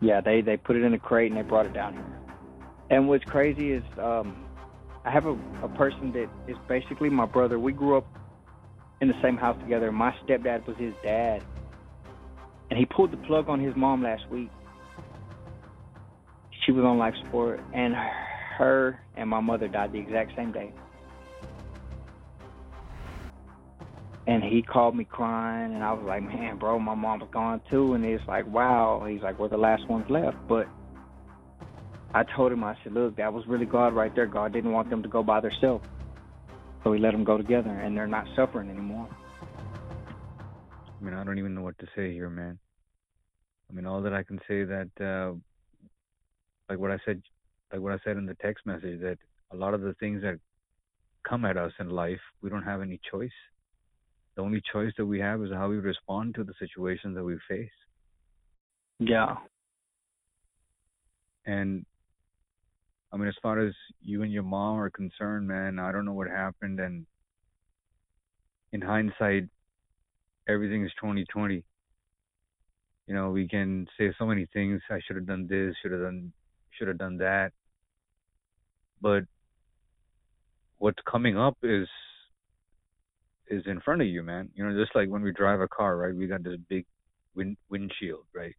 Yeah, 0.00 0.20
they 0.20 0.40
they 0.40 0.56
put 0.56 0.76
it 0.76 0.82
in 0.82 0.94
a 0.94 0.98
crate 0.98 1.30
and 1.30 1.38
they 1.38 1.46
brought 1.46 1.66
it 1.66 1.74
down 1.74 1.94
here. 1.94 2.18
And 2.90 3.08
what's 3.08 3.24
crazy 3.24 3.72
is 3.72 3.84
um 3.98 4.36
I 5.04 5.10
have 5.10 5.26
a, 5.26 5.36
a 5.62 5.68
person 5.68 6.12
that 6.12 6.28
is 6.48 6.56
basically 6.68 7.08
my 7.10 7.26
brother. 7.26 7.58
We 7.58 7.72
grew 7.72 7.96
up 7.96 8.06
in 9.02 9.08
the 9.08 9.20
same 9.20 9.36
house 9.36 9.58
together. 9.60 9.90
My 9.90 10.14
stepdad 10.24 10.64
was 10.64 10.76
his 10.76 10.94
dad. 11.02 11.42
And 12.70 12.78
he 12.78 12.86
pulled 12.86 13.10
the 13.10 13.16
plug 13.16 13.48
on 13.48 13.58
his 13.58 13.74
mom 13.74 14.00
last 14.00 14.22
week. 14.30 14.48
She 16.64 16.70
was 16.70 16.84
on 16.84 16.98
life 16.98 17.14
support 17.24 17.60
and 17.74 17.94
her 18.56 19.00
and 19.16 19.28
my 19.28 19.40
mother 19.40 19.66
died 19.66 19.92
the 19.92 19.98
exact 19.98 20.36
same 20.36 20.52
day. 20.52 20.72
And 24.28 24.44
he 24.44 24.62
called 24.62 24.94
me 24.94 25.02
crying, 25.02 25.74
and 25.74 25.82
I 25.82 25.92
was 25.92 26.04
like, 26.04 26.22
"Man, 26.22 26.56
bro, 26.56 26.78
my 26.78 26.94
mom 26.94 27.18
was 27.18 27.28
gone 27.32 27.60
too." 27.68 27.94
And 27.94 28.04
it's 28.04 28.24
like, 28.28 28.46
"Wow." 28.46 29.04
He's 29.04 29.20
like, 29.20 29.36
"We're 29.40 29.48
the 29.48 29.56
last 29.56 29.88
ones 29.88 30.08
left." 30.08 30.36
But 30.46 30.68
I 32.14 32.22
told 32.22 32.52
him, 32.52 32.62
I 32.62 32.76
said, 32.84 32.92
"Look, 32.92 33.16
that 33.16 33.32
was 33.32 33.48
really 33.48 33.66
God 33.66 33.94
right 33.94 34.14
there. 34.14 34.26
God 34.26 34.52
didn't 34.52 34.70
want 34.70 34.90
them 34.90 35.02
to 35.02 35.08
go 35.08 35.24
by 35.24 35.40
themselves, 35.40 35.84
so 36.82 36.90
we 36.90 36.98
let 36.98 37.12
them 37.12 37.24
go 37.24 37.36
together, 37.36 37.70
and 37.70 37.96
they're 37.96 38.06
not 38.06 38.26
suffering 38.36 38.70
anymore." 38.70 39.08
I 41.00 41.04
mean, 41.04 41.14
I 41.14 41.24
don't 41.24 41.38
even 41.38 41.54
know 41.54 41.62
what 41.62 41.78
to 41.78 41.86
say 41.96 42.12
here, 42.12 42.30
man. 42.30 42.58
I 43.68 43.74
mean, 43.74 43.86
all 43.86 44.02
that 44.02 44.12
I 44.12 44.22
can 44.22 44.38
say 44.46 44.64
that, 44.64 44.90
uh, 45.00 45.34
like 46.68 46.78
what 46.78 46.90
I 46.90 46.98
said, 47.04 47.22
like 47.72 47.80
what 47.80 47.92
I 47.92 47.98
said 48.04 48.16
in 48.16 48.26
the 48.26 48.36
text 48.36 48.66
message, 48.66 49.00
that 49.00 49.18
a 49.50 49.56
lot 49.56 49.74
of 49.74 49.80
the 49.80 49.94
things 49.94 50.22
that 50.22 50.38
come 51.28 51.44
at 51.44 51.56
us 51.56 51.72
in 51.80 51.90
life, 51.90 52.20
we 52.42 52.50
don't 52.50 52.62
have 52.62 52.82
any 52.82 53.00
choice. 53.10 53.30
The 54.36 54.42
only 54.42 54.62
choice 54.72 54.92
that 54.96 55.06
we 55.06 55.20
have 55.20 55.42
is 55.42 55.50
how 55.52 55.68
we 55.68 55.76
respond 55.76 56.34
to 56.36 56.44
the 56.44 56.54
situations 56.58 57.14
that 57.16 57.24
we 57.24 57.36
face. 57.48 57.70
Yeah. 58.98 59.36
And 61.44 61.84
I 63.12 63.16
mean, 63.16 63.28
as 63.28 63.34
far 63.42 63.60
as 63.60 63.74
you 64.00 64.22
and 64.22 64.32
your 64.32 64.42
mom 64.42 64.78
are 64.78 64.90
concerned, 64.90 65.46
man, 65.46 65.78
I 65.78 65.92
don't 65.92 66.06
know 66.06 66.14
what 66.14 66.28
happened. 66.28 66.80
And 66.80 67.04
in 68.72 68.80
hindsight, 68.80 69.44
everything 70.48 70.84
is 70.84 70.92
2020. 71.00 71.62
You 73.06 73.14
know, 73.14 73.30
we 73.30 73.46
can 73.48 73.86
say 73.98 74.12
so 74.18 74.24
many 74.24 74.46
things. 74.52 74.80
I 74.90 75.00
should 75.06 75.16
have 75.16 75.26
done 75.26 75.46
this, 75.48 75.74
should 75.82 75.92
have 75.92 76.00
done, 76.00 76.32
should 76.70 76.88
have 76.88 76.98
done 76.98 77.18
that. 77.18 77.52
But 79.02 79.24
what's 80.78 80.98
coming 81.10 81.36
up 81.36 81.58
is 81.62 81.88
is 83.48 83.62
in 83.66 83.80
front 83.80 84.00
of 84.00 84.08
you, 84.08 84.22
man. 84.22 84.48
You 84.54 84.64
know, 84.64 84.80
just 84.80 84.94
like 84.94 85.08
when 85.08 85.20
we 85.20 85.32
drive 85.32 85.60
a 85.60 85.68
car, 85.68 85.96
right? 85.98 86.14
We 86.14 86.26
got 86.26 86.42
this 86.42 86.56
big 86.70 86.86
wind 87.34 87.58
windshield, 87.68 88.24
right? 88.34 88.54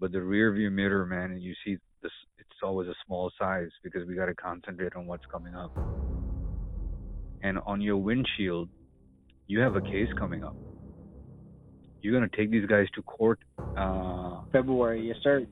But 0.00 0.12
the 0.12 0.22
rear 0.22 0.52
view 0.52 0.70
mirror, 0.70 1.04
man, 1.04 1.32
and 1.32 1.42
you 1.42 1.54
see 1.64 1.76
this 2.02 2.12
it's 2.38 2.60
always 2.62 2.88
a 2.88 2.94
small 3.06 3.30
size 3.38 3.70
because 3.82 4.06
we 4.06 4.14
got 4.14 4.26
to 4.26 4.34
concentrate 4.34 4.94
on 4.94 5.06
what's 5.06 5.24
coming 5.30 5.54
up. 5.54 5.76
And 7.42 7.58
on 7.66 7.80
your 7.80 7.96
windshield, 7.96 8.68
you 9.46 9.60
have 9.60 9.76
a 9.76 9.80
case 9.80 10.08
coming 10.18 10.44
up. 10.44 10.56
You're 12.00 12.14
gonna 12.14 12.30
take 12.36 12.50
these 12.50 12.66
guys 12.66 12.86
to 12.94 13.02
court. 13.02 13.38
Uh, 13.76 14.40
February, 14.52 15.06
yes, 15.06 15.16
sir. 15.22 15.46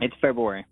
It's 0.00 0.14
February. 0.20 0.66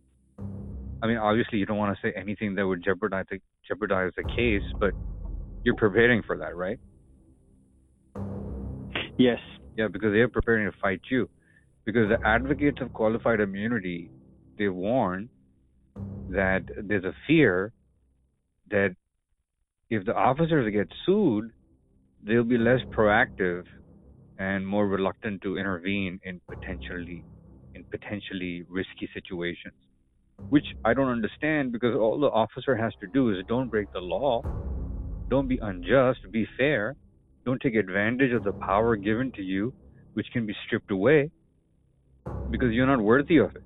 I 1.02 1.06
mean, 1.06 1.16
obviously, 1.16 1.58
you 1.58 1.66
don't 1.66 1.78
want 1.78 1.96
to 1.96 2.06
say 2.06 2.14
anything 2.16 2.54
that 2.54 2.66
would 2.66 2.84
jeopardize 2.84 3.26
the, 3.30 3.40
jeopardize 3.66 4.12
the 4.16 4.22
case, 4.22 4.62
but 4.78 4.92
you're 5.64 5.74
preparing 5.74 6.22
for 6.22 6.38
that, 6.38 6.54
right? 6.54 6.78
Yes. 9.18 9.38
Yeah, 9.76 9.88
because 9.88 10.12
they're 10.12 10.28
preparing 10.28 10.70
to 10.70 10.76
fight 10.80 11.00
you. 11.10 11.28
Because 11.84 12.08
the 12.08 12.24
advocates 12.26 12.78
of 12.80 12.92
qualified 12.92 13.40
immunity, 13.40 14.10
they 14.58 14.68
warn 14.68 15.30
that 16.28 16.64
there's 16.82 17.04
a 17.04 17.14
fear 17.26 17.72
that 18.70 18.94
if 19.90 20.04
the 20.04 20.14
officers 20.14 20.72
get 20.72 20.88
sued, 21.06 21.50
they'll 22.22 22.44
be 22.44 22.58
less 22.58 22.80
proactive 22.96 23.64
and 24.38 24.66
more 24.66 24.86
reluctant 24.88 25.42
to 25.42 25.58
intervene 25.58 26.18
in 26.24 26.40
potentially 26.48 27.24
in 27.74 27.84
potentially 27.90 28.64
risky 28.68 29.08
situations. 29.14 29.74
Which 30.50 30.66
I 30.84 30.94
don't 30.94 31.08
understand 31.10 31.72
because 31.72 31.96
all 31.96 32.20
the 32.20 32.28
officer 32.28 32.76
has 32.76 32.92
to 33.00 33.08
do 33.08 33.30
is 33.30 33.44
don't 33.48 33.70
break 33.70 33.90
the 33.92 34.00
law, 34.00 34.44
don't 35.30 35.48
be 35.48 35.58
unjust, 35.62 36.20
be 36.30 36.46
fair, 36.58 36.96
don't 37.46 37.60
take 37.60 37.74
advantage 37.74 38.32
of 38.32 38.44
the 38.44 38.52
power 38.54 38.96
given 38.96 39.32
to 39.36 39.42
you, 39.42 39.74
which 40.14 40.26
can 40.32 40.46
be 40.46 40.54
stripped 40.66 40.90
away 40.90 41.30
because 42.50 42.72
you're 42.72 42.86
not 42.86 43.00
worthy 43.02 43.38
of 43.38 43.50
it. 43.56 43.62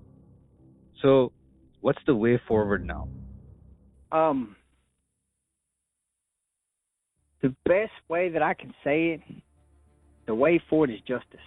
So, 1.06 1.30
what's 1.82 2.00
the 2.04 2.16
way 2.16 2.40
forward 2.48 2.84
now? 2.84 3.06
Um, 4.10 4.56
the 7.42 7.54
best 7.64 7.92
way 8.08 8.28
that 8.30 8.42
I 8.42 8.54
can 8.54 8.74
say 8.82 9.10
it, 9.10 9.20
the 10.26 10.34
way 10.34 10.60
forward 10.68 10.90
is 10.90 10.98
justice. 11.06 11.38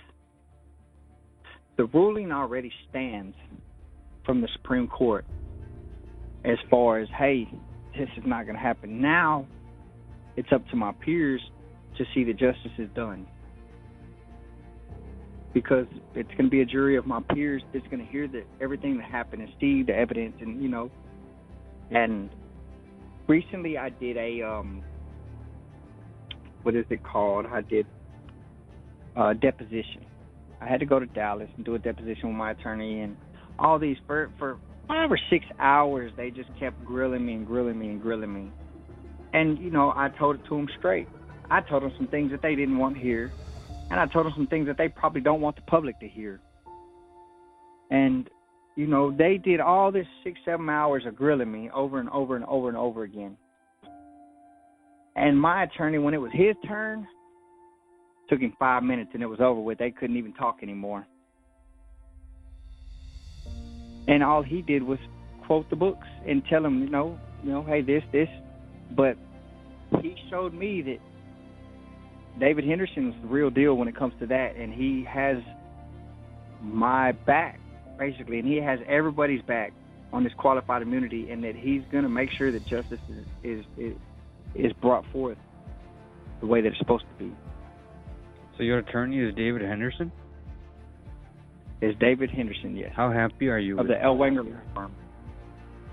The 1.75 1.87
ruling 1.87 2.31
already 2.31 2.71
stands 2.89 3.35
from 4.25 4.39
the 4.39 4.47
Supreme 4.53 4.87
Court 4.87 5.25
as 6.45 6.57
far 6.69 6.99
as, 6.99 7.09
hey, 7.17 7.45
this 7.97 8.07
is 8.15 8.23
not 8.25 8.45
going 8.45 8.55
to 8.55 8.61
happen. 8.61 9.01
Now, 9.01 9.45
it's 10.37 10.53
up 10.53 10.65
to 10.69 10.77
my 10.77 10.93
peers 11.03 11.41
to 11.97 12.05
see 12.13 12.23
that 12.23 12.37
justice 12.37 12.71
is 12.77 12.87
done. 12.95 13.27
Because 15.53 15.87
it's 16.13 16.29
going 16.31 16.45
to 16.45 16.49
be 16.49 16.61
a 16.61 16.65
jury 16.65 16.95
of 16.95 17.07
my 17.07 17.21
peers 17.33 17.63
that's 17.73 17.87
going 17.87 18.05
to 18.05 18.11
hear 18.11 18.27
that 18.27 18.43
everything 18.61 18.97
that 18.97 19.09
happened 19.09 19.41
and 19.41 19.51
see 19.59 19.83
the 19.83 19.95
evidence 19.95 20.35
and, 20.41 20.61
you 20.61 20.69
know, 20.69 20.91
and 21.91 22.29
recently 23.27 23.77
I 23.77 23.89
did 23.89 24.17
a 24.17 24.41
um 24.43 24.83
what 26.63 26.75
is 26.75 26.85
it 26.89 27.03
called? 27.03 27.45
I 27.45 27.61
did 27.61 27.85
a 29.15 29.33
deposition. 29.33 30.05
I 30.61 30.67
had 30.67 30.81
to 30.81 30.85
go 30.85 30.99
to 30.99 31.05
Dallas 31.05 31.49
and 31.55 31.65
do 31.65 31.75
a 31.75 31.79
deposition 31.79 32.29
with 32.29 32.35
my 32.35 32.51
attorney 32.51 33.01
and 33.01 33.15
all 33.57 33.79
these 33.79 33.97
for 34.05 34.31
for 34.37 34.57
five 34.87 35.11
or 35.11 35.19
six 35.29 35.45
hours 35.59 36.11
they 36.17 36.31
just 36.31 36.49
kept 36.59 36.83
grilling 36.83 37.25
me 37.25 37.33
and 37.33 37.47
grilling 37.47 37.79
me 37.79 37.87
and 37.87 38.01
grilling 38.01 38.33
me. 38.33 38.51
And 39.33 39.57
you 39.59 39.69
know, 39.69 39.93
I 39.95 40.09
told 40.09 40.37
it 40.37 40.41
to 40.49 40.57
them 40.57 40.67
straight. 40.77 41.07
I 41.49 41.61
told 41.61 41.83
them 41.83 41.93
some 41.97 42.07
things 42.07 42.31
that 42.31 42.41
they 42.41 42.55
didn't 42.55 42.77
want 42.77 42.95
to 42.95 43.01
hear, 43.01 43.33
and 43.89 43.99
I 43.99 44.05
told 44.07 44.25
them 44.25 44.33
some 44.35 44.47
things 44.47 44.67
that 44.67 44.77
they 44.77 44.89
probably 44.89 45.21
don't 45.21 45.41
want 45.41 45.55
the 45.55 45.61
public 45.63 45.99
to 45.99 46.07
hear. 46.07 46.39
And 47.91 48.29
you 48.75 48.87
know, 48.87 49.11
they 49.11 49.37
did 49.37 49.59
all 49.59 49.91
this 49.91 50.05
six, 50.23 50.39
seven 50.45 50.69
hours 50.69 51.03
of 51.05 51.13
grilling 51.13 51.51
me 51.51 51.69
over 51.75 51.99
and 51.99 52.09
over 52.11 52.37
and 52.37 52.45
over 52.45 52.69
and 52.69 52.77
over 52.77 53.03
again. 53.03 53.35
And 55.17 55.37
my 55.37 55.63
attorney, 55.63 55.97
when 55.97 56.13
it 56.13 56.17
was 56.21 56.31
his 56.33 56.55
turn, 56.65 57.05
took 58.29 58.39
him 58.39 58.53
five 58.57 58.83
minutes 58.83 59.09
and 59.13 59.21
it 59.21 59.25
was 59.25 59.41
over 59.41 59.59
with. 59.59 59.79
They 59.79 59.91
couldn't 59.91 60.15
even 60.15 60.33
talk 60.33 60.59
anymore. 60.63 61.05
And 64.07 64.23
all 64.23 64.43
he 64.43 64.61
did 64.61 64.81
was 64.81 64.99
quote 65.45 65.69
the 65.69 65.75
books 65.75 66.07
and 66.25 66.41
tell 66.49 66.61
them, 66.61 66.81
you 66.81 66.89
know, 66.89 67.19
you 67.43 67.51
know, 67.51 67.63
hey, 67.63 67.81
this, 67.81 68.03
this. 68.13 68.29
But 68.95 69.17
he 70.01 70.15
showed 70.29 70.53
me 70.53 70.81
that 70.83 70.99
David 72.39 72.65
Henderson 72.65 73.09
is 73.09 73.15
the 73.21 73.27
real 73.27 73.49
deal 73.49 73.75
when 73.75 73.87
it 73.87 73.95
comes 73.95 74.13
to 74.19 74.27
that, 74.27 74.55
and 74.55 74.73
he 74.73 75.05
has 75.09 75.37
my 76.61 77.11
back 77.11 77.59
basically, 77.99 78.39
and 78.39 78.47
he 78.47 78.55
has 78.57 78.79
everybody's 78.87 79.41
back 79.43 79.73
on 80.11 80.23
this 80.23 80.33
qualified 80.37 80.81
immunity, 80.81 81.29
and 81.29 81.43
that 81.43 81.55
he's 81.55 81.81
going 81.91 82.03
to 82.03 82.09
make 82.09 82.29
sure 82.35 82.51
that 82.51 82.65
justice 82.65 82.99
is, 83.43 83.63
is 83.77 83.93
is 84.55 84.73
brought 84.81 85.05
forth 85.11 85.37
the 86.39 86.47
way 86.47 86.61
that 86.61 86.69
it's 86.69 86.79
supposed 86.79 87.03
to 87.03 87.23
be. 87.23 87.31
So 88.57 88.63
your 88.63 88.79
attorney 88.79 89.19
is 89.19 89.35
David 89.35 89.61
Henderson. 89.61 90.11
Is 91.81 91.93
David 91.99 92.31
Henderson? 92.31 92.75
Yes. 92.75 92.91
How 92.95 93.11
happy 93.11 93.47
are 93.49 93.59
you? 93.59 93.79
Of 93.79 93.87
with 93.87 93.95
the 93.95 94.03
Ellwanger 94.03 94.59
firm. 94.73 94.95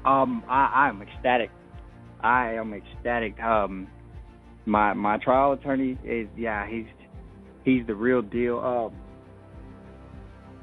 Um, 0.06 0.42
I 0.48 0.88
I'm 0.88 1.02
ecstatic. 1.02 1.50
I 2.20 2.54
am 2.54 2.72
ecstatic. 2.72 3.38
Um, 3.40 3.88
my 4.66 4.92
my 4.92 5.16
trial 5.18 5.52
attorney 5.52 5.96
is 6.04 6.28
yeah 6.36 6.68
he's 6.68 6.86
he's 7.64 7.86
the 7.86 7.94
real 7.94 8.22
deal. 8.22 8.58
Um, 8.58 8.92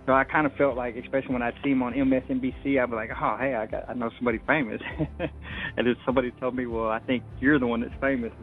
so 0.06 0.12
I 0.12 0.26
kind 0.26 0.46
of 0.46 0.54
felt 0.56 0.76
like, 0.76 0.96
especially 0.98 1.32
when 1.32 1.42
I 1.42 1.52
see 1.64 1.70
him 1.70 1.82
on 1.82 1.94
MSNBC, 1.94 2.82
I'd 2.82 2.90
be 2.90 2.96
like, 2.96 3.10
oh, 3.12 3.38
hey, 3.40 3.56
I 3.56 3.66
got, 3.66 3.90
I 3.90 3.94
know 3.94 4.10
somebody 4.18 4.40
famous. 4.46 4.82
and 5.20 5.88
then 5.88 5.96
somebody 6.06 6.32
told 6.42 6.56
me, 6.56 6.66
well, 6.66 6.90
I 6.90 7.00
think 7.00 7.24
you're 7.40 7.58
the 7.58 7.68
one 7.68 7.80
that's 7.80 7.94
famous. 8.02 8.34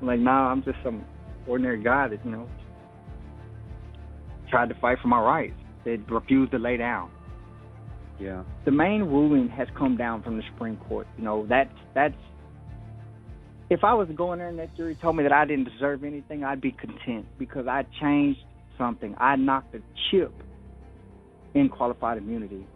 I'm 0.00 0.06
like, 0.06 0.18
no, 0.18 0.30
nah, 0.30 0.50
I'm 0.50 0.62
just 0.62 0.76
some 0.84 1.04
ordinary 1.46 1.82
guy 1.82 2.08
that, 2.08 2.22
you 2.22 2.30
know, 2.30 2.46
tried 4.50 4.68
to 4.68 4.74
fight 4.74 4.98
for 5.00 5.08
my 5.08 5.20
rights. 5.20 5.54
They 5.86 5.96
refused 5.96 6.52
to 6.52 6.58
lay 6.58 6.76
down. 6.76 7.10
Yeah. 8.18 8.42
The 8.66 8.70
main 8.70 9.02
ruling 9.02 9.48
has 9.48 9.68
come 9.78 9.96
down 9.96 10.22
from 10.22 10.36
the 10.36 10.42
Supreme 10.52 10.76
Court. 10.76 11.06
You 11.16 11.24
know, 11.24 11.46
that's 11.48 11.72
that's 11.94 12.14
if 13.70 13.84
I 13.84 13.94
was 13.94 14.08
going 14.08 14.32
in 14.32 14.38
there 14.38 14.48
and 14.48 14.58
that 14.58 14.76
jury 14.76 14.96
told 14.96 15.16
me 15.16 15.22
that 15.22 15.32
I 15.32 15.44
didn't 15.44 15.70
deserve 15.70 16.02
anything, 16.02 16.42
I'd 16.42 16.60
be 16.60 16.72
content 16.72 17.26
because 17.38 17.68
I 17.68 17.84
changed 18.00 18.40
something. 18.76 19.14
I 19.18 19.36
knocked 19.36 19.74
a 19.76 19.80
chip 20.10 20.32
in 21.54 21.68
qualified 21.68 22.18
immunity. 22.18 22.66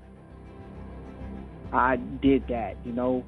I 1.73 1.97
did 1.97 2.47
that, 2.49 2.77
you 2.85 2.93
know, 2.93 3.25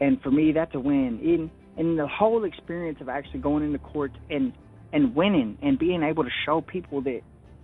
and 0.00 0.20
for 0.22 0.32
me, 0.32 0.50
that's 0.50 0.74
a 0.74 0.80
win. 0.80 1.20
In 1.20 1.50
in 1.76 1.96
the 1.96 2.06
whole 2.06 2.44
experience 2.44 3.00
of 3.00 3.08
actually 3.08 3.40
going 3.40 3.62
into 3.62 3.78
court 3.78 4.10
and 4.28 4.52
and 4.92 5.14
winning 5.14 5.56
and 5.62 5.78
being 5.78 6.02
able 6.02 6.24
to 6.24 6.30
show 6.44 6.60
people 6.60 7.00
that 7.02 7.20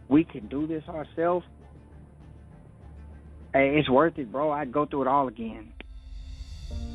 we 0.08 0.22
can 0.22 0.46
do 0.46 0.68
this 0.68 0.84
ourselves, 0.88 1.44
eh, 3.54 3.58
it's 3.58 3.90
worth 3.90 4.16
it, 4.18 4.30
bro. 4.30 4.52
I'd 4.52 4.70
go 4.70 4.86
through 4.86 5.02
it 5.02 5.08
all 5.08 5.26
again 5.26 5.72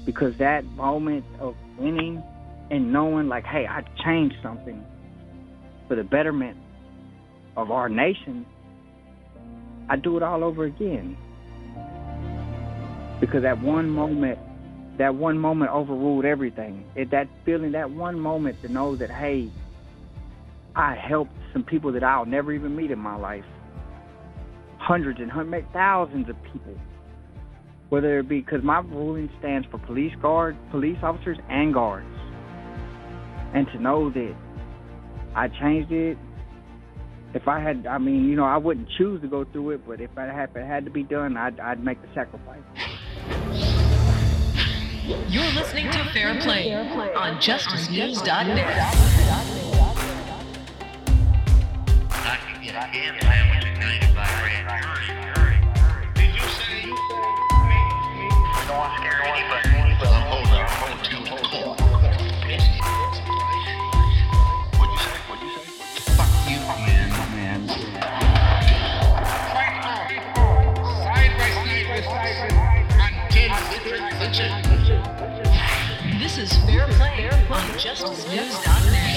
because 0.05 0.37
that 0.37 0.63
moment 0.63 1.25
of 1.39 1.55
winning 1.77 2.23
and 2.71 2.91
knowing, 2.91 3.27
like, 3.27 3.45
hey, 3.45 3.65
I 3.69 3.83
changed 4.03 4.35
something 4.41 4.83
for 5.87 5.95
the 5.95 6.03
betterment 6.03 6.57
of 7.57 7.71
our 7.71 7.89
nation, 7.89 8.45
I'd 9.89 10.01
do 10.01 10.17
it 10.17 10.23
all 10.23 10.43
over 10.43 10.65
again. 10.65 11.17
Because 13.21 13.43
that 13.43 13.61
one 13.61 13.89
moment 13.89 14.39
that 14.97 15.13
one 15.13 15.37
moment 15.37 15.71
overruled 15.71 16.23
everything. 16.23 16.85
It, 16.95 17.11
that 17.11 17.27
feeling 17.43 17.73
that 17.73 17.91
one 17.91 18.17
moment 18.17 18.61
to 18.61 18.69
know 18.69 18.95
that 18.95 19.11
hey 19.11 19.51
i 20.75 20.95
helped 20.95 21.31
some 21.53 21.63
people 21.63 21.91
that 21.93 22.03
i'll 22.03 22.25
never 22.25 22.53
even 22.53 22.75
meet 22.75 22.91
in 22.91 22.99
my 22.99 23.15
life. 23.15 23.43
Hundreds 24.77 25.19
and 25.19 25.31
hundreds 25.31 25.67
thousands 25.73 26.29
of 26.29 26.35
people. 26.43 26.77
Whether 27.89 28.19
it 28.19 28.29
be 28.29 28.41
because 28.41 28.63
my 28.63 28.79
ruling 28.79 29.29
stands 29.39 29.67
for 29.69 29.77
police 29.79 30.13
guard 30.21 30.57
police 30.71 30.97
officers 31.03 31.37
and 31.49 31.73
guards 31.73 32.14
and 33.55 33.65
to 33.67 33.81
know 33.81 34.11
that 34.11 34.35
i 35.33 35.47
changed 35.47 35.91
it 35.91 36.17
if 37.35 37.49
I 37.49 37.59
had, 37.59 37.85
I 37.85 37.97
mean, 37.97 38.29
you 38.29 38.37
know, 38.37 38.45
I 38.45 38.55
wouldn't 38.55 38.87
choose 38.97 39.19
to 39.21 39.27
go 39.27 39.43
through 39.43 39.71
it, 39.71 39.85
but 39.85 39.99
if 39.99 40.09
I 40.17 40.23
had, 40.23 40.51
if 40.51 40.55
it 40.55 40.65
had 40.65 40.85
to 40.85 40.91
be 40.91 41.03
done, 41.03 41.35
I'd, 41.35 41.59
I'd 41.59 41.83
make 41.83 42.01
the 42.01 42.07
sacrifice. 42.15 42.61
You're 45.27 45.43
listening 45.51 45.91
to 45.91 46.05
Fair 46.13 46.39
Play 46.39 46.73
on 46.73 47.37
justicenews.net. 47.41 48.65
I 52.09 52.37
can 52.37 52.63
get 52.63 52.75
a 52.75 52.79
ham 52.79 53.17
sandwich 53.19 53.65
at 53.65 53.79
95 53.81 54.41
grand 54.41 54.65
until. 74.39 75.01
This 76.19 76.37
is 76.37 76.51
Fair 76.65 76.87
Play 76.87 77.29
on 77.29 77.39
justicenews.net. 77.79 79.15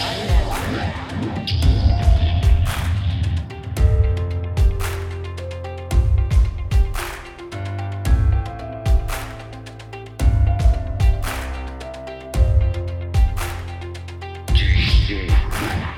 JJ 14.55 15.29